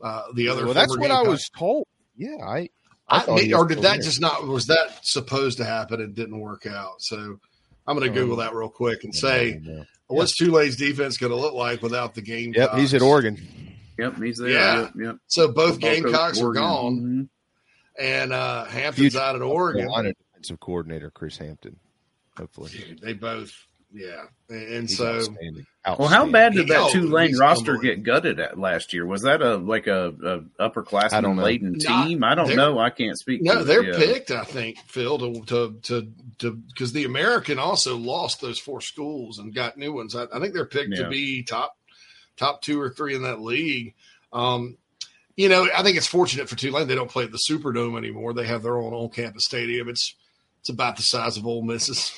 Uh, 0.01 0.23
the 0.35 0.49
other 0.49 0.65
well, 0.65 0.75
that's 0.75 0.95
what 0.95 1.09
I 1.09 1.23
was 1.23 1.49
told. 1.49 1.87
Yeah, 2.15 2.37
I, 2.43 2.69
I, 3.09 3.23
I 3.27 3.53
or 3.53 3.67
did 3.67 3.79
that 3.79 3.81
there. 3.81 4.01
just 4.01 4.21
not 4.21 4.45
was 4.45 4.67
that 4.67 4.99
supposed 5.03 5.57
to 5.57 5.65
happen 5.65 6.01
and 6.01 6.15
didn't 6.15 6.39
work 6.39 6.65
out? 6.65 6.95
So 6.99 7.39
I'm 7.87 7.97
going 7.97 8.11
to 8.11 8.19
Google 8.19 8.37
that 8.37 8.53
real 8.53 8.69
quick 8.69 9.03
and 9.03 9.15
say, 9.15 9.59
what's 10.07 10.35
Tulane's 10.37 10.75
defense 10.75 11.17
going 11.17 11.31
to 11.31 11.37
look 11.37 11.53
like 11.53 11.81
without 11.81 12.15
the 12.15 12.21
game? 12.21 12.53
Yep, 12.55 12.75
he's 12.75 12.93
at 12.93 13.01
Oregon. 13.01 13.39
Yep, 13.97 14.17
he's 14.21 14.37
there. 14.37 14.49
Yeah. 14.49 14.81
Yep, 14.81 14.91
yep. 14.97 15.15
So 15.27 15.51
both 15.51 15.79
Gamecocks 15.79 16.41
are 16.41 16.53
gone, 16.53 16.95
mm-hmm. 16.97 17.21
and 18.03 18.33
uh, 18.33 18.65
Hampton's 18.65 19.13
Future 19.13 19.19
out 19.19 19.35
at 19.35 19.41
Oregon 19.41 20.15
defensive 20.39 20.59
coordinator 20.59 21.11
Chris 21.11 21.37
Hampton. 21.37 21.77
Hopefully, 22.37 22.71
they 23.01 23.13
both. 23.13 23.51
Yeah, 23.91 24.25
and 24.49 24.87
He's 24.87 24.97
so 24.97 25.15
outstanding. 25.15 25.65
Outstanding. 25.87 25.99
well, 25.99 26.07
how 26.07 26.29
bad 26.29 26.53
did 26.53 26.67
that 26.67 26.91
Tulane 26.91 27.35
roster 27.37 27.77
get 27.77 28.03
gutted 28.03 28.39
at 28.39 28.59
last 28.59 28.93
year? 28.93 29.05
Was 29.05 29.23
that 29.23 29.41
a 29.41 29.55
like 29.55 29.87
a, 29.87 30.13
a 30.59 30.69
upperclassman 30.69 31.41
laden 31.41 31.79
team? 31.79 32.23
I 32.23 32.35
don't 32.35 32.55
know. 32.55 32.77
I 32.77 32.91
can't 32.91 33.17
speak. 33.17 33.41
No, 33.41 33.63
they're 33.63 33.83
yeah. 33.83 33.97
picked. 33.97 34.29
I 34.29 34.43
think 34.43 34.77
Phil 34.85 35.17
to 35.17 35.41
to 35.45 35.79
to 35.83 36.11
to 36.37 36.51
because 36.51 36.93
the 36.93 37.05
American 37.05 37.57
also 37.57 37.97
lost 37.97 38.41
those 38.41 38.59
four 38.59 38.79
schools 38.81 39.39
and 39.39 39.55
got 39.55 39.77
new 39.77 39.91
ones. 39.91 40.15
I, 40.15 40.25
I 40.31 40.39
think 40.39 40.53
they're 40.53 40.65
picked 40.65 40.95
yeah. 40.95 41.03
to 41.03 41.09
be 41.09 41.41
top 41.41 41.75
top 42.37 42.61
two 42.61 42.79
or 42.79 42.91
three 42.91 43.15
in 43.15 43.23
that 43.23 43.41
league. 43.41 43.95
Um, 44.31 44.77
you 45.35 45.49
know, 45.49 45.67
I 45.75 45.81
think 45.81 45.97
it's 45.97 46.05
fortunate 46.05 46.47
for 46.47 46.55
Tulane 46.55 46.87
they 46.87 46.95
don't 46.95 47.09
play 47.09 47.23
at 47.23 47.31
the 47.31 47.39
Superdome 47.49 47.97
anymore. 47.97 48.33
They 48.33 48.45
have 48.45 48.61
their 48.61 48.77
own 48.77 48.93
on 48.93 49.09
campus 49.09 49.45
stadium. 49.45 49.89
It's 49.89 50.13
it's 50.59 50.69
about 50.69 50.97
the 50.97 51.03
size 51.03 51.37
of 51.37 51.47
Ole 51.47 51.63
Miss's. 51.63 52.13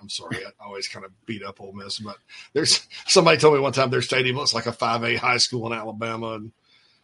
I'm 0.00 0.08
sorry, 0.08 0.38
I 0.44 0.64
always 0.64 0.88
kind 0.88 1.04
of 1.04 1.12
beat 1.26 1.42
up 1.42 1.60
Ole 1.60 1.72
Miss, 1.72 1.98
but 1.98 2.16
there's 2.52 2.86
somebody 3.06 3.38
told 3.38 3.54
me 3.54 3.60
one 3.60 3.72
time 3.72 3.90
their 3.90 4.02
stadium 4.02 4.36
looks 4.36 4.54
like 4.54 4.66
a 4.66 4.72
5A 4.72 5.16
high 5.16 5.38
school 5.38 5.66
in 5.66 5.78
Alabama, 5.78 6.34
and 6.34 6.52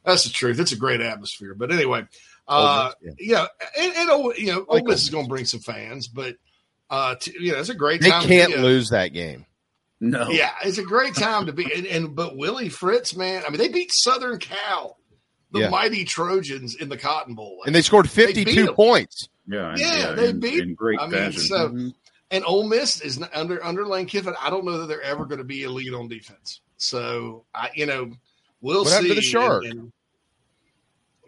that's 0.05 0.25
the 0.25 0.31
truth. 0.31 0.61
It's 0.61 0.73
a 0.73 0.77
great 0.77 1.01
atmosphere. 1.01 1.55
But 1.55 1.73
anyway, 1.73 2.05
uh, 2.49 2.93
yeah. 3.03 3.13
yeah, 3.19 3.47
and, 3.79 4.11
and 4.11 4.39
you 4.39 4.53
know, 4.53 4.65
Ole 4.69 4.85
Miss 4.85 5.03
is 5.03 5.11
going 5.11 5.25
to 5.25 5.29
bring 5.29 5.45
some 5.45 5.61
fans, 5.61 6.09
but 6.09 6.37
uh, 6.91 7.17
to, 7.17 7.43
you 7.43 7.53
know, 7.53 7.59
it's 7.59 7.69
a 7.69 7.75
great. 7.75 8.03
Time. 8.03 8.23
They 8.23 8.29
can't 8.29 8.59
lose 8.59 8.91
that 8.91 9.09
game. 9.09 9.47
No. 9.99 10.29
Yeah, 10.29 10.53
it's 10.63 10.79
a 10.79 10.83
great 10.83 11.15
time 11.15 11.47
to 11.47 11.53
be. 11.53 11.65
And, 11.75 11.87
and, 11.87 12.15
but 12.15 12.37
Willie 12.37 12.69
Fritz, 12.69 13.17
man, 13.17 13.43
I 13.47 13.51
mean, 13.51 13.59
they 13.59 13.69
beat 13.69 13.91
Southern 13.95 14.39
Cal 14.39 14.99
the 15.53 15.61
yeah. 15.61 15.69
mighty 15.69 16.05
Trojans 16.05 16.75
in 16.75 16.89
the 16.89 16.97
Cotton 16.97 17.35
Bowl, 17.35 17.63
and 17.67 17.75
they 17.75 17.83
scored 17.83 18.11
fifty-two 18.11 18.73
points. 18.73 19.29
Yeah, 19.47 19.75
yeah, 19.77 19.99
yeah, 19.99 20.13
they 20.13 20.29
in, 20.31 20.41
beat 20.41 20.61
in 20.61 20.75
great 20.75 21.01
I 21.01 21.07
mean, 21.07 21.33
so 21.33 21.69
mm-hmm. 21.69 21.89
And 22.31 22.45
Ole 22.45 22.69
Miss 22.69 23.01
is 23.01 23.23
under 23.33 23.65
under 23.65 23.87
Lane 23.87 24.07
Kiffin. 24.07 24.35
I 24.41 24.51
don't 24.51 24.65
know 24.65 24.79
that 24.79 24.87
they're 24.87 25.03
ever 25.03 25.25
going 25.25 25.39
to 25.39 25.45
be 25.45 25.67
lead 25.67 25.95
on 25.95 26.09
defense. 26.09 26.61
So 26.77 27.45
I, 27.55 27.71
you 27.75 27.87
know, 27.87 28.13
we'll 28.61 28.85
see. 28.85 28.91
what 28.95 29.03
see. 29.03 29.09
to 29.09 29.15
the 29.15 29.23
shark? 29.23 29.65
And, 29.65 29.73
and, 29.81 29.93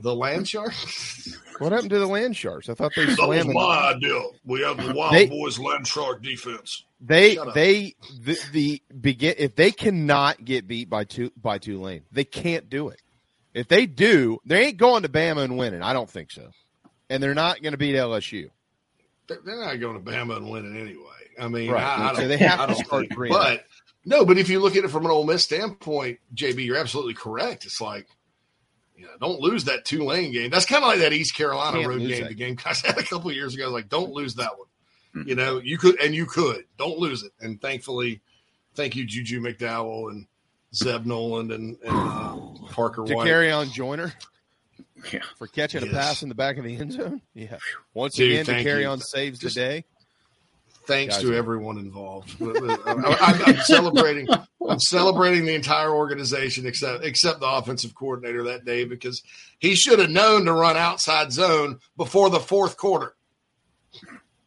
The 0.00 0.14
land 0.14 0.48
sharks. 0.48 1.36
What 1.58 1.72
happened 1.72 1.90
to 1.90 1.98
the 1.98 2.06
land 2.06 2.36
sharks? 2.36 2.68
I 2.68 2.74
thought 2.74 2.92
they 2.94 3.04
That 3.06 3.26
was 3.28 3.44
my 3.46 3.92
idea. 3.92 4.20
We 4.44 4.60
have 4.60 4.76
the 4.76 4.94
Wild 4.94 5.12
They- 5.12 5.26
Boys 5.26 5.58
land 5.58 5.88
shark 5.88 6.22
defense. 6.22 6.84
They 7.00 7.36
they 7.52 7.94
the, 8.20 8.38
the 8.52 8.82
begin 9.00 9.34
if 9.38 9.56
they 9.56 9.72
cannot 9.72 10.44
get 10.44 10.68
beat 10.68 10.88
by 10.88 11.02
two 11.02 11.32
by 11.36 11.58
Tulane, 11.58 12.02
they 12.12 12.24
can't 12.24 12.70
do 12.70 12.90
it. 12.90 13.02
If 13.54 13.66
they 13.66 13.86
do, 13.86 14.38
they 14.44 14.66
ain't 14.66 14.76
going 14.76 15.02
to 15.02 15.08
Bama 15.08 15.42
and 15.42 15.58
winning. 15.58 15.82
I 15.82 15.92
don't 15.92 16.08
think 16.08 16.30
so, 16.30 16.50
and 17.10 17.20
they're 17.20 17.34
not 17.34 17.60
going 17.60 17.72
to 17.72 17.78
beat 17.78 17.96
LSU. 17.96 18.50
They're 19.28 19.38
they're 19.44 19.60
not 19.64 19.78
going 19.80 20.02
to 20.02 20.10
Bama 20.10 20.36
and 20.38 20.50
win 20.50 20.64
it 20.74 20.80
anyway. 20.80 21.04
I 21.40 21.48
mean, 21.48 21.70
Right. 21.70 21.82
I, 21.82 22.10
I 22.10 22.14
So 22.14 22.20
don't, 22.20 22.28
they 22.28 22.36
have 22.38 22.60
I 22.60 22.66
to 22.66 22.74
don't 22.74 22.84
start 22.84 23.00
think- 23.02 23.14
three 23.14 23.28
But 23.28 23.64
no, 24.04 24.24
but 24.24 24.38
if 24.38 24.48
you 24.48 24.58
look 24.60 24.74
at 24.74 24.84
it 24.84 24.88
from 24.90 25.04
an 25.04 25.10
Ole 25.10 25.24
Miss 25.24 25.44
standpoint, 25.44 26.18
JB, 26.34 26.64
you're 26.64 26.76
absolutely 26.78 27.14
correct. 27.14 27.64
It's 27.66 27.80
like, 27.80 28.08
you 28.96 29.04
know, 29.04 29.10
don't 29.20 29.40
lose 29.40 29.64
that 29.64 29.84
Tulane 29.84 30.32
game. 30.32 30.50
That's 30.50 30.64
kind 30.66 30.82
of 30.82 30.88
like 30.88 31.00
that 31.00 31.12
East 31.12 31.36
Carolina 31.36 31.86
road 31.88 31.98
game. 32.00 32.22
that 32.22 32.28
The 32.28 32.34
game 32.34 32.54
guys 32.64 32.80
had 32.80 32.96
a 32.98 33.02
couple 33.02 33.28
of 33.30 33.36
years 33.36 33.54
ago. 33.54 33.68
Like, 33.70 33.88
don't 33.88 34.10
lose 34.12 34.34
that 34.36 34.52
one. 34.56 35.26
You 35.26 35.34
know, 35.34 35.58
you 35.58 35.78
could 35.78 36.00
and 36.00 36.14
you 36.14 36.26
could. 36.26 36.64
Don't 36.78 36.98
lose 36.98 37.22
it. 37.22 37.32
And 37.40 37.60
thankfully, 37.60 38.20
thank 38.74 38.94
you, 38.96 39.04
Juju 39.04 39.40
McDowell 39.40 40.10
and 40.10 40.26
Zeb 40.74 41.04
Noland 41.06 41.50
and, 41.52 41.76
and 41.82 41.92
uh, 41.96 42.36
Parker 42.70 43.04
To 43.04 43.14
White. 43.14 43.26
carry 43.26 43.50
on 43.50 43.68
Joyner 43.70 44.12
Yeah. 45.12 45.20
for 45.36 45.46
catching 45.46 45.82
a 45.82 45.86
pass 45.86 46.22
in 46.22 46.28
the 46.28 46.34
back 46.34 46.58
of 46.58 46.64
the 46.64 46.76
end 46.76 46.92
zone. 46.92 47.22
Yeah, 47.34 47.58
once 47.94 48.14
Dude, 48.16 48.32
again, 48.32 48.44
to 48.46 48.62
carry 48.62 48.82
you. 48.82 48.88
on 48.88 49.00
saves 49.00 49.38
Just- 49.38 49.54
the 49.54 49.60
day. 49.60 49.84
thanks 50.86 51.14
Guys, 51.16 51.22
to 51.24 51.32
yeah. 51.32 51.38
everyone 51.38 51.78
involved. 51.78 52.36
But, 52.38 52.54
but, 52.54 52.86
uh, 52.86 52.92
I, 52.96 53.14
I'm, 53.20 53.42
I'm 53.56 53.60
celebrating. 53.62 54.26
I'm 54.68 54.80
celebrating 54.80 55.44
the 55.44 55.54
entire 55.54 55.90
organization 55.90 56.66
except 56.66 57.04
except 57.04 57.40
the 57.40 57.46
offensive 57.46 57.94
coordinator 57.94 58.44
that 58.44 58.64
day 58.64 58.84
because 58.84 59.22
he 59.58 59.74
should 59.74 59.98
have 59.98 60.10
known 60.10 60.44
to 60.46 60.52
run 60.52 60.76
outside 60.76 61.32
zone 61.32 61.78
before 61.96 62.28
the 62.30 62.40
fourth 62.40 62.76
quarter. 62.76 63.14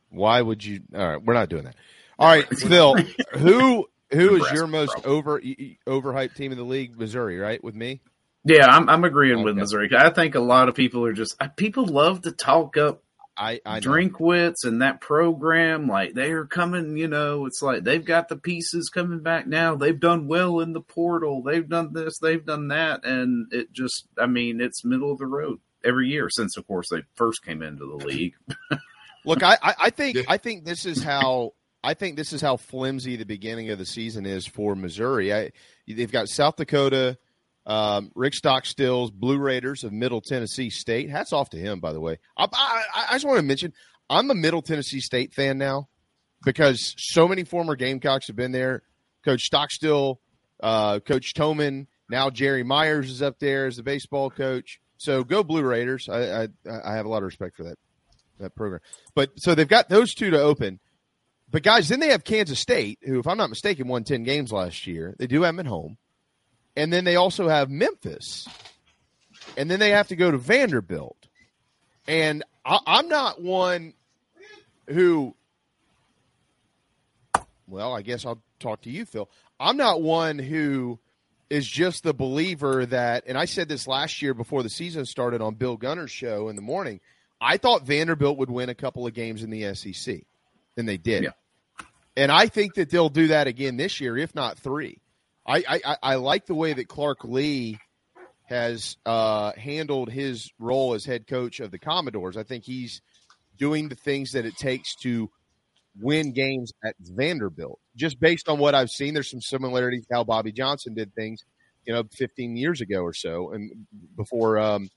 Why 0.09 0.41
would 0.41 0.63
you? 0.65 0.81
All 0.93 1.07
right, 1.07 1.23
we're 1.23 1.33
not 1.33 1.49
doing 1.49 1.63
that. 1.63 1.75
All 2.19 2.27
right, 2.27 2.47
Phil, 2.59 2.95
who 3.33 3.87
who 4.11 4.35
is 4.43 4.51
your 4.51 4.67
most 4.67 5.05
over 5.05 5.39
y- 5.43 5.55
y- 5.57 5.77
overhyped 5.87 6.35
team 6.35 6.51
in 6.51 6.57
the 6.57 6.63
league? 6.65 6.99
Missouri, 6.99 7.37
right? 7.39 7.63
With 7.63 7.75
me. 7.75 8.01
Yeah, 8.43 8.65
I'm, 8.65 8.89
I'm 8.89 9.03
agreeing 9.03 9.43
with 9.43 9.55
Missouri. 9.55 9.89
I 9.95 10.09
think 10.09 10.35
a 10.35 10.39
lot 10.39 10.67
of 10.67 10.75
people 10.75 11.05
are 11.05 11.13
just 11.13 11.35
uh, 11.39 11.47
people 11.49 11.85
love 11.85 12.21
to 12.21 12.31
talk 12.31 12.75
up 12.77 13.03
I 13.37 13.59
I 13.65 13.79
know. 13.79 13.91
Drinkwitz 13.91 14.63
and 14.63 14.81
that 14.81 15.01
program. 15.01 15.87
Like 15.87 16.13
they 16.13 16.31
are 16.31 16.45
coming, 16.45 16.97
you 16.97 17.07
know, 17.07 17.45
it's 17.45 17.61
like 17.61 17.83
they've 17.83 18.03
got 18.03 18.29
the 18.29 18.35
pieces 18.35 18.89
coming 18.89 19.19
back 19.19 19.47
now. 19.47 19.75
They've 19.75 19.99
done 19.99 20.27
well 20.27 20.59
in 20.59 20.73
the 20.73 20.81
portal. 20.81 21.41
They've 21.41 21.67
done 21.67 21.93
this. 21.93 22.19
They've 22.19 22.45
done 22.45 22.69
that, 22.69 23.05
and 23.05 23.51
it 23.51 23.71
just, 23.71 24.07
I 24.17 24.27
mean, 24.27 24.61
it's 24.61 24.85
middle 24.85 25.11
of 25.11 25.17
the 25.17 25.25
road 25.25 25.59
every 25.83 26.09
year 26.09 26.29
since, 26.29 26.57
of 26.57 26.67
course, 26.67 26.89
they 26.89 27.03
first 27.15 27.43
came 27.43 27.61
into 27.61 27.85
the 27.85 28.05
league. 28.05 28.35
Look, 29.25 29.43
I, 29.43 29.57
I, 29.61 29.75
I 29.83 29.89
think 29.89 30.17
I 30.27 30.37
think 30.37 30.65
this 30.65 30.85
is 30.85 31.03
how 31.03 31.53
I 31.83 31.93
think 31.93 32.17
this 32.17 32.33
is 32.33 32.41
how 32.41 32.57
flimsy 32.57 33.15
the 33.15 33.25
beginning 33.25 33.69
of 33.69 33.77
the 33.77 33.85
season 33.85 34.25
is 34.25 34.45
for 34.45 34.75
Missouri. 34.75 35.33
I, 35.33 35.51
they've 35.87 36.11
got 36.11 36.27
South 36.27 36.57
Dakota, 36.57 37.17
um, 37.65 38.11
Rick 38.15 38.33
Stockstills, 38.33 39.11
Blue 39.13 39.37
Raiders 39.37 39.83
of 39.83 39.91
Middle 39.91 40.21
Tennessee 40.21 40.69
State. 40.69 41.09
Hats 41.09 41.33
off 41.33 41.49
to 41.51 41.57
him, 41.57 41.79
by 41.79 41.93
the 41.93 41.99
way. 41.99 42.17
I, 42.37 42.47
I, 42.51 43.05
I 43.09 43.13
just 43.13 43.25
want 43.25 43.37
to 43.37 43.43
mention 43.43 43.73
I'm 44.09 44.29
a 44.31 44.35
Middle 44.35 44.61
Tennessee 44.61 44.99
State 44.99 45.33
fan 45.33 45.57
now 45.57 45.87
because 46.43 46.95
so 46.97 47.27
many 47.27 47.43
former 47.43 47.75
Gamecocks 47.75 48.27
have 48.27 48.35
been 48.35 48.51
there. 48.51 48.83
Coach 49.23 49.43
Stockstill, 49.43 50.19
uh, 50.61 50.99
Coach 50.99 51.33
Toman, 51.33 51.87
now 52.09 52.29
Jerry 52.29 52.63
Myers 52.63 53.09
is 53.09 53.21
up 53.21 53.39
there 53.39 53.67
as 53.67 53.77
the 53.77 53.83
baseball 53.83 54.29
coach. 54.29 54.79
So 54.97 55.23
go 55.23 55.43
Blue 55.43 55.63
Raiders. 55.63 56.09
I, 56.09 56.43
I, 56.43 56.47
I 56.67 56.95
have 56.95 57.05
a 57.05 57.09
lot 57.09 57.17
of 57.17 57.23
respect 57.23 57.55
for 57.55 57.63
that 57.63 57.77
that 58.39 58.55
program. 58.55 58.81
But 59.15 59.31
so 59.37 59.55
they've 59.55 59.67
got 59.67 59.87
those 59.87 60.13
two 60.13 60.31
to 60.31 60.39
open. 60.39 60.79
But 61.49 61.63
guys, 61.63 61.89
then 61.89 61.99
they 61.99 62.09
have 62.09 62.23
Kansas 62.23 62.59
State, 62.59 62.99
who, 63.03 63.19
if 63.19 63.27
I'm 63.27 63.37
not 63.37 63.49
mistaken, 63.49 63.87
won 63.87 64.03
ten 64.03 64.23
games 64.23 64.51
last 64.51 64.87
year. 64.87 65.15
They 65.19 65.27
do 65.27 65.43
have 65.43 65.55
them 65.55 65.65
at 65.65 65.69
home, 65.69 65.97
and 66.75 66.91
then 66.91 67.03
they 67.03 67.15
also 67.15 67.47
have 67.47 67.69
Memphis, 67.69 68.47
and 69.57 69.69
then 69.69 69.79
they 69.79 69.91
have 69.91 70.07
to 70.09 70.15
go 70.15 70.31
to 70.31 70.37
Vanderbilt. 70.37 71.27
And 72.07 72.43
I, 72.65 72.79
I'm 72.85 73.07
not 73.07 73.41
one 73.41 73.93
who, 74.87 75.35
well, 77.67 77.93
I 77.93 78.01
guess 78.01 78.25
I'll 78.25 78.41
talk 78.59 78.81
to 78.81 78.89
you, 78.89 79.05
Phil. 79.05 79.29
I'm 79.59 79.77
not 79.77 80.01
one 80.01 80.39
who 80.39 80.99
is 81.49 81.67
just 81.67 82.03
the 82.03 82.13
believer 82.13 82.85
that, 82.85 83.25
and 83.27 83.37
I 83.37 83.45
said 83.45 83.67
this 83.67 83.87
last 83.87 84.21
year 84.21 84.33
before 84.33 84.63
the 84.63 84.69
season 84.69 85.05
started 85.05 85.41
on 85.41 85.55
Bill 85.55 85.77
Gunner's 85.77 86.11
show 86.11 86.47
in 86.49 86.55
the 86.55 86.61
morning. 86.61 87.01
I 87.41 87.57
thought 87.57 87.83
Vanderbilt 87.85 88.37
would 88.37 88.49
win 88.49 88.69
a 88.69 88.75
couple 88.75 89.05
of 89.05 89.13
games 89.13 89.43
in 89.43 89.49
the 89.49 89.73
SEC, 89.75 90.21
and 90.77 90.87
they 90.87 90.97
did. 90.97 91.23
Yeah. 91.23 91.31
And 92.15 92.31
I 92.31 92.47
think 92.47 92.75
that 92.75 92.89
they'll 92.89 93.09
do 93.09 93.27
that 93.27 93.47
again 93.47 93.77
this 93.77 93.99
year, 93.99 94.17
if 94.17 94.35
not 94.35 94.57
three. 94.59 94.99
I, 95.45 95.63
I, 95.85 95.97
I- 96.03 96.15
like 96.15 96.45
the 96.45 96.55
way 96.55 96.73
that 96.73 96.87
Clark 96.87 97.23
Lea 97.23 97.77
has 98.45 98.97
uh, 99.05 99.53
handled 99.53 100.11
his 100.11 100.51
role 100.59 100.93
as 100.93 101.05
head 101.05 101.25
coach 101.27 101.59
of 101.59 101.71
the 101.71 101.79
Commodores. 101.79 102.35
I 102.37 102.43
think 102.43 102.63
he's 102.65 103.01
doing 103.57 103.87
the 103.89 103.95
things 103.95 104.31
that 104.33 104.45
it 104.45 104.55
takes 104.57 104.95
to 104.97 105.29
win 105.99 106.33
games 106.33 106.71
at 106.83 106.95
Vanderbilt. 106.99 107.79
Just 107.95 108.19
based 108.19 108.49
on 108.49 108.59
what 108.59 108.75
I've 108.75 108.89
seen, 108.89 109.13
there's 109.13 109.29
some 109.31 109.41
similarities 109.41 110.05
how 110.11 110.23
Bobby 110.23 110.51
Johnson 110.51 110.93
did 110.93 111.13
things, 111.15 111.43
you 111.85 111.93
know, 111.93 112.03
15 112.11 112.57
years 112.57 112.81
ago 112.81 113.01
or 113.01 113.13
so, 113.13 113.51
and 113.51 113.85
before 114.17 114.59
um, 114.59 114.89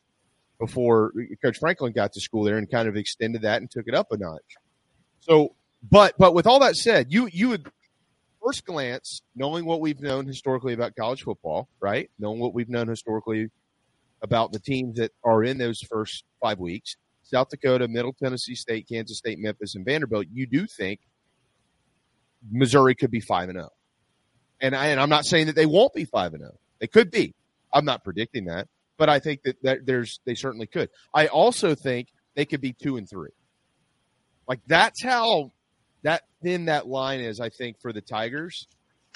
before 0.58 1.12
Coach 1.42 1.58
Franklin 1.58 1.92
got 1.92 2.12
to 2.14 2.20
school 2.20 2.44
there 2.44 2.58
and 2.58 2.70
kind 2.70 2.88
of 2.88 2.96
extended 2.96 3.42
that 3.42 3.60
and 3.60 3.70
took 3.70 3.86
it 3.86 3.94
up 3.94 4.08
a 4.12 4.16
notch. 4.16 4.40
So, 5.20 5.54
but 5.88 6.14
but 6.18 6.34
with 6.34 6.46
all 6.46 6.60
that 6.60 6.76
said, 6.76 7.12
you 7.12 7.28
you 7.32 7.48
would 7.50 7.68
first 8.44 8.64
glance, 8.64 9.22
knowing 9.34 9.64
what 9.64 9.80
we've 9.80 10.00
known 10.00 10.26
historically 10.26 10.74
about 10.74 10.94
college 10.96 11.22
football, 11.22 11.68
right? 11.80 12.10
Knowing 12.18 12.40
what 12.40 12.54
we've 12.54 12.68
known 12.68 12.88
historically 12.88 13.48
about 14.22 14.52
the 14.52 14.58
teams 14.58 14.98
that 14.98 15.12
are 15.22 15.42
in 15.42 15.58
those 15.58 15.80
first 15.80 16.24
five 16.40 16.58
weeks, 16.58 16.96
South 17.22 17.48
Dakota, 17.48 17.88
Middle 17.88 18.12
Tennessee 18.12 18.54
State, 18.54 18.86
Kansas 18.88 19.18
State, 19.18 19.38
Memphis, 19.38 19.74
and 19.74 19.84
Vanderbilt, 19.84 20.26
you 20.32 20.46
do 20.46 20.66
think 20.66 21.00
Missouri 22.50 22.94
could 22.94 23.10
be 23.10 23.20
five 23.20 23.48
and 23.48 23.56
zero. 23.56 23.70
And 24.60 24.74
I, 24.74 24.86
and 24.86 25.00
I'm 25.00 25.08
not 25.08 25.24
saying 25.24 25.46
that 25.46 25.56
they 25.56 25.66
won't 25.66 25.94
be 25.94 26.04
five 26.04 26.32
and 26.32 26.42
zero. 26.42 26.58
They 26.78 26.86
could 26.86 27.10
be. 27.10 27.34
I'm 27.72 27.84
not 27.84 28.04
predicting 28.04 28.44
that, 28.46 28.68
but 28.98 29.08
I 29.08 29.18
think 29.18 29.42
that, 29.42 29.62
that 29.62 29.86
there's 29.86 30.20
they 30.24 30.34
certainly 30.34 30.66
could. 30.66 30.90
I 31.12 31.26
also 31.26 31.74
think 31.74 32.08
they 32.34 32.44
could 32.44 32.60
be 32.60 32.72
two 32.72 32.96
and 32.96 33.08
three. 33.08 33.30
Like 34.46 34.60
that's 34.66 35.02
how 35.02 35.52
that 36.04 36.22
thin 36.42 36.66
that 36.66 36.86
line 36.86 37.20
is. 37.20 37.40
I 37.40 37.48
think 37.48 37.80
for 37.80 37.92
the 37.92 38.00
Tigers, 38.00 38.68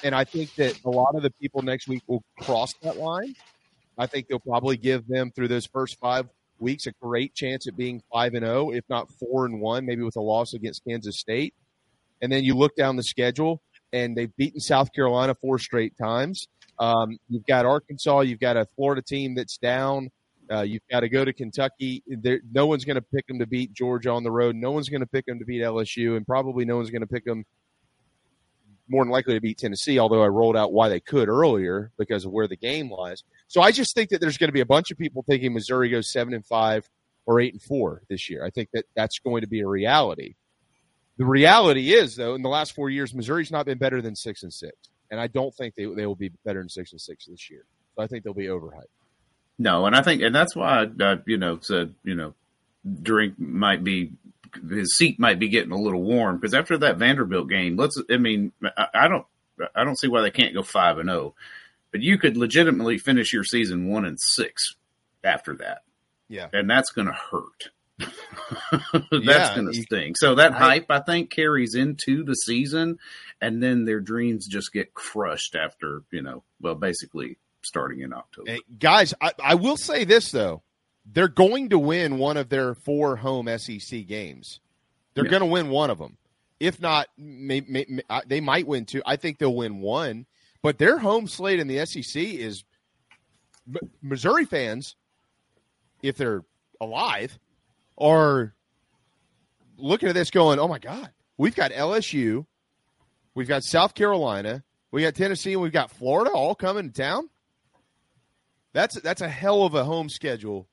and 0.03 0.15
I 0.15 0.25
think 0.25 0.55
that 0.57 0.79
a 0.85 0.91
lot 0.91 1.15
of 1.15 1.23
the 1.23 1.31
people 1.41 1.63
next 1.63 1.89
week 1.89 2.03
will 2.07 2.23
cross 2.41 2.75
that 2.83 2.97
line. 2.97 3.35
I 3.97 4.07
think 4.07 4.29
they'll 4.29 4.39
probably 4.39 4.77
give 4.77 5.07
them 5.07 5.31
through 5.31 5.49
those 5.49 5.67
first 5.67 5.99
five 5.99 6.29
weeks 6.59 6.87
a 6.87 6.93
great 7.01 7.35
chance 7.35 7.67
at 7.69 7.77
being 7.77 8.03
five 8.13 8.35
and 8.35 8.45
zero, 8.45 8.71
if 8.71 8.85
not 8.89 9.11
four 9.13 9.47
and 9.47 9.61
one, 9.61 9.87
maybe 9.87 10.03
with 10.03 10.17
a 10.17 10.21
loss 10.21 10.55
against 10.55 10.85
Kansas 10.85 11.19
State. 11.19 11.55
And 12.21 12.33
then 12.33 12.45
you 12.45 12.55
look 12.55 12.75
down 12.75 12.97
the 12.97 13.03
schedule, 13.03 13.63
and 13.93 14.17
they've 14.17 14.35
beaten 14.37 14.61
South 14.61 14.93
Carolina 14.93 15.35
four 15.41 15.59
straight 15.59 15.97
times. 15.97 16.47
Um, 16.79 17.19
you've 17.29 17.47
got 17.47 17.67
Arkansas, 17.67 18.21
you've 18.21 18.41
got 18.41 18.57
a 18.57 18.67
Florida 18.77 19.03
team 19.03 19.35
that's 19.35 19.59
down. 19.59 20.11
Uh, 20.51 20.63
you've 20.63 20.83
got 20.91 21.01
to 21.01 21.09
go 21.09 21.25
to 21.25 21.33
Kentucky. 21.33 22.03
There, 22.07 22.41
no 22.53 22.67
one's 22.67 22.85
going 22.85 22.97
to 22.97 23.03
pick 23.03 23.27
them 23.27 23.39
to 23.39 23.47
beat 23.47 23.73
Georgia 23.73 24.11
on 24.11 24.23
the 24.23 24.31
road. 24.31 24.57
No 24.57 24.71
one's 24.71 24.89
going 24.89 25.01
to 25.01 25.07
pick 25.07 25.27
them 25.27 25.39
to 25.39 25.45
beat 25.45 25.63
LSU, 25.63 26.17
and 26.17 26.27
probably 26.27 26.65
no 26.65 26.77
one's 26.77 26.91
going 26.91 27.03
to 27.03 27.07
pick 27.07 27.25
them 27.25 27.45
more 28.89 29.05
than 29.05 29.13
likely 29.13 29.35
to 29.35 29.41
beat 29.41 29.59
Tennessee. 29.59 29.99
Although 29.99 30.23
I 30.23 30.29
rolled 30.29 30.57
out 30.57 30.73
why 30.73 30.89
they 30.89 31.01
could 31.01 31.29
earlier 31.29 31.93
because 31.99 32.25
of 32.25 32.33
where 32.33 32.49
the 32.49 32.57
game 32.57 32.91
lies. 32.91 33.23
So 33.47 33.61
I 33.61 33.73
just 33.73 33.95
think 33.95 34.11
that 34.11 34.21
there's 34.21 34.39
going 34.39 34.49
to 34.49 34.55
be 34.55 34.61
a 34.61 34.67
bunch 34.67 34.91
of 34.91 34.99
people 34.99 35.23
thinking 35.23 35.53
Missouri 35.53 35.91
goes 35.91 36.11
seven 36.11 36.33
and 36.33 36.45
five 36.47 36.89
or 37.27 37.41
eight 37.41 37.53
and 37.53 37.63
four 37.63 38.03
this 38.09 38.31
year. 38.31 38.43
I 38.45 38.51
think 38.51 38.71
that 38.73 38.87
that's 38.97 39.19
going 39.19 39.43
to 39.43 39.49
be 39.49 39.61
a 39.61 39.69
reality. 39.69 40.35
The 41.19 41.27
reality 41.27 41.93
is, 41.93 42.17
though, 42.17 42.35
in 42.35 42.43
the 42.43 42.49
last 42.49 42.75
four 42.75 42.89
years, 42.89 43.13
Missouri's 43.13 43.51
not 43.51 43.67
been 43.67 43.77
better 43.77 44.01
than 44.01 44.15
six 44.15 44.45
and 44.45 44.53
six, 44.53 44.77
and 45.11 45.21
I 45.21 45.27
don't 45.27 45.55
think 45.55 45.75
they 45.75 45.85
they 45.85 46.07
will 46.07 46.15
be 46.15 46.31
better 46.45 46.61
than 46.61 46.69
six 46.69 46.93
and 46.93 47.01
six 47.01 47.27
this 47.27 47.51
year. 47.51 47.67
So 47.97 48.03
I 48.03 48.07
think 48.07 48.25
they'll 48.25 48.35
be 48.35 48.47
overhyped. 48.47 48.85
No, 49.59 49.87
and 49.87 49.97
I 49.97 50.03
think, 50.03 50.23
and 50.23 50.35
that's 50.35 50.55
why 50.55 50.87
I, 51.01 51.19
you 51.27 51.37
know, 51.37 51.59
said, 51.61 51.95
you 52.05 52.15
know, 52.15 52.35
drink 53.03 53.39
might 53.39 53.83
be 53.83 54.13
his 54.71 54.97
seat 54.97 55.19
might 55.19 55.39
be 55.39 55.49
getting 55.49 55.73
a 55.73 55.77
little 55.81 56.03
warm 56.03 56.39
because 56.39 56.55
after 56.55 56.79
that 56.79 56.97
Vanderbilt 56.97 57.49
game, 57.49 57.77
let's, 57.77 58.01
I 58.11 58.17
mean, 58.17 58.53
I, 58.77 58.87
I 58.95 59.09
don't, 59.09 59.27
I 59.75 59.85
don't 59.85 59.99
see 59.99 60.09
why 60.09 60.23
they 60.23 60.31
can't 60.31 60.55
go 60.55 60.63
five 60.63 60.99
and 60.99 61.09
zero, 61.09 61.35
but 61.91 62.01
you 62.01 62.19
could 62.19 62.37
legitimately 62.37 62.99
finish 62.99 63.33
your 63.33 63.45
season 63.45 63.89
one 63.89 64.05
and 64.05 64.19
six 64.21 64.75
after 65.25 65.57
that, 65.57 65.83
Yeah. 66.29 66.49
and 66.53 66.71
that's 66.71 66.91
going 66.93 67.09
to 67.09 67.13
hurt. 67.13 67.69
that's 67.99 69.25
Yeah, 69.25 69.55
going 69.57 69.73
to 69.73 69.83
sting. 69.83 70.15
So 70.17 70.37
that 70.37 70.53
hype, 70.53 70.87
I 70.91 71.01
think, 71.01 71.31
carries 71.31 71.75
into 71.75 72.23
the 72.25 72.35
season, 72.35 72.99
and 73.41 73.61
then 73.63 73.85
their 73.85 74.01
dreams 74.01 74.47
just 74.47 74.73
get 74.73 74.95
crushed 74.95 75.57
after, 75.57 76.03
you 76.13 76.23
know, 76.23 76.43
well, 76.61 76.77
basically 76.77 77.37
starting 77.69 78.01
in 78.01 78.13
October. 78.13 78.51
Hey, 78.51 78.61
guys, 78.79 79.15
I, 79.21 79.33
I 79.43 79.55
will 79.55 79.77
say 79.77 80.05
this 80.05 80.33
though: 80.33 80.63
they're 81.07 81.29
going 81.29 81.69
to 81.71 81.79
win 81.79 82.19
one 82.19 82.37
of 82.37 82.49
their 82.49 82.75
four 82.75 83.17
home 83.17 83.49
SEC 83.59 84.07
games. 84.07 84.61
They're 85.15 85.25
Yeah. 85.25 85.31
going 85.31 85.41
to 85.43 85.47
win 85.47 85.69
one 85.71 85.91
of 85.91 85.99
them. 85.99 86.17
If 86.61 86.81
not, 86.81 87.07
may, 87.17 87.61
may, 87.61 87.87
may- 87.89 88.21
they 88.27 88.41
might 88.41 88.67
win 88.67 88.85
two. 88.85 89.03
I 89.07 89.15
think 89.17 89.39
they'll 89.39 89.55
win 89.55 89.81
one. 89.81 90.27
But 90.61 90.79
their 90.79 90.99
home 90.99 91.29
slate 91.29 91.61
in 91.61 91.69
the 91.69 91.87
SEC 91.87 92.17
is 92.21 92.65
Missouri 94.03 94.45
fans, 94.45 94.97
if 96.03 96.17
they're 96.17 96.43
alive, 96.81 97.39
are 97.97 98.55
looking 99.77 100.09
at 100.09 100.15
this 100.15 100.31
going, 100.31 100.59
"Oh 100.59 100.69
my 100.69 100.79
God, 100.79 101.11
we've 101.37 101.55
got 101.55 101.71
LSU, 101.73 102.47
we've 103.35 103.49
got 103.49 103.63
South 103.63 103.95
Carolina, 103.95 104.65
we 104.91 105.03
got 105.03 105.15
Tennessee, 105.15 105.53
and 105.53 105.63
we've 105.63 105.73
got 105.73 105.91
Florida 105.91 106.31
all 106.33 106.55
coming 106.55 106.91
to 106.91 107.03
town." 107.03 107.29
That's 108.73 109.01
that's 109.01 109.21
a 109.23 109.29
hell 109.29 109.63
of 109.65 109.75
a 109.75 109.85
home 109.85 110.09
schedule 110.09 110.69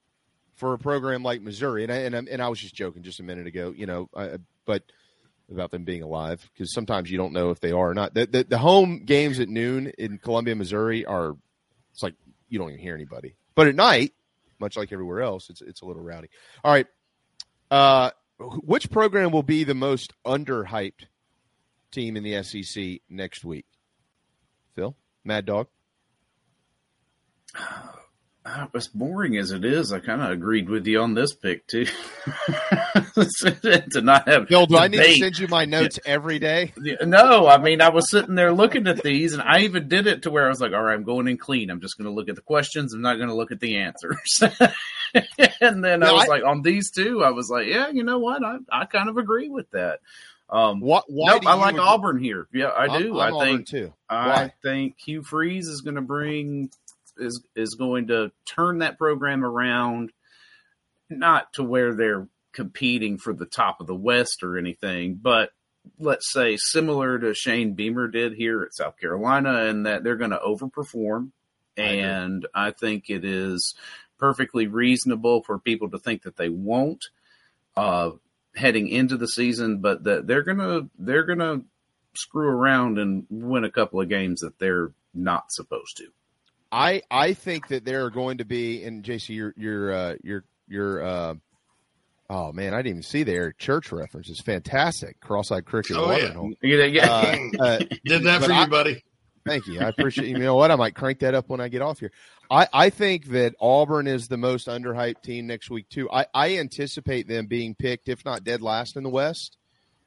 for 0.56 0.74
a 0.74 0.78
program 0.78 1.24
like 1.24 1.42
Missouri. 1.42 1.84
And 1.84 1.92
I, 1.92 1.96
and, 1.98 2.16
I- 2.16 2.32
and 2.32 2.42
I 2.42 2.48
was 2.50 2.60
just 2.60 2.76
joking 2.76 3.04
just 3.04 3.20
a 3.20 3.24
minute 3.24 3.48
ago, 3.48 3.74
you 3.76 3.86
know, 3.86 4.10
I, 4.16 4.38
but 4.66 4.84
about 5.52 5.70
them 5.70 5.84
being 5.84 6.02
alive 6.02 6.48
because 6.54 6.74
sometimes 6.74 7.12
you 7.12 7.18
don't 7.18 7.34
know 7.34 7.52
if 7.52 7.60
they 7.60 7.72
are 7.72 7.92
or 7.92 7.94
not. 7.94 8.14
The, 8.14 8.26
the 8.26 8.44
the 8.46 8.58
home 8.58 9.04
games 9.06 9.40
at 9.40 9.48
noon 9.50 9.92
in 9.98 10.18
Columbia, 10.18 10.56
Missouri 10.56 11.06
are 11.06 11.36
it's 11.94 12.02
like 12.04 12.16
you 12.50 12.58
don't 12.60 12.70
even 12.70 12.82
hear 12.82 12.96
anybody. 12.96 13.36
But 13.54 13.68
at 13.68 13.76
night, 13.76 14.14
much 14.60 14.76
like 14.76 14.92
everywhere 14.92 15.22
else, 15.22 15.50
it's 15.50 15.62
it's 15.62 15.82
a 15.82 15.86
little 15.86 16.02
rowdy. 16.02 16.30
All 16.64 16.72
right, 16.72 16.88
uh, 17.70 18.12
which 18.40 18.90
program 18.90 19.32
will 19.32 19.44
be 19.44 19.64
the 19.64 19.76
most 19.76 20.14
underhyped 20.26 21.06
team 21.92 22.18
in 22.18 22.24
the 22.24 22.42
SEC 22.44 23.02
next 23.10 23.46
week? 23.46 23.66
Phil, 24.74 24.96
Mad 25.24 25.46
Dog. 25.46 25.68
Uh, 27.58 28.68
as 28.76 28.88
boring 28.88 29.38
as 29.38 29.50
it 29.52 29.66
is, 29.66 29.92
I 29.92 30.00
kind 30.00 30.22
of 30.22 30.30
agreed 30.30 30.70
with 30.70 30.86
you 30.86 31.02
on 31.02 31.16
this 31.16 31.34
pick 31.34 31.66
too. 31.66 31.86
to 33.16 34.02
not 34.04 34.28
have 34.28 34.48
Phil, 34.48 34.68
do 34.68 34.78
I 34.78 34.88
need 34.88 34.98
to 34.98 35.16
send 35.16 35.40
you 35.40 35.48
my 35.48 35.66
notes 35.66 36.00
every 36.06 36.38
day? 36.38 36.72
No, 37.02 37.48
I 37.48 37.58
mean, 37.58 37.82
I 37.82 37.90
was 37.90 38.10
sitting 38.12 38.36
there 38.36 38.54
looking 38.54 38.86
at 38.88 39.02
these, 39.02 39.34
and 39.34 39.42
I 39.42 39.62
even 39.62 39.88
did 39.88 40.06
it 40.06 40.24
to 40.24 40.30
where 40.32 40.46
I 40.46 40.50
was 40.50 40.62
like, 40.62 40.74
"All 40.74 40.84
right, 40.84 40.94
I'm 40.94 41.04
going 41.04 41.28
in 41.28 41.38
clean. 41.38 41.72
I'm 41.72 41.82
just 41.82 41.98
going 41.98 42.06
to 42.06 42.14
look 42.14 42.30
at 42.30 42.36
the 42.36 42.42
questions. 42.42 42.94
I'm 42.94 43.02
not 43.02 43.16
going 43.16 43.30
to 43.30 43.36
look 43.36 43.52
at 43.52 43.60
the 43.60 43.78
answers." 43.78 44.40
and 45.62 45.84
then 45.84 46.04
I 46.04 46.12
was 46.12 46.26
I- 46.26 46.28
like, 46.28 46.44
on 46.44 46.62
these 46.62 46.92
two, 46.92 47.24
I 47.24 47.32
was 47.32 47.50
like, 47.50 47.68
"Yeah, 47.68 47.90
you 47.90 48.04
know 48.04 48.20
what? 48.20 48.44
I 48.44 48.58
I 48.72 48.86
kind 48.86 49.10
of 49.10 49.18
agree 49.18 49.50
with 49.50 49.70
that." 49.72 50.02
Um, 50.48 50.80
What? 50.82 51.06
Why 51.08 51.34
nope, 51.34 51.48
I 51.48 51.56
like 51.56 51.74
agree? 51.74 51.86
Auburn 51.88 52.20
here. 52.24 52.48
Yeah, 52.54 52.68
I 52.68 52.86
I'm- 52.86 53.02
do. 53.02 53.20
I'm 53.20 53.34
I 53.34 53.36
Auburn 53.36 53.48
think 53.58 53.68
too. 53.68 53.94
I 54.08 54.52
think 54.62 54.96
Hugh 55.04 55.24
Freeze 55.24 55.68
is 55.68 55.82
going 55.82 55.96
to 55.96 56.02
bring 56.04 56.70
is 57.18 57.44
is 57.56 57.76
going 57.76 58.08
to 58.08 58.32
turn 58.46 58.80
that 58.80 58.98
program 58.98 59.44
around, 59.44 60.12
not 61.10 61.54
to 61.54 61.64
where 61.64 61.94
they're 61.94 62.28
competing 62.54 63.18
for 63.18 63.34
the 63.34 63.46
top 63.46 63.82
of 63.82 63.88
the 63.88 63.96
West 63.96 64.44
or 64.44 64.58
anything, 64.58 65.16
but 65.16 65.52
let's 66.00 66.32
say 66.32 66.58
similar 66.58 67.20
to 67.20 67.34
Shane 67.34 67.74
Beamer 67.74 68.08
did 68.08 68.34
here 68.34 68.64
at 68.64 68.74
South 68.74 68.98
Carolina, 68.98 69.66
and 69.66 69.86
that 69.86 70.04
they're 70.04 70.16
going 70.16 70.32
to 70.32 70.40
overperform. 70.40 71.32
And 71.78 72.48
I 72.54 72.72
think 72.72 73.10
it 73.10 73.26
is 73.26 73.76
perfectly 74.18 74.68
reasonable 74.68 75.44
for 75.44 75.60
people 75.60 75.90
to 75.90 76.00
think 76.00 76.24
that 76.24 76.38
they 76.38 76.50
won't 76.50 77.06
uh, 77.76 78.12
heading 78.56 78.88
into 78.88 79.18
the 79.18 79.28
season, 79.28 79.80
but 79.80 80.04
that 80.06 80.28
they're 80.28 80.44
gonna 80.44 80.88
they're 80.98 81.26
gonna 81.26 81.62
screw 82.14 82.48
around 82.48 82.98
and 82.98 83.26
win 83.30 83.66
a 83.66 83.72
couple 83.72 84.00
of 84.00 84.10
games 84.10 84.42
that 84.42 84.58
they're 84.60 84.92
not 85.14 85.52
supposed 85.52 85.98
to. 85.98 86.08
I 86.76 87.02
I 87.10 87.34
think 87.34 87.70
that 87.70 87.86
there 87.86 88.06
are 88.06 88.10
going 88.10 88.40
to 88.40 88.46
be 88.46 88.84
and 88.84 89.04
JC 89.04 89.30
your 89.36 89.54
your 89.56 89.94
uh, 89.94 90.16
your 90.24 90.44
your 90.68 91.04
uh, 91.04 91.34
oh 92.30 92.52
man 92.52 92.74
I 92.74 92.78
didn't 92.78 92.88
even 92.90 93.04
see 93.04 93.24
there 93.24 93.54
church 93.54 93.92
reference 93.92 94.30
is 94.30 94.42
fantastic 94.42 95.20
cross-eyed 95.22 95.66
cricket 95.66 95.96
Oh, 95.98 96.12
yeah. 96.12 96.24
Waterhole. 96.36 96.54
Yeah, 96.62 96.84
yeah. 96.86 97.12
Uh, 97.12 97.38
uh, 97.64 97.80
Did 98.04 98.24
that 98.24 98.44
for 98.44 98.52
I- 98.52 98.64
you, 98.64 98.70
buddy. 98.70 99.04
Thank 99.48 99.68
you. 99.68 99.80
I 99.80 99.90
appreciate 99.90 100.28
you. 100.28 100.40
know 100.40 100.56
what? 100.56 100.72
I 100.72 100.76
might 100.76 100.96
crank 100.96 101.20
that 101.20 101.36
up 101.36 101.50
when 101.50 101.62
I 101.62 101.68
get 101.68 101.84
off 101.84 102.00
here. 102.00 102.12
I, 102.50 102.68
I 102.74 102.90
think 102.90 103.28
that 103.28 103.54
Auburn 103.62 104.08
is 104.08 104.28
the 104.28 104.38
most 104.38 104.68
underhyped 104.68 105.22
team 105.22 105.46
next 105.46 105.70
week 105.70 105.88
too. 105.88 106.10
I, 106.12 106.26
I 106.34 106.58
anticipate 106.58 107.28
them 107.28 107.46
being 107.46 107.76
picked, 107.76 108.10
if 108.10 108.26
not 108.26 108.44
dead 108.44 108.64
last 108.64 108.96
in 108.98 109.04
the 109.04 109.10
West, 109.12 109.58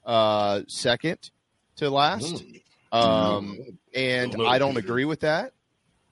uh, 0.05 0.63
second 0.67 1.31
to 1.77 1.89
last. 1.89 2.43
Um, 2.91 3.59
and 3.95 4.33
Don't 4.33 4.45
I 4.45 4.59
don't 4.59 4.77
agree 4.77 5.05
with 5.05 5.21
that. 5.21 5.53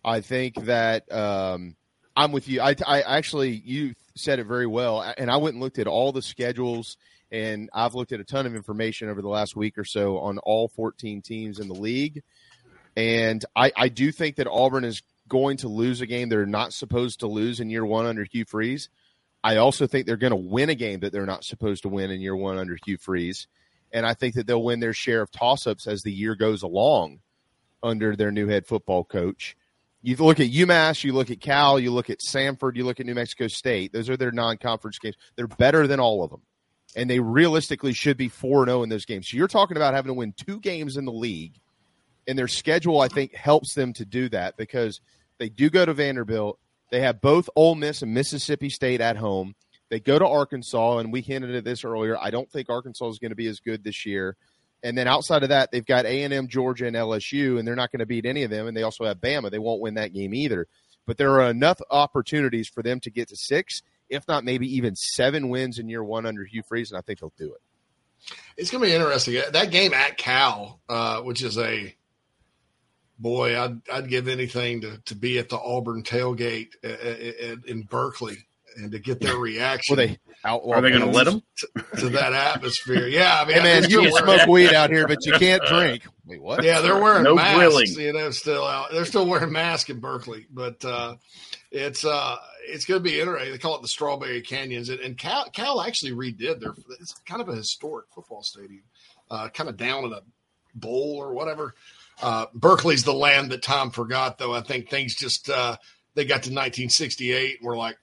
I 0.06 0.20
think 0.20 0.54
that 0.66 1.10
um, 1.12 1.74
I'm 2.14 2.30
with 2.30 2.48
you. 2.48 2.60
I, 2.60 2.76
I 2.86 3.02
actually 3.02 3.50
you 3.64 3.94
said 4.14 4.38
it 4.38 4.46
very 4.46 4.66
well, 4.66 5.02
and 5.18 5.30
I 5.30 5.36
went 5.36 5.54
and 5.54 5.62
looked 5.62 5.80
at 5.80 5.88
all 5.88 6.12
the 6.12 6.22
schedules, 6.22 6.96
and 7.32 7.68
I've 7.74 7.94
looked 7.94 8.12
at 8.12 8.20
a 8.20 8.24
ton 8.24 8.46
of 8.46 8.54
information 8.54 9.08
over 9.08 9.20
the 9.20 9.28
last 9.28 9.56
week 9.56 9.76
or 9.76 9.84
so 9.84 10.18
on 10.18 10.38
all 10.38 10.68
14 10.68 11.22
teams 11.22 11.58
in 11.58 11.66
the 11.66 11.74
league. 11.74 12.22
And 12.96 13.44
I, 13.54 13.72
I 13.76 13.88
do 13.88 14.12
think 14.12 14.36
that 14.36 14.46
Auburn 14.46 14.84
is 14.84 15.02
going 15.28 15.56
to 15.58 15.68
lose 15.68 16.00
a 16.00 16.06
game 16.06 16.28
they're 16.28 16.46
not 16.46 16.72
supposed 16.72 17.20
to 17.20 17.26
lose 17.26 17.58
in 17.58 17.68
year 17.68 17.84
one 17.84 18.06
under 18.06 18.24
Hugh 18.24 18.44
Freeze. 18.46 18.88
I 19.42 19.56
also 19.56 19.86
think 19.86 20.06
they're 20.06 20.16
going 20.16 20.30
to 20.30 20.36
win 20.36 20.70
a 20.70 20.74
game 20.74 21.00
that 21.00 21.12
they're 21.12 21.26
not 21.26 21.44
supposed 21.44 21.82
to 21.82 21.88
win 21.88 22.10
in 22.10 22.20
year 22.20 22.36
one 22.36 22.58
under 22.58 22.78
Hugh 22.86 22.96
Freeze. 22.96 23.48
And 23.92 24.06
I 24.06 24.14
think 24.14 24.34
that 24.36 24.46
they'll 24.46 24.62
win 24.62 24.80
their 24.80 24.92
share 24.92 25.20
of 25.20 25.30
toss 25.30 25.66
ups 25.66 25.86
as 25.86 26.02
the 26.02 26.12
year 26.12 26.36
goes 26.36 26.62
along 26.62 27.20
under 27.82 28.16
their 28.16 28.30
new 28.30 28.46
head 28.46 28.66
football 28.66 29.04
coach. 29.04 29.56
You 30.06 30.14
look 30.18 30.38
at 30.38 30.50
UMass, 30.50 31.02
you 31.02 31.12
look 31.12 31.32
at 31.32 31.40
Cal, 31.40 31.80
you 31.80 31.90
look 31.90 32.10
at 32.10 32.20
Samford, 32.20 32.76
you 32.76 32.84
look 32.84 33.00
at 33.00 33.06
New 33.06 33.14
Mexico 33.16 33.48
State. 33.48 33.92
Those 33.92 34.08
are 34.08 34.16
their 34.16 34.30
non 34.30 34.56
conference 34.56 35.00
games. 35.00 35.16
They're 35.34 35.48
better 35.48 35.88
than 35.88 35.98
all 35.98 36.22
of 36.22 36.30
them. 36.30 36.42
And 36.94 37.10
they 37.10 37.18
realistically 37.18 37.92
should 37.92 38.16
be 38.16 38.28
4 38.28 38.66
0 38.66 38.84
in 38.84 38.88
those 38.88 39.04
games. 39.04 39.28
So 39.28 39.36
you're 39.36 39.48
talking 39.48 39.76
about 39.76 39.94
having 39.94 40.10
to 40.10 40.14
win 40.14 40.32
two 40.32 40.60
games 40.60 40.96
in 40.96 41.06
the 41.06 41.12
league 41.12 41.58
and 42.28 42.38
their 42.38 42.46
schedule 42.46 43.00
I 43.00 43.08
think 43.08 43.34
helps 43.34 43.74
them 43.74 43.92
to 43.94 44.04
do 44.04 44.28
that 44.28 44.56
because 44.56 45.00
they 45.38 45.48
do 45.48 45.70
go 45.70 45.84
to 45.84 45.92
Vanderbilt. 45.92 46.60
They 46.92 47.00
have 47.00 47.20
both 47.20 47.50
Ole 47.56 47.74
Miss 47.74 48.02
and 48.02 48.14
Mississippi 48.14 48.70
State 48.70 49.00
at 49.00 49.16
home. 49.16 49.56
They 49.90 49.98
go 49.98 50.20
to 50.20 50.26
Arkansas, 50.26 50.98
and 50.98 51.12
we 51.12 51.20
hinted 51.20 51.54
at 51.56 51.64
this 51.64 51.84
earlier. 51.84 52.16
I 52.16 52.30
don't 52.30 52.50
think 52.50 52.70
Arkansas 52.70 53.08
is 53.08 53.18
going 53.18 53.30
to 53.30 53.36
be 53.36 53.48
as 53.48 53.58
good 53.58 53.82
this 53.82 54.06
year. 54.06 54.36
And 54.86 54.96
then 54.96 55.08
outside 55.08 55.42
of 55.42 55.48
that, 55.48 55.72
they've 55.72 55.84
got 55.84 56.06
A 56.06 56.22
and 56.22 56.32
M, 56.32 56.46
Georgia, 56.46 56.86
and 56.86 56.94
LSU, 56.94 57.58
and 57.58 57.66
they're 57.66 57.74
not 57.74 57.90
going 57.90 57.98
to 57.98 58.06
beat 58.06 58.24
any 58.24 58.44
of 58.44 58.50
them. 58.50 58.68
And 58.68 58.76
they 58.76 58.84
also 58.84 59.04
have 59.04 59.20
Bama. 59.20 59.50
They 59.50 59.58
won't 59.58 59.80
win 59.80 59.94
that 59.94 60.14
game 60.14 60.32
either. 60.32 60.68
But 61.06 61.18
there 61.18 61.40
are 61.40 61.50
enough 61.50 61.80
opportunities 61.90 62.68
for 62.68 62.84
them 62.84 63.00
to 63.00 63.10
get 63.10 63.28
to 63.30 63.36
six, 63.36 63.82
if 64.08 64.28
not 64.28 64.44
maybe 64.44 64.76
even 64.76 64.94
seven 64.94 65.48
wins 65.48 65.80
in 65.80 65.88
year 65.88 66.04
one 66.04 66.24
under 66.24 66.44
Hugh 66.44 66.62
Freeze, 66.62 66.92
and 66.92 66.98
I 66.98 67.00
think 67.00 67.18
they'll 67.18 67.32
do 67.36 67.52
it. 67.52 67.60
It's 68.56 68.70
going 68.70 68.80
to 68.82 68.88
be 68.88 68.94
interesting. 68.94 69.42
That 69.50 69.72
game 69.72 69.92
at 69.92 70.16
Cal, 70.18 70.78
uh, 70.88 71.20
which 71.22 71.42
is 71.42 71.58
a 71.58 71.92
boy, 73.18 73.60
I'd 73.60 73.80
I'd 73.92 74.08
give 74.08 74.28
anything 74.28 74.82
to, 74.82 74.98
to 75.06 75.16
be 75.16 75.38
at 75.40 75.48
the 75.48 75.58
Auburn 75.58 76.04
tailgate 76.04 76.74
uh, 76.84 76.88
uh, 76.88 77.56
in 77.66 77.82
Berkeley 77.82 78.46
and 78.76 78.92
to 78.92 78.98
get 78.98 79.20
their 79.20 79.36
reaction. 79.36 79.96
Will 79.96 80.06
they 80.06 80.18
outlaw? 80.44 80.74
Are 80.74 80.80
they 80.80 80.90
going 80.90 81.02
to 81.02 81.10
let 81.10 81.24
them? 81.24 81.42
to, 81.58 81.68
to 82.00 82.08
that 82.10 82.32
atmosphere? 82.32 83.06
Yeah, 83.06 83.40
I 83.40 83.44
mean, 83.46 83.56
Hey 83.58 83.62
man, 83.62 83.90
you 83.90 84.00
can 84.02 84.12
smoke 84.12 84.46
weed 84.46 84.72
out 84.72 84.90
here, 84.90 85.06
but 85.08 85.24
you 85.24 85.32
can't 85.32 85.62
drink. 85.64 86.02
Wait, 86.24 86.42
what? 86.42 86.64
Yeah, 86.64 86.80
they're 86.80 87.00
wearing 87.00 87.22
No 87.24 87.34
masks. 87.34 87.56
grilling. 87.56 87.86
You 87.96 88.12
know, 88.12 88.30
still 88.30 88.64
out. 88.64 88.90
They're 88.92 89.04
still 89.04 89.26
wearing 89.26 89.52
masks 89.52 89.90
in 89.90 90.00
Berkeley, 90.00 90.46
but 90.50 90.84
uh, 90.84 91.16
it's 91.70 92.04
uh, 92.04 92.36
it's 92.68 92.84
going 92.84 93.02
to 93.02 93.08
be 93.08 93.20
interesting. 93.20 93.52
They 93.52 93.58
call 93.58 93.76
it 93.76 93.82
the 93.82 93.88
Strawberry 93.88 94.40
Canyons, 94.42 94.88
and, 94.88 95.00
and 95.00 95.16
Cal, 95.16 95.48
Cal 95.50 95.80
actually 95.80 96.12
redid 96.12 96.60
their. 96.60 96.74
It's 97.00 97.14
kind 97.26 97.40
of 97.40 97.48
a 97.48 97.54
historic 97.54 98.06
football 98.14 98.42
stadium, 98.42 98.82
uh, 99.30 99.48
kind 99.48 99.68
of 99.70 99.76
down 99.76 100.04
in 100.04 100.12
a 100.12 100.20
bowl 100.74 101.16
or 101.18 101.32
whatever. 101.32 101.74
Uh, 102.22 102.46
Berkeley's 102.54 103.04
the 103.04 103.12
land 103.12 103.50
that 103.50 103.62
Tom 103.62 103.90
forgot, 103.90 104.38
though. 104.38 104.54
I 104.54 104.62
think 104.62 104.88
things 104.88 105.14
just 105.14 105.50
uh, 105.50 105.76
they 106.14 106.24
got 106.24 106.42
to 106.44 106.50
1968 106.50 107.58
and 107.60 107.66
we're 107.66 107.76
like, 107.76 107.96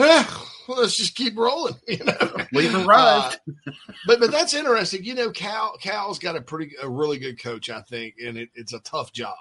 well, 0.00 0.80
let's 0.80 0.96
just 0.96 1.14
keep 1.14 1.36
rolling, 1.36 1.74
you 1.88 2.04
know. 2.04 2.36
We've 2.52 2.74
arrived. 2.74 3.40
Uh, 3.48 3.72
but 4.06 4.20
but 4.20 4.30
that's 4.30 4.54
interesting. 4.54 5.04
You 5.04 5.14
know, 5.14 5.30
Cal 5.30 5.76
Cal's 5.78 6.18
got 6.18 6.36
a 6.36 6.40
pretty 6.40 6.74
a 6.80 6.88
really 6.88 7.18
good 7.18 7.42
coach, 7.42 7.70
I 7.70 7.82
think, 7.82 8.14
and 8.24 8.38
it, 8.38 8.50
it's 8.54 8.72
a 8.72 8.80
tough 8.80 9.12
job. 9.12 9.36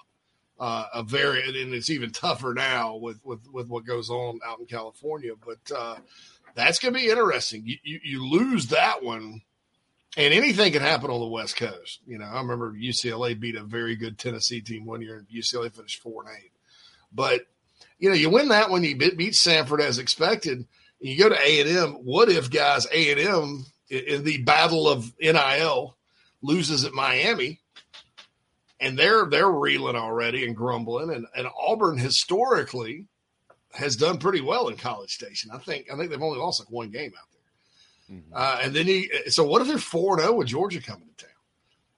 Uh, 0.60 0.86
a 0.94 1.04
very 1.04 1.42
and 1.48 1.74
it's 1.74 1.90
even 1.90 2.12
tougher 2.12 2.54
now 2.54 2.96
with 2.98 3.20
with 3.24 3.48
with 3.52 3.70
what 3.70 3.86
goes 3.86 4.10
on 4.10 4.40
out 4.46 4.60
in 4.60 4.66
California. 4.66 5.32
But 5.46 5.76
uh, 5.76 5.96
that's 6.56 6.80
going 6.80 6.94
to 6.94 7.00
be 7.00 7.10
interesting. 7.10 7.64
You, 7.66 7.78
you 7.84 8.00
you 8.04 8.28
lose 8.28 8.68
that 8.68 9.02
one, 9.02 9.42
and 10.18 10.34
anything 10.34 10.74
can 10.74 10.82
happen 10.82 11.10
on 11.10 11.22
the 11.22 11.28
West 11.28 11.56
Coast. 11.56 12.02
You 12.06 12.18
know, 12.18 12.26
I 12.26 12.42
remember 12.42 12.74
UCLA 12.74 13.40
beat 13.40 13.56
a 13.56 13.64
very 13.64 13.96
good 13.96 14.18
Tennessee 14.18 14.60
team 14.60 14.86
one 14.86 15.02
year. 15.02 15.18
And 15.18 15.28
UCLA 15.30 15.72
finished 15.74 16.02
four 16.02 16.24
and 16.24 16.32
eight, 16.38 16.52
but 17.14 17.44
you 18.00 18.10
know 18.10 18.16
you 18.16 18.30
win 18.30 18.48
that 18.50 18.70
one. 18.70 18.84
You 18.84 18.96
beat, 18.96 19.18
beat 19.18 19.34
Samford 19.34 19.82
as 19.82 20.00
expected. 20.00 20.66
You 21.00 21.18
go 21.18 21.30
to 21.30 21.40
A 21.40 21.62
and 21.62 21.70
M. 21.70 21.90
What 22.04 22.30
if 22.30 22.50
guys 22.50 22.88
A 22.92 23.12
and 23.12 23.20
M 23.20 23.66
in 23.90 24.24
the 24.24 24.42
battle 24.44 24.88
of 24.88 25.14
NIL 25.20 25.98
loses 26.42 26.84
at 26.86 26.94
Miami? 26.94 27.60
And 28.80 28.98
they're 28.98 29.26
they're 29.26 29.50
reeling 29.50 29.98
already 29.98 30.46
and 30.46 30.56
grumbling. 30.56 31.14
And, 31.14 31.26
and 31.36 31.48
Auburn 31.60 31.98
historically 31.98 33.08
has 33.74 33.98
done 33.98 34.18
pretty 34.18 34.42
well 34.42 34.70
in 34.70 34.78
College 34.78 35.14
Station. 35.14 35.52
I 35.54 35.58
think 35.58 35.88
I 35.92 35.98
think 35.98 36.10
they've 36.10 36.22
only 36.22 36.40
lost 36.40 36.62
like 36.62 36.72
one 36.72 36.90
game 36.90 37.12
out 37.20 37.28
there. 37.32 38.18
Mm-hmm. 38.18 38.34
Uh, 38.34 38.60
and 38.64 38.74
then 38.74 38.86
he 38.86 39.12
so 39.28 39.44
what 39.44 39.62
if 39.62 39.68
they're 39.68 39.78
four 39.78 40.18
zero 40.20 40.34
with 40.34 40.48
Georgia 40.48 40.82
coming 40.82 41.10
to 41.18 41.26
town? 41.26 41.34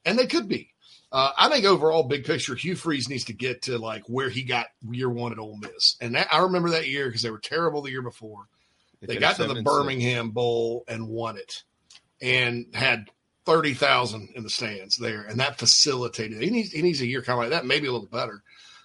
And 0.06 0.18
they 0.18 0.26
could 0.26 0.48
be. 0.48 0.71
Uh, 1.12 1.32
I 1.38 1.50
think 1.50 1.66
overall, 1.66 2.04
big 2.04 2.24
picture, 2.24 2.56
Hugh 2.56 2.76
Freeze 2.76 3.10
needs 3.10 3.26
to 3.26 3.34
get 3.34 3.64
to 3.64 3.78
like 3.78 4.04
where 4.08 4.30
he 4.30 4.44
got 4.44 4.68
year 4.90 5.10
one 5.10 5.34
at 5.34 5.40
Ole 5.40 5.58
Miss, 5.58 5.98
and 6.00 6.16
that, 6.16 6.34
I 6.34 6.40
remember 6.40 6.70
that 6.70 6.88
year 6.88 7.08
because 7.08 7.22
they 7.22 7.32
were 7.32 7.40
terrible 7.40 7.82
the 7.82 7.92
year 7.92 8.02
before. 8.02 8.48
They, 9.02 9.16
they 9.16 9.20
got 9.20 9.36
to 9.38 9.48
the 9.48 9.62
Birmingham 9.62 10.28
six. 10.28 10.34
Bowl 10.34 10.86
and 10.88 11.10
won 11.10 11.38
it, 11.38 11.64
and 12.22 12.68
had 12.74 13.10
thirty 13.46 13.74
thousand 13.74 14.30
in 14.36 14.44
the 14.44 14.50
stands 14.50 14.96
there, 14.96 15.24
and 15.24 15.40
that 15.42 15.60
facilitated. 15.60 16.42
He 16.42 16.50
needs 16.50 16.72
he 16.72 16.82
needs 16.82 17.02
a 17.02 17.08
year 17.08 17.22
kind 17.22 17.38
of 17.38 17.44
like 17.44 17.50
that, 17.50 17.66
maybe 17.66 17.88
a 17.88 17.92
little 17.92 18.08
better. 18.08 18.42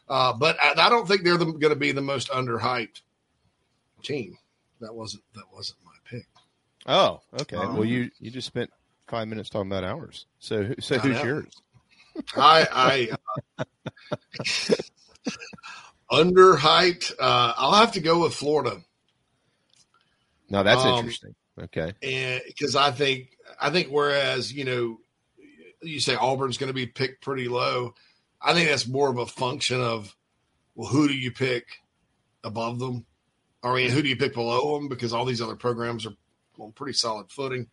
Uh, 0.09 0.33
but 0.33 0.57
I, 0.61 0.75
I, 0.77 0.89
don't 0.89 1.07
think 1.07 1.25
they're 1.25 1.37
the, 1.37 1.47
going 1.47 1.71
to 1.73 1.77
be 1.77 1.91
the 1.91 2.01
most 2.01 2.31
underhyped 2.31 3.03
team. 4.03 4.39
That 4.81 4.95
wasn't 4.95 5.23
that 5.35 5.45
wasn't 5.53 5.79
my 5.85 5.93
pick. 6.05 6.27
Oh, 6.87 7.21
okay. 7.41 7.57
Um, 7.57 7.75
well, 7.75 7.85
you 7.85 8.11
you 8.19 8.31
just 8.31 8.47
spent 8.47 8.71
five 9.09 9.29
minutes 9.29 9.49
talking 9.49 9.71
about 9.71 9.85
ours. 9.85 10.27
So 10.39 10.75
so 10.81 10.99
who's 10.99 11.23
yours? 11.23 11.63
I 12.35 12.67
I 12.73 13.09
uh, 13.59 13.65
underhyped. 16.11 17.13
Uh, 17.19 17.53
I'll 17.57 17.75
have 17.75 17.93
to 17.93 18.01
go 18.01 18.23
with 18.23 18.35
Florida. 18.35 18.81
No, 20.49 20.63
that's 20.63 20.85
um, 20.85 20.99
interesting. 20.99 21.35
Okay, 21.61 21.93
and 22.03 22.43
because 22.47 22.77
I 22.77 22.91
think 22.91 23.37
I 23.61 23.71
think 23.71 23.89
whereas 23.89 24.53
you 24.53 24.65
know 24.65 24.99
you 25.83 26.01
say 26.01 26.17
Auburn's 26.17 26.59
going 26.59 26.69
to 26.69 26.75
be 26.75 26.87
picked 26.87 27.23
pretty 27.23 27.49
low, 27.49 27.95
I 28.41 28.55
think 28.55 28.69
that's 28.69 28.87
more 28.87 29.11
of 29.11 29.19
a 29.19 29.27
function 29.27 29.81
of 29.81 30.15
well, 30.75 30.89
who 30.89 31.09
do 31.09 31.15
you 31.15 31.33
pick 31.33 31.67
above 32.45 32.79
them? 32.79 33.07
I 33.63 33.75
mean, 33.75 33.91
who 33.91 34.03
do 34.03 34.09
you 34.09 34.17
pick 34.17 34.35
below 34.35 34.79
them? 34.79 34.89
Because 34.89 35.13
all 35.13 35.25
these 35.25 35.41
other 35.41 35.57
programs 35.57 36.07
are 36.07 36.15
on 36.59 36.73
pretty 36.73 36.93
solid 36.93 37.31
footing. 37.31 37.69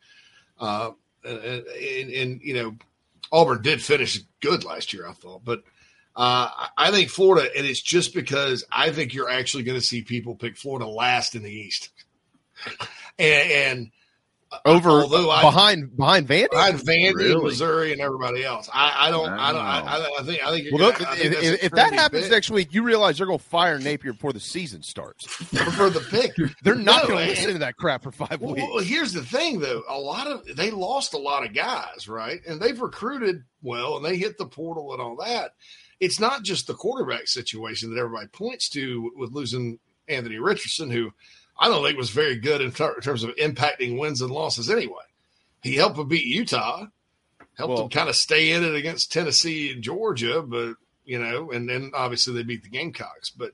Uh, 0.59 0.91
and, 1.23 1.39
and, 1.39 2.09
and, 2.11 2.41
you 2.41 2.53
know, 2.53 2.75
Auburn 3.33 3.63
did 3.63 3.81
finish 3.81 4.19
good 4.41 4.63
last 4.63 4.93
year, 4.93 5.07
I 5.07 5.13
thought, 5.13 5.43
but 5.43 5.63
uh, 6.15 6.47
I 6.77 6.91
think 6.91 7.09
Florida, 7.09 7.49
and 7.57 7.65
it's 7.65 7.81
just 7.81 8.13
because 8.13 8.63
I 8.71 8.91
think 8.91 9.13
you're 9.13 9.29
actually 9.29 9.63
going 9.63 9.79
to 9.79 9.85
see 9.85 10.03
people 10.03 10.35
pick 10.35 10.55
Florida 10.55 10.85
last 10.87 11.33
in 11.33 11.41
the 11.41 11.51
East, 11.51 11.89
and, 13.19 13.51
and 13.51 13.91
over 14.65 14.89
although 14.89 15.29
I, 15.29 15.41
behind 15.41 15.95
behind 15.95 16.27
Vandy, 16.27 16.49
behind 16.51 16.79
Vandy, 16.79 17.15
really? 17.15 17.43
Missouri, 17.43 17.91
and 17.91 18.01
everybody 18.01 18.43
else. 18.43 18.69
I, 18.73 19.07
I 19.07 19.11
don't, 19.11 19.29
I, 19.29 19.51
don't, 19.51 19.61
I, 19.61 20.07
I, 20.19 20.23
think, 20.23 20.45
I 20.45 20.51
think. 20.51 20.67
Well, 20.71 20.91
gonna, 20.91 21.15
think 21.15 21.33
if, 21.35 21.63
if 21.63 21.71
that 21.73 21.93
happens 21.93 22.29
next 22.29 22.49
week, 22.49 22.73
you 22.73 22.83
realize 22.83 23.17
they're 23.17 23.27
going 23.27 23.39
to 23.39 23.45
fire 23.45 23.79
Napier 23.79 24.13
before 24.13 24.33
the 24.33 24.39
season 24.39 24.81
starts 24.83 25.25
for 25.27 25.89
the 25.89 26.05
pick. 26.09 26.33
they're 26.63 26.75
not 26.75 27.03
no, 27.03 27.09
going 27.09 27.25
to 27.25 27.31
listen 27.31 27.53
to 27.53 27.59
that 27.59 27.75
crap 27.77 28.03
for 28.03 28.11
five 28.11 28.41
well, 28.41 28.53
weeks. 28.55 28.67
Well, 28.73 28.83
here's 28.83 29.13
the 29.13 29.23
thing, 29.23 29.59
though. 29.59 29.83
A 29.87 29.97
lot 29.97 30.27
of 30.27 30.55
they 30.55 30.71
lost 30.71 31.13
a 31.13 31.19
lot 31.19 31.45
of 31.45 31.53
guys, 31.53 32.07
right? 32.07 32.41
And 32.47 32.61
they've 32.61 32.79
recruited 32.79 33.43
well, 33.61 33.97
and 33.97 34.05
they 34.05 34.17
hit 34.17 34.37
the 34.37 34.45
portal 34.45 34.93
and 34.93 35.01
all 35.01 35.17
that. 35.17 35.51
It's 35.99 36.19
not 36.19 36.43
just 36.43 36.67
the 36.67 36.73
quarterback 36.73 37.27
situation 37.27 37.93
that 37.93 37.99
everybody 37.99 38.27
points 38.27 38.69
to 38.71 39.11
with 39.15 39.31
losing 39.31 39.79
Anthony 40.07 40.37
Richardson, 40.37 40.89
who 40.89 41.11
I 41.63 41.69
don't 41.69 41.81
think 41.81 41.93
it 41.93 41.97
was 41.97 42.09
very 42.09 42.35
good 42.35 42.59
in, 42.59 42.73
ter- 42.73 42.99
terms 42.99 43.23
of 43.23 43.33
impacting 43.37 43.97
wins 43.97 44.21
and 44.21 44.29
losses 44.29 44.69
anyway. 44.69 45.05
He 45.61 45.75
helped 45.75 45.95
them 45.95 46.09
beat 46.09 46.25
Utah, 46.25 46.87
helped 47.57 47.69
well, 47.69 47.77
them 47.83 47.89
kind 47.89 48.09
of 48.09 48.17
stay 48.17 48.51
in 48.51 48.65
it 48.65 48.75
against 48.75 49.13
Tennessee 49.13 49.71
and 49.71 49.81
Georgia, 49.81 50.41
but 50.41 50.73
you 51.05 51.19
know, 51.19 51.51
and 51.51 51.69
then 51.69 51.91
obviously 51.93 52.33
they 52.33 52.43
beat 52.43 52.63
the 52.63 52.69
Gamecocks. 52.69 53.29
But 53.29 53.53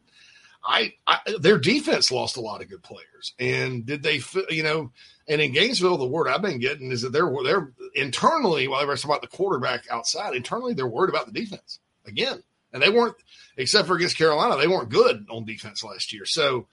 I, 0.66 0.94
I, 1.06 1.20
their 1.40 1.60
defense 1.60 2.12
lost 2.12 2.36
a 2.36 2.42
lot 2.42 2.64
of 2.64 2.70
good 2.70 2.82
players, 2.82 3.36
and 3.38 3.86
did 3.86 4.02
they, 4.02 4.22
you 4.50 4.64
know, 4.64 4.92
and 5.28 5.40
in 5.40 5.52
Gainesville, 5.52 6.00
the 6.00 6.08
word 6.08 6.28
I've 6.28 6.42
been 6.42 6.58
getting 6.58 6.92
is 6.92 7.04
that 7.04 7.12
they're 7.12 7.32
they're 7.44 7.72
internally 7.94 8.68
while 8.68 8.80
everybody's 8.80 9.04
talking 9.04 9.18
about 9.18 9.30
the 9.30 9.38
quarterback 9.38 9.86
outside, 9.92 10.34
internally 10.34 10.74
they're 10.74 10.88
worried 10.88 11.12
about 11.12 11.32
the 11.32 11.40
defense 11.40 11.80
again, 12.08 12.42
and 12.74 12.82
they 12.82 12.90
weren't 12.90 13.18
except 13.56 13.88
for 13.88 13.98
against 13.98 14.18
Carolina, 14.18 14.58
they 14.58 14.68
weren't 14.68 14.90
good 14.90 15.28
on 15.30 15.46
defense 15.46 15.84
last 15.84 16.12
year, 16.12 16.26
so. 16.26 16.66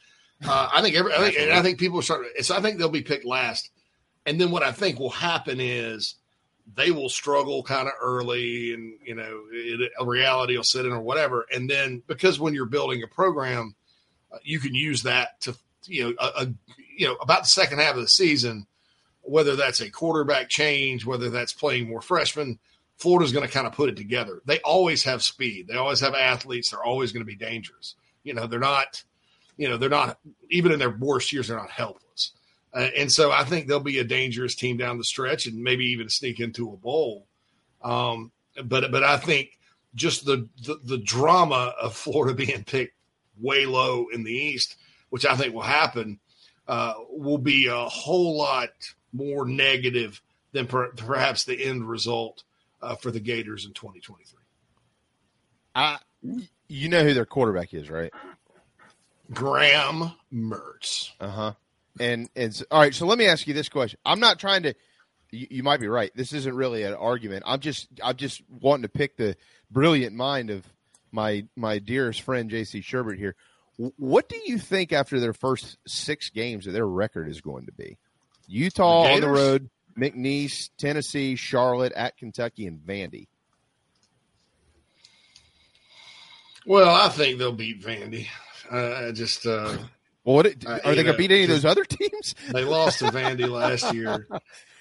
Uh, 0.44 0.68
I 0.72 0.82
think 0.82 0.96
every, 0.96 1.12
I 1.12 1.18
think, 1.18 1.38
and 1.38 1.52
I 1.52 1.62
think 1.62 1.78
people 1.78 2.02
start. 2.02 2.26
So 2.42 2.56
I 2.56 2.60
think 2.60 2.78
they'll 2.78 2.90
be 2.90 3.02
picked 3.02 3.24
last, 3.24 3.70
and 4.26 4.40
then 4.40 4.50
what 4.50 4.62
I 4.62 4.72
think 4.72 4.98
will 4.98 5.10
happen 5.10 5.60
is 5.60 6.16
they 6.74 6.90
will 6.90 7.08
struggle 7.08 7.62
kind 7.62 7.86
of 7.86 7.94
early, 8.00 8.74
and 8.74 8.98
you 9.02 9.14
know, 9.14 9.42
it, 9.52 9.90
reality 10.00 10.56
will 10.56 10.64
sit 10.64 10.84
in 10.84 10.92
or 10.92 11.00
whatever, 11.00 11.46
and 11.54 11.70
then 11.70 12.02
because 12.06 12.38
when 12.38 12.54
you're 12.54 12.66
building 12.66 13.02
a 13.02 13.06
program, 13.06 13.74
uh, 14.32 14.38
you 14.42 14.58
can 14.58 14.74
use 14.74 15.04
that 15.04 15.40
to 15.40 15.56
you 15.86 16.04
know 16.04 16.14
a, 16.18 16.42
a 16.42 16.46
you 16.96 17.06
know 17.06 17.14
about 17.14 17.42
the 17.42 17.48
second 17.48 17.78
half 17.78 17.94
of 17.94 18.02
the 18.02 18.08
season, 18.08 18.66
whether 19.22 19.56
that's 19.56 19.80
a 19.80 19.90
quarterback 19.90 20.48
change, 20.50 21.06
whether 21.06 21.30
that's 21.30 21.52
playing 21.52 21.88
more 21.88 22.02
freshmen. 22.02 22.58
Florida's 22.98 23.32
going 23.32 23.46
to 23.46 23.52
kind 23.52 23.66
of 23.66 23.74
put 23.74 23.90
it 23.90 23.96
together. 23.96 24.40
They 24.46 24.58
always 24.60 25.04
have 25.04 25.22
speed. 25.22 25.66
They 25.68 25.74
always 25.74 26.00
have 26.00 26.14
athletes. 26.14 26.70
They're 26.70 26.82
always 26.82 27.12
going 27.12 27.20
to 27.20 27.26
be 27.26 27.36
dangerous. 27.36 27.94
You 28.24 28.32
know, 28.32 28.46
they're 28.46 28.58
not 28.58 29.04
you 29.56 29.68
know, 29.68 29.76
they're 29.76 29.88
not 29.88 30.18
even 30.50 30.72
in 30.72 30.78
their 30.78 30.90
worst 30.90 31.32
years, 31.32 31.48
they're 31.48 31.56
not 31.56 31.70
helpless. 31.70 32.32
Uh, 32.74 32.88
and 32.96 33.10
so 33.10 33.32
I 33.32 33.44
think 33.44 33.66
they'll 33.66 33.80
be 33.80 33.98
a 33.98 34.04
dangerous 34.04 34.54
team 34.54 34.76
down 34.76 34.98
the 34.98 35.04
stretch 35.04 35.46
and 35.46 35.62
maybe 35.62 35.86
even 35.86 36.08
sneak 36.10 36.40
into 36.40 36.72
a 36.72 36.76
bowl. 36.76 37.26
Um, 37.82 38.32
but 38.64 38.90
but 38.90 39.02
I 39.02 39.16
think 39.16 39.58
just 39.94 40.26
the, 40.26 40.48
the, 40.64 40.78
the 40.84 40.98
drama 40.98 41.74
of 41.80 41.96
Florida 41.96 42.34
being 42.34 42.64
picked 42.64 42.94
way 43.40 43.66
low 43.66 44.06
in 44.12 44.24
the 44.24 44.32
East, 44.32 44.76
which 45.10 45.26
I 45.26 45.36
think 45.36 45.54
will 45.54 45.62
happen, 45.62 46.20
uh, 46.68 46.94
will 47.10 47.38
be 47.38 47.66
a 47.66 47.84
whole 47.84 48.36
lot 48.36 48.70
more 49.12 49.46
negative 49.46 50.20
than 50.52 50.66
per, 50.66 50.88
perhaps 50.92 51.44
the 51.44 51.64
end 51.64 51.88
result 51.88 52.42
uh, 52.82 52.96
for 52.96 53.10
the 53.10 53.20
Gators 53.20 53.64
in 53.64 53.72
2023. 53.72 54.38
I, 55.74 55.98
you 56.68 56.88
know 56.88 57.04
who 57.04 57.14
their 57.14 57.26
quarterback 57.26 57.74
is, 57.74 57.90
right? 57.90 58.12
Graham 59.32 60.12
Mertz. 60.32 61.10
Uh 61.20 61.28
huh. 61.28 61.52
And 61.98 62.28
and 62.36 62.62
all 62.70 62.80
right. 62.80 62.94
So 62.94 63.06
let 63.06 63.18
me 63.18 63.26
ask 63.26 63.46
you 63.46 63.54
this 63.54 63.68
question. 63.68 63.98
I'm 64.04 64.20
not 64.20 64.38
trying 64.38 64.64
to. 64.64 64.74
You, 65.32 65.46
you, 65.50 65.62
might 65.62 65.80
be 65.80 65.88
right. 65.88 66.12
This 66.14 66.32
isn't 66.32 66.54
really 66.54 66.84
an 66.84 66.94
argument. 66.94 67.42
I'm 67.46 67.60
just 67.60 67.88
I'm 68.02 68.16
just 68.16 68.42
wanting 68.48 68.82
to 68.82 68.88
pick 68.88 69.16
the 69.16 69.36
brilliant 69.70 70.14
mind 70.14 70.50
of 70.50 70.64
my 71.10 71.46
my 71.56 71.78
dearest 71.78 72.22
friend 72.22 72.48
J.C. 72.48 72.80
Shurburtt 72.80 73.18
here. 73.18 73.34
What 73.76 74.28
do 74.28 74.40
you 74.44 74.58
think 74.58 74.92
after 74.92 75.20
their 75.20 75.34
first 75.34 75.76
six 75.86 76.30
games 76.30 76.64
that 76.64 76.72
their 76.72 76.86
record 76.86 77.28
is 77.28 77.40
going 77.40 77.66
to 77.66 77.72
be? 77.72 77.98
Utah 78.46 79.04
the 79.04 79.14
on 79.14 79.20
the 79.20 79.28
road, 79.28 79.70
McNeese, 79.98 80.70
Tennessee, 80.78 81.36
Charlotte, 81.36 81.92
at 81.92 82.16
Kentucky, 82.16 82.66
and 82.66 82.78
Vandy. 82.78 83.26
Well, 86.64 86.94
I 86.94 87.08
think 87.08 87.38
they'll 87.38 87.52
beat 87.52 87.82
Vandy. 87.82 88.28
I, 88.70 89.12
just. 89.12 89.46
Uh, 89.46 89.76
well, 90.24 90.36
what, 90.36 90.46
are 90.46 90.94
they 90.94 91.02
going 91.02 91.06
to 91.06 91.14
beat 91.14 91.30
any 91.30 91.44
of 91.44 91.48
those 91.48 91.64
other 91.64 91.84
teams? 91.84 92.34
they 92.52 92.64
lost 92.64 92.98
to 92.98 93.06
Vandy 93.06 93.48
last 93.48 93.92
year. 93.94 94.26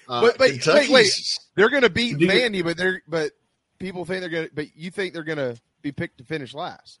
Uh, 0.08 0.20
but, 0.20 0.38
but 0.38 0.50
wait, 0.68 0.88
wait, 0.88 1.38
they're 1.56 1.68
going 1.68 1.82
to 1.82 1.90
beat 1.90 2.16
Vandy, 2.18 2.62
but 2.62 2.76
they're 2.76 3.02
but 3.08 3.32
people 3.80 4.04
think 4.04 4.20
they're 4.20 4.30
going 4.30 4.46
to. 4.46 4.54
But 4.54 4.76
you 4.76 4.92
think 4.92 5.12
they're 5.12 5.24
going 5.24 5.38
to 5.38 5.60
be 5.82 5.90
picked 5.90 6.18
to 6.18 6.24
finish 6.24 6.54
last? 6.54 7.00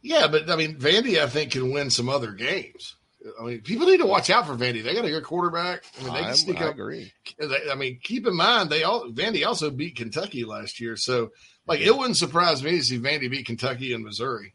Yeah, 0.00 0.28
but 0.28 0.48
I 0.50 0.56
mean, 0.56 0.76
Vandy, 0.76 1.22
I 1.22 1.26
think 1.26 1.52
can 1.52 1.72
win 1.72 1.90
some 1.90 2.08
other 2.08 2.32
games. 2.32 2.96
I 3.38 3.44
mean, 3.44 3.60
people 3.62 3.86
need 3.86 3.98
to 3.98 4.06
watch 4.06 4.30
out 4.30 4.46
for 4.46 4.54
Vandy. 4.54 4.82
They 4.82 4.94
got 4.94 5.04
a 5.04 5.10
good 5.10 5.24
quarterback. 5.24 5.84
I 6.00 6.04
mean, 6.04 6.14
they 6.14 6.20
can 6.22 6.34
sneak 6.34 6.60
I 6.60 6.68
up. 6.68 6.74
Agree. 6.74 7.12
I 7.70 7.74
mean, 7.74 7.98
keep 8.02 8.26
in 8.26 8.36
mind 8.36 8.70
they 8.70 8.84
all 8.84 9.10
Vandy 9.10 9.44
also 9.44 9.70
beat 9.70 9.96
Kentucky 9.96 10.44
last 10.44 10.80
year, 10.80 10.96
so 10.96 11.30
like 11.66 11.80
it 11.80 11.96
wouldn't 11.96 12.16
surprise 12.16 12.62
me 12.62 12.72
to 12.72 12.82
see 12.82 12.98
Vandy 12.98 13.28
beat 13.28 13.46
Kentucky 13.46 13.92
and 13.92 14.04
Missouri. 14.04 14.54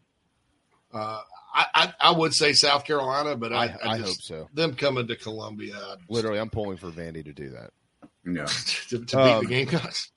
Uh, 0.94 1.22
I, 1.53 1.65
I, 1.76 1.94
I 1.99 2.11
would 2.11 2.34
say 2.34 2.53
South 2.53 2.84
Carolina, 2.86 3.36
but 3.36 3.53
I, 3.53 3.76
I, 3.84 3.94
I 3.94 3.98
hope 3.98 4.22
so. 4.22 4.49
Them 4.53 4.74
coming 4.76 5.07
to 5.07 5.15
Columbia, 5.15 5.98
literally, 6.10 6.40
I'm 6.40 6.49
pulling 6.49 6.78
for 6.78 6.90
Vandy 6.90 7.24
to 7.24 7.34
do 7.34 7.49
that. 7.49 7.72
Yeah, 8.26 8.45
to, 8.90 9.06
to 9.06 9.20
um, 9.20 9.41
beat 9.41 9.48
the 9.48 9.56
Gamecocks. 9.56 10.11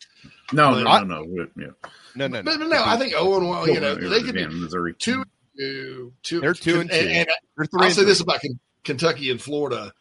No, 0.52 0.72
no, 0.80 0.82
no, 0.82 1.22
no, 1.22 1.46
yeah. 1.56 1.66
no, 2.14 2.26
no, 2.26 2.42
but, 2.42 2.58
but 2.58 2.68
no. 2.68 2.82
I 2.84 2.96
think 2.96 3.14
Owen, 3.16 3.48
well, 3.48 3.68
you 3.68 3.80
know, 3.80 3.94
they 3.94 4.22
could 4.22 4.34
be 4.34 4.46
Missouri 4.46 4.94
two, 4.94 5.24
two, 5.58 6.12
two. 6.22 6.40
They're 6.40 6.54
two 6.54 6.80
and, 6.80 6.90
and 6.90 7.02
two. 7.02 7.08
And, 7.08 7.28
and 7.58 7.68
I'll 7.78 7.90
say 7.90 8.04
this 8.04 8.20
about 8.20 8.40
Kentucky 8.84 9.30
and 9.30 9.40
Florida: 9.40 9.92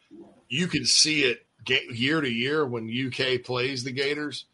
you 0.48 0.68
can 0.68 0.84
see 0.84 1.24
it 1.24 1.46
year 1.66 2.20
to 2.20 2.30
year 2.30 2.64
when 2.64 2.88
UK 2.88 3.42
plays 3.42 3.84
the 3.84 3.92
Gators. 3.92 4.46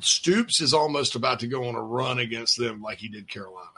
Stoops 0.00 0.60
is 0.60 0.72
almost 0.72 1.14
about 1.14 1.40
to 1.40 1.46
go 1.46 1.68
on 1.68 1.74
a 1.74 1.82
run 1.82 2.18
against 2.18 2.58
them 2.58 2.80
like 2.80 2.98
he 2.98 3.08
did 3.08 3.28
Carolina 3.28 3.71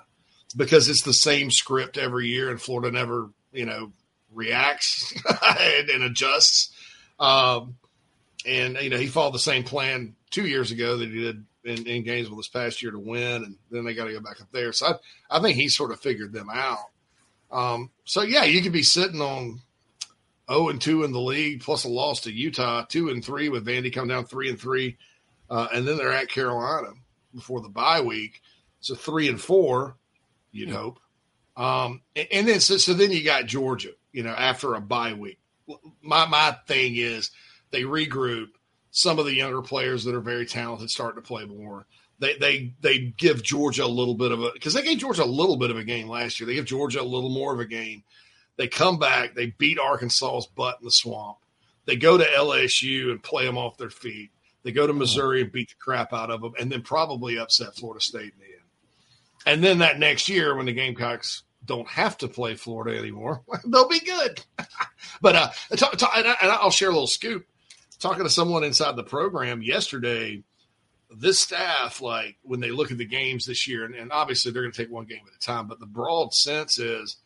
because 0.57 0.89
it's 0.89 1.03
the 1.03 1.13
same 1.13 1.51
script 1.51 1.99
every 1.99 2.29
year, 2.29 2.51
and 2.51 2.61
Florida 2.61 2.91
never, 2.91 3.31
you 3.53 3.67
know, 3.67 3.93
reacts 4.33 5.15
and, 5.61 5.91
and, 5.91 6.05
adjusts. 6.05 6.73
Um, 7.19 7.77
and 8.47 8.77
you 8.81 8.91
know, 8.91 8.97
he 8.97 9.07
followed 9.07 9.35
the 9.35 9.39
same 9.39 9.65
plan 9.65 10.15
two 10.31 10.47
years 10.47 10.71
ago 10.71 10.99
that 10.99 11.09
he 11.09 11.21
did 11.21 11.45
in, 11.65 11.87
in 11.87 12.03
Gainesville 12.03 12.37
this 12.37 12.49
past 12.49 12.83
year 12.83 12.93
to 12.93 12.99
win, 12.99 13.45
and 13.45 13.57
then 13.71 13.85
they 13.85 13.95
got 13.95 14.05
to 14.05 14.13
go 14.13 14.21
back 14.21 14.41
up 14.41 14.49
there. 14.53 14.73
So 14.73 14.87
I, 14.87 15.39
I 15.39 15.41
think 15.41 15.57
he 15.57 15.69
sort 15.69 15.93
of 15.93 16.01
figured 16.01 16.33
them 16.33 16.49
out. 16.53 16.91
Um, 17.51 17.91
so 18.05 18.23
yeah, 18.23 18.45
you 18.45 18.63
could 18.63 18.73
be 18.73 18.83
sitting 18.83 19.21
on 19.21 19.61
0 20.51 20.69
and 20.69 20.81
2 20.81 21.05
in 21.05 21.13
the 21.13 21.21
league, 21.21 21.63
plus 21.63 21.85
a 21.85 21.89
loss 21.89 22.21
to 22.21 22.33
Utah, 22.33 22.85
2 22.85 23.09
and 23.11 23.25
3 23.25 23.49
with 23.49 23.67
Vandy 23.67 23.93
come 23.93 24.09
down 24.09 24.27
3 24.27 24.51
and 24.51 24.61
3. 24.61 24.97
Uh, 25.51 25.69
and 25.73 25.87
then 25.87 25.97
they're 25.97 26.13
at 26.13 26.29
Carolina 26.29 26.89
before 27.35 27.61
the 27.61 27.69
bye 27.69 28.01
week. 28.01 28.41
So 28.81 28.95
3 28.95 29.29
and 29.29 29.41
4, 29.41 29.97
you'd 30.55 30.71
hope. 30.71 31.01
Um, 31.57 32.03
and, 32.17 32.49
then 32.49 32.61
so, 32.61 32.79
so 32.79 32.95
then 32.95 33.13
you 33.13 33.23
got 33.23 33.47
Georgia, 33.47 33.91
you 34.13 34.23
know, 34.23 34.31
after 34.31 34.75
a 34.75 34.81
bye 34.81 35.13
week. 35.13 35.39
My 36.03 36.27
my 36.27 36.57
thing 36.67 36.97
is 36.97 37.31
they 37.71 37.83
regroup. 37.83 38.49
Some 38.91 39.19
of 39.19 39.25
the 39.25 39.35
younger 39.35 39.61
players 39.61 40.05
that 40.05 40.15
are 40.15 40.21
very 40.21 40.47
talented 40.47 40.89
start 40.89 41.17
to 41.17 41.23
play 41.23 41.45
more. 41.45 41.87
They 42.21 42.37
they 42.37 42.75
they 42.81 42.99
give 42.99 43.43
Georgia 43.43 43.85
a 43.85 43.87
little 43.87 44.15
bit 44.15 44.31
of 44.31 44.41
a 44.43 44.51
because 44.53 44.75
they 44.75 44.83
gave 44.83 44.99
Georgia 44.99 45.25
a 45.25 45.27
little 45.27 45.57
bit 45.57 45.71
of 45.71 45.77
a 45.77 45.85
game 45.85 46.09
last 46.09 46.39
year. 46.39 46.47
They 46.47 46.55
give 46.55 46.67
Georgia 46.67 47.01
a 47.01 47.03
little 47.03 47.31
more 47.31 47.53
of 47.53 47.61
a 47.61 47.65
game. 47.65 48.05
They 48.57 48.69
come 48.69 48.99
back, 48.99 49.35
they 49.35 49.47
beat 49.47 49.81
Arkansas's 49.81 50.47
butt 50.47 50.79
in 50.81 50.85
the 50.85 50.93
swamp. 50.93 51.39
They 51.87 51.97
go 51.97 52.17
to 52.17 52.25
LSU 52.25 53.11
and 53.11 53.23
play 53.23 53.45
them 53.45 53.59
off 53.59 53.79
their 53.79 53.91
feet. 53.91 54.31
They 54.63 54.71
go 54.71 54.87
to 54.87 54.93
Missouri 54.93 55.43
and 55.43 55.53
beat 55.53 55.71
the 55.71 55.75
crap 55.79 56.13
out 56.13 56.31
of 56.31 56.41
them, 56.41 56.53
and 56.59 56.71
then 56.71 56.83
probably 56.83 57.37
upset 57.37 57.75
Florida 57.75 58.01
State 58.01 58.33
in 58.33 58.39
the. 58.39 58.54
And 59.47 59.63
then 59.63 59.79
that 59.79 59.99
next 59.99 60.29
year, 60.29 60.57
when 60.57 60.67
the 60.67 60.73
Gamecocks 60.73 61.43
don't 61.65 61.89
have 61.89 62.19
to 62.19 62.29
play 62.29 62.55
Florida 62.55 62.99
anymore, 62.99 63.43
they'll 63.67 63.89
be 63.89 64.01
good. 64.01 64.43
but 65.21 65.37
uh, 65.37 65.51
talk, 65.77 65.97
talk, 65.97 66.13
and, 66.17 66.27
I, 66.27 66.63
will 66.63 66.71
share 66.71 66.89
a 66.89 66.93
little 66.93 67.07
scoop. 67.07 67.47
Talking 67.99 68.25
to 68.25 68.31
someone 68.31 68.65
inside 68.65 68.97
the 68.97 69.05
program 69.05 69.63
yesterday, 69.63 70.43
this 71.11 71.41
staff, 71.41 72.01
like 72.01 72.37
when 72.43 72.61
they 72.61 72.71
look 72.71 72.91
at 72.91 72.99
the 72.99 73.07
games 73.07 73.47
this 73.47 73.67
year, 73.69 73.85
and, 73.85 73.95
and 73.95 74.13
obviously 74.13 74.53
they're 74.53 74.63
going 74.63 74.73
to 74.73 74.83
take 74.83 74.91
one 74.91 75.07
game 75.07 75.23
at 75.27 75.35
a 75.35 75.39
time, 75.39 75.69
but 75.69 75.81
the 75.81 75.87
broad 75.87 76.35
sense 76.35 76.79
is, 76.79 77.17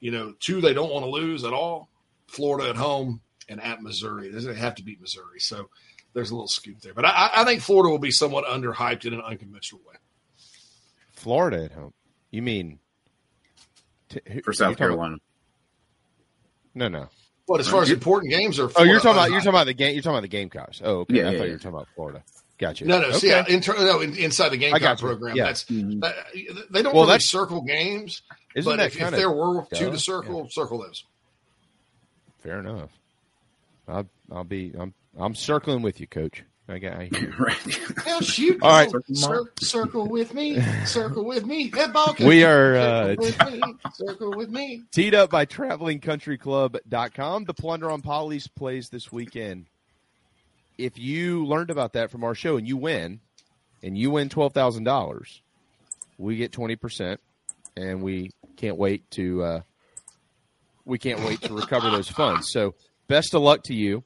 you 0.00 0.10
know, 0.10 0.34
two 0.38 0.60
they 0.60 0.74
don't 0.74 0.92
want 0.92 1.04
to 1.04 1.10
lose 1.10 1.44
at 1.44 1.52
all. 1.52 1.88
Florida 2.26 2.70
at 2.70 2.76
home 2.76 3.20
and 3.48 3.60
at 3.62 3.82
Missouri. 3.82 4.30
They 4.30 4.54
have 4.54 4.76
to 4.76 4.82
beat 4.82 5.00
Missouri. 5.00 5.38
So 5.38 5.68
there's 6.14 6.30
a 6.30 6.34
little 6.34 6.48
scoop 6.48 6.80
there. 6.80 6.94
But 6.94 7.04
I, 7.04 7.30
I 7.36 7.44
think 7.44 7.60
Florida 7.60 7.90
will 7.90 7.98
be 7.98 8.10
somewhat 8.10 8.46
underhyped 8.46 9.04
in 9.04 9.14
an 9.14 9.20
unconventional 9.20 9.82
way. 9.86 9.96
Florida 11.22 11.64
at 11.64 11.72
home. 11.72 11.92
You 12.30 12.42
mean 12.42 12.78
t- 14.08 14.20
for 14.44 14.52
South 14.52 14.76
Carolina? 14.76 15.16
no, 16.74 16.88
no. 16.88 17.08
What 17.46 17.60
as 17.60 17.68
far 17.68 17.82
as 17.82 17.90
important 17.90 18.32
games 18.32 18.58
are? 18.60 18.70
oh, 18.76 18.82
you're 18.84 18.96
talking 19.00 19.10
about 19.12 19.30
you're 19.30 19.40
talking 19.40 19.48
about 19.50 19.66
the 19.66 19.74
game. 19.74 19.94
You're 19.94 20.02
talking 20.02 20.14
about 20.14 20.22
the 20.22 20.28
Gamecocks. 20.28 20.80
Oh, 20.82 21.00
okay. 21.00 21.16
Yeah, 21.16 21.22
I 21.28 21.30
yeah, 21.32 21.38
thought 21.38 21.38
yeah. 21.38 21.44
you 21.46 21.52
were 21.52 21.58
talking 21.58 21.70
about 21.74 21.88
Florida. 21.94 22.22
Gotcha. 22.58 22.84
No, 22.86 23.00
no. 23.00 23.08
Okay. 23.08 23.18
See, 23.18 23.28
yeah, 23.28 23.44
inter- 23.48 23.74
no, 23.76 24.00
in, 24.00 24.14
inside 24.16 24.50
the 24.50 24.56
Gamecock 24.56 24.80
got 24.80 24.98
program, 25.00 25.36
Yeah. 25.36 25.46
that's 25.46 25.64
Mm-hmm. 25.64 26.00
that, 26.00 26.14
they 26.70 26.82
don't 26.82 26.94
Well, 26.94 27.02
really 27.04 27.14
that's- 27.14 27.28
circle 27.28 27.62
games. 27.62 28.22
Isn't 28.54 28.70
but 28.70 28.76
that 28.76 28.86
if, 28.86 28.92
if 28.94 28.98
kinda 29.00 29.16
there 29.16 29.30
were 29.30 29.66
two 29.74 29.90
to 29.90 29.98
circle, 29.98 30.46
circle 30.50 30.78
those. 30.82 31.04
Fair 32.42 32.60
enough. 32.60 32.90
I'll, 33.88 34.06
I'll 34.30 34.44
be. 34.44 34.72
I'm. 34.78 34.94
I'm 35.18 35.34
circling 35.34 35.82
with 35.82 36.00
you, 36.00 36.06
Coach. 36.06 36.42
I 36.72 36.78
got. 36.78 36.92
I 36.98 37.04
hear 37.12 37.20
you. 37.30 37.34
right. 37.38 37.78
Now 38.06 38.20
shoot. 38.20 38.62
All 38.62 38.70
right. 38.70 38.90
Cir- 39.12 39.52
circle 39.60 40.08
with 40.08 40.32
me. 40.34 40.60
Circle 40.86 41.24
with 41.24 41.44
me. 41.46 41.68
That 41.68 41.92
ball 41.92 42.14
can- 42.14 42.26
We 42.26 42.44
are, 42.44 42.74
uh, 42.76 43.14
circle 43.16 43.24
with 43.24 43.40
me. 43.52 43.60
Circle 43.94 44.30
with 44.36 44.50
me. 44.50 44.82
Teed 44.92 45.14
up 45.14 45.30
by 45.30 45.46
travelingcountryclub.com. 45.46 47.44
The 47.44 47.54
Plunder 47.54 47.90
on 47.90 48.02
Pawleys 48.02 48.48
plays 48.54 48.88
this 48.88 49.12
weekend. 49.12 49.66
If 50.78 50.98
you 50.98 51.44
learned 51.46 51.70
about 51.70 51.92
that 51.94 52.10
from 52.10 52.24
our 52.24 52.34
show 52.34 52.56
and 52.56 52.66
you 52.66 52.76
win, 52.76 53.20
and 53.82 53.96
you 53.98 54.10
win 54.10 54.28
$12,000, 54.28 55.40
we 56.18 56.36
get 56.36 56.52
20%, 56.52 57.18
and 57.76 58.02
we 58.02 58.30
can't 58.56 58.76
wait 58.76 59.10
to 59.12 59.42
uh, 59.42 59.60
we 60.84 60.98
can't 60.98 61.20
wait 61.20 61.40
to 61.42 61.54
recover 61.54 61.90
those 61.90 62.08
funds. 62.08 62.50
So, 62.50 62.74
best 63.08 63.34
of 63.34 63.42
luck 63.42 63.64
to 63.64 63.74
you. 63.74 64.04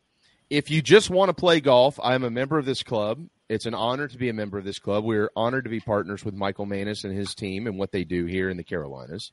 If 0.48 0.70
you 0.70 0.80
just 0.80 1.10
want 1.10 1.28
to 1.28 1.34
play 1.34 1.60
golf, 1.60 1.98
I'm 2.00 2.22
a 2.22 2.30
member 2.30 2.58
of 2.58 2.64
this 2.64 2.84
club. 2.84 3.26
It's 3.48 3.66
an 3.66 3.74
honor 3.74 4.06
to 4.06 4.18
be 4.18 4.28
a 4.28 4.32
member 4.32 4.58
of 4.58 4.64
this 4.64 4.78
club. 4.78 5.04
We're 5.04 5.30
honored 5.34 5.64
to 5.64 5.70
be 5.70 5.80
partners 5.80 6.24
with 6.24 6.34
Michael 6.34 6.66
Manis 6.66 7.04
and 7.04 7.16
his 7.16 7.34
team 7.34 7.66
and 7.66 7.78
what 7.78 7.90
they 7.90 8.04
do 8.04 8.26
here 8.26 8.48
in 8.48 8.56
the 8.56 8.64
Carolinas. 8.64 9.32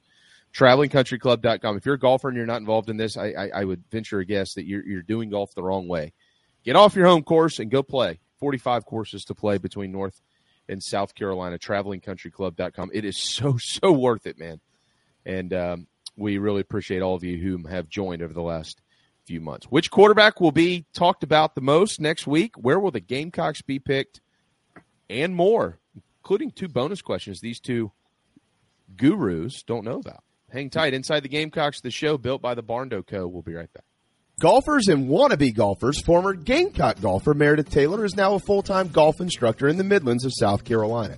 TravelingCountryClub.com. 0.53 1.77
If 1.77 1.85
you're 1.85 1.95
a 1.95 1.99
golfer 1.99 2.29
and 2.29 2.37
you're 2.37 2.45
not 2.45 2.61
involved 2.61 2.89
in 2.89 2.97
this, 2.97 3.17
I, 3.17 3.27
I, 3.31 3.49
I 3.55 3.63
would 3.63 3.83
venture 3.91 4.19
a 4.19 4.25
guess 4.25 4.53
that 4.53 4.65
you're, 4.65 4.85
you're 4.85 5.01
doing 5.01 5.29
golf 5.29 5.53
the 5.53 5.63
wrong 5.63 5.87
way. 5.87 6.13
Get 6.63 6.75
off 6.75 6.95
your 6.95 7.07
home 7.07 7.23
course 7.23 7.59
and 7.59 7.71
go 7.71 7.83
play. 7.83 8.19
45 8.39 8.85
courses 8.85 9.25
to 9.25 9.35
play 9.35 9.57
between 9.57 9.91
North 9.91 10.21
and 10.67 10.81
South 10.81 11.15
Carolina. 11.15 11.57
TravelingCountryClub.com. 11.57 12.91
It 12.93 13.05
is 13.05 13.17
so, 13.21 13.57
so 13.59 13.91
worth 13.91 14.25
it, 14.25 14.39
man. 14.39 14.59
And 15.25 15.53
um, 15.53 15.87
we 16.15 16.37
really 16.37 16.61
appreciate 16.61 17.01
all 17.01 17.15
of 17.15 17.23
you 17.23 17.37
who 17.37 17.67
have 17.67 17.89
joined 17.89 18.21
over 18.21 18.33
the 18.33 18.41
last 18.41 18.81
few 19.25 19.41
months. 19.41 19.67
Which 19.67 19.91
quarterback 19.91 20.39
will 20.39 20.51
be 20.51 20.85
talked 20.93 21.23
about 21.23 21.55
the 21.55 21.61
most 21.61 21.99
next 21.99 22.27
week? 22.27 22.55
Where 22.55 22.79
will 22.79 22.91
the 22.91 22.99
Gamecocks 22.99 23.61
be 23.61 23.79
picked? 23.79 24.21
And 25.09 25.35
more, 25.35 25.79
including 26.19 26.51
two 26.51 26.67
bonus 26.67 27.01
questions 27.01 27.39
these 27.39 27.59
two 27.59 27.91
gurus 28.95 29.63
don't 29.63 29.85
know 29.85 29.99
about. 29.99 30.23
Hang 30.51 30.69
tight. 30.69 30.93
Inside 30.93 31.21
the 31.21 31.29
Gamecocks, 31.29 31.81
the 31.81 31.91
show 31.91 32.17
built 32.17 32.41
by 32.41 32.53
the 32.53 32.63
Barndo 32.63 33.05
Co. 33.05 33.27
We'll 33.27 33.41
be 33.41 33.55
right 33.55 33.71
back. 33.73 33.83
Golfers 34.39 34.87
and 34.87 35.09
wannabe 35.09 35.53
golfers, 35.53 36.01
former 36.01 36.33
Gamecock 36.33 36.99
golfer 37.01 37.33
Meredith 37.33 37.69
Taylor 37.69 38.03
is 38.03 38.15
now 38.15 38.33
a 38.33 38.39
full 38.39 38.61
time 38.61 38.87
golf 38.89 39.19
instructor 39.19 39.67
in 39.67 39.77
the 39.77 39.83
Midlands 39.83 40.25
of 40.25 40.31
South 40.33 40.63
Carolina. 40.63 41.17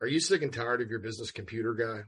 are 0.00 0.06
you 0.06 0.20
sick 0.20 0.42
and 0.42 0.52
tired 0.52 0.82
of 0.82 0.90
your 0.90 0.98
business 0.98 1.30
computer 1.30 1.74
guy? 1.74 2.02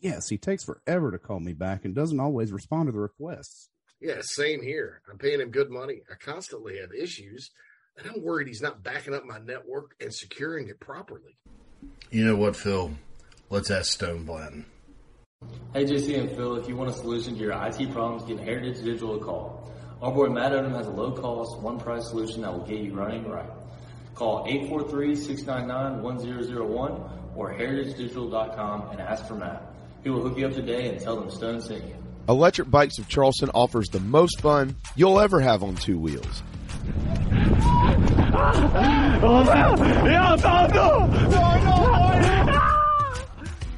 Yes, 0.00 0.28
he 0.28 0.38
takes 0.38 0.64
forever 0.64 1.10
to 1.10 1.18
call 1.18 1.40
me 1.40 1.52
back 1.52 1.84
and 1.84 1.94
doesn't 1.94 2.20
always 2.20 2.52
respond 2.52 2.88
to 2.88 2.92
the 2.92 2.98
requests. 2.98 3.68
Yeah, 4.00 4.20
same 4.20 4.62
here. 4.62 5.02
I'm 5.10 5.18
paying 5.18 5.40
him 5.40 5.50
good 5.50 5.70
money. 5.70 6.02
I 6.10 6.14
constantly 6.14 6.78
have 6.78 6.92
issues, 6.92 7.50
and 7.96 8.08
I'm 8.08 8.22
worried 8.22 8.48
he's 8.48 8.62
not 8.62 8.82
backing 8.82 9.14
up 9.14 9.24
my 9.24 9.38
network 9.38 9.94
and 10.00 10.12
securing 10.12 10.68
it 10.68 10.80
properly. 10.80 11.38
You 12.10 12.26
know 12.26 12.36
what, 12.36 12.56
Phil? 12.56 12.92
Let's 13.48 13.70
ask 13.70 13.92
Stone 13.92 14.24
Blanton. 14.24 14.66
Hey, 15.72 15.84
JC 15.84 16.18
and 16.18 16.30
Phil, 16.30 16.56
if 16.56 16.68
you 16.68 16.76
want 16.76 16.90
a 16.90 16.94
solution 16.94 17.34
to 17.34 17.40
your 17.40 17.52
IT 17.52 17.92
problems, 17.92 18.24
give 18.24 18.38
Heritage 18.38 18.82
Digital 18.82 19.20
a 19.20 19.24
call. 19.24 19.70
Our 20.02 20.12
boy 20.12 20.28
Matt 20.28 20.52
Odom 20.52 20.72
has 20.72 20.86
a 20.86 20.90
low 20.90 21.12
cost, 21.12 21.58
one 21.60 21.78
price 21.78 22.08
solution 22.08 22.42
that 22.42 22.52
will 22.52 22.66
get 22.66 22.80
you 22.80 22.94
running 22.94 23.26
right. 23.28 23.48
Call 24.14 24.46
843-699-1001 24.46 27.10
or 27.36 27.52
heritagedigital.com 27.52 28.90
and 28.90 29.00
ask 29.00 29.26
for 29.26 29.34
Matt. 29.34 29.62
He 30.02 30.10
will 30.10 30.22
hook 30.22 30.38
you 30.38 30.46
up 30.46 30.52
today 30.52 30.88
and 30.88 31.00
tell 31.00 31.16
them 31.16 31.30
Stone 31.30 31.60
sent 31.60 31.84
you. 31.84 31.96
Electric 32.28 32.70
Bikes 32.70 32.98
of 32.98 33.08
Charleston 33.08 33.50
offers 33.54 33.88
the 33.88 34.00
most 34.00 34.40
fun 34.40 34.76
you'll 34.96 35.20
ever 35.20 35.40
have 35.40 35.62
on 35.62 35.76
two 35.76 35.98
wheels. 35.98 36.42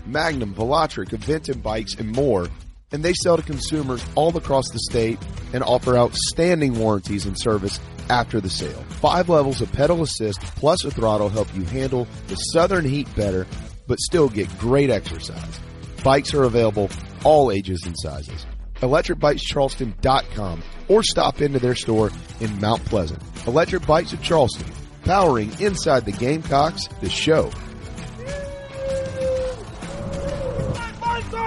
Magnum, 0.09 0.55
Velotric, 0.55 1.11
Aventon 1.11 1.63
bikes, 1.63 1.95
and 1.97 2.11
more. 2.13 2.49
And 2.91 3.03
they 3.03 3.13
sell 3.13 3.37
to 3.37 3.43
consumers 3.43 4.05
all 4.15 4.37
across 4.37 4.71
the 4.71 4.79
state 4.79 5.19
and 5.53 5.63
offer 5.63 5.97
outstanding 5.97 6.79
warranties 6.79 7.27
and 7.27 7.39
service 7.39 7.79
after 8.09 8.41
the 8.41 8.51
sale. 8.51 8.83
Five 9.01 9.29
levels 9.29 9.61
of 9.61 9.71
pedal 9.73 10.03
assist 10.03 10.41
plus 10.41 10.85
a 10.85 10.91
throttle 10.91 11.29
help 11.29 11.55
you 11.55 11.63
handle 11.65 12.07
the 12.29 12.37
southern 12.37 12.85
heat 12.85 13.15
better, 13.15 13.47
but 13.87 14.01
still 14.01 14.29
get 14.29 14.49
great 14.59 14.91
exercise. 14.91 15.61
Bikes 16.03 16.33
are 16.35 16.45
available 16.45 16.91
all 17.25 17.51
ages 17.51 17.83
and 17.85 17.95
sizes. 17.99 18.47
ElectricBikesCharleston.com 18.77 20.63
or 20.89 21.03
stop 21.03 21.43
into 21.43 21.59
their 21.59 21.75
store 21.75 22.11
in 22.41 22.61
Mount 22.61 22.85
Pleasant. 22.85 23.23
Electric 23.47 23.87
Bikes 23.87 24.13
of 24.13 24.23
Charleston, 24.23 24.71
powering 25.05 25.51
inside 25.61 26.05
the 26.05 26.13
Gamecocks, 26.13 26.87
the 27.01 27.11
show. 27.11 27.51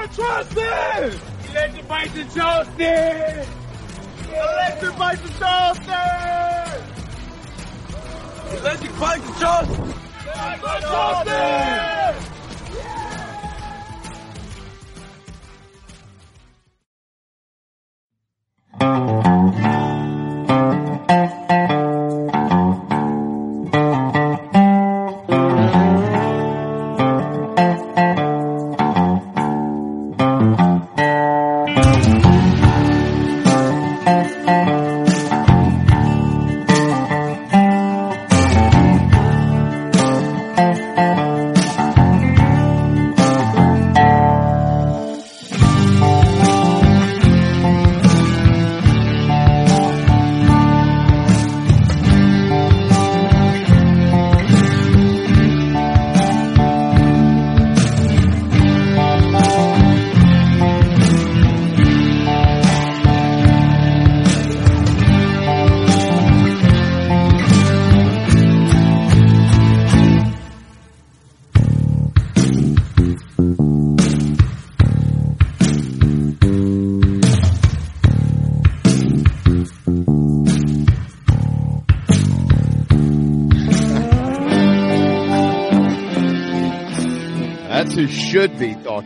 Bikes 0.02 0.18
are 0.18 0.44
trusted! 0.44 1.22
Electric 1.52 1.88
bikes 1.88 2.18
are 2.18 2.26
trusted! 2.34 3.48
Electric 4.34 4.98
bikes 4.98 5.22
are 5.22 5.76
trusted! 5.76 6.82
Electric 8.58 9.00
bikes 9.00 9.30
are 9.30 9.38
trusted! 9.38 9.96
Bikes 10.26 10.64
are 10.64 11.24
trusted! 11.24 11.92
Thank 18.80 19.52
That's 19.54 19.61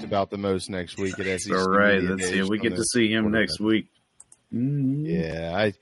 about 0.06 0.30
the 0.30 0.38
most 0.38 0.70
next 0.70 0.98
week 0.98 1.20
at 1.20 1.42
SEC. 1.42 1.54
All 1.54 1.70
right, 1.70 2.02
Media 2.02 2.16
let's 2.16 2.30
see. 2.30 2.42
We 2.44 2.60
get 2.60 2.76
to 2.76 2.84
see 2.84 3.12
him 3.12 3.32
next 3.32 3.60
week. 3.60 3.88
Mm-hmm. 4.54 5.06
Yeah, 5.06 5.54
I 5.56 5.74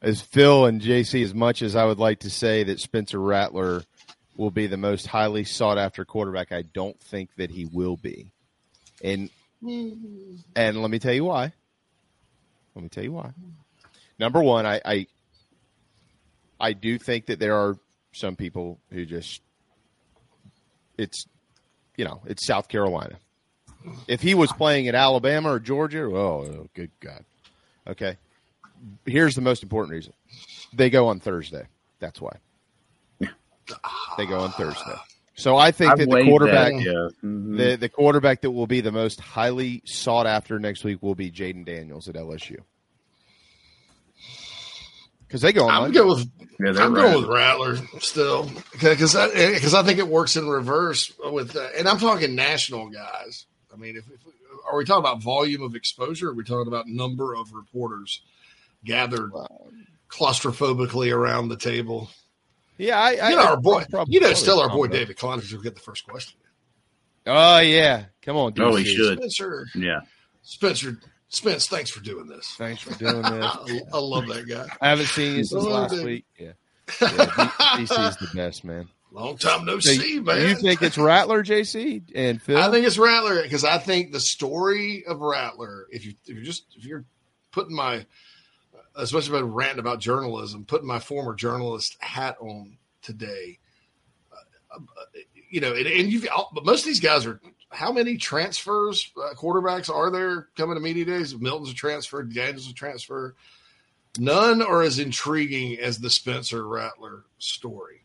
as 0.00 0.20
Phil 0.20 0.66
and 0.66 0.80
JC, 0.80 1.24
as 1.24 1.34
much 1.34 1.62
as 1.62 1.74
I 1.74 1.84
would 1.84 1.98
like 1.98 2.20
to 2.20 2.30
say 2.30 2.64
that 2.64 2.80
Spencer 2.80 3.20
Rattler 3.20 3.82
will 4.36 4.50
be 4.50 4.66
the 4.66 4.76
most 4.76 5.06
highly 5.06 5.44
sought 5.44 5.78
after 5.78 6.04
quarterback, 6.04 6.52
I 6.52 6.62
don't 6.62 6.98
think 7.00 7.34
that 7.36 7.50
he 7.50 7.64
will 7.64 7.96
be. 7.96 8.30
And 9.02 9.30
mm-hmm. 9.62 10.36
and 10.54 10.80
let 10.80 10.90
me 10.90 10.98
tell 10.98 11.14
you 11.14 11.24
why. 11.24 11.52
Let 12.74 12.82
me 12.82 12.88
tell 12.88 13.04
you 13.04 13.12
why. 13.12 13.30
Number 14.18 14.42
one, 14.42 14.66
I 14.66 14.80
I, 14.84 15.06
I 16.60 16.72
do 16.72 16.98
think 16.98 17.26
that 17.26 17.38
there 17.38 17.56
are 17.56 17.76
some 18.12 18.36
people 18.36 18.78
who 18.90 19.04
just 19.04 19.42
it's 20.96 21.26
you 21.96 22.04
know, 22.04 22.22
it's 22.26 22.46
South 22.46 22.68
Carolina. 22.68 23.16
If 24.06 24.20
he 24.20 24.34
was 24.34 24.52
playing 24.52 24.88
at 24.88 24.94
Alabama 24.94 25.52
or 25.54 25.58
Georgia, 25.60 26.02
oh, 26.04 26.68
good 26.74 26.90
God. 27.00 27.24
Okay. 27.86 28.16
Here's 29.06 29.34
the 29.34 29.40
most 29.40 29.62
important 29.62 29.92
reason. 29.92 30.12
They 30.72 30.90
go 30.90 31.08
on 31.08 31.20
Thursday. 31.20 31.66
That's 32.00 32.20
why. 32.20 32.36
They 34.16 34.26
go 34.26 34.38
on 34.40 34.50
Thursday. 34.52 34.94
So 35.34 35.56
I 35.56 35.70
think 35.72 35.92
I've 35.92 35.98
that 35.98 36.08
the 36.10 36.24
quarterback 36.24 36.72
that, 36.72 36.82
yeah. 36.82 37.08
Mhm. 37.28 37.56
the 37.58 37.76
the 37.76 37.88
quarterback 37.88 38.40
that 38.42 38.50
will 38.50 38.66
be 38.66 38.80
the 38.80 38.90
most 38.90 39.20
highly 39.20 39.82
sought 39.84 40.26
after 40.26 40.58
next 40.58 40.82
week 40.84 41.02
will 41.02 41.14
be 41.14 41.30
Jayden 41.30 41.64
Daniels 41.64 42.08
at 42.08 42.16
LSU. 42.16 42.56
Because 45.26 45.42
they 45.42 45.52
go 45.52 45.64
on 45.64 45.70
I'm 45.70 45.82
Monday. 45.82 45.98
going 45.98 46.08
with 46.08 46.30
Yeah, 46.58 46.82
I'm 46.82 46.94
right. 46.94 47.02
going 47.12 47.20
with 47.22 47.30
Rattler 47.30 47.76
still 48.00 48.50
because 48.80 49.14
I, 49.14 49.28
because 49.52 49.74
I 49.74 49.82
think 49.82 49.98
it 49.98 50.08
works 50.08 50.36
in 50.36 50.48
reverse 50.48 51.12
with 51.22 51.54
uh, 51.54 51.68
and 51.76 51.86
I'm 51.88 51.98
talking 51.98 52.34
national 52.34 52.88
guys. 52.88 53.46
I 53.72 53.76
mean, 53.76 53.96
if, 53.96 54.04
if 54.10 54.20
are 54.70 54.76
we 54.76 54.84
talking 54.84 55.00
about 55.00 55.22
volume 55.22 55.62
of 55.62 55.74
exposure? 55.74 56.28
Or 56.28 56.30
are 56.30 56.34
we 56.34 56.44
talking 56.44 56.68
about 56.68 56.86
number 56.86 57.34
of 57.34 57.52
reporters 57.52 58.22
gathered 58.84 59.32
claustrophobically 60.08 61.12
around 61.12 61.48
the 61.48 61.56
table? 61.56 62.10
Yeah, 62.76 62.98
I, 62.98 63.16
I 63.16 63.30
you 63.30 63.36
know 63.36 63.44
our 63.44 63.56
boy. 63.56 63.84
You 64.08 64.20
know, 64.20 64.26
probably 64.28 64.34
still 64.34 64.60
our 64.60 64.68
boy 64.68 64.86
combo. 64.86 64.96
David 64.96 65.16
Cloninger 65.16 65.52
will 65.52 65.62
get 65.62 65.74
the 65.74 65.80
first 65.80 66.06
question. 66.06 66.38
Oh 67.26 67.58
yeah, 67.58 68.04
come 68.22 68.36
on. 68.36 68.54
Oh, 68.58 68.76
he 68.76 68.84
should. 68.84 69.18
Spencer, 69.18 69.66
Yeah. 69.74 70.00
Spencer, 70.42 70.98
Spence, 71.28 71.66
thanks 71.66 71.90
for 71.90 72.00
doing 72.00 72.26
this. 72.26 72.54
Thanks 72.56 72.80
for 72.80 72.94
doing 72.94 73.20
this. 73.20 73.32
I, 73.34 73.80
I 73.92 73.98
love 73.98 74.26
that 74.28 74.48
guy. 74.48 74.66
I 74.80 74.88
haven't 74.88 75.06
seen 75.06 75.36
you 75.36 75.44
since 75.44 75.62
last 75.62 75.90
David. 75.90 76.06
week. 76.06 76.24
Yeah, 76.38 76.52
yeah 77.02 77.08
D- 77.08 77.82
DC's 77.84 78.16
the 78.16 78.30
best 78.34 78.64
man. 78.64 78.88
Long 79.10 79.38
time 79.38 79.64
no 79.64 79.78
So 79.80 79.92
see, 79.92 80.20
man. 80.20 80.48
you 80.48 80.54
think 80.54 80.82
it's 80.82 80.98
Rattler, 80.98 81.42
JC, 81.42 82.02
and 82.14 82.40
Phil? 82.42 82.58
I 82.58 82.70
think 82.70 82.86
it's 82.86 82.98
Rattler 82.98 83.42
because 83.42 83.64
I 83.64 83.78
think 83.78 84.12
the 84.12 84.20
story 84.20 85.04
of 85.06 85.20
Rattler, 85.20 85.86
if 85.90 86.04
you 86.04 86.14
if 86.26 86.34
you're 86.34 86.44
just 86.44 86.64
if 86.76 86.84
you're 86.84 87.04
putting 87.50 87.74
my 87.74 88.04
especially 88.96 89.38
about 89.38 89.54
ranting 89.54 89.78
about 89.78 90.00
journalism, 90.00 90.64
putting 90.64 90.86
my 90.86 90.98
former 90.98 91.34
journalist 91.34 91.96
hat 92.00 92.36
on 92.40 92.76
today, 93.00 93.58
uh, 94.30 94.76
uh, 94.76 95.04
you 95.50 95.60
know, 95.60 95.74
and, 95.74 95.86
and 95.86 96.12
you've 96.12 96.26
but 96.52 96.66
most 96.66 96.80
of 96.80 96.86
these 96.86 97.00
guys 97.00 97.24
are 97.24 97.40
how 97.70 97.92
many 97.92 98.16
transfers 98.16 99.10
uh, 99.16 99.34
quarterbacks 99.34 99.92
are 99.92 100.10
there 100.10 100.48
coming 100.56 100.74
to 100.74 100.80
media 100.80 101.04
days? 101.04 101.34
Milton's 101.38 101.70
a 101.70 101.74
transfer, 101.74 102.22
Daniels 102.22 102.70
a 102.70 102.74
transfer. 102.74 103.34
None 104.18 104.62
are 104.62 104.82
as 104.82 104.98
intriguing 104.98 105.78
as 105.78 105.98
the 105.98 106.10
Spencer 106.10 106.66
Rattler 106.66 107.24
story. 107.38 108.02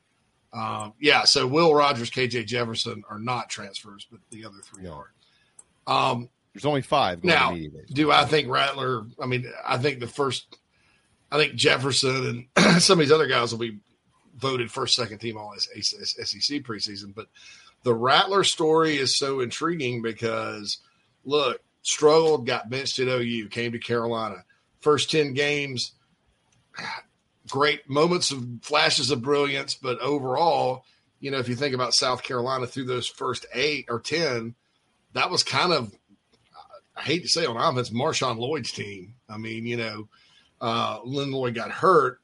Um, 0.54 0.94
yeah, 1.00 1.24
so 1.24 1.48
Will 1.48 1.74
Rogers, 1.74 2.12
KJ 2.12 2.46
Jefferson 2.46 3.04
are 3.10 3.20
not 3.20 3.50
transfers, 3.50 4.06
but 4.10 4.20
the 4.30 4.46
other 4.46 4.60
three 4.64 4.88
are. 4.88 5.12
Um, 5.88 6.30
There's 6.54 6.66
only 6.66 6.84
five. 6.84 7.22
Going 7.22 7.34
now, 7.34 7.58
do 7.92 8.12
I 8.12 8.26
think 8.26 8.50
Rattler? 8.50 9.06
I 9.22 9.26
mean, 9.26 9.52
I 9.66 9.78
think 9.78 10.00
the 10.00 10.08
first, 10.08 10.58
I 11.32 11.38
think 11.38 11.56
Jefferson 11.56 12.48
and 12.56 12.82
some 12.82 13.00
of 13.00 13.06
these 13.06 13.12
other 13.12 13.28
guys 13.28 13.52
will 13.52 13.60
be 13.60 13.80
voted 14.38 14.72
first, 14.72 14.96
second 14.96 15.18
team 15.18 15.38
all 15.38 15.56
SEC 15.58 16.62
preseason. 16.62 17.16
But 17.16 17.28
the 17.82 17.96
Rattler 17.96 18.44
story 18.44 18.98
is 18.98 19.18
so 19.18 19.40
intriguing 19.40 20.04
because 20.04 20.78
look, 21.26 21.62
struggled, 21.82 22.46
got 22.46 22.70
benched 22.70 23.00
at 23.00 23.08
OU, 23.08 23.48
came 23.50 23.72
to 23.72 23.80
Carolina, 23.80 24.44
first 24.82 25.10
ten 25.10 25.34
games, 25.34 25.94
great 27.49 27.90
moments 27.90 28.32
of 28.32 28.45
flashes 28.61 29.11
of 29.11 29.22
brilliance, 29.22 29.76
but 29.76 29.99
overall, 29.99 30.86
you 31.20 31.32
know, 31.32 31.40
if 31.40 31.49
you 31.49 31.56
think 31.56 31.76
about 31.76 31.94
South 31.94 32.24
Carolina 32.24 32.68
through 32.68 32.86
those 32.86 33.07
first 33.07 33.45
eight 33.53 33.86
or 33.90 33.99
ten, 33.99 34.56
that 35.14 35.30
was 35.30 35.44
kind 35.44 35.72
of 35.72 35.91
I 36.95 37.02
hate 37.02 37.24
to 37.24 37.30
say 37.30 37.45
on 37.45 37.57
offense, 37.57 37.90
Marshawn 37.90 38.38
Lloyd's 38.38 38.72
team. 38.72 39.15
I 39.28 39.38
mean, 39.38 39.65
you 39.65 39.78
know, 39.78 40.07
uh, 40.61 40.99
Lynn 41.03 41.32
Lloyd 41.32 41.56
got 41.56 41.72
hurt, 41.72 42.20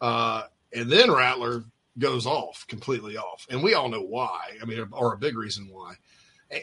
uh, 0.00 0.42
and 0.72 0.90
then 0.90 1.10
Rattler 1.10 1.64
goes 1.98 2.26
off 2.26 2.66
completely 2.68 3.16
off, 3.16 3.46
and 3.48 3.62
we 3.62 3.74
all 3.74 3.88
know 3.88 4.02
why. 4.02 4.58
I 4.60 4.64
mean, 4.64 4.86
or 4.92 5.14
a 5.14 5.18
big 5.18 5.36
reason 5.36 5.68
why. 5.70 5.94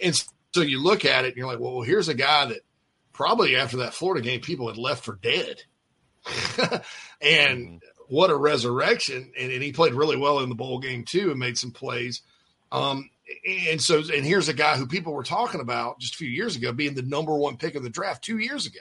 And 0.04 0.16
so 0.54 0.62
you 0.62 0.82
look 0.82 1.06
at 1.06 1.26
it, 1.26 1.30
and 1.30 1.38
you're 1.38 1.48
like, 1.48 1.60
well, 1.60 1.82
here's 1.82 2.10
a 2.10 2.14
guy 2.14 2.46
that 2.46 2.62
probably 3.14 3.56
after 3.56 3.78
that 3.78 3.94
Florida 3.94 4.24
game, 4.24 4.42
people 4.42 4.68
had 4.68 4.78
left 4.78 5.06
for 5.06 5.16
dead, 5.22 5.62
and 7.22 7.82
what 8.08 8.30
a 8.30 8.36
resurrection! 8.36 9.32
And, 9.40 9.52
and 9.52 9.64
he 9.64 9.72
played 9.72 9.94
really 9.94 10.18
well 10.18 10.40
in 10.40 10.50
the 10.50 10.56
bowl 10.56 10.80
game 10.80 11.04
too, 11.06 11.32
and 11.32 11.40
made 11.40 11.58
some 11.58 11.72
plays. 11.72 12.22
Um, 12.72 13.10
and 13.48 13.82
so, 13.82 14.00
and 14.00 14.26
here's 14.26 14.50
a 14.50 14.54
guy 14.54 14.78
who 14.78 14.88
people 14.88 15.14
were 15.14 15.24
talking 15.24 15.62
about 15.62 16.00
just 16.00 16.16
a 16.16 16.18
few 16.18 16.30
years 16.30 16.56
ago 16.56 16.72
being 16.72 16.94
the 16.94 17.02
number 17.02 17.36
one 17.36 17.58
pick 17.58 17.76
of 17.76 17.84
the 17.84 17.90
draft 17.90 18.24
two 18.24 18.38
years 18.38 18.66
ago. 18.66 18.80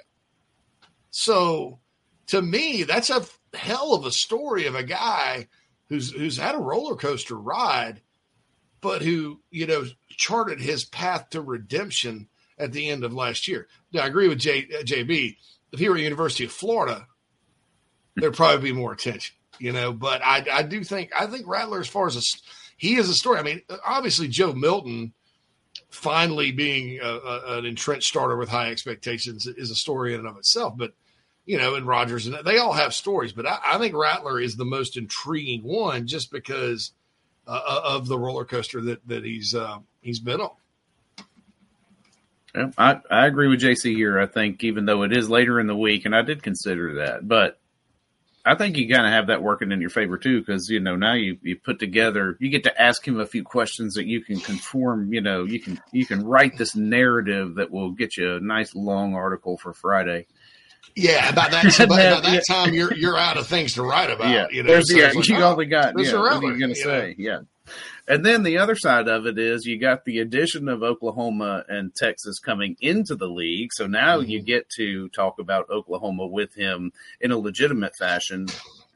So, 1.10 1.78
to 2.28 2.42
me, 2.42 2.82
that's 2.82 3.10
a 3.10 3.24
hell 3.54 3.94
of 3.94 4.04
a 4.04 4.10
story 4.10 4.66
of 4.66 4.74
a 4.74 4.82
guy 4.82 5.48
who's 5.88 6.10
who's 6.10 6.36
had 6.36 6.54
a 6.54 6.58
roller 6.58 6.96
coaster 6.96 7.36
ride, 7.36 8.00
but 8.80 9.02
who 9.02 9.40
you 9.50 9.66
know 9.66 9.84
charted 10.10 10.60
his 10.60 10.84
path 10.84 11.30
to 11.30 11.40
redemption 11.40 12.28
at 12.58 12.72
the 12.72 12.90
end 12.90 13.04
of 13.04 13.12
last 13.12 13.48
year. 13.48 13.68
Now, 13.92 14.02
I 14.02 14.06
agree 14.06 14.28
with 14.28 14.38
J, 14.38 14.66
uh, 14.78 14.82
JB. 14.82 15.36
If 15.72 15.78
he 15.78 15.88
were 15.88 15.96
at 15.96 16.02
University 16.02 16.44
of 16.44 16.52
Florida, 16.52 17.06
there'd 18.16 18.34
probably 18.34 18.72
be 18.72 18.76
more 18.76 18.92
attention, 18.92 19.34
you 19.58 19.72
know. 19.72 19.92
But 19.92 20.22
I, 20.22 20.44
I 20.52 20.62
do 20.62 20.84
think 20.84 21.10
I 21.18 21.26
think 21.26 21.46
Rattler, 21.46 21.80
as 21.80 21.88
far 21.88 22.06
as 22.06 22.16
a, 22.16 22.22
he 22.76 22.96
is 22.96 23.08
a 23.08 23.14
story. 23.14 23.38
I 23.38 23.42
mean, 23.42 23.62
obviously 23.84 24.28
Joe 24.28 24.52
Milton 24.52 25.12
finally 25.90 26.52
being 26.52 26.98
a, 27.00 27.06
a, 27.06 27.58
an 27.58 27.66
entrenched 27.66 28.08
starter 28.08 28.36
with 28.36 28.48
high 28.48 28.70
expectations 28.70 29.46
is 29.46 29.70
a 29.70 29.76
story 29.76 30.12
in 30.12 30.20
and 30.20 30.28
of 30.28 30.36
itself. 30.36 30.74
But 30.76 30.92
you 31.46 31.58
know, 31.58 31.74
and 31.74 31.86
Rogers 31.86 32.26
and 32.26 32.36
they 32.44 32.58
all 32.58 32.72
have 32.72 32.94
stories, 32.94 33.32
but 33.32 33.46
I, 33.46 33.58
I 33.64 33.78
think 33.78 33.94
Rattler 33.94 34.40
is 34.40 34.56
the 34.56 34.64
most 34.64 34.96
intriguing 34.96 35.62
one 35.62 36.06
just 36.06 36.30
because 36.30 36.92
uh, 37.46 37.80
of 37.84 38.08
the 38.08 38.18
roller 38.18 38.44
coaster 38.44 38.80
that 38.82 39.06
that 39.08 39.24
he's 39.24 39.54
uh, 39.54 39.78
he's 40.00 40.20
been 40.20 40.40
on. 40.40 40.50
I, 42.78 43.00
I 43.10 43.26
agree 43.26 43.48
with 43.48 43.60
JC 43.60 43.96
here. 43.96 44.18
I 44.18 44.26
think 44.26 44.62
even 44.62 44.86
though 44.86 45.02
it 45.02 45.12
is 45.12 45.28
later 45.28 45.58
in 45.58 45.66
the 45.66 45.76
week, 45.76 46.04
and 46.04 46.14
I 46.14 46.22
did 46.22 46.42
consider 46.42 46.94
that, 46.94 47.26
but 47.26 47.58
I 48.46 48.54
think 48.54 48.76
you 48.76 48.88
kind 48.88 49.06
of 49.06 49.12
have 49.12 49.28
that 49.28 49.42
working 49.42 49.72
in 49.72 49.80
your 49.80 49.90
favor 49.90 50.18
too, 50.18 50.40
because 50.40 50.68
you 50.68 50.78
know 50.78 50.96
now 50.96 51.14
you 51.14 51.38
you 51.42 51.56
put 51.56 51.78
together, 51.78 52.36
you 52.40 52.50
get 52.50 52.64
to 52.64 52.80
ask 52.82 53.06
him 53.06 53.18
a 53.18 53.26
few 53.26 53.42
questions 53.42 53.94
that 53.94 54.06
you 54.06 54.20
can 54.20 54.38
conform. 54.38 55.12
You 55.12 55.22
know, 55.22 55.44
you 55.44 55.60
can 55.60 55.80
you 55.92 56.04
can 56.04 56.24
write 56.24 56.58
this 56.58 56.76
narrative 56.76 57.54
that 57.54 57.70
will 57.70 57.90
get 57.90 58.16
you 58.16 58.36
a 58.36 58.40
nice 58.40 58.74
long 58.74 59.14
article 59.14 59.56
for 59.56 59.72
Friday. 59.72 60.26
Yeah, 60.94 61.30
about 61.30 61.50
that, 61.52 61.64
about, 61.80 61.98
about 61.98 62.22
that 62.24 62.44
time, 62.46 62.74
you're 62.74 62.92
you're 62.94 63.16
out 63.16 63.38
of 63.38 63.46
things 63.46 63.74
to 63.74 63.82
write 63.82 64.10
about. 64.10 64.30
Yeah, 64.30 64.46
you 64.50 64.62
know, 64.62 64.72
there's 64.72 64.90
so 64.90 64.98
yeah, 64.98 65.12
like, 65.14 65.28
you 65.28 65.36
oh, 65.36 65.52
only 65.52 65.66
got 65.66 65.94
yeah, 65.98 66.12
what 66.12 66.32
are 66.32 66.42
you 66.42 66.58
going 66.58 66.60
to 66.60 66.66
know? 66.68 66.74
say? 66.74 67.14
Yeah. 67.16 67.40
And 68.06 68.24
then 68.24 68.42
the 68.42 68.58
other 68.58 68.76
side 68.76 69.08
of 69.08 69.26
it 69.26 69.38
is 69.38 69.64
you 69.64 69.78
got 69.78 70.04
the 70.04 70.18
addition 70.18 70.68
of 70.68 70.82
Oklahoma 70.82 71.64
and 71.68 71.94
Texas 71.94 72.38
coming 72.38 72.76
into 72.80 73.14
the 73.14 73.28
league. 73.28 73.70
So 73.72 73.86
now 73.86 74.20
you 74.20 74.40
Mm-hmm. 74.40 74.46
get 74.46 74.68
to 74.76 75.08
talk 75.08 75.38
about 75.38 75.70
Oklahoma 75.70 76.26
with 76.26 76.54
him 76.54 76.92
in 77.20 77.30
a 77.30 77.38
legitimate 77.38 77.96
fashion 77.98 78.46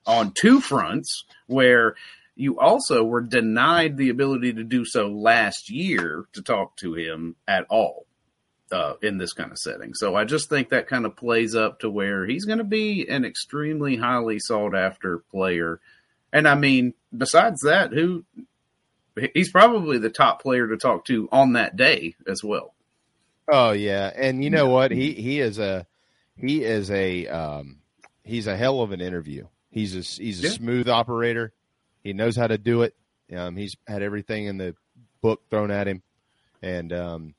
on 0.06 0.32
two 0.38 0.60
fronts 0.60 1.24
where 1.46 1.94
you 2.36 2.58
also 2.60 3.02
were 3.02 3.20
denied 3.20 3.96
the 3.96 4.10
ability 4.10 4.52
to 4.52 4.62
do 4.64 4.84
so 4.84 5.08
last 5.08 5.70
year 5.70 6.26
to 6.34 6.42
talk 6.42 6.76
to 6.76 6.94
him 6.94 7.34
at 7.48 7.64
all 7.68 8.06
uh, 8.70 8.94
in 9.02 9.18
this 9.18 9.32
kind 9.32 9.50
of 9.50 9.58
setting. 9.58 9.92
So 9.94 10.14
I 10.14 10.24
just 10.24 10.48
think 10.48 10.68
that 10.68 10.86
kind 10.86 11.06
of 11.06 11.16
plays 11.16 11.54
up 11.54 11.80
to 11.80 11.90
where 11.90 12.26
he's 12.26 12.44
going 12.44 12.58
to 12.58 12.64
be 12.64 13.08
an 13.08 13.24
extremely 13.24 13.96
highly 13.96 14.38
sought 14.38 14.76
after 14.76 15.18
player. 15.30 15.80
And 16.32 16.46
I 16.46 16.54
mean, 16.54 16.94
besides 17.16 17.62
that, 17.62 17.92
who 17.92 18.24
he's 19.34 19.50
probably 19.50 19.98
the 19.98 20.10
top 20.10 20.42
player 20.42 20.66
to 20.68 20.76
talk 20.76 21.04
to 21.06 21.28
on 21.32 21.54
that 21.54 21.76
day 21.76 22.14
as 22.26 22.42
well. 22.44 22.74
Oh 23.50 23.72
yeah, 23.72 24.12
and 24.14 24.42
you 24.44 24.50
know 24.50 24.68
what? 24.68 24.90
He 24.90 25.12
he 25.12 25.40
is 25.40 25.58
a 25.58 25.86
he 26.36 26.64
is 26.64 26.90
a 26.90 27.26
um, 27.28 27.78
he's 28.24 28.46
a 28.46 28.56
hell 28.56 28.82
of 28.82 28.92
an 28.92 29.00
interview. 29.00 29.46
He's 29.70 29.94
a 29.94 30.00
he's 30.22 30.40
a 30.40 30.44
Yeah. 30.44 30.50
smooth 30.50 30.88
operator. 30.88 31.52
He 32.02 32.12
knows 32.12 32.36
how 32.36 32.46
to 32.46 32.58
do 32.58 32.82
it. 32.82 32.94
Um, 33.34 33.56
he's 33.56 33.76
had 33.86 34.02
everything 34.02 34.46
in 34.46 34.58
the 34.58 34.74
book 35.22 35.42
thrown 35.50 35.70
at 35.70 35.88
him, 35.88 36.02
and 36.62 36.92
um, 36.92 37.34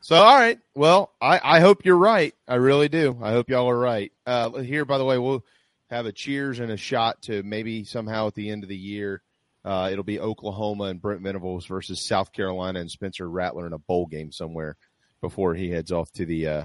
so 0.00 0.16
all 0.16 0.36
right. 0.36 0.58
Well, 0.74 1.12
I 1.20 1.40
I 1.42 1.60
hope 1.60 1.84
you're 1.84 1.96
right. 1.96 2.34
I 2.46 2.56
really 2.56 2.88
do. 2.88 3.18
I 3.22 3.32
hope 3.32 3.50
y'all 3.50 3.68
are 3.68 3.78
right. 3.78 4.12
Uh, 4.26 4.50
here, 4.58 4.84
by 4.84 4.98
the 4.98 5.04
way, 5.04 5.18
we'll 5.18 5.44
have 5.90 6.06
a 6.06 6.12
cheers 6.12 6.60
and 6.60 6.70
a 6.70 6.76
shot 6.76 7.22
to 7.22 7.42
maybe 7.42 7.82
somehow 7.84 8.28
at 8.28 8.34
the 8.34 8.50
end 8.50 8.62
of 8.62 8.68
the 8.68 8.76
year. 8.76 9.22
Uh, 9.68 9.90
it'll 9.92 10.02
be 10.02 10.18
Oklahoma 10.18 10.84
and 10.84 11.02
Brent 11.02 11.20
Venables 11.20 11.66
versus 11.66 12.00
South 12.00 12.32
Carolina 12.32 12.80
and 12.80 12.90
Spencer 12.90 13.28
Rattler 13.28 13.66
in 13.66 13.74
a 13.74 13.78
bowl 13.78 14.06
game 14.06 14.32
somewhere 14.32 14.76
before 15.20 15.54
he 15.54 15.68
heads 15.68 15.92
off 15.92 16.10
to 16.12 16.24
the 16.24 16.46
uh, 16.46 16.64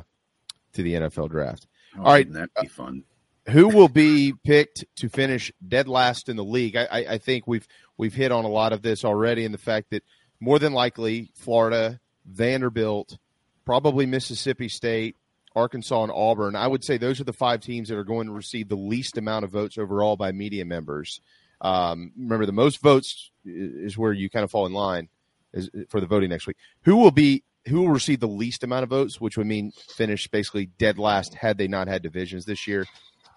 to 0.72 0.84
the 0.84 0.94
NFL 0.94 1.30
draft. 1.30 1.68
Oh, 1.98 2.00
All 2.00 2.06
right, 2.14 2.26
wouldn't 2.26 2.50
that 2.56 2.62
be 2.62 2.70
fun. 2.70 3.04
who 3.50 3.68
will 3.68 3.90
be 3.90 4.34
picked 4.46 4.86
to 4.96 5.10
finish 5.10 5.52
dead 5.68 5.90
last 5.90 6.30
in 6.30 6.38
the 6.38 6.46
league? 6.46 6.78
I, 6.78 6.86
I, 6.86 6.98
I 7.10 7.18
think 7.18 7.46
we've 7.46 7.68
we've 7.98 8.14
hit 8.14 8.32
on 8.32 8.46
a 8.46 8.50
lot 8.50 8.72
of 8.72 8.82
this 8.82 9.04
already, 9.04 9.44
in 9.44 9.52
the 9.52 9.58
fact 9.58 9.90
that 9.90 10.04
more 10.40 10.58
than 10.58 10.72
likely 10.72 11.30
Florida, 11.36 12.00
Vanderbilt, 12.26 13.18
probably 13.66 14.06
Mississippi 14.06 14.70
State, 14.70 15.18
Arkansas, 15.58 16.04
and 16.04 16.12
Auburn. 16.16 16.56
I 16.56 16.68
would 16.68 16.86
say 16.86 16.98
those 16.98 17.20
are 17.20 17.26
the 17.26 17.34
five 17.34 17.60
teams 17.60 17.90
that 17.90 17.98
are 17.98 18.06
going 18.06 18.28
to 18.28 18.34
receive 18.34 18.70
the 18.70 18.78
least 18.78 19.18
amount 19.18 19.44
of 19.44 19.52
votes 19.52 19.78
overall 19.78 20.16
by 20.16 20.32
media 20.32 20.64
members. 20.64 21.20
Um, 21.64 22.12
remember, 22.18 22.46
the 22.46 22.52
most 22.52 22.82
votes 22.82 23.32
is 23.46 23.98
where 23.98 24.14
you 24.14 24.30
kind 24.30 24.44
of 24.44 24.52
fall 24.52 24.66
in 24.66 24.74
line 24.74 25.08
is, 25.54 25.70
for 25.90 26.00
the 26.02 26.06
voting 26.06 26.30
next 26.30 26.46
week. 26.46 26.58
Who 26.84 26.98
will 26.98 27.12
be 27.12 27.44
who 27.68 27.80
will 27.82 27.90
receive 27.90 28.20
the 28.20 28.28
least 28.28 28.64
amount 28.64 28.84
of 28.84 28.90
votes, 28.90 29.22
which 29.22 29.38
would 29.38 29.48
mean 29.48 29.72
finish 29.72 30.28
basically 30.28 30.66
dead 30.78 30.98
last 31.00 31.34
had 31.34 31.58
they 31.58 31.68
not 31.70 31.88
had 31.88 32.02
divisions 32.04 32.44
this 32.46 32.68
year? 32.68 32.86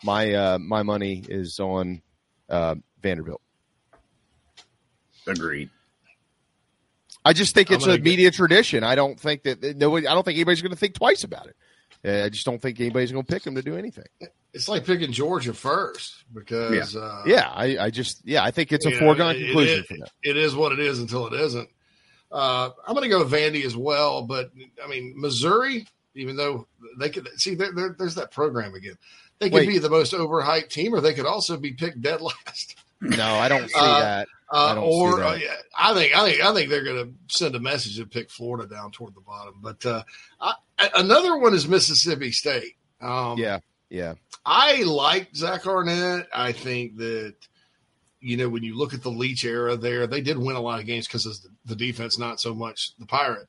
My 0.02 0.34
uh, 0.34 0.58
my 0.58 0.82
money 0.82 1.24
is 1.28 1.60
on 1.60 2.02
uh, 2.50 2.74
Vanderbilt. 3.00 3.40
Agreed. 5.26 5.70
I 7.24 7.32
just 7.32 7.54
think 7.54 7.70
I'm 7.70 7.76
it's 7.76 7.84
gonna 7.84 7.94
a 7.94 7.98
get- 7.98 8.04
media 8.04 8.30
tradition. 8.30 8.84
I 8.84 8.94
don't 8.94 9.18
think 9.18 9.42
that 9.44 9.60
that 9.60 9.76
nobody. 9.76 10.06
I 10.06 10.14
don't 10.14 10.24
think 10.24 10.36
anybody's 10.36 10.62
going 10.62 10.70
to 10.72 10.76
think 10.78 10.94
twice 10.94 11.24
about 11.24 11.46
it. 11.46 11.56
Uh, 12.04 12.24
I 12.24 12.28
just 12.28 12.44
don't 12.46 12.60
think 12.60 12.80
anybody's 12.80 13.12
going 13.12 13.24
to 13.24 13.32
pick 13.32 13.42
them 13.42 13.54
to 13.56 13.62
do 13.62 13.76
anything. 13.76 14.04
It's 14.52 14.68
like 14.68 14.84
picking 14.86 15.12
Georgia 15.12 15.52
first 15.52 16.24
because 16.32 16.96
uh, 16.96 17.22
yeah, 17.26 17.50
I, 17.52 17.76
I 17.78 17.90
just 17.90 18.22
yeah, 18.24 18.42
I 18.42 18.50
think 18.50 18.72
it's 18.72 18.86
a 18.86 18.90
you 18.90 18.94
know, 18.94 19.06
foregone 19.06 19.36
it- 19.36 19.44
conclusion 19.46 19.84
it-. 19.90 20.10
It 20.22 20.36
is 20.36 20.54
what 20.54 20.72
it 20.72 20.78
is 20.78 20.98
until 21.00 21.26
it 21.26 21.34
isn't. 21.34 21.68
Uh, 22.32 22.70
I'm 22.86 22.94
going 22.94 23.02
to 23.04 23.08
go 23.08 23.22
with 23.22 23.32
Vandy 23.32 23.64
as 23.64 23.76
well, 23.76 24.22
but 24.22 24.50
I 24.82 24.88
mean 24.88 25.14
Missouri, 25.16 25.86
even 26.14 26.36
though 26.36 26.66
they 26.98 27.08
could 27.10 27.28
see 27.36 27.54
there, 27.54 27.72
there, 27.72 27.94
there's 27.98 28.14
that 28.16 28.30
program 28.30 28.74
again. 28.74 28.94
They 29.38 29.48
could 29.50 29.56
Wait. 29.56 29.68
be 29.68 29.78
the 29.78 29.90
most 29.90 30.12
overhyped 30.14 30.70
team, 30.70 30.94
or 30.94 31.00
they 31.00 31.12
could 31.14 31.26
also 31.26 31.56
be 31.58 31.72
picked 31.72 32.00
dead 32.00 32.20
last. 32.46 32.76
No, 33.00 33.34
I 33.34 33.48
don't 33.48 33.68
see 33.68 33.78
Uh, 33.78 34.00
that. 34.00 34.28
I 34.50 34.56
Uh, 34.70 34.74
don't 34.76 34.84
or 34.84 35.22
uh, 35.22 35.38
I 35.76 35.94
think 35.94 36.16
I 36.16 36.24
think 36.24 36.44
I 36.44 36.54
think 36.54 36.70
they're 36.70 36.84
going 36.84 37.04
to 37.06 37.36
send 37.36 37.54
a 37.56 37.60
message 37.60 37.98
and 37.98 38.10
pick 38.10 38.30
Florida 38.30 38.72
down 38.72 38.92
toward 38.92 39.14
the 39.14 39.20
bottom. 39.20 39.54
But 39.60 39.84
uh, 39.84 40.02
I, 40.40 40.54
another 40.94 41.36
one 41.38 41.54
is 41.54 41.66
Mississippi 41.66 42.30
State. 42.30 42.76
Um, 43.00 43.38
yeah, 43.38 43.58
yeah. 43.90 44.14
I 44.44 44.82
like 44.82 45.34
Zach 45.34 45.66
Arnett. 45.66 46.28
I 46.32 46.52
think 46.52 46.96
that 46.98 47.34
you 48.20 48.36
know 48.36 48.48
when 48.48 48.62
you 48.62 48.76
look 48.76 48.94
at 48.94 49.02
the 49.02 49.10
Leach 49.10 49.44
era, 49.44 49.76
there 49.76 50.06
they 50.06 50.20
did 50.20 50.38
win 50.38 50.54
a 50.56 50.60
lot 50.60 50.78
of 50.80 50.86
games 50.86 51.06
because 51.08 51.26
of 51.26 51.34
the, 51.42 51.48
the 51.66 51.76
defense, 51.76 52.18
not 52.18 52.40
so 52.40 52.54
much 52.54 52.92
the 52.98 53.06
Pirate. 53.06 53.48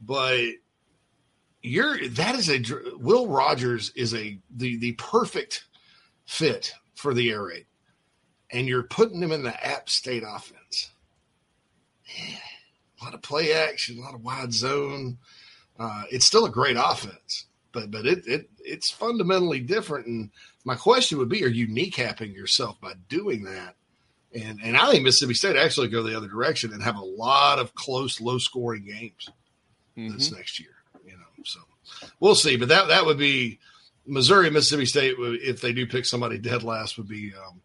But 0.00 0.44
you're 1.62 2.06
that 2.10 2.34
is 2.36 2.50
a 2.50 2.62
Will 2.98 3.26
Rogers 3.28 3.90
is 3.96 4.14
a 4.14 4.38
the 4.54 4.76
the 4.76 4.92
perfect 4.92 5.64
fit 6.26 6.72
for 6.94 7.14
the 7.14 7.30
air 7.30 7.44
raid, 7.44 7.66
and 8.50 8.66
you're 8.66 8.82
putting 8.82 9.22
him 9.22 9.32
in 9.32 9.42
the 9.42 9.66
App 9.66 9.88
State 9.88 10.22
offense. 10.26 10.90
Yeah, 12.16 12.38
a 13.00 13.04
lot 13.04 13.14
of 13.14 13.22
play 13.22 13.52
action, 13.52 13.98
a 13.98 14.00
lot 14.00 14.14
of 14.14 14.24
wide 14.24 14.52
zone. 14.52 15.18
Uh, 15.78 16.04
it's 16.10 16.26
still 16.26 16.46
a 16.46 16.50
great 16.50 16.76
offense, 16.78 17.46
but 17.72 17.90
but 17.90 18.06
it, 18.06 18.26
it 18.26 18.50
it's 18.58 18.90
fundamentally 18.90 19.60
different. 19.60 20.06
And 20.06 20.30
my 20.64 20.74
question 20.74 21.18
would 21.18 21.28
be: 21.28 21.44
Are 21.44 21.48
you 21.48 21.68
kneecapping 21.68 22.34
yourself 22.34 22.80
by 22.80 22.94
doing 23.08 23.44
that? 23.44 23.76
And 24.34 24.58
and 24.62 24.76
I 24.76 24.90
think 24.90 25.04
Mississippi 25.04 25.34
State 25.34 25.56
actually 25.56 25.88
go 25.88 26.02
the 26.02 26.16
other 26.16 26.28
direction 26.28 26.72
and 26.72 26.82
have 26.82 26.96
a 26.96 27.04
lot 27.04 27.58
of 27.58 27.74
close, 27.74 28.20
low 28.20 28.38
scoring 28.38 28.84
games 28.84 29.28
this 29.96 30.32
next 30.32 30.60
year. 30.60 30.74
You 31.04 31.12
know, 31.12 31.44
so 31.44 31.60
we'll 32.20 32.34
see. 32.34 32.56
But 32.56 32.68
that 32.68 32.88
that 32.88 33.06
would 33.06 33.18
be 33.18 33.58
Missouri, 34.06 34.50
Mississippi 34.50 34.86
State. 34.86 35.16
If 35.18 35.60
they 35.60 35.72
do 35.72 35.86
pick 35.86 36.06
somebody 36.06 36.38
dead 36.38 36.62
last, 36.62 36.98
would 36.98 37.08
be 37.08 37.32
um, 37.34 37.60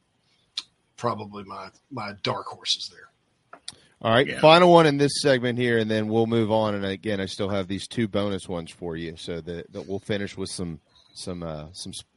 probably 1.04 1.44
my 1.44 1.68
my 1.92 2.14
dark 2.24 2.46
horses 2.46 2.90
there. 2.90 3.60
All 4.02 4.12
right, 4.12 4.26
Yeah. 4.26 4.40
final 4.40 4.72
one 4.72 4.86
in 4.86 4.98
this 4.98 5.22
segment 5.22 5.60
here, 5.60 5.78
and 5.78 5.92
then 5.92 6.08
we'll 6.08 6.28
move 6.28 6.50
on. 6.52 6.76
And 6.76 6.86
again, 6.86 7.20
I 7.20 7.26
still 7.26 7.50
have 7.50 7.68
these 7.68 7.88
two 7.88 8.08
bonus 8.08 8.48
ones 8.48 8.72
for 8.72 8.96
you, 8.96 9.16
so 9.18 9.42
that, 9.42 9.72
that 9.74 9.88
we'll 9.88 10.00
finish 10.00 10.38
with 10.38 10.50
some 10.50 10.80
some 11.14 11.44
uh, 11.44 11.66
some. 11.74 11.92
sp- 11.92 12.08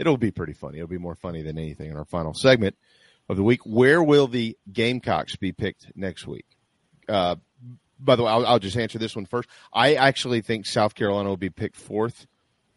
It'll 0.00 0.16
be 0.16 0.30
pretty 0.32 0.52
funny. 0.52 0.78
It'll 0.78 0.88
be 0.88 0.98
more 0.98 1.14
funny 1.16 1.42
than 1.42 1.58
anything 1.58 1.90
in 1.90 1.96
our 1.96 2.04
final 2.04 2.34
segment 2.34 2.76
of 3.28 3.36
the 3.36 3.42
week. 3.44 3.60
Where 3.64 4.02
will 4.02 4.26
the 4.28 4.56
Gamecocks 4.72 5.36
be 5.36 5.50
picked 5.52 5.86
next 5.96 6.26
week? 6.26 6.46
Uh, 7.08 7.36
by 8.00 8.14
the 8.16 8.22
way, 8.24 8.30
I'll, 8.30 8.46
I'll 8.46 8.58
just 8.60 8.76
answer 8.76 8.98
this 8.98 9.16
one 9.16 9.26
first. 9.26 9.48
I 9.72 9.94
actually 9.94 10.40
think 10.40 10.66
South 10.66 10.94
Carolina 10.94 11.28
will 11.28 11.36
be 11.36 11.50
picked 11.50 11.76
fourth 11.76 12.26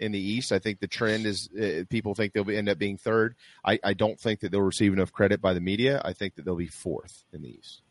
in 0.01 0.11
the 0.11 0.19
East. 0.19 0.51
I 0.51 0.59
think 0.59 0.79
the 0.79 0.87
trend 0.87 1.25
is 1.25 1.49
uh, 1.59 1.83
people 1.89 2.15
think 2.15 2.33
they'll 2.33 2.43
be, 2.43 2.57
end 2.57 2.67
up 2.69 2.77
being 2.77 2.97
third. 2.97 3.35
I, 3.63 3.79
I 3.83 3.93
don't 3.93 4.19
think 4.19 4.41
that 4.41 4.51
they'll 4.51 4.61
receive 4.61 4.91
enough 4.93 5.11
credit 5.11 5.41
by 5.41 5.53
the 5.53 5.61
media. 5.61 6.01
I 6.03 6.13
think 6.13 6.35
that 6.35 6.45
they'll 6.45 6.55
be 6.55 6.67
fourth 6.67 7.23
in 7.31 7.41
the 7.41 7.49
East. 7.49 7.81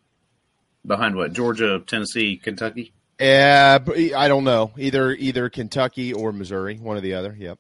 Behind 0.87 1.15
what? 1.17 1.33
Georgia, 1.33 1.83
Tennessee, 1.87 2.37
Kentucky? 2.37 2.93
Yeah, 3.21 3.79
but 3.79 3.97
I 3.99 4.29
don't 4.29 4.45
know. 4.45 4.73
Either 4.79 5.13
either 5.13 5.49
Kentucky 5.51 6.13
or 6.15 6.33
Missouri, 6.33 6.77
one 6.77 6.97
or 6.97 7.01
the 7.01 7.15
other. 7.15 7.37
Yep. 7.39 7.59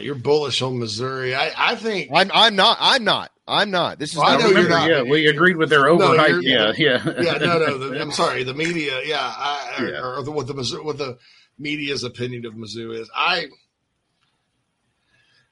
You're 0.00 0.16
bullish 0.16 0.62
on 0.62 0.80
Missouri. 0.80 1.32
I, 1.36 1.52
I 1.56 1.74
think 1.76 2.10
I'm 2.12 2.28
I'm 2.34 2.56
not. 2.56 2.76
I'm 2.80 3.04
not. 3.04 3.30
I'm 3.46 3.70
not. 3.70 4.00
This 4.00 4.10
is 4.10 4.16
Well, 4.18 4.26
I 4.26 4.32
not 4.36 4.40
know 4.42 4.60
you're 4.60 4.68
not. 4.68 4.90
yeah, 4.90 5.02
we 5.02 5.28
agreed 5.28 5.56
with 5.56 5.70
their 5.70 5.84
overhype. 5.84 6.42
you're- 6.42 6.44
yeah, 6.44 6.72
yeah. 6.76 7.22
yeah, 7.22 7.38
no, 7.38 7.58
no. 7.60 7.78
The, 7.78 8.00
I'm 8.00 8.10
sorry. 8.10 8.42
The 8.42 8.52
media, 8.52 9.00
yeah, 9.06 9.20
I, 9.22 9.76
Yeah. 9.80 10.02
or 10.04 10.22
the, 10.24 10.32
what 10.32 10.48
the 10.48 10.54
Mizzou- 10.54 10.84
what 10.84 10.98
the 10.98 11.18
media's 11.58 12.04
opinion 12.04 12.46
of 12.46 12.54
Mizzou 12.54 12.98
is. 12.98 13.10
I 13.14 13.46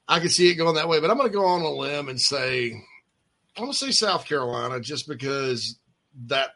I 0.07 0.19
can 0.19 0.29
see 0.29 0.49
it 0.49 0.55
going 0.55 0.75
that 0.75 0.87
way, 0.87 0.99
but 0.99 1.09
I'm 1.11 1.17
going 1.17 1.29
to 1.29 1.35
go 1.37 1.45
on 1.45 1.61
a 1.61 1.69
limb 1.71 2.07
and 2.09 2.19
say 2.19 2.71
I'm 3.57 3.63
going 3.63 3.71
to 3.71 3.77
say 3.77 3.91
South 3.91 4.25
Carolina 4.25 4.79
just 4.79 5.07
because 5.07 5.77
that 6.27 6.51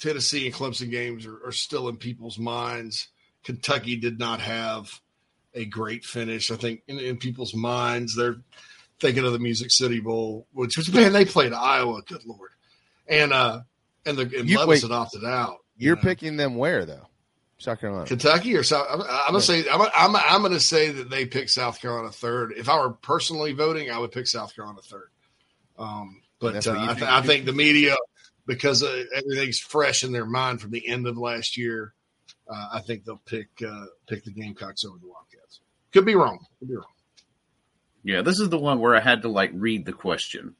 Tennessee 0.00 0.46
and 0.46 0.54
Clemson 0.54 0.90
games 0.90 1.26
are, 1.26 1.38
are 1.46 1.52
still 1.52 1.88
in 1.88 1.96
people's 1.96 2.38
minds. 2.38 3.08
Kentucky 3.44 3.96
did 3.96 4.18
not 4.18 4.40
have 4.40 5.00
a 5.54 5.64
great 5.64 6.04
finish. 6.04 6.50
I 6.50 6.56
think 6.56 6.82
in, 6.86 6.98
in 6.98 7.16
people's 7.16 7.54
minds 7.54 8.14
they're 8.14 8.36
thinking 9.00 9.24
of 9.24 9.32
the 9.32 9.38
Music 9.38 9.70
City 9.70 10.00
Bowl, 10.00 10.46
which 10.52 10.76
was 10.76 10.92
man 10.92 11.12
they 11.12 11.24
played 11.24 11.52
Iowa. 11.52 12.02
Good 12.06 12.24
lord, 12.24 12.50
and 13.08 13.32
uh 13.32 13.60
and 14.04 14.16
the 14.16 14.22
and 14.38 14.48
You- 14.48 14.58
Levis 14.58 14.68
wait. 14.68 14.82
had 14.82 14.92
opted 14.92 15.24
out. 15.24 15.56
You're 15.78 15.96
picking 15.96 16.36
them 16.36 16.54
where 16.56 16.86
though? 16.86 17.06
South 17.58 17.80
Carolina. 17.80 18.06
Kentucky 18.06 18.54
or 18.56 18.62
South? 18.62 18.86
I'm, 18.90 19.00
I'm 19.00 19.26
gonna 19.28 19.40
say 19.40 19.64
I'm, 19.68 19.80
I'm 19.80 20.16
I'm 20.16 20.42
gonna 20.42 20.60
say 20.60 20.90
that 20.90 21.08
they 21.08 21.24
pick 21.24 21.48
South 21.48 21.80
Carolina 21.80 22.12
third. 22.12 22.52
If 22.56 22.68
I 22.68 22.78
were 22.78 22.90
personally 22.90 23.52
voting, 23.52 23.90
I 23.90 23.98
would 23.98 24.12
pick 24.12 24.26
South 24.26 24.54
Carolina 24.54 24.80
third. 24.82 25.10
Um, 25.78 26.22
but 26.38 26.66
uh, 26.66 26.72
what 26.72 26.78
I, 26.78 26.86
think 26.86 26.98
th- 26.98 27.10
I 27.10 27.22
think 27.22 27.44
the 27.46 27.52
media, 27.52 27.96
because 28.46 28.82
uh, 28.82 29.04
everything's 29.14 29.58
fresh 29.58 30.04
in 30.04 30.12
their 30.12 30.26
mind 30.26 30.60
from 30.60 30.70
the 30.70 30.86
end 30.86 31.06
of 31.06 31.16
last 31.16 31.56
year, 31.56 31.94
uh, 32.48 32.68
I 32.74 32.80
think 32.80 33.04
they'll 33.04 33.22
pick 33.24 33.48
uh, 33.66 33.86
pick 34.06 34.24
the 34.24 34.32
Gamecocks 34.32 34.84
over 34.84 34.98
the 34.98 35.06
Wildcats. 35.06 35.60
Could 35.92 36.04
be 36.04 36.14
wrong. 36.14 36.38
Could 36.58 36.68
be 36.68 36.76
wrong. 36.76 36.84
Yeah, 38.04 38.22
this 38.22 38.38
is 38.38 38.50
the 38.50 38.58
one 38.58 38.80
where 38.80 38.94
I 38.94 39.00
had 39.00 39.22
to 39.22 39.28
like 39.28 39.50
read 39.54 39.86
the 39.86 39.92
question. 39.92 40.54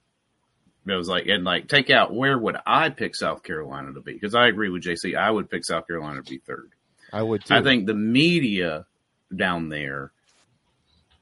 It 0.86 0.94
was 0.94 1.08
like 1.08 1.26
and 1.26 1.44
like 1.44 1.68
take 1.68 1.90
out 1.90 2.14
where 2.14 2.38
would 2.38 2.56
I 2.64 2.88
pick 2.90 3.14
South 3.14 3.42
Carolina 3.42 3.92
to 3.92 4.00
be? 4.00 4.14
Because 4.14 4.34
I 4.34 4.46
agree 4.46 4.68
with 4.70 4.84
JC. 4.84 5.16
I 5.16 5.30
would 5.30 5.50
pick 5.50 5.64
South 5.64 5.86
Carolina 5.86 6.22
to 6.22 6.30
be 6.30 6.38
third. 6.38 6.70
I 7.16 7.22
would 7.22 7.44
too. 7.44 7.54
I 7.54 7.62
think 7.62 7.86
the 7.86 7.94
media 7.94 8.86
down 9.34 9.68
there 9.70 10.12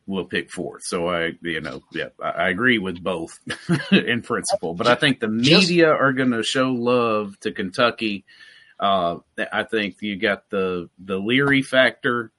will 0.06 0.24
pick 0.24 0.50
fourth. 0.50 0.82
So 0.84 1.08
I, 1.08 1.32
you 1.40 1.60
know, 1.60 1.82
yeah, 1.92 2.08
I, 2.22 2.48
agree 2.50 2.78
with 2.78 3.02
both 3.02 3.38
in 3.92 4.22
principle. 4.22 4.74
But 4.74 4.86
I 4.86 4.96
think 4.96 5.20
the 5.20 5.28
media 5.28 5.90
are 5.90 6.12
going 6.12 6.32
to 6.32 6.42
show 6.42 6.70
love 6.72 7.38
to 7.40 7.52
Kentucky. 7.52 8.24
Uh, 8.78 9.18
I 9.52 9.62
think 9.62 9.96
you 10.00 10.16
got 10.16 10.50
the 10.50 10.90
the 10.98 11.18
Leary 11.18 11.62
factor. 11.62 12.32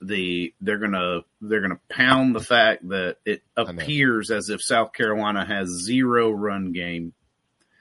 The 0.00 0.52
they're 0.60 0.78
gonna 0.78 1.20
they're 1.40 1.60
gonna 1.60 1.78
pound 1.88 2.34
the 2.34 2.40
fact 2.40 2.88
that 2.88 3.18
it 3.24 3.42
appears 3.56 4.32
as 4.32 4.50
if 4.50 4.60
South 4.60 4.92
Carolina 4.92 5.44
has 5.44 5.68
zero 5.68 6.28
run 6.32 6.72
game 6.72 7.12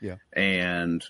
Yeah. 0.01 0.17
and 0.31 1.03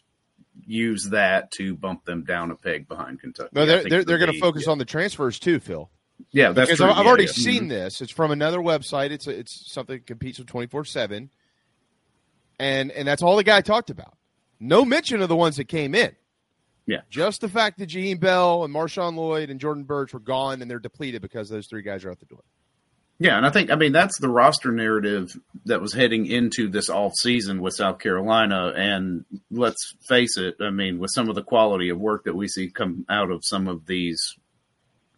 use 0.66 1.10
that 1.12 1.52
to 1.52 1.76
bump 1.76 2.06
them 2.06 2.24
down 2.24 2.52
a 2.52 2.56
peg 2.56 2.88
behind 2.88 3.20
Kentucky. 3.22 3.50
No, 3.54 3.66
they're 3.66 3.84
they're, 3.84 4.04
they're 4.04 4.18
going 4.18 4.32
to 4.32 4.40
focus 4.40 4.68
on 4.68 4.78
the 4.78 4.86
transfers 4.86 5.40
too, 5.40 5.60
Phil. 5.60 5.90
Yeah, 6.32 6.52
that's 6.52 6.68
because 6.70 6.78
true. 6.78 6.88
I've 6.88 6.98
I've 6.98 7.04
Yeah, 7.06 7.10
already 7.10 7.24
yeah. 7.26 7.32
seen 7.32 7.64
Mhm. 7.66 7.70
this. 7.70 8.02
It's 8.02 8.12
from 8.12 8.32
another 8.32 8.60
website. 8.60 9.10
It's 9.12 9.28
it's 9.28 9.72
something 9.72 9.98
that 9.98 10.06
competes 10.08 10.38
with 10.40 10.48
twenty 10.48 10.68
four 10.68 10.86
seven, 10.86 11.32
and 12.60 12.92
and 12.92 13.08
that's 13.08 13.24
all 13.24 13.36
the 13.36 13.44
guy 13.44 13.62
talked 13.62 13.90
about. 13.90 14.16
No 14.60 14.86
mention 14.86 15.22
of 15.22 15.30
the 15.30 15.36
ones 15.36 15.58
that 15.58 15.66
came 15.66 15.96
in. 15.96 16.16
Yeah, 16.88 17.02
just 17.10 17.42
the 17.42 17.50
fact 17.50 17.80
that 17.80 17.90
Jaheim 17.90 18.20
Bell 18.20 18.64
and 18.64 18.74
Marshawn 18.74 19.16
Lloyd 19.16 19.50
and 19.50 19.60
Jordan 19.60 19.84
Burch 19.84 20.14
were 20.14 20.20
gone 20.20 20.62
and 20.62 20.70
they're 20.70 20.80
depleted 20.80 21.22
because 21.22 21.50
those 21.50 21.68
three 21.68 21.82
guys 21.84 22.04
are 22.06 22.12
out 22.12 22.20
the 22.20 22.26
door. 22.26 22.44
Yeah, 23.22 23.38
and 23.38 23.45
I 23.45 23.52
think 23.52 23.69
I 23.69 23.76
mean 23.76 23.91
that's 23.91 24.18
the 24.19 24.30
roster 24.30 24.72
narrative 24.72 25.39
that 25.65 25.80
was 25.80 25.93
heading 25.93 26.26
into 26.26 26.69
this 26.69 26.89
off 26.89 27.14
season 27.15 27.61
with 27.61 27.76
South 27.76 27.99
Carolina, 27.99 28.73
and 28.76 29.26
let's 29.52 29.93
face 30.10 30.39
it, 30.39 30.56
I 30.60 30.72
mean 30.72 30.98
with 30.98 31.11
some 31.14 31.30
of 31.30 31.35
the 31.35 31.43
quality 31.43 31.89
of 31.89 31.99
work 31.99 32.23
that 32.23 32.35
we 32.35 32.48
see 32.48 32.72
come 32.72 33.06
out 33.10 33.30
of 33.30 33.45
some 33.45 33.68
of 33.68 33.85
these 33.85 34.35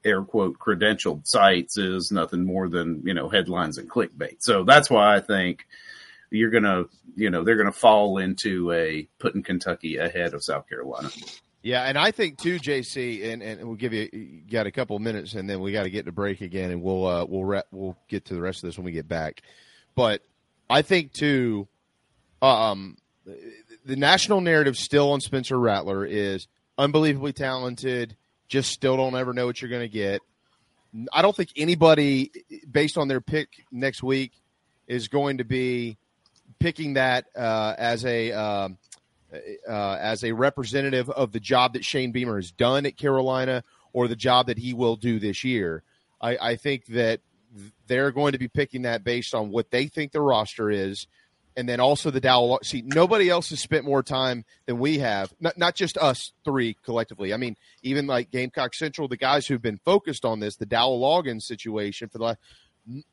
air 0.04 0.22
quote 0.22 0.60
credentialed 0.60 1.22
sites 1.24 1.78
is 1.78 2.12
nothing 2.12 2.44
more 2.44 2.68
than 2.68 3.04
you 3.06 3.14
know 3.14 3.30
headlines 3.30 3.78
and 3.78 3.90
clickbait. 3.90 4.36
So 4.40 4.66
that's 4.66 4.90
why 4.90 5.16
I 5.16 5.22
think 5.22 5.66
you're 6.30 6.52
gonna 6.52 6.84
you 7.16 7.30
know 7.30 7.46
they're 7.46 7.56
gonna 7.56 7.72
fall 7.72 8.18
into 8.18 8.70
a 8.74 9.08
putting 9.18 9.44
Kentucky 9.44 9.96
ahead 9.96 10.34
of 10.34 10.44
South 10.44 10.68
Carolina. 10.68 11.10
Yeah, 11.64 11.84
and 11.84 11.98
I 11.98 12.12
think 12.12 12.40
too, 12.40 12.60
JC, 12.60 13.32
and, 13.32 13.42
and 13.42 13.64
we'll 13.64 13.78
give 13.78 13.94
you, 13.94 14.10
you 14.12 14.42
got 14.52 14.68
a 14.68 14.72
couple 14.72 14.98
of 14.98 15.02
minutes, 15.02 15.34
and 15.34 15.50
then 15.50 15.62
we 15.62 15.72
got 15.72 15.84
to 15.84 15.90
get 15.90 16.06
to 16.06 16.12
break 16.12 16.42
again, 16.42 16.72
and 16.72 16.84
we'll 16.84 17.08
uh, 17.08 17.24
we'll 17.24 17.46
re- 17.46 17.64
we'll 17.72 17.98
get 18.10 18.26
to 18.26 18.34
the 18.34 18.42
rest 18.42 18.64
of 18.64 18.68
this 18.68 18.78
when 18.78 18.84
we 18.84 18.92
get 18.92 19.08
back. 19.08 19.42
But 19.96 20.22
I 20.70 20.82
think 20.82 21.14
too, 21.14 21.70
um, 22.42 22.98
the 23.26 23.96
national 23.96 24.42
narrative 24.42 24.76
still 24.76 25.14
on 25.14 25.22
Spencer 25.22 25.58
Rattler 25.58 26.06
is 26.06 26.50
unbelievably 26.78 27.32
talented. 27.32 28.18
Just 28.50 28.72
still 28.72 28.98
don't 28.98 29.16
ever 29.16 29.34
know 29.34 29.46
what 29.46 29.62
you're 29.62 29.72
going 29.72 29.84
to 29.84 29.88
get. 29.88 30.22
I 31.14 31.22
don't 31.22 31.36
think 31.36 31.52
anybody, 31.56 32.30
based 32.70 32.98
on 32.98 33.08
their 33.08 33.22
pick 33.22 33.48
next 33.72 34.04
week, 34.04 34.34
is 34.86 35.08
going 35.08 35.38
to 35.38 35.46
be 35.46 35.98
picking 36.60 36.96
that 36.96 37.26
uh, 37.38 37.74
as 37.78 38.06
a 38.06 38.34
um, 38.34 38.78
uh, 39.68 39.98
as 40.00 40.24
a 40.24 40.32
representative 40.32 41.10
of 41.10 41.32
the 41.32 41.40
job 41.40 41.74
that 41.74 41.86
Shane 41.86 42.12
Beamer 42.12 42.36
has 42.36 42.52
done 42.52 42.86
at 42.86 42.98
Carolina 42.98 43.64
or 43.92 44.08
the 44.08 44.16
job 44.16 44.48
that 44.48 44.58
he 44.58 44.74
will 44.74 44.96
do 44.96 45.20
this 45.20 45.44
year. 45.44 45.84
I, 46.22 46.38
I 46.38 46.56
think 46.56 46.86
that 46.88 47.22
they're 47.88 48.12
going 48.12 48.32
to 48.32 48.40
be 48.40 48.48
picking 48.48 48.84
that 48.84 49.04
based 49.04 49.36
on 49.36 49.50
what 49.50 49.72
they 49.72 49.88
think 49.88 50.12
the 50.12 50.22
roster 50.22 50.70
is. 50.70 51.08
And 51.56 51.70
then 51.70 51.80
also 51.80 52.10
the 52.10 52.20
Dow. 52.20 52.58
See, 52.64 52.82
nobody 52.84 53.30
else 53.30 53.52
has 53.52 53.60
spent 53.60 53.86
more 53.86 54.02
time 54.02 54.44
than 54.66 54.80
we 54.80 54.98
have. 54.98 55.32
Not, 55.40 55.56
not 55.56 55.76
just 55.76 56.00
us 56.00 56.32
three 56.44 56.76
collectively. 56.84 57.32
I 57.32 57.38
mean, 57.38 57.56
even 57.84 58.08
like 58.08 58.32
Gamecock 58.32 58.74
Central, 58.74 59.08
the 59.08 59.18
guys 59.18 59.46
who've 59.46 59.62
been 59.62 59.80
focused 59.86 60.26
on 60.26 60.40
this, 60.40 60.56
the 60.56 60.66
Dowell 60.66 61.00
Loggains 61.00 61.44
situation 61.44 62.10
for 62.10 62.18
the 62.18 62.24
last, 62.24 62.40
n- 62.90 63.04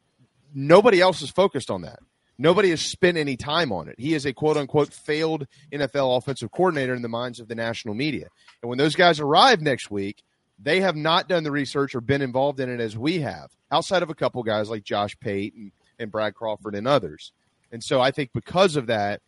nobody 0.55 1.03
else 1.03 1.21
is 1.21 1.31
focused 1.31 1.71
on 1.71 1.83
that. 1.83 1.99
Nobody 2.41 2.71
has 2.71 2.81
spent 2.81 3.19
any 3.19 3.37
time 3.37 3.71
on 3.71 3.87
it. 3.87 3.97
He 3.99 4.15
is 4.15 4.25
a 4.25 4.33
quote 4.33 4.57
unquote 4.57 4.95
failed 4.95 5.47
NFL 5.71 6.17
offensive 6.17 6.51
coordinator 6.51 6.95
in 6.95 7.03
the 7.03 7.09
minds 7.09 7.39
of 7.39 7.49
the 7.49 7.55
national 7.55 7.93
media. 7.93 8.29
And 8.63 8.71
when 8.71 8.79
those 8.79 8.95
guys 8.95 9.21
arrive 9.21 9.61
next 9.61 9.91
week, 9.91 10.23
they 10.59 10.81
have 10.81 10.97
not 10.97 11.29
done 11.29 11.45
the 11.45 11.51
research 11.51 11.95
or 11.95 12.01
been 12.01 12.23
involved 12.23 12.59
in 12.59 12.71
it 12.71 12.81
as 12.81 12.97
we 12.97 13.21
have, 13.21 13.51
outside 13.71 14.03
of 14.03 14.09
a 14.09 14.15
couple 14.15 14.43
guys 14.43 14.71
like 14.71 14.85
Josh 14.85 15.15
Pate 15.21 15.53
and, 15.55 15.71
and 15.99 16.11
Brad 16.11 16.35
Crawford 16.35 16.75
and 16.75 16.89
others. 16.89 17.33
And 17.73 17.85
so 17.85 18.01
I 18.01 18.11
think 18.11 18.33
because 18.33 18.75
of 18.77 18.87
that, 18.87 19.21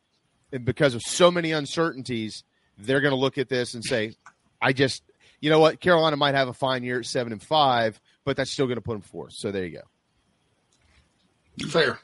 and 0.51 0.65
because 0.65 0.95
of 0.95 1.03
so 1.03 1.31
many 1.31 1.53
uncertainties, 1.53 2.45
they're 2.79 3.03
going 3.03 3.13
to 3.13 3.21
look 3.21 3.37
at 3.37 3.51
this 3.51 3.75
and 3.75 3.85
say, 3.85 4.15
I 4.61 4.73
just, 4.73 5.03
you 5.39 5.51
know 5.51 5.59
what, 5.59 5.81
Carolina 5.81 6.17
might 6.17 6.35
have 6.35 6.49
a 6.49 6.55
fine 6.55 6.83
year 6.83 7.01
at 7.01 7.07
seven 7.07 7.35
and 7.35 7.43
five, 7.43 8.01
but 8.25 8.39
that's 8.39 8.51
still 8.51 8.67
going 8.67 8.77
to 8.77 8.83
put 8.83 8.95
them 8.95 9.03
fourth. 9.03 9.35
So 9.35 9.53
there 9.53 9.67
you 9.67 9.83
go. 11.59 11.69
Fair. 11.69 11.99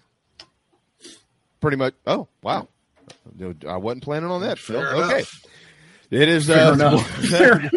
Pretty 1.60 1.76
much. 1.76 1.94
Oh, 2.06 2.28
wow. 2.42 2.68
I 3.66 3.76
wasn't 3.76 4.04
planning 4.04 4.30
on 4.30 4.42
that, 4.42 4.58
Phil. 4.58 4.80
Okay. 4.80 5.24
It 6.10 6.28
is. 6.28 6.46
Fair 6.46 6.68
Uh, 6.68 6.72
enough. 6.74 7.06
Fair 7.30 7.70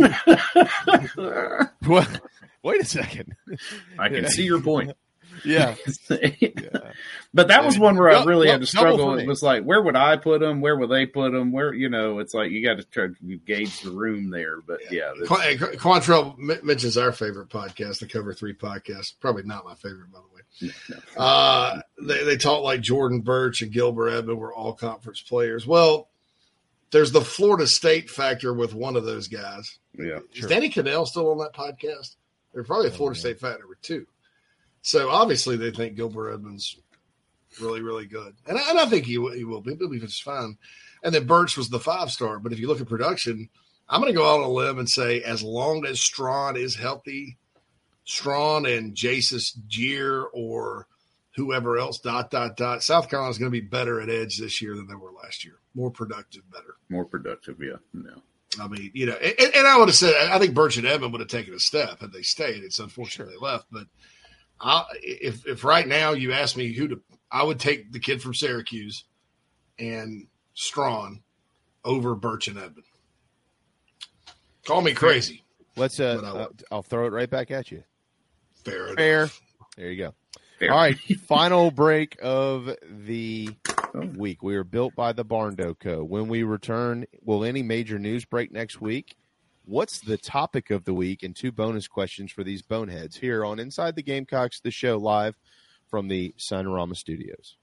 What- 1.85 2.21
Wait 2.63 2.79
a 2.81 2.85
second. 2.85 3.35
I 3.97 4.09
can 4.09 4.27
see 4.29 4.43
your 4.43 4.61
point. 4.61 4.91
Yeah. 5.45 5.75
But 7.33 7.47
that 7.47 7.63
was 7.65 7.79
one 7.79 7.95
where 7.95 8.09
I 8.11 8.23
really 8.25 8.45
dou- 8.47 8.51
had 8.51 8.61
to 8.61 8.67
struggle. 8.67 9.17
It 9.17 9.25
was 9.25 9.41
like, 9.41 9.63
where 9.63 9.81
would 9.81 9.95
I 9.95 10.17
put 10.17 10.41
them? 10.41 10.59
Where 10.59 10.75
would 10.77 10.89
they 10.89 11.05
put 11.05 11.31
them? 11.31 11.51
Where, 11.53 11.73
you 11.73 11.87
know, 11.89 12.19
it's 12.19 12.33
like 12.33 12.51
you 12.51 12.63
got 12.63 12.77
to 12.77 12.83
try 12.83 13.07
to 13.07 13.37
gauge 13.37 13.79
the 13.81 13.91
room 13.91 14.29
there. 14.29 14.59
But 14.61 14.79
yeah, 14.91 15.13
Qu- 15.25 15.35
hey, 15.35 15.55
Qu- 15.55 15.77
Quantrell 15.77 16.37
mentions 16.61 16.97
our 16.97 17.13
favorite 17.13 17.47
podcast, 17.49 17.99
the 18.01 18.07
Cover 18.07 18.33
Three 18.33 18.53
podcast. 18.53 19.13
Probably 19.21 19.43
not 19.43 19.63
my 19.63 19.73
favorite, 19.75 20.11
by 20.11 20.19
the 20.19 20.25
way. 20.30 20.30
Uh, 21.17 21.81
they, 22.01 22.23
they 22.23 22.37
talk 22.37 22.63
like 22.63 22.81
Jordan 22.81 23.21
Burch 23.21 23.61
and 23.61 23.71
Gilbert 23.71 24.09
Edmond 24.09 24.39
were 24.39 24.53
all 24.53 24.73
conference 24.73 25.21
players. 25.21 25.65
Well, 25.65 26.07
there's 26.91 27.11
the 27.11 27.21
Florida 27.21 27.67
State 27.67 28.09
factor 28.09 28.53
with 28.53 28.73
one 28.73 28.95
of 28.95 29.05
those 29.05 29.27
guys. 29.27 29.77
Yeah. 29.97 30.19
Is 30.33 30.45
Danny 30.47 30.69
Cadell 30.69 31.05
still 31.05 31.31
on 31.31 31.37
that 31.39 31.53
podcast? 31.53 32.15
They're 32.53 32.63
probably 32.63 32.87
a 32.87 32.91
Florida 32.91 33.19
State 33.19 33.39
factor 33.39 33.67
with 33.67 33.81
two. 33.81 34.05
So 34.81 35.09
obviously 35.09 35.57
they 35.57 35.71
think 35.71 35.95
Gilbert 35.95 36.33
Edmonds 36.33 36.77
really, 37.61 37.81
really 37.81 38.05
good. 38.05 38.35
And 38.47 38.57
I, 38.57 38.69
and 38.69 38.79
I 38.79 38.85
think 38.87 39.05
he, 39.05 39.17
will- 39.17 39.33
he 39.33 39.43
will 39.43 39.61
be. 39.61 39.75
He'll 39.75 39.89
be 39.89 39.99
just 39.99 40.23
fine. 40.23 40.57
And 41.03 41.13
then 41.15 41.25
Burch 41.27 41.57
was 41.57 41.69
the 41.69 41.79
five 41.79 42.11
star. 42.11 42.39
But 42.39 42.51
if 42.53 42.59
you 42.59 42.67
look 42.67 42.81
at 42.81 42.87
production, 42.89 43.49
I'm 43.89 44.01
going 44.01 44.13
to 44.13 44.17
go 44.17 44.25
out 44.27 44.39
on 44.41 44.45
a 44.45 44.49
limb 44.49 44.79
and 44.79 44.89
say 44.89 45.21
as 45.21 45.41
long 45.43 45.85
as 45.85 45.99
Strachan 46.01 46.55
is 46.57 46.75
healthy, 46.75 47.37
Strachan 48.11 48.65
and 48.65 48.93
Jasis 48.93 49.57
Jeer 49.69 50.25
or 50.33 50.85
whoever 51.37 51.77
else, 51.77 51.97
dot, 51.99 52.29
dot, 52.29 52.57
dot, 52.57 52.83
South 52.83 53.09
Carolina's 53.09 53.37
going 53.37 53.49
to 53.49 53.61
be 53.61 53.65
better 53.65 54.01
at 54.01 54.09
edge 54.09 54.37
this 54.37 54.61
year 54.61 54.75
than 54.75 54.85
they 54.85 54.95
were 54.95 55.13
last 55.23 55.45
year. 55.45 55.59
More 55.73 55.89
productive, 55.89 56.43
better. 56.51 56.75
more 56.89 57.05
productive. 57.05 57.55
Yeah. 57.61 57.77
No. 57.93 58.21
I 58.59 58.67
mean, 58.67 58.91
you 58.93 59.05
know, 59.05 59.13
and, 59.13 59.55
and 59.55 59.65
I 59.65 59.77
would 59.77 59.87
have 59.87 59.95
said, 59.95 60.13
I 60.29 60.37
think 60.39 60.53
Burch 60.53 60.75
and 60.75 60.85
Edmond 60.85 61.13
would 61.13 61.21
have 61.21 61.29
taken 61.29 61.53
a 61.53 61.59
step 61.59 62.01
had 62.01 62.11
they 62.11 62.21
stayed. 62.21 62.65
It's 62.65 62.79
unfortunate 62.79 63.29
they 63.29 63.37
left. 63.37 63.67
But 63.71 63.87
I, 64.59 64.83
if, 65.01 65.47
if 65.47 65.63
right 65.63 65.87
now 65.87 66.11
you 66.11 66.33
ask 66.33 66.57
me 66.57 66.73
who 66.73 66.89
to, 66.89 67.01
I 67.31 67.43
would 67.43 67.61
take 67.61 67.93
the 67.93 67.99
kid 67.99 68.21
from 68.21 68.33
Syracuse 68.33 69.05
and 69.79 70.27
Strachan 70.53 71.23
over 71.85 72.13
Burch 72.13 72.49
and 72.49 72.57
Edmond. 72.57 72.83
Call 74.65 74.81
me 74.81 74.93
crazy. 74.93 75.45
Let's. 75.77 76.01
Uh, 76.01 76.21
uh, 76.21 76.47
I'll 76.73 76.83
throw 76.83 77.05
it 77.05 77.13
right 77.13 77.29
back 77.29 77.51
at 77.51 77.71
you. 77.71 77.85
Fair 78.63 78.93
enough. 79.21 79.41
There 79.77 79.91
you 79.91 79.97
go. 79.97 80.13
Fair. 80.59 80.71
All 80.71 80.77
right. 80.77 80.97
Final 81.27 81.71
break 81.71 82.17
of 82.21 82.75
the 82.87 83.49
oh. 83.95 84.05
week. 84.15 84.43
We 84.43 84.55
are 84.55 84.63
built 84.63 84.95
by 84.95 85.13
the 85.13 85.25
Barndo 85.25 85.77
Co. 85.77 86.03
When 86.03 86.27
we 86.27 86.43
return, 86.43 87.05
will 87.23 87.43
any 87.43 87.63
major 87.63 87.97
news 87.97 88.25
break 88.25 88.51
next 88.51 88.79
week? 88.79 89.15
What's 89.65 89.99
the 89.99 90.17
topic 90.17 90.69
of 90.69 90.85
the 90.85 90.93
week? 90.93 91.23
And 91.23 91.35
two 91.35 91.51
bonus 91.51 91.87
questions 91.87 92.31
for 92.31 92.43
these 92.43 92.61
boneheads 92.61 93.17
here 93.17 93.45
on 93.45 93.59
Inside 93.59 93.95
the 93.95 94.03
Gamecocks, 94.03 94.59
the 94.59 94.71
show 94.71 94.97
live 94.97 95.35
from 95.89 96.07
the 96.07 96.33
Signarama 96.37 96.95
Studios. 96.95 97.57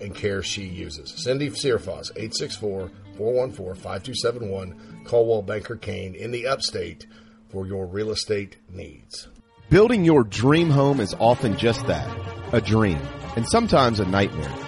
and 0.00 0.14
care 0.14 0.42
she 0.42 0.62
uses. 0.62 1.12
Cindy 1.22 1.50
Searfoss, 1.50 2.10
864 2.16 2.90
414 3.16 3.82
5271, 3.82 5.04
Coldwell 5.04 5.42
Banker 5.42 5.76
Caine 5.76 6.14
in 6.14 6.30
the 6.30 6.46
upstate 6.46 7.06
for 7.48 7.66
your 7.66 7.86
real 7.86 8.10
estate 8.10 8.56
needs. 8.70 9.28
Building 9.70 10.04
your 10.04 10.24
dream 10.24 10.70
home 10.70 11.00
is 11.00 11.14
often 11.18 11.56
just 11.56 11.86
that, 11.86 12.08
a 12.52 12.60
dream, 12.60 13.00
and 13.36 13.46
sometimes 13.46 14.00
a 14.00 14.06
nightmare. 14.06 14.67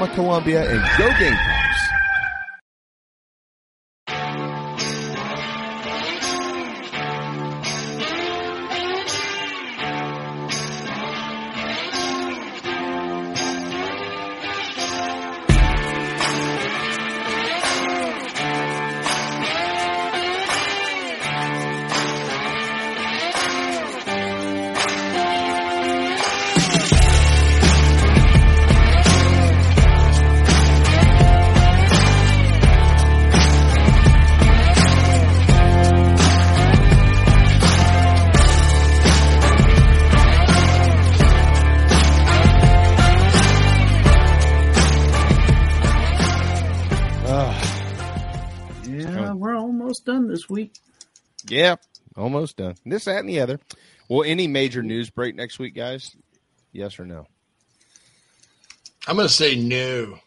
Columbia 0.00 0.62
and 0.62 0.80
go 0.98 1.06
Gamecocks. 1.18 2.01
Yeah, 51.52 51.76
almost 52.16 52.56
done. 52.56 52.76
This, 52.86 53.04
that, 53.04 53.20
and 53.20 53.28
the 53.28 53.40
other. 53.40 53.60
Well, 54.08 54.22
any 54.26 54.46
major 54.46 54.82
news 54.82 55.10
break 55.10 55.34
next 55.34 55.58
week, 55.58 55.74
guys? 55.74 56.16
Yes 56.72 56.98
or 56.98 57.04
no? 57.04 57.26
I'm 59.06 59.16
going 59.16 59.28
to 59.28 59.34
say 59.34 59.54
no. 59.56 60.18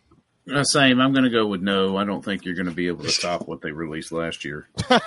Uh, 0.53 0.63
same. 0.63 1.01
I'm 1.01 1.13
going 1.13 1.23
to 1.23 1.31
go 1.31 1.47
with 1.47 1.63
no. 1.63 1.97
I 1.97 2.03
don't 2.03 2.23
think 2.23 2.45
you're 2.45 2.53
going 2.53 2.67
to 2.67 2.71
be 2.71 2.87
able 2.87 3.05
to 3.05 3.09
stop 3.09 3.47
what 3.47 3.61
they 3.61 3.71
released 3.71 4.11
last 4.11 4.45
year. 4.45 4.67
yeah, 4.91 4.99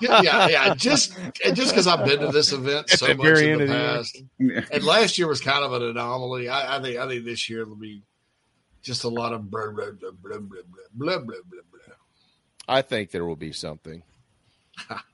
yeah, 0.00 0.48
yeah. 0.48 0.74
Just 0.74 1.14
just 1.52 1.72
because 1.72 1.86
I've 1.86 2.06
been 2.06 2.20
to 2.20 2.28
this 2.28 2.52
event 2.52 2.88
so 2.88 3.12
much 3.14 3.26
in 3.26 3.26
the 3.26 3.52
of 3.52 3.58
the 3.58 3.66
year. 3.66 4.62
past, 4.62 4.72
and 4.72 4.82
last 4.82 5.18
year 5.18 5.28
was 5.28 5.42
kind 5.42 5.62
of 5.62 5.74
an 5.74 5.82
anomaly. 5.82 6.48
I, 6.48 6.78
I 6.78 6.82
think 6.82 6.96
I 6.96 7.06
think 7.06 7.26
this 7.26 7.50
year 7.50 7.66
will 7.66 7.76
be 7.76 8.00
just 8.80 9.04
a 9.04 9.08
lot 9.08 9.34
of 9.34 9.50
blah 9.50 9.70
blah 9.72 9.90
blah 9.90 10.12
blah 10.12 10.38
blah 10.38 10.62
blah 10.62 10.62
blah 10.94 11.18
blah 11.18 11.18
blah. 11.50 11.60
blah. 11.70 11.94
I 12.66 12.80
think 12.80 13.10
there 13.10 13.26
will 13.26 13.36
be 13.36 13.52
something. 13.52 14.02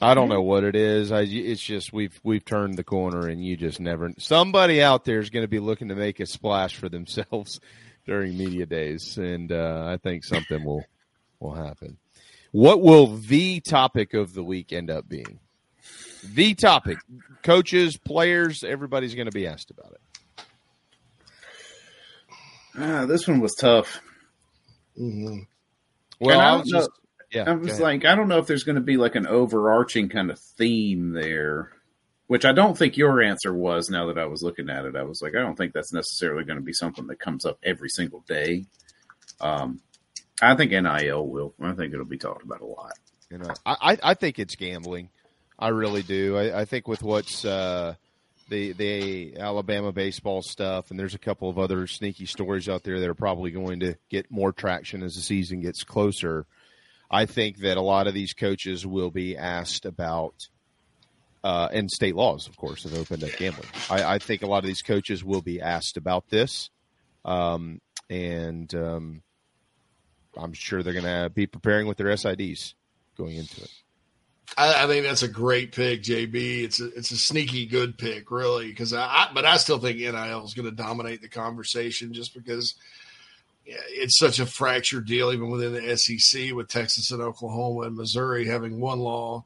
I 0.00 0.14
don't 0.14 0.28
know 0.28 0.42
what 0.42 0.62
it 0.64 0.76
is. 0.76 1.10
I, 1.10 1.22
it's 1.22 1.62
just 1.62 1.92
we've 1.92 2.18
we've 2.22 2.44
turned 2.44 2.76
the 2.76 2.84
corner, 2.84 3.28
and 3.28 3.42
you 3.44 3.56
just 3.56 3.80
never. 3.80 4.12
Somebody 4.18 4.82
out 4.82 5.04
there 5.04 5.20
is 5.20 5.30
going 5.30 5.44
to 5.44 5.48
be 5.48 5.58
looking 5.58 5.88
to 5.88 5.94
make 5.94 6.20
a 6.20 6.26
splash 6.26 6.76
for 6.76 6.88
themselves 6.88 7.60
during 8.06 8.36
media 8.36 8.66
days, 8.66 9.16
and 9.16 9.50
uh, 9.50 9.84
I 9.86 9.96
think 9.96 10.24
something 10.24 10.62
will 10.64 10.84
will 11.40 11.54
happen. 11.54 11.96
What 12.52 12.80
will 12.82 13.06
the 13.16 13.60
topic 13.60 14.14
of 14.14 14.34
the 14.34 14.44
week 14.44 14.72
end 14.72 14.90
up 14.90 15.08
being? 15.08 15.40
The 16.34 16.54
topic, 16.54 16.98
coaches, 17.42 17.96
players, 17.96 18.64
everybody's 18.64 19.14
going 19.14 19.26
to 19.26 19.32
be 19.32 19.46
asked 19.46 19.70
about 19.70 19.92
it. 19.92 20.44
Ah, 22.78 23.06
this 23.06 23.26
one 23.28 23.40
was 23.40 23.54
tough. 23.54 24.00
Mm-hmm. 25.00 25.40
Well, 26.20 26.40
I 26.40 26.44
I 26.44 26.50
don't 26.52 26.60
was 26.60 26.68
know- 26.72 26.78
just 26.80 26.90
yeah. 27.32 27.44
I 27.46 27.54
was 27.54 27.80
like, 27.80 28.04
I 28.04 28.14
don't 28.14 28.28
know 28.28 28.38
if 28.38 28.46
there's 28.46 28.64
going 28.64 28.76
to 28.76 28.80
be 28.82 28.96
like 28.96 29.14
an 29.14 29.26
overarching 29.26 30.08
kind 30.08 30.30
of 30.30 30.38
theme 30.38 31.12
there, 31.12 31.72
which 32.26 32.44
I 32.44 32.52
don't 32.52 32.76
think 32.76 32.96
your 32.96 33.22
answer 33.22 33.54
was. 33.54 33.90
Now 33.90 34.06
that 34.06 34.18
I 34.18 34.26
was 34.26 34.42
looking 34.42 34.70
at 34.70 34.84
it, 34.84 34.96
I 34.96 35.02
was 35.02 35.22
like, 35.22 35.34
I 35.34 35.40
don't 35.40 35.56
think 35.56 35.72
that's 35.72 35.92
necessarily 35.92 36.44
going 36.44 36.58
to 36.58 36.64
be 36.64 36.72
something 36.72 37.06
that 37.08 37.18
comes 37.18 37.44
up 37.44 37.58
every 37.62 37.88
single 37.88 38.24
day. 38.28 38.66
Um, 39.40 39.80
I 40.40 40.54
think 40.54 40.70
NIL 40.72 41.26
will. 41.26 41.54
I 41.60 41.72
think 41.72 41.92
it'll 41.92 42.04
be 42.04 42.18
talked 42.18 42.44
about 42.44 42.60
a 42.60 42.66
lot. 42.66 42.92
You 43.30 43.38
know, 43.38 43.50
I, 43.64 43.98
I- 44.02 44.14
think 44.14 44.38
it's 44.38 44.54
gambling. 44.54 45.10
I 45.58 45.68
really 45.68 46.02
do. 46.02 46.36
I, 46.36 46.60
I 46.60 46.64
think 46.64 46.86
with 46.86 47.02
what's 47.02 47.44
uh, 47.44 47.94
the 48.50 48.72
the 48.72 49.36
Alabama 49.38 49.90
baseball 49.90 50.42
stuff, 50.42 50.90
and 50.90 51.00
there's 51.00 51.14
a 51.14 51.18
couple 51.18 51.48
of 51.48 51.58
other 51.58 51.86
sneaky 51.86 52.26
stories 52.26 52.68
out 52.68 52.82
there 52.84 53.00
that 53.00 53.08
are 53.08 53.14
probably 53.14 53.50
going 53.50 53.80
to 53.80 53.96
get 54.10 54.30
more 54.30 54.52
traction 54.52 55.02
as 55.02 55.14
the 55.16 55.22
season 55.22 55.60
gets 55.60 55.82
closer. 55.82 56.46
I 57.10 57.26
think 57.26 57.58
that 57.58 57.76
a 57.76 57.82
lot 57.82 58.06
of 58.06 58.14
these 58.14 58.32
coaches 58.32 58.86
will 58.86 59.10
be 59.10 59.36
asked 59.36 59.84
about, 59.84 60.48
uh, 61.44 61.68
and 61.72 61.90
state 61.90 62.16
laws, 62.16 62.48
of 62.48 62.56
course, 62.56 62.82
have 62.82 62.94
opened 62.94 63.24
up 63.24 63.30
gambling. 63.36 63.68
I, 63.88 64.14
I 64.14 64.18
think 64.18 64.42
a 64.42 64.46
lot 64.46 64.58
of 64.58 64.66
these 64.66 64.82
coaches 64.82 65.22
will 65.24 65.42
be 65.42 65.60
asked 65.60 65.96
about 65.96 66.28
this, 66.28 66.70
um, 67.24 67.80
and 68.10 68.74
um, 68.74 69.22
I'm 70.36 70.52
sure 70.52 70.82
they're 70.82 70.92
going 70.92 71.04
to 71.04 71.30
be 71.30 71.46
preparing 71.46 71.86
with 71.86 71.96
their 71.96 72.08
SIDs 72.08 72.74
going 73.16 73.36
into 73.36 73.62
it. 73.62 73.70
I, 74.56 74.84
I 74.84 74.86
think 74.86 75.04
that's 75.04 75.22
a 75.22 75.28
great 75.28 75.72
pick, 75.72 76.02
JB. 76.02 76.64
It's 76.64 76.80
a 76.80 76.86
it's 76.96 77.10
a 77.10 77.16
sneaky 77.16 77.66
good 77.66 77.98
pick, 77.98 78.30
really. 78.30 78.68
Because 78.68 78.92
I, 78.92 79.04
I, 79.04 79.30
but 79.34 79.44
I 79.44 79.56
still 79.56 79.78
think 79.78 79.98
NIL 79.98 80.44
is 80.44 80.54
going 80.54 80.68
to 80.68 80.74
dominate 80.74 81.20
the 81.20 81.28
conversation, 81.28 82.12
just 82.12 82.34
because 82.34 82.74
it's 83.66 84.18
such 84.18 84.38
a 84.38 84.46
fractured 84.46 85.06
deal, 85.06 85.32
even 85.32 85.50
within 85.50 85.72
the 85.72 85.96
SEC, 85.96 86.52
with 86.52 86.68
Texas 86.68 87.10
and 87.10 87.20
Oklahoma 87.20 87.86
and 87.86 87.96
Missouri 87.96 88.46
having 88.46 88.80
one 88.80 89.00
law, 89.00 89.44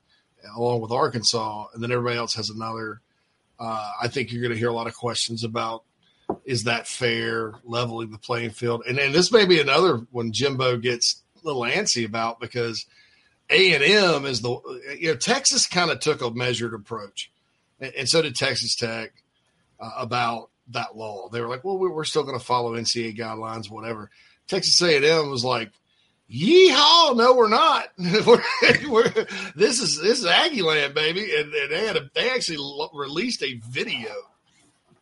along 0.54 0.80
with 0.80 0.92
Arkansas, 0.92 1.66
and 1.72 1.82
then 1.82 1.90
everybody 1.90 2.18
else 2.18 2.34
has 2.34 2.50
another. 2.50 3.00
Uh, 3.58 3.90
I 4.00 4.08
think 4.08 4.32
you're 4.32 4.42
going 4.42 4.54
to 4.54 4.58
hear 4.58 4.68
a 4.68 4.74
lot 4.74 4.86
of 4.86 4.94
questions 4.94 5.44
about 5.44 5.84
is 6.44 6.64
that 6.64 6.86
fair, 6.86 7.52
leveling 7.64 8.10
the 8.10 8.18
playing 8.18 8.50
field, 8.50 8.82
and 8.88 8.98
and 8.98 9.14
this 9.14 9.32
may 9.32 9.46
be 9.46 9.60
another 9.60 9.96
one 10.10 10.32
Jimbo 10.32 10.76
gets 10.76 11.22
a 11.42 11.46
little 11.46 11.62
antsy 11.62 12.06
about 12.06 12.40
because 12.40 12.86
A 13.48 13.74
and 13.74 13.82
M 13.82 14.26
is 14.26 14.40
the 14.40 14.50
you 14.98 15.08
know 15.08 15.16
Texas 15.16 15.66
kind 15.66 15.90
of 15.90 16.00
took 16.00 16.22
a 16.22 16.30
measured 16.30 16.74
approach, 16.74 17.30
and, 17.80 17.92
and 17.94 18.08
so 18.08 18.22
did 18.22 18.34
Texas 18.34 18.76
Tech 18.76 19.12
uh, 19.80 19.90
about 19.98 20.50
that 20.72 20.96
law. 20.96 21.28
They 21.28 21.40
were 21.40 21.48
like, 21.48 21.64
well, 21.64 21.78
we're 21.78 22.04
still 22.04 22.24
going 22.24 22.38
to 22.38 22.44
follow 22.44 22.76
NCAA 22.76 23.16
guidelines, 23.16 23.70
whatever. 23.70 24.10
Texas 24.46 24.80
A&M 24.82 25.30
was 25.30 25.44
like, 25.44 25.70
yeehaw, 26.30 27.16
no, 27.16 27.34
we're 27.34 27.48
not. 27.48 27.88
we're, 27.98 28.42
we're, 28.88 29.26
this 29.54 29.80
is 29.80 30.00
this 30.00 30.20
is 30.20 30.26
Aggie 30.26 30.62
land, 30.62 30.94
baby. 30.94 31.34
And, 31.34 31.52
and 31.52 31.72
they 31.72 31.86
had 31.86 31.96
a, 31.96 32.10
they 32.14 32.30
actually 32.30 32.58
released 32.94 33.42
a 33.42 33.60
video 33.68 34.10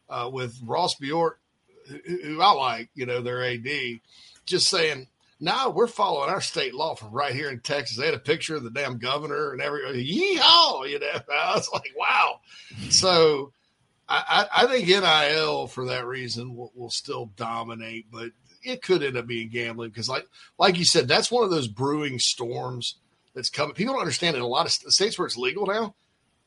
uh, 0.08 0.30
with 0.32 0.58
Ross 0.64 0.94
Bjork, 0.94 1.40
who, 1.88 2.18
who 2.22 2.40
I 2.42 2.52
like, 2.52 2.90
you 2.94 3.06
know, 3.06 3.20
their 3.20 3.44
AD, 3.44 4.00
just 4.46 4.68
saying, 4.68 5.08
no, 5.40 5.70
we're 5.70 5.86
following 5.86 6.30
our 6.30 6.40
state 6.40 6.74
law 6.74 6.94
from 6.94 7.12
right 7.12 7.34
here 7.34 7.48
in 7.48 7.60
Texas. 7.60 7.96
They 7.96 8.06
had 8.06 8.14
a 8.14 8.18
picture 8.18 8.56
of 8.56 8.64
the 8.64 8.70
damn 8.70 8.98
governor 8.98 9.52
and 9.52 9.60
every 9.60 9.82
yeehaw, 9.82 10.88
you 10.90 10.98
know. 10.98 11.06
I 11.32 11.54
was 11.54 11.70
like, 11.72 11.92
wow. 11.96 12.40
So 12.90 13.52
I, 14.08 14.46
I 14.56 14.66
think 14.66 14.88
NIL 14.88 15.66
for 15.66 15.86
that 15.86 16.06
reason 16.06 16.56
will, 16.56 16.72
will, 16.74 16.90
still 16.90 17.26
dominate, 17.36 18.10
but 18.10 18.30
it 18.62 18.82
could 18.82 19.02
end 19.02 19.16
up 19.16 19.26
being 19.26 19.50
gambling 19.50 19.90
because, 19.90 20.08
like 20.08 20.26
like 20.58 20.78
you 20.78 20.84
said, 20.84 21.08
that's 21.08 21.30
one 21.30 21.44
of 21.44 21.50
those 21.50 21.68
brewing 21.68 22.18
storms 22.18 22.98
that's 23.34 23.50
coming. 23.50 23.74
People 23.74 23.94
don't 23.94 24.00
understand 24.00 24.34
it. 24.34 24.38
In 24.38 24.44
a 24.44 24.48
lot 24.48 24.66
of 24.66 24.72
states 24.72 25.18
where 25.18 25.26
it's 25.26 25.36
legal 25.36 25.66
now, 25.66 25.94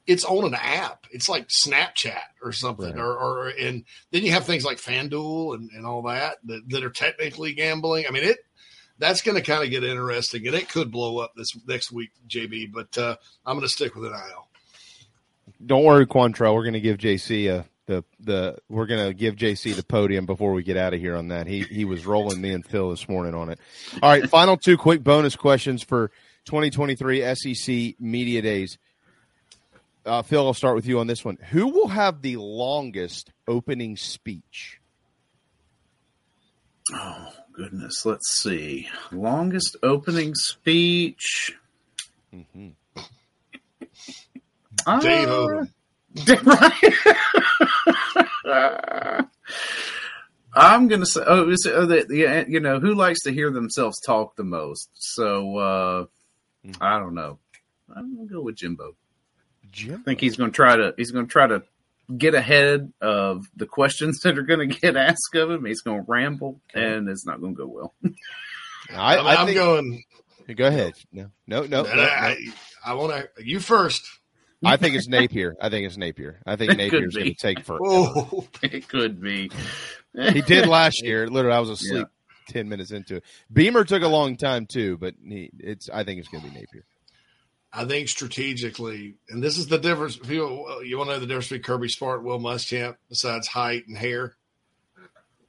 it's 0.07 0.25
on 0.25 0.45
an 0.45 0.55
app. 0.55 1.05
It's 1.11 1.29
like 1.29 1.47
Snapchat 1.49 2.21
or 2.43 2.51
something, 2.51 2.95
right. 2.95 2.99
or, 2.99 3.13
or 3.17 3.47
and 3.49 3.83
then 4.09 4.23
you 4.23 4.31
have 4.31 4.45
things 4.45 4.65
like 4.65 4.77
FanDuel 4.77 5.55
and, 5.55 5.69
and 5.71 5.85
all 5.85 6.01
that, 6.03 6.37
that 6.45 6.67
that 6.69 6.83
are 6.83 6.89
technically 6.89 7.53
gambling. 7.53 8.05
I 8.07 8.11
mean, 8.11 8.23
it 8.23 8.39
that's 8.97 9.21
going 9.21 9.37
to 9.37 9.43
kind 9.43 9.63
of 9.63 9.69
get 9.69 9.83
interesting, 9.83 10.47
and 10.47 10.55
it 10.55 10.69
could 10.69 10.91
blow 10.91 11.19
up 11.19 11.33
this 11.35 11.55
next 11.67 11.91
week, 11.91 12.09
JB. 12.27 12.71
But 12.73 12.97
uh, 12.97 13.15
I'm 13.45 13.55
going 13.55 13.67
to 13.67 13.69
stick 13.69 13.93
with 13.95 14.11
NIL 14.11 14.47
don't 15.65 15.83
worry, 15.83 16.05
Quantrell. 16.05 16.55
We're 16.55 16.63
going 16.63 16.73
to 16.73 16.81
give 16.81 16.97
JC 16.97 17.49
a 17.49 17.65
the 17.87 18.03
the 18.19 18.57
we're 18.69 18.85
going 18.85 19.07
to 19.07 19.13
give 19.13 19.35
JC 19.35 19.75
the 19.75 19.83
podium 19.83 20.25
before 20.25 20.53
we 20.53 20.63
get 20.63 20.77
out 20.77 20.93
of 20.93 20.99
here 20.99 21.15
on 21.15 21.29
that. 21.29 21.47
He 21.47 21.61
he 21.61 21.85
was 21.85 22.05
rolling 22.05 22.39
me 22.41 22.51
and 22.51 22.65
Phil 22.65 22.89
this 22.89 23.09
morning 23.09 23.33
on 23.33 23.49
it. 23.49 23.59
All 24.01 24.09
right, 24.09 24.27
final 24.29 24.57
two 24.57 24.77
quick 24.77 25.03
bonus 25.03 25.35
questions 25.35 25.83
for 25.83 26.09
2023 26.45 27.35
SEC 27.35 27.99
Media 27.99 28.41
Days. 28.41 28.77
Uh, 30.05 30.21
Phil, 30.23 30.45
I'll 30.45 30.53
start 30.53 30.75
with 30.75 30.87
you 30.87 30.99
on 30.99 31.07
this 31.07 31.23
one. 31.23 31.37
Who 31.49 31.67
will 31.67 31.89
have 31.89 32.21
the 32.21 32.37
longest 32.37 33.31
opening 33.47 33.97
speech? 33.97 34.79
Oh 36.93 37.33
goodness, 37.53 38.05
let's 38.05 38.41
see. 38.41 38.89
Longest 39.11 39.75
opening 39.83 40.33
speech. 40.33 41.55
Mm-hmm. 42.33 42.69
Dave 45.01 45.29
uh, 45.29 45.65
Right. 46.43 46.93
I'm 50.53 50.89
gonna 50.89 51.05
say, 51.05 51.21
oh, 51.25 51.49
is 51.49 51.65
it, 51.65 51.73
oh, 51.73 51.85
the, 51.85 52.45
you 52.49 52.59
know, 52.59 52.81
who 52.81 52.93
likes 52.93 53.21
to 53.21 53.31
hear 53.31 53.51
themselves 53.51 54.01
talk 54.01 54.35
the 54.35 54.43
most? 54.43 54.89
So 54.93 55.57
uh. 55.57 56.05
I 56.79 56.99
don't 56.99 57.15
know. 57.15 57.39
I'm 57.95 58.15
gonna 58.15 58.27
go 58.27 58.41
with 58.41 58.55
Jimbo. 58.55 58.95
Jimbo. 59.71 59.99
I 59.99 60.03
think 60.03 60.21
he's 60.21 60.37
gonna 60.37 60.51
try 60.51 60.75
to. 60.75 60.93
He's 60.97 61.11
gonna 61.11 61.27
try 61.27 61.47
to 61.47 61.63
get 62.15 62.35
ahead 62.35 62.91
of 63.01 63.45
the 63.55 63.65
questions 63.65 64.19
that 64.21 64.37
are 64.37 64.43
gonna 64.43 64.67
get 64.67 64.95
asked 64.95 65.35
of 65.35 65.49
him. 65.49 65.65
He's 65.65 65.81
gonna 65.81 66.05
ramble, 66.07 66.59
and 66.73 67.09
it's 67.09 67.25
not 67.25 67.41
gonna 67.41 67.53
go 67.53 67.67
well. 67.67 67.93
I, 68.93 69.17
I 69.17 69.41
am 69.41 69.53
going. 69.53 70.03
Go 70.55 70.67
ahead. 70.67 70.93
No, 71.13 71.31
no, 71.47 71.61
no. 71.61 71.83
no, 71.83 71.95
no. 71.95 72.03
I, 72.03 72.37
I 72.85 72.93
want 72.93 73.13
to. 73.13 73.43
You 73.43 73.59
first. 73.59 74.03
I 74.63 74.77
think 74.77 74.95
it's 74.95 75.07
Napier. 75.07 75.55
I 75.59 75.69
think 75.69 75.85
it's 75.85 75.97
Napier. 75.97 76.39
I 76.45 76.55
think 76.55 76.77
Napier's 76.77 77.15
going 77.15 77.27
to 77.27 77.33
take 77.33 77.63
forever. 77.63 77.83
Oh, 77.85 78.47
it 78.61 78.87
could 78.87 79.19
be. 79.19 79.51
he 80.13 80.41
did 80.41 80.67
last 80.67 81.03
year. 81.03 81.27
Literally, 81.27 81.57
I 81.57 81.59
was 81.59 81.69
asleep 81.69 82.07
yeah. 82.07 82.53
ten 82.53 82.69
minutes 82.69 82.91
into 82.91 83.17
it. 83.17 83.23
Beamer 83.51 83.83
took 83.83 84.03
a 84.03 84.07
long 84.07 84.37
time 84.37 84.65
too, 84.67 84.97
but 84.97 85.15
he, 85.23 85.49
it's. 85.57 85.89
I 85.89 86.03
think 86.03 86.19
it's 86.19 86.29
going 86.29 86.43
to 86.43 86.49
be 86.49 86.59
Napier. 86.59 86.85
I 87.73 87.85
think 87.85 88.09
strategically, 88.09 89.15
and 89.29 89.41
this 89.41 89.57
is 89.57 89.67
the 89.67 89.77
difference. 89.77 90.17
People, 90.17 90.83
you 90.83 90.97
want 90.97 91.09
to 91.09 91.15
know 91.15 91.19
the 91.19 91.25
difference 91.25 91.47
between 91.47 91.63
Kirby 91.63 91.89
Smart 91.89 92.19
and 92.19 92.27
Will 92.27 92.39
Muschamp, 92.39 92.97
besides 93.07 93.47
height 93.47 93.87
and 93.87 93.97
hair, 93.97 94.35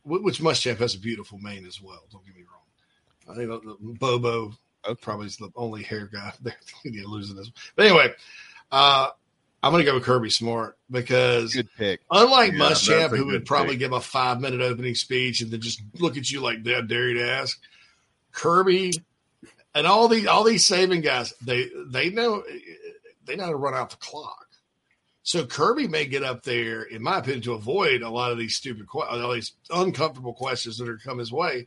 which 0.04 0.40
Muschamp 0.40 0.78
has 0.78 0.94
a 0.94 1.00
beautiful 1.00 1.38
mane 1.38 1.66
as 1.66 1.80
well. 1.82 2.04
Don't 2.10 2.24
get 2.24 2.36
me 2.36 2.42
wrong. 2.42 2.62
I 3.28 3.34
think 3.34 3.98
Bobo 3.98 4.52
okay. 4.86 5.00
probably 5.00 5.26
is 5.26 5.36
the 5.36 5.50
only 5.56 5.82
hair 5.82 6.08
guy 6.12 6.32
there 6.42 6.54
losing 7.04 7.36
this. 7.36 7.50
But 7.74 7.86
anyway, 7.86 8.14
uh, 8.72 9.08
I'm 9.62 9.70
going 9.70 9.84
to 9.84 9.88
go 9.88 9.94
with 9.94 10.04
Kirby 10.04 10.30
Smart 10.30 10.76
because 10.90 11.54
good 11.54 11.68
pick. 11.76 12.00
Unlike 12.10 12.54
yeah, 12.54 12.58
Muschamp, 12.58 13.16
who 13.16 13.26
would 13.26 13.46
probably 13.46 13.74
pick. 13.74 13.80
give 13.80 13.92
a 13.92 14.00
five 14.00 14.40
minute 14.40 14.60
opening 14.60 14.96
speech 14.96 15.40
and 15.40 15.52
then 15.52 15.60
just 15.60 15.80
look 16.00 16.16
at 16.16 16.30
you 16.30 16.40
like 16.40 16.64
that, 16.64 16.88
dare 16.88 17.08
you 17.08 17.18
to 17.18 17.30
ask, 17.30 17.60
Kirby 18.32 18.92
and 19.74 19.86
all 19.86 20.08
these 20.08 20.26
all 20.26 20.44
these 20.44 20.68
Saban 20.68 21.02
guys, 21.02 21.32
they 21.44 21.68
they 21.86 22.10
know 22.10 22.42
they 23.24 23.36
know 23.36 23.44
how 23.44 23.50
to 23.50 23.56
run 23.56 23.74
out 23.74 23.90
the 23.90 23.96
clock. 23.96 24.48
So 25.22 25.46
Kirby 25.46 25.86
may 25.86 26.06
get 26.06 26.24
up 26.24 26.42
there, 26.42 26.82
in 26.82 27.02
my 27.02 27.18
opinion, 27.18 27.42
to 27.42 27.52
avoid 27.52 28.02
a 28.02 28.10
lot 28.10 28.32
of 28.32 28.38
these 28.38 28.56
stupid, 28.56 28.86
all 28.92 29.32
these 29.32 29.52
uncomfortable 29.70 30.34
questions 30.34 30.78
that 30.78 30.88
are 30.88 30.98
come 30.98 31.18
his 31.18 31.30
way, 31.30 31.66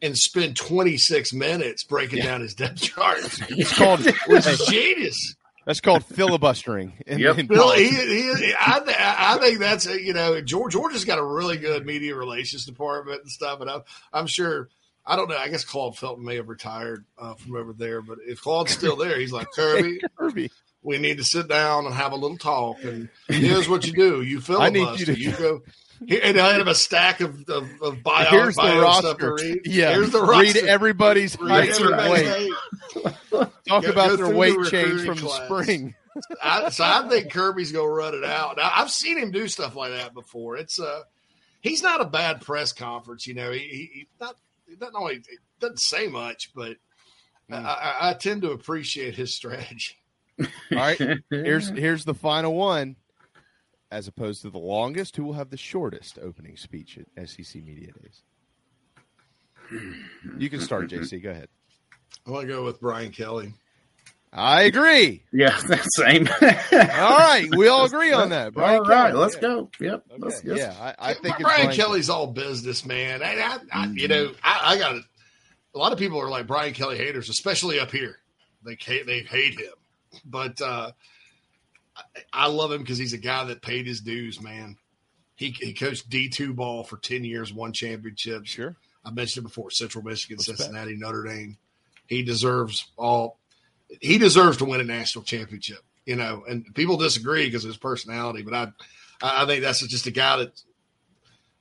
and 0.00 0.16
spend 0.16 0.56
26 0.56 1.32
minutes 1.32 1.82
breaking 1.82 2.18
yeah. 2.18 2.26
down 2.26 2.40
his 2.40 2.54
depth 2.54 2.80
chart. 2.80 3.18
It's 3.50 3.76
called 3.76 4.00
which 4.28 4.46
is 4.46 4.64
genius. 4.68 5.34
That's 5.66 5.80
called 5.80 6.04
filibustering. 6.04 6.92
In, 7.06 7.18
yep. 7.18 7.38
In 7.38 7.46
well, 7.46 7.72
he, 7.72 7.88
he, 7.88 8.54
I, 8.58 9.34
I 9.34 9.38
think 9.38 9.58
that's 9.58 9.86
you 9.86 10.12
know 10.12 10.40
George 10.40 10.72
Georgia's 10.72 11.04
got 11.04 11.18
a 11.18 11.24
really 11.24 11.56
good 11.56 11.86
media 11.86 12.14
relations 12.14 12.66
department 12.66 13.22
and 13.22 13.30
stuff, 13.30 13.60
and 13.60 13.70
I'm 13.70 13.82
I'm 14.12 14.26
sure 14.26 14.68
I 15.06 15.16
don't 15.16 15.28
know. 15.28 15.36
I 15.36 15.48
guess 15.48 15.64
Claude 15.64 15.96
Felton 15.96 16.24
may 16.24 16.36
have 16.36 16.48
retired 16.48 17.04
uh, 17.18 17.34
from 17.34 17.56
over 17.56 17.72
there, 17.72 18.02
but 18.02 18.18
if 18.26 18.42
Claude's 18.42 18.72
still 18.72 18.96
there, 18.96 19.18
he's 19.18 19.32
like 19.32 19.48
Kirby. 19.54 20.00
Kirby. 20.18 20.50
We 20.82 20.98
need 20.98 21.16
to 21.16 21.24
sit 21.24 21.48
down 21.48 21.86
and 21.86 21.94
have 21.94 22.12
a 22.12 22.16
little 22.16 22.36
talk. 22.36 22.84
And 22.84 23.08
here's 23.26 23.68
what 23.68 23.86
you 23.86 23.92
do: 23.94 24.22
you 24.22 24.40
filibuster. 24.40 24.78
I 24.86 24.92
need 24.92 25.00
you, 25.00 25.06
to- 25.06 25.18
you 25.18 25.32
go. 25.32 25.62
And 26.00 26.38
I 26.38 26.54
have 26.54 26.66
a 26.66 26.74
stack 26.74 27.20
of, 27.20 27.48
of, 27.48 27.68
of 27.80 28.02
bio, 28.02 28.26
Here's 28.28 28.56
bio 28.56 28.74
the 28.74 28.80
roster. 28.82 29.38
Yeah. 29.64 29.92
Here's 29.92 30.10
the 30.10 30.20
roster. 30.20 30.42
Read 30.42 30.56
everybody's 30.68 31.34
height 31.34 31.80
and 31.80 32.10
weight. 32.10 32.52
Talk 33.68 33.84
go, 33.84 33.90
about 33.90 34.08
go 34.10 34.16
their 34.16 34.34
weight 34.34 34.58
the 34.58 34.70
change 34.70 35.04
from 35.04 35.18
class. 35.18 35.38
the 35.38 35.44
spring. 35.46 35.94
I, 36.42 36.68
so 36.70 36.84
I 36.84 37.08
think 37.08 37.32
Kirby's 37.32 37.72
gonna 37.72 37.88
run 37.88 38.14
it 38.14 38.24
out. 38.24 38.56
Now 38.56 38.70
I've 38.74 38.90
seen 38.90 39.18
him 39.18 39.30
do 39.30 39.48
stuff 39.48 39.74
like 39.74 39.92
that 39.92 40.14
before. 40.14 40.56
It's 40.56 40.78
uh 40.78 41.02
he's 41.60 41.82
not 41.82 42.00
a 42.00 42.04
bad 42.04 42.40
press 42.40 42.72
conference, 42.72 43.26
you 43.26 43.34
know. 43.34 43.50
He, 43.50 43.58
he 43.58 44.08
not 44.20 44.36
he 44.68 44.76
doesn't 44.76 44.94
always 44.94 45.26
doesn't 45.60 45.80
say 45.80 46.06
much, 46.06 46.52
but 46.54 46.76
mm. 47.50 47.64
I, 47.64 48.10
I, 48.10 48.14
tend 48.14 48.42
to 48.42 48.52
appreciate 48.52 49.16
his 49.16 49.34
strategy. 49.34 49.96
All 50.40 50.48
right, 50.70 51.00
here's 51.30 51.68
here's 51.70 52.04
the 52.04 52.14
final 52.14 52.54
one. 52.54 52.96
As 53.90 54.08
opposed 54.08 54.42
to 54.42 54.50
the 54.50 54.58
longest, 54.58 55.16
who 55.16 55.24
will 55.24 55.34
have 55.34 55.50
the 55.50 55.56
shortest 55.56 56.18
opening 56.20 56.56
speech 56.56 56.98
at 56.98 57.28
SEC 57.28 57.62
Media 57.62 57.90
Days? 58.02 58.22
You 60.38 60.50
can 60.50 60.60
start, 60.60 60.90
JC. 60.90 61.22
Go 61.22 61.30
ahead. 61.30 61.48
I 62.26 62.30
want 62.30 62.46
to 62.46 62.52
go 62.52 62.64
with 62.64 62.80
Brian 62.80 63.12
Kelly. 63.12 63.52
I 64.32 64.62
agree. 64.62 65.22
Yeah, 65.32 65.56
same. 65.96 66.28
all 66.28 66.38
right, 66.80 67.46
we 67.56 67.68
all 67.68 67.84
agree 67.84 68.12
on 68.12 68.30
that. 68.30 68.52
Brian 68.52 68.80
all 68.80 68.84
right, 68.84 69.10
Kelly, 69.10 69.20
let's 69.20 69.36
yeah. 69.36 69.40
go. 69.40 69.70
Yep. 69.78 70.04
Okay. 70.10 70.18
Let's, 70.18 70.44
let's, 70.44 70.60
yeah, 70.60 70.74
I, 70.98 71.10
I 71.10 71.14
think 71.14 71.38
Brian, 71.38 71.66
Brian 71.66 71.70
Kelly's 71.72 72.10
all 72.10 72.26
business, 72.26 72.84
man. 72.84 73.22
I, 73.22 73.36
I, 73.36 73.58
I 73.72 73.86
you 73.86 74.08
know, 74.08 74.32
I, 74.42 74.60
I 74.64 74.78
got 74.78 74.96
a 74.96 75.78
lot 75.78 75.92
of 75.92 75.98
people 75.98 76.20
are 76.20 76.28
like 76.28 76.48
Brian 76.48 76.74
Kelly 76.74 76.98
haters, 76.98 77.28
especially 77.28 77.78
up 77.78 77.92
here. 77.92 78.16
They 78.64 78.76
hate, 78.80 79.06
they 79.06 79.20
hate 79.20 79.60
him, 79.60 79.74
but 80.24 80.60
uh, 80.60 80.90
I 82.32 82.48
love 82.48 82.72
him 82.72 82.82
because 82.82 82.98
he's 82.98 83.12
a 83.12 83.18
guy 83.18 83.44
that 83.44 83.62
paid 83.62 83.86
his 83.86 84.00
dues, 84.00 84.40
man. 84.40 84.76
He, 85.36 85.50
he 85.50 85.72
coached 85.72 86.08
D 86.08 86.28
two 86.28 86.54
ball 86.54 86.84
for 86.84 86.96
ten 86.96 87.24
years, 87.24 87.52
won 87.52 87.72
championships. 87.72 88.50
Sure, 88.50 88.76
I 89.04 89.10
mentioned 89.10 89.44
it 89.44 89.48
before: 89.48 89.70
Central 89.70 90.04
Michigan, 90.04 90.38
Cincinnati, 90.38 90.96
Notre 90.96 91.24
Dame. 91.24 91.56
He 92.06 92.22
deserves 92.22 92.86
all 92.96 93.38
he 94.00 94.18
deserves 94.18 94.58
to 94.58 94.64
win 94.64 94.80
a 94.80 94.84
national 94.84 95.24
championship. 95.24 95.78
You 96.04 96.16
know, 96.16 96.44
and 96.48 96.74
people 96.74 96.96
disagree 96.98 97.46
because 97.46 97.64
of 97.64 97.68
his 97.68 97.78
personality, 97.78 98.42
but 98.42 98.54
I, 98.54 98.72
I 99.22 99.46
think 99.46 99.62
that's 99.62 99.86
just 99.86 100.06
a 100.06 100.10
guy 100.10 100.36
that 100.38 100.62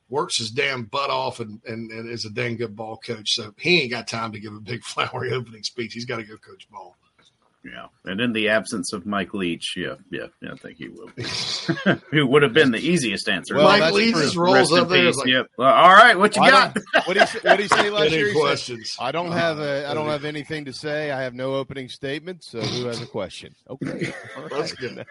works 0.09 0.37
his 0.37 0.51
damn 0.51 0.83
butt 0.83 1.09
off 1.09 1.39
and, 1.39 1.61
and, 1.65 1.89
and 1.91 2.09
is 2.09 2.25
a 2.25 2.29
dang 2.29 2.57
good 2.57 2.75
ball 2.75 2.97
coach. 2.97 3.31
So 3.35 3.53
he 3.57 3.81
ain't 3.81 3.91
got 3.91 4.07
time 4.07 4.33
to 4.33 4.39
give 4.39 4.53
a 4.53 4.59
big 4.59 4.83
flowery 4.83 5.31
opening 5.31 5.63
speech. 5.63 5.93
He's 5.93 6.05
got 6.05 6.17
to 6.17 6.23
go 6.23 6.35
coach 6.37 6.69
ball. 6.69 6.97
Yeah, 7.65 7.85
and 8.03 8.19
in 8.19 8.33
the 8.33 8.49
absence 8.49 8.91
of 8.91 9.05
Mike 9.05 9.33
Leach, 9.33 9.75
yeah, 9.77 9.95
yeah, 10.11 10.25
yeah 10.41 10.51
I 10.51 10.55
think 10.57 10.77
he 10.77 10.89
will. 10.89 11.07
Who 12.11 12.27
would 12.27 12.43
have 12.43 12.53
been 12.53 12.71
the 12.71 12.79
easiest 12.79 13.29
answer? 13.29 13.55
Well, 13.55 13.63
Mike 13.79 13.93
Leach 13.93 14.15
just 14.15 14.35
rolls 14.35 14.73
up 14.73 14.89
there. 14.89 15.11
Like, 15.13 15.27
yep. 15.27 15.47
Well, 15.57 15.73
all 15.73 15.93
right, 15.93 16.17
what 16.17 16.35
you 16.35 16.41
Well, 16.41 16.51
got? 16.51 16.77
What 17.05 17.13
did 17.13 17.29
he, 17.29 17.39
what 17.47 17.59
he 17.61 17.67
say 17.69 17.89
last 17.89 18.07
Any 18.07 18.17
year? 18.17 18.27
He 18.27 18.33
said, 18.33 18.39
questions? 18.41 18.97
I 18.99 19.13
don't 19.13 19.31
have 19.31 19.59
a. 19.59 19.87
I 19.89 19.93
don't 19.93 20.09
have 20.09 20.25
anything 20.25 20.65
to 20.65 20.73
say. 20.73 21.11
I 21.11 21.21
have 21.21 21.33
no 21.33 21.55
opening 21.55 21.87
statement. 21.87 22.43
So 22.43 22.59
who 22.59 22.85
has 22.87 23.01
a 23.01 23.07
question? 23.07 23.55
Okay, 23.69 24.13
all 24.35 24.49
That's 24.49 24.71
right. 24.71 24.75
good. 24.79 25.05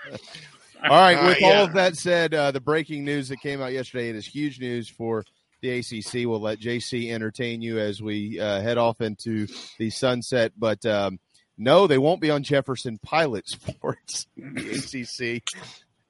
All 0.84 0.90
right. 0.90 1.16
All 1.16 1.26
With 1.28 1.40
right, 1.40 1.56
all 1.56 1.64
of 1.64 1.72
that 1.74 1.96
said, 1.96 2.34
uh, 2.34 2.50
the 2.50 2.60
breaking 2.60 3.04
news 3.04 3.28
that 3.28 3.40
came 3.40 3.62
out 3.62 3.72
yesterday 3.72 4.10
it 4.10 4.16
is 4.16 4.26
huge 4.26 4.60
news 4.60 4.88
for 4.90 5.24
the 5.62 5.78
ACC. 5.78 6.26
We'll 6.28 6.40
let 6.40 6.58
JC 6.58 7.12
entertain 7.12 7.62
you 7.62 7.78
as 7.78 8.02
we 8.02 8.38
uh, 8.38 8.60
head 8.60 8.78
off 8.78 9.00
into 9.00 9.46
the 9.78 9.90
sunset. 9.90 10.52
But 10.58 10.84
um, 10.84 11.18
no, 11.58 11.86
they 11.86 11.98
won't 11.98 12.20
be 12.20 12.30
on 12.30 12.42
Jefferson 12.42 12.98
Pilot 12.98 13.48
Sports. 13.48 14.26
the 14.36 15.36
ACC 15.38 15.42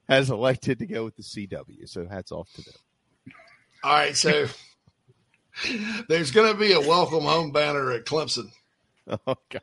has 0.07 0.29
elected 0.29 0.79
to 0.79 0.85
go 0.85 1.05
with 1.05 1.15
the 1.15 1.23
CW. 1.23 1.87
So 1.87 2.07
hats 2.07 2.31
off 2.31 2.49
to 2.55 2.61
them. 2.61 2.73
All 3.83 3.93
right, 3.93 4.15
so 4.15 4.47
there's 6.09 6.31
going 6.31 6.51
to 6.51 6.57
be 6.57 6.73
a 6.73 6.79
welcome 6.79 7.23
home 7.23 7.51
banner 7.51 7.91
at 7.91 8.05
Clemson. 8.05 8.51
Oh 9.27 9.35
God. 9.49 9.61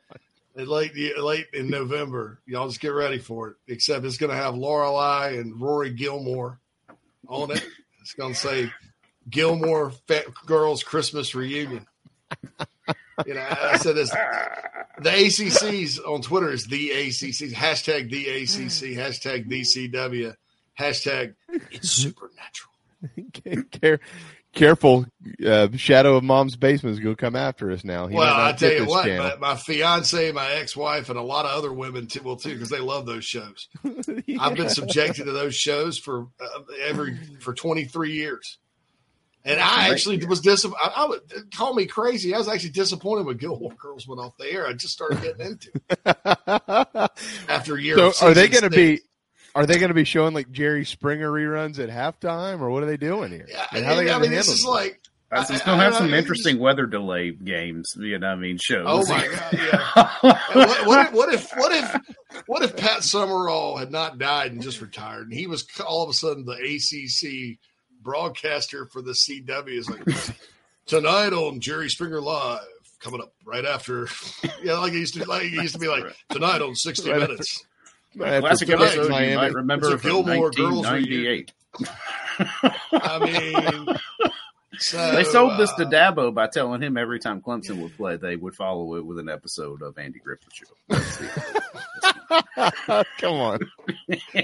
late 0.53 0.93
late 1.17 1.47
in 1.51 1.67
November. 1.71 2.39
Y'all 2.45 2.67
just 2.67 2.79
get 2.79 2.89
ready 2.89 3.17
for 3.17 3.47
it. 3.47 3.55
Except 3.67 4.05
it's 4.05 4.17
going 4.17 4.29
to 4.29 4.35
have 4.35 4.53
Lorelai 4.53 5.39
and 5.39 5.59
Rory 5.59 5.89
Gilmore 5.89 6.59
on 7.27 7.49
it. 7.49 7.65
It's 8.01 8.13
going 8.13 8.33
to 8.33 8.39
say 8.39 8.71
Gilmore 9.27 9.93
Fat 10.07 10.25
Girls 10.45 10.83
Christmas 10.83 11.33
Reunion. 11.33 11.87
You 13.25 13.35
know, 13.35 13.47
I 13.49 13.77
said 13.77 13.95
this. 13.95 14.09
The 14.09 15.09
ACCs 15.09 15.99
on 16.07 16.21
Twitter 16.21 16.51
is 16.51 16.65
the 16.65 16.89
ACCs 16.89 17.53
hashtag 17.53 18.11
the 18.11 18.27
ACC 18.27 18.97
hashtag 18.97 19.49
DCW 19.49 20.35
hashtag 20.79 21.35
it's 21.71 21.89
supernatural. 21.89 22.71
Care, 23.71 23.99
careful, 24.53 25.05
uh, 25.45 25.69
Shadow 25.75 26.17
of 26.17 26.23
Mom's 26.23 26.55
Basement 26.55 26.93
is 26.93 26.99
going 26.99 27.15
to 27.15 27.19
come 27.19 27.35
after 27.35 27.71
us 27.71 27.83
now. 27.83 28.07
He 28.07 28.15
well, 28.15 28.35
I 28.35 28.53
tell 28.53 28.71
you 28.71 28.85
what, 28.85 29.07
my, 29.07 29.35
my 29.37 29.55
fiance, 29.55 30.31
my 30.31 30.51
ex-wife, 30.51 31.09
and 31.09 31.17
a 31.17 31.23
lot 31.23 31.45
of 31.45 31.51
other 31.51 31.73
women 31.73 32.07
too, 32.07 32.21
will 32.21 32.35
too, 32.35 32.53
because 32.53 32.69
they 32.69 32.79
love 32.79 33.05
those 33.05 33.25
shows. 33.25 33.69
I've 34.39 34.55
been 34.55 34.69
subjected 34.69 35.25
to 35.25 35.31
those 35.31 35.55
shows 35.55 35.97
for 35.97 36.27
uh, 36.39 36.61
every 36.85 37.17
for 37.39 37.53
23 37.53 38.13
years, 38.13 38.59
and 39.45 39.59
I 39.59 39.89
actually 39.89 40.25
was 40.25 40.41
disappointed. 40.41 40.81
I, 40.83 41.03
I 41.03 41.05
would 41.07 41.21
call 41.55 41.73
me 41.73 41.85
crazy. 41.85 42.33
I 42.33 42.37
was 42.37 42.47
actually 42.47 42.71
disappointed 42.71 43.25
when 43.25 43.37
Gilmore 43.37 43.71
Girls 43.73 44.07
went 44.07 44.21
off 44.21 44.37
the 44.37 44.45
air. 44.51 44.67
I 44.67 44.73
just 44.73 44.93
started 44.93 45.21
getting 45.21 45.45
into 45.45 45.71
it 45.89 47.11
after 47.49 47.75
a 47.75 47.81
year. 47.81 48.11
so, 48.11 48.27
are 48.27 48.33
they 48.33 48.47
going 48.47 48.63
to 48.63 48.69
be? 48.69 49.01
Are 49.53 49.65
they 49.65 49.79
going 49.79 49.89
to 49.89 49.93
be 49.95 50.05
showing 50.05 50.33
like 50.33 50.49
Jerry 50.51 50.85
Springer 50.85 51.29
reruns 51.29 51.77
at 51.79 51.89
halftime, 51.89 52.61
or 52.61 52.69
what 52.69 52.83
are 52.83 52.85
they 52.85 52.95
doing 52.97 53.31
here? 53.31 53.45
Yeah, 53.49 53.65
And 53.73 53.83
how 53.85 53.93
are 53.93 53.95
they 53.97 54.03
I 54.03 54.05
going 54.17 54.21
mean, 54.21 54.31
to 54.31 54.37
this 54.37 54.47
is 54.47 54.63
like. 54.65 54.99
I 55.33 55.43
still 55.45 55.75
I- 55.75 55.83
have 55.83 55.93
I- 55.93 55.97
some 55.97 56.13
I- 56.13 56.17
interesting 56.17 56.59
weather 56.59 56.85
delay 56.85 57.31
games. 57.31 57.93
You 57.97 58.19
know, 58.19 58.27
I 58.27 58.35
mean, 58.35 58.57
shows. 58.61 58.85
Oh 58.87 59.05
my 59.07 59.27
god! 59.27 59.53
Yeah. 59.53 60.37
What, 60.53 60.85
what, 60.85 60.99
if, 61.07 61.13
what 61.13 61.33
if 61.33 61.51
what 61.55 61.71
if 61.73 62.01
what 62.47 62.63
if 62.63 62.75
Pat 62.77 63.03
Summerall 63.03 63.77
had 63.77 63.91
not 63.91 64.17
died 64.19 64.51
and 64.51 64.61
just 64.61 64.81
retired, 64.81 65.23
and 65.29 65.33
he 65.33 65.47
was 65.47 65.65
all 65.85 66.03
of 66.03 66.09
a 66.09 66.13
sudden 66.13 66.45
the 66.45 66.53
ACC 66.53 67.57
broadcaster 68.01 68.85
for 68.85 69.01
the 69.01 69.11
CW? 69.11 69.67
Is 69.69 69.89
like 69.89 70.03
tonight 70.85 71.33
on 71.33 71.59
Jerry 71.59 71.89
Springer 71.89 72.21
Live, 72.21 72.59
coming 72.99 73.21
up 73.21 73.33
right 73.45 73.65
after. 73.65 74.07
Yeah, 74.63 74.77
like 74.77 74.93
he 74.93 74.99
used 74.99 75.15
to 75.15 75.25
like 75.25 75.43
he 75.43 75.55
used 75.55 75.73
to 75.73 75.79
be 75.79 75.87
like 75.87 76.03
tonight 76.29 76.61
on 76.61 76.75
sixty 76.75 77.09
Right 77.09 77.21
after- 77.21 77.31
minutes. 77.33 77.65
Right 78.15 78.33
after 78.33 78.41
Classic 78.41 78.67
Phillips, 78.67 78.91
episode 78.93 79.03
you 79.05 79.09
Miami. 79.09 79.35
might 79.35 79.53
remember 79.53 79.85
It's 79.87 79.95
a 79.95 79.97
from 79.99 80.09
Gilmore 80.25 80.51
Girls 80.51 80.85
1998. 80.85 81.53
I 82.91 83.85
mean, 83.87 83.97
so, 84.79 85.11
they 85.15 85.23
sold 85.23 85.57
this 85.57 85.71
uh, 85.71 85.77
to 85.77 85.85
Dabo 85.85 86.33
by 86.33 86.47
telling 86.47 86.81
him 86.83 86.97
every 86.97 87.19
time 87.19 87.41
Clemson 87.41 87.81
would 87.81 87.95
play, 87.95 88.17
they 88.17 88.35
would 88.35 88.53
follow 88.53 88.95
it 88.97 89.05
with 89.05 89.17
an 89.17 89.29
episode 89.29 89.81
of 89.81 89.97
Andy 89.97 90.19
Griffith 90.19 90.53
Show. 90.53 90.65
Come 93.19 93.33
on. 93.35 93.59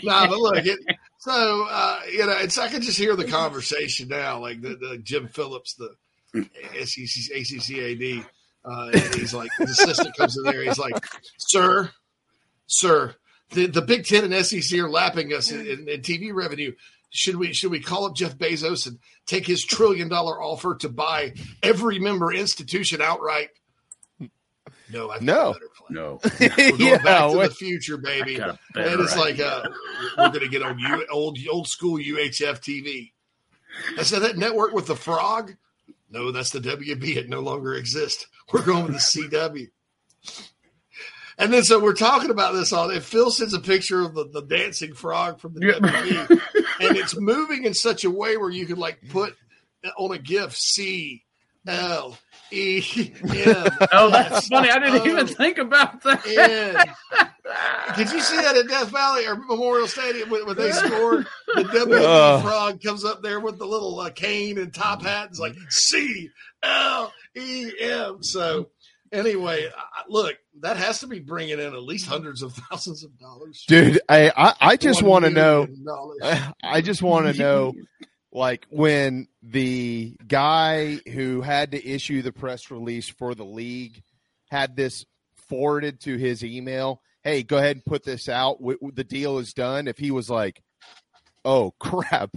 nah, 0.03 0.27
but 0.27 0.37
look, 0.39 0.65
it, 0.65 0.79
so 1.27 1.67
uh, 1.69 1.99
you 2.09 2.25
know, 2.25 2.37
it's 2.37 2.57
I 2.57 2.69
can 2.69 2.81
just 2.81 2.97
hear 2.97 3.15
the 3.17 3.25
conversation 3.25 4.07
now, 4.07 4.39
like 4.39 4.61
the, 4.61 4.75
the 4.75 4.97
Jim 5.03 5.27
Phillips, 5.27 5.73
the 5.73 5.93
SEC, 6.85 7.35
ACCAD, 7.35 8.25
uh, 8.63 8.91
he's 9.15 9.33
like, 9.33 9.49
the 9.57 9.65
assistant 9.65 10.15
comes 10.15 10.37
in 10.37 10.43
there, 10.43 10.63
he's 10.63 10.79
like, 10.79 10.93
"Sir, 11.37 11.91
sir, 12.67 13.15
the, 13.49 13.65
the 13.67 13.81
Big 13.81 14.05
Ten 14.05 14.31
and 14.31 14.45
SEC 14.45 14.79
are 14.79 14.89
lapping 14.89 15.33
us 15.33 15.51
in, 15.51 15.61
in, 15.67 15.89
in 15.89 16.01
TV 16.01 16.33
revenue. 16.33 16.73
Should 17.09 17.35
we 17.35 17.53
should 17.53 17.71
we 17.71 17.81
call 17.81 18.05
up 18.05 18.15
Jeff 18.15 18.37
Bezos 18.37 18.87
and 18.87 18.97
take 19.25 19.45
his 19.45 19.65
trillion 19.65 20.07
dollar 20.07 20.41
offer 20.41 20.75
to 20.75 20.87
buy 20.87 21.33
every 21.61 21.99
member 21.99 22.31
institution 22.31 23.01
outright?" 23.01 23.49
No, 24.91 25.11
I 25.11 25.17
No. 25.19 25.55
No. 25.89 26.19
we're 26.39 26.49
going 26.49 26.79
Yeah, 26.79 26.97
back 26.97 27.31
to 27.31 27.37
what- 27.37 27.49
the 27.49 27.55
future, 27.55 27.97
baby. 27.97 28.35
I 28.41 28.47
got 28.47 28.49
a 28.55 28.59
better 28.73 28.89
And 28.89 29.01
it's 29.01 29.17
like 29.17 29.39
uh, 29.39 29.63
we're 30.17 30.29
going 30.29 30.39
to 30.41 30.47
get 30.49 30.61
on 30.63 30.79
U- 30.79 31.07
old 31.11 31.37
old 31.51 31.67
school 31.67 31.97
UHF 31.97 32.59
TV. 32.61 33.11
I 33.97 34.03
said 34.03 34.19
that 34.23 34.37
network 34.37 34.73
with 34.73 34.87
the 34.87 34.95
frog. 34.95 35.55
No, 36.09 36.31
that's 36.31 36.51
the 36.51 36.59
WB. 36.59 37.15
It 37.17 37.29
no 37.29 37.41
longer 37.41 37.73
exists. 37.75 38.27
We're 38.51 38.63
going 38.65 38.85
with 38.85 38.93
the 38.93 39.29
CW. 39.29 39.67
And 41.37 41.53
then 41.53 41.63
so 41.63 41.79
we're 41.79 41.93
talking 41.93 42.31
about 42.31 42.53
this 42.53 42.73
all 42.73 42.89
day. 42.89 42.99
Phil 42.99 43.29
sends 43.29 43.53
a 43.53 43.59
picture 43.59 44.01
of 44.01 44.15
the, 44.15 44.27
the 44.27 44.41
dancing 44.41 44.93
frog 44.93 45.39
from 45.39 45.53
the 45.53 45.59
WB, 45.59 46.29
and 46.79 46.97
it's 46.97 47.15
moving 47.19 47.65
in 47.65 47.73
such 47.75 48.03
a 48.05 48.09
way 48.09 48.37
where 48.37 48.49
you 48.49 48.65
could 48.65 48.79
like 48.79 48.99
put 49.09 49.35
on 49.97 50.11
a 50.13 50.17
GIF 50.17 50.55
C 50.55 51.23
L 51.67 52.17
E 52.51 53.11
M. 53.23 53.67
Oh, 53.91 54.09
that's 54.09 54.47
funny. 54.47 54.69
I 54.69 54.79
didn't 54.79 55.05
even 55.05 55.27
think 55.27 55.57
about 55.57 56.01
that. 56.03 56.23
Did 57.95 58.11
you 58.11 58.19
see 58.19 58.35
that 58.37 58.55
at 58.57 58.67
Death 58.67 58.89
Valley 58.89 59.25
or 59.25 59.35
Memorial 59.35 59.87
Stadium 59.87 60.29
when, 60.29 60.45
when 60.45 60.55
they 60.57 60.71
scored? 60.71 61.27
The 61.55 61.63
WB 61.63 62.01
Ugh. 62.03 62.41
frog 62.43 62.81
comes 62.83 63.03
up 63.05 63.21
there 63.21 63.39
with 63.39 63.57
the 63.57 63.65
little 63.65 63.99
uh, 63.99 64.09
cane 64.09 64.57
and 64.57 64.73
top 64.73 65.01
hat. 65.03 65.23
And 65.23 65.29
it's 65.31 65.39
like 65.39 65.55
C 65.69 66.29
L 66.63 67.13
E 67.35 67.71
M. 67.81 68.17
So 68.21 68.69
anyway, 69.11 69.67
I- 69.75 70.03
look, 70.09 70.35
that 70.61 70.77
has 70.77 70.99
to 71.01 71.07
be 71.07 71.19
bringing 71.19 71.59
in 71.59 71.73
at 71.73 71.83
least 71.83 72.05
hundreds 72.07 72.41
of 72.43 72.53
thousands 72.53 73.03
of 73.03 73.17
dollars. 73.17 73.63
Dude, 73.67 73.99
I 74.09 74.31
I, 74.35 74.53
I 74.61 74.75
just 74.77 75.01
want 75.01 75.25
to 75.25 75.31
know. 75.31 75.67
million. 75.69 76.53
I 76.63 76.81
just 76.81 77.01
want 77.01 77.27
to 77.27 77.33
know, 77.37 77.73
like, 78.37 78.65
when 78.69 79.27
the 79.43 80.15
guy 80.27 80.99
who 81.11 81.41
had 81.41 81.71
to 81.71 81.85
issue 81.85 82.21
the 82.21 82.31
press 82.31 82.71
release 82.71 83.09
for 83.09 83.35
the 83.35 83.45
league 83.45 84.01
had 84.49 84.75
this 84.75 85.05
forwarded 85.49 86.01
to 86.01 86.17
his 86.17 86.43
email. 86.43 87.01
Hey, 87.23 87.43
go 87.43 87.57
ahead 87.57 87.75
and 87.75 87.85
put 87.85 88.03
this 88.03 88.29
out. 88.29 88.59
The 88.61 89.03
deal 89.03 89.39
is 89.39 89.53
done. 89.53 89.87
If 89.87 89.97
he 89.97 90.11
was 90.11 90.29
like, 90.29 90.61
"Oh 91.43 91.73
crap, 91.79 92.31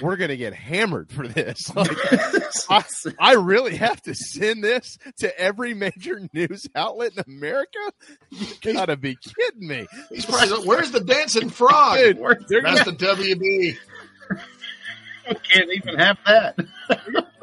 we're 0.00 0.16
gonna 0.16 0.36
get 0.36 0.54
hammered 0.54 1.10
for 1.10 1.26
this," 1.26 1.58
like, 1.76 1.90
I, 2.70 2.84
I 3.18 3.34
really 3.34 3.76
have 3.76 4.00
to 4.02 4.14
send 4.14 4.64
this 4.64 4.96
to 5.18 5.38
every 5.38 5.74
major 5.74 6.20
news 6.32 6.66
outlet 6.74 7.12
in 7.16 7.24
America. 7.34 7.92
You 8.30 8.74
gotta 8.74 8.96
be 8.96 9.16
kidding 9.16 9.68
me. 9.68 9.86
He's 10.10 10.26
probably 10.26 10.66
where's 10.66 10.90
the 10.90 11.00
dancing 11.00 11.50
frog? 11.50 11.98
Dude, 11.98 12.18
they're 12.48 12.62
That's 12.62 12.84
the 12.84 12.92
WB. 12.92 13.76
I 15.28 15.34
can't 15.34 15.70
even 15.74 15.98
have 15.98 16.18
that. 16.26 16.56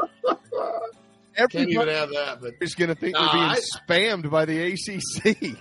Can't 1.52 1.70
even 1.70 1.88
have 1.88 2.10
that. 2.10 2.40
But 2.42 2.56
is 2.60 2.76
going 2.76 2.90
to 2.90 2.96
think 2.96 3.14
Nah, 3.14 3.22
they're 3.32 3.32
being 3.32 3.44
I- 3.52 3.60
spammed 3.88 4.30
by 4.30 4.44
the 4.44 4.74
ACC. 4.74 5.56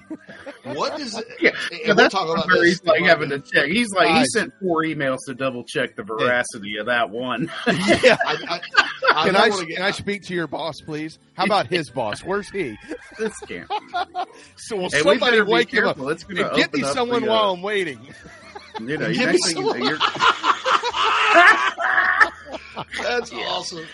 what 0.77 0.97
does 0.99 1.17
it? 1.17 1.25
Yeah, 1.41 1.51
and 1.51 1.57
yeah, 1.71 1.87
we'll 1.87 1.95
that's 1.95 2.13
talk 2.13 2.29
about 2.29 2.49
where 2.49 2.65
he's 2.65 2.83
like 2.83 3.03
having 3.03 3.29
to 3.31 3.39
check. 3.39 3.67
He's 3.69 3.87
like 3.95 4.09
he 4.19 4.25
sent 4.33 4.53
four 4.61 4.83
emails 4.83 5.19
to 5.29 5.35
double 5.35 5.63
check 5.63 5.95
the 5.95 6.03
veracity 6.03 6.79
of 6.79 6.87
that 6.87 7.11
one. 7.11 7.43
yeah. 7.69 8.17
I, 8.27 8.37
I, 8.49 8.61
I 9.15 9.27
Can 9.29 9.37
I, 9.37 9.49
get- 9.51 9.69
can 9.77 9.83
I 9.85 9.93
speak 9.93 10.23
to 10.25 10.35
your 10.35 10.49
boss, 10.49 10.75
please? 10.85 11.21
How 11.35 11.45
about 11.45 11.69
his 11.69 11.91
boss? 11.91 12.25
Where's 12.25 12.51
he? 12.51 12.77
this 13.17 13.39
can't. 13.47 13.69
Be 13.69 13.77
So 14.57 14.79
will 14.79 14.91
Hey, 14.91 15.03
we 15.03 15.11
somebody 15.13 15.21
better 15.21 15.45
be 15.45 15.53
wake 15.53 15.73
him 15.73 15.87
up. 15.87 15.95
careful. 15.95 16.09
It's 16.09 16.25
gonna 16.25 16.49
And 16.49 16.57
get 16.57 16.75
me 16.75 16.83
up 16.83 16.93
someone 16.93 17.23
the, 17.23 17.29
uh, 17.29 17.35
while 17.35 17.53
I'm 17.53 17.63
waiting. 17.63 18.01
You 18.81 18.99
know, 18.99 19.07
you 19.07 19.19
me 19.21 19.27
next 19.27 19.47
thing 19.55 19.59
you 19.65 19.77
you're, 19.77 19.99
That's 23.03 23.33
awesome. 23.33 23.85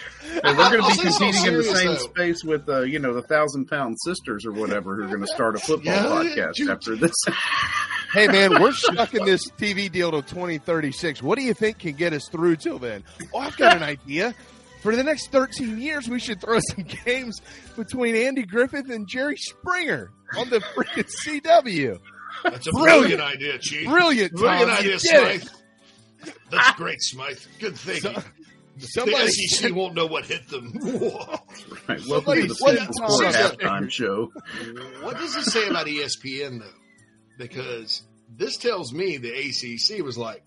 and 0.43 0.57
we're 0.59 0.71
going 0.71 0.83
to 0.83 1.03
be 1.03 1.09
competing 1.09 1.47
in 1.47 1.55
the 1.55 1.63
same 1.65 1.87
though. 1.89 1.95
space 1.97 2.45
with, 2.45 2.69
uh, 2.69 2.81
you 2.83 2.99
know, 2.99 3.13
the 3.15 3.23
thousand 3.23 3.67
pound 3.67 3.97
sisters 4.01 4.45
or 4.47 4.53
whatever 4.53 4.97
who 4.97 5.03
are 5.05 5.09
going 5.09 5.21
to 5.21 5.27
start 5.27 5.57
a 5.57 5.59
football 5.59 5.93
Yeah, 5.95 6.05
podcast 6.47 6.59
you- 6.59 6.71
after 6.71 6.97
this. 6.97 7.13
Hey 8.13 8.29
man, 8.29 8.63
we're 8.63 8.71
stuck 8.71 9.13
in 9.15 9.25
this 9.25 9.51
TV 9.59 9.91
deal 9.91 10.13
till 10.13 10.23
2036. 10.23 11.21
What 11.21 11.37
do 11.37 11.43
you 11.43 11.53
think 11.53 11.81
can 11.81 11.95
get 11.97 12.13
us 12.13 12.29
through 12.31 12.55
till 12.55 12.79
then? 12.79 13.03
Oh, 13.35 13.39
I've 13.41 13.57
got 13.57 13.77
an 13.77 13.83
idea. 13.83 14.37
for 14.83 14.95
the 14.95 15.03
next 15.03 15.33
13 15.33 15.81
years, 15.81 16.09
we 16.09 16.21
should 16.21 16.41
throw 16.41 16.61
some 16.61 16.85
games 17.05 17.41
between 17.75 18.15
Andy 18.15 18.45
Griffith 18.45 18.89
and 18.89 19.09
Jerry 19.09 19.37
Springer 19.37 20.13
on 20.39 20.49
the 20.49 20.61
freaking 20.61 21.11
CW. 21.27 21.99
That's 22.45 22.69
a 22.69 22.71
Brilliant. 22.71 23.01
brilliant, 23.19 23.21
idea, 23.23 23.59
Chief. 23.59 23.89
Brilliant, 23.89 24.33
Brilliant 24.35 24.71
idea, 24.71 24.93
You 24.93 24.99
did 24.99 25.43
Smythe. 25.43 26.35
That's 26.53 26.71
great, 26.77 27.03
Smythe. 27.03 27.39
Good 27.59 27.77
thinking. 27.77 28.23
Somebody 28.79 29.25
the 29.27 29.31
SEC 29.33 29.61
said- 29.61 29.73
won't 29.73 29.95
know 29.95 30.07
what 30.07 30.27
hit 30.27 30.49
them. 30.49 30.73
Right. 31.87 32.01
Welcome 32.09 32.25
Somebody 32.25 32.43
to 32.43 32.49
the 32.49 32.55
said 32.55 32.77
Sports 32.79 32.99
Tom 32.99 33.09
Sports 33.11 33.37
Smith. 33.37 33.59
halftime 33.61 33.91
show. 33.91 34.33
What 35.03 35.17
does 35.19 35.37
it 35.37 35.45
say 35.45 35.69
about 35.69 35.87
ESPN 35.87 36.61
though? 36.61 36.67
Because 37.39 38.03
this 38.37 38.57
tells 38.57 38.93
me 38.93 39.19
the 39.19 39.31
ACC 39.33 40.03
was 40.03 40.17
like, 40.19 40.43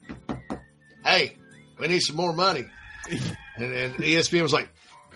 "Hey, 1.05 1.37
we 1.79 1.87
need 1.87 1.99
some 2.01 2.15
more 2.15 2.33
money," 2.33 2.65
and, 3.55 3.71
and 3.73 3.93
ESPN 3.95 4.41
was 4.41 4.51
like, 4.53 4.67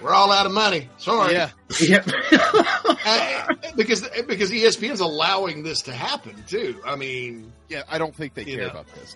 "We're 0.01 0.13
all 0.13 0.31
out 0.31 0.45
of 0.45 0.51
money. 0.53 0.89
Sorry." 0.97 1.33
Yeah. 1.33 1.49
Yep. 1.79 2.07
Because 3.75 4.07
because 4.27 4.51
ESPN's 4.51 4.99
allowing 4.99 5.63
this 5.63 5.81
to 5.83 5.93
happen 5.93 6.35
too. 6.47 6.79
I 6.85 6.95
mean, 6.95 7.51
Yeah, 7.69 7.83
I 7.89 7.97
don't 7.97 8.13
think 8.13 8.33
they 8.33 8.43
care 8.45 8.61
know. 8.63 8.67
about 8.67 8.85
this. 8.95 9.15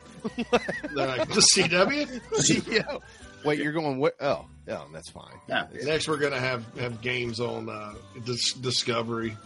they're 0.96 1.08
like 1.08 1.28
the 1.28 1.42
CW. 1.42 2.68
yeah. 2.72 2.98
Wait, 3.46 3.60
you're 3.60 3.74
going 3.74 3.98
what? 3.98 4.16
Oh, 4.20 4.46
oh, 4.70 4.88
that's 4.94 5.10
fine. 5.10 5.34
Yeah. 5.48 5.68
Next, 5.84 6.08
we're 6.08 6.18
gonna 6.18 6.40
have 6.40 6.64
have 6.78 7.02
games 7.02 7.40
on 7.40 7.70
uh, 7.70 7.94
Dis- 8.24 8.54
Discovery. 8.54 9.38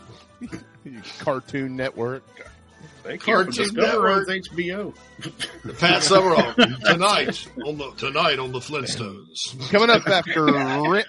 Cartoon 1.20 1.76
Network. 1.76 2.24
Thank 3.04 3.26
you 3.28 3.34
for 3.34 3.44
Cartoon 3.44 3.54
Discovery 3.76 4.12
on 4.14 4.26
Network. 4.28 4.94
HBO. 5.66 5.80
Pat 5.80 6.04
Summerall 6.04 6.54
tonight 6.86 7.48
on 7.66 7.78
the 7.78 7.92
tonight 7.98 8.40
on 8.40 8.52
the 8.52 8.60
Flintstones. 8.60 9.70
Coming 9.72 9.90
up 9.90 10.08
after 10.08 10.46
Ren, 10.46 11.04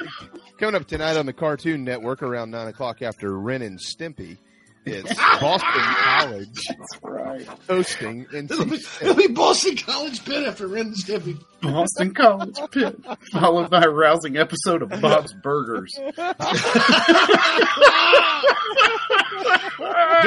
coming 0.59 0.75
up 0.75 0.87
tonight 0.87 1.17
on 1.17 1.27
the 1.27 1.33
Cartoon 1.33 1.85
Network 1.85 2.23
around 2.23 2.51
nine 2.51 2.69
o'clock 2.69 3.03
after 3.03 3.37
Ren 3.39 3.63
and 3.63 3.79
Stimpy. 3.79 4.39
It's 4.87 5.15
Boston 5.41 5.69
College 5.83 6.67
Right. 7.03 7.47
hosting 7.69 8.27
in 8.33 8.47
It'll 8.47 8.65
be, 8.65 8.77
it'll 9.03 9.15
be 9.15 9.27
Boston 9.29 9.77
College 9.77 10.25
Pitt 10.25 10.47
after 10.47 10.67
Ren 10.67 10.95
and 11.09 11.39
Boston 11.61 12.15
College 12.15 12.57
Pitt, 12.71 12.97
followed 13.33 13.69
by 13.71 13.83
a 13.83 13.89
rousing 13.91 14.37
episode 14.39 14.83
of 14.83 14.89
Bob's 15.01 15.35
Burgers. 15.43 15.93
Good 16.17 16.17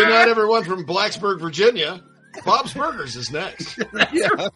night, 0.09 0.27
everyone 0.27 0.63
from 0.63 0.85
Blacksburg, 0.85 1.39
Virginia. 1.39 2.01
Bob's 2.45 2.73
Burgers 2.73 3.15
is 3.15 3.31
next. 3.31 3.79
Yeah. 4.11 4.49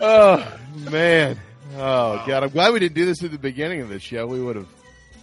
Oh 0.00 0.58
man. 0.90 1.38
Oh 1.76 2.22
god, 2.26 2.42
I'm 2.44 2.48
glad 2.50 2.72
we 2.72 2.78
didn't 2.80 2.94
do 2.94 3.04
this 3.06 3.22
at 3.22 3.30
the 3.30 3.38
beginning 3.38 3.80
of 3.80 3.88
the 3.88 3.98
show. 3.98 4.26
We 4.26 4.40
would 4.40 4.56
have. 4.56 4.66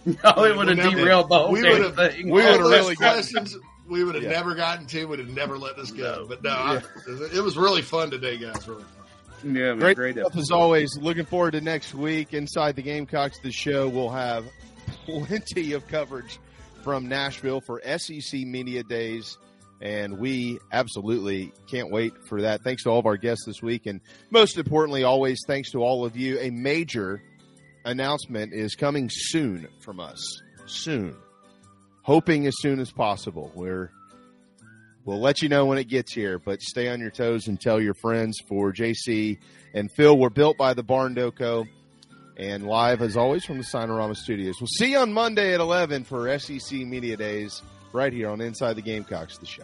No, 0.24 0.44
it 0.44 0.56
would 0.56 0.68
have 0.68 0.92
derailed 0.94 1.28
the 1.28 1.38
whole 1.38 1.50
we 1.52 1.62
damn 1.62 1.72
would've- 1.80 1.96
thing. 1.96 2.26
we 2.30 2.42
would've 2.42 2.58
those 2.62 2.70
really 2.70 2.94
gotten- 2.94 3.14
questions 3.22 3.56
we 3.88 4.02
would 4.04 4.14
have 4.14 4.24
Yeah. 4.24 4.30
never 4.30 4.54
gotten 4.54 4.86
to, 4.86 5.04
would 5.04 5.18
have 5.18 5.28
never 5.28 5.58
let 5.58 5.76
this 5.76 5.90
go. 5.92 6.26
But 6.28 6.42
no, 6.42 6.50
I, 6.50 6.80
it 7.34 7.42
was 7.42 7.56
really 7.56 7.82
fun 7.82 8.10
today, 8.10 8.36
guys. 8.36 8.66
Really 8.66 8.82
fun. 9.42 9.54
yeah, 9.56 9.70
it 9.70 9.74
was 9.74 9.78
a 9.78 9.84
Great, 9.84 9.96
great 9.96 10.14
stuff 10.14 10.26
episode. 10.26 10.40
as 10.40 10.50
always. 10.50 10.98
Looking 11.00 11.24
forward 11.24 11.52
to 11.52 11.60
next 11.60 11.94
week. 11.94 12.34
Inside 12.34 12.74
the 12.76 12.82
Gamecocks, 12.82 13.38
the 13.40 13.52
show 13.52 13.88
will 13.88 14.10
have 14.10 14.44
plenty 15.04 15.72
of 15.72 15.86
coverage 15.88 16.38
from 16.82 17.08
Nashville 17.08 17.60
for 17.60 17.80
SEC 17.98 18.40
Media 18.46 18.82
Days. 18.82 19.38
And 19.80 20.18
we 20.18 20.58
absolutely 20.72 21.52
can't 21.70 21.90
wait 21.92 22.14
for 22.28 22.42
that. 22.42 22.62
Thanks 22.62 22.84
to 22.84 22.90
all 22.90 22.98
of 22.98 23.06
our 23.06 23.16
guests 23.18 23.44
this 23.44 23.60
week. 23.62 23.86
And 23.86 24.00
most 24.30 24.56
importantly, 24.56 25.04
always 25.04 25.40
thanks 25.46 25.72
to 25.72 25.78
all 25.82 26.04
of 26.06 26.16
you. 26.16 26.38
A 26.40 26.50
major 26.50 27.22
announcement 27.86 28.52
is 28.52 28.74
coming 28.74 29.08
soon 29.10 29.66
from 29.80 30.00
us. 30.00 30.42
Soon. 30.66 31.16
Hoping 32.02 32.46
as 32.46 32.54
soon 32.58 32.80
as 32.80 32.92
possible. 32.92 33.50
We're 33.54 33.90
We'll 35.04 35.20
let 35.20 35.40
you 35.40 35.48
know 35.48 35.66
when 35.66 35.78
it 35.78 35.84
gets 35.84 36.12
here, 36.12 36.40
but 36.40 36.60
stay 36.60 36.88
on 36.88 36.98
your 36.98 37.12
toes 37.12 37.46
and 37.46 37.60
tell 37.60 37.80
your 37.80 37.94
friends 37.94 38.40
for 38.48 38.72
JC 38.72 39.38
and 39.72 39.88
Phil. 39.92 40.18
We're 40.18 40.30
built 40.30 40.58
by 40.58 40.74
the 40.74 40.82
Barndo 40.82 41.32
Co 41.32 41.64
and 42.36 42.66
live 42.66 43.02
as 43.02 43.16
always 43.16 43.44
from 43.44 43.58
the 43.58 43.64
Signarama 43.64 44.16
Studios. 44.16 44.56
We'll 44.60 44.66
see 44.66 44.90
you 44.90 44.98
on 44.98 45.12
Monday 45.12 45.54
at 45.54 45.60
11 45.60 46.02
for 46.02 46.36
SEC 46.40 46.80
Media 46.80 47.16
Days 47.16 47.62
right 47.92 48.12
here 48.12 48.28
on 48.28 48.40
Inside 48.40 48.74
the 48.74 48.82
Gamecocks, 48.82 49.38
the 49.38 49.46
show. 49.46 49.62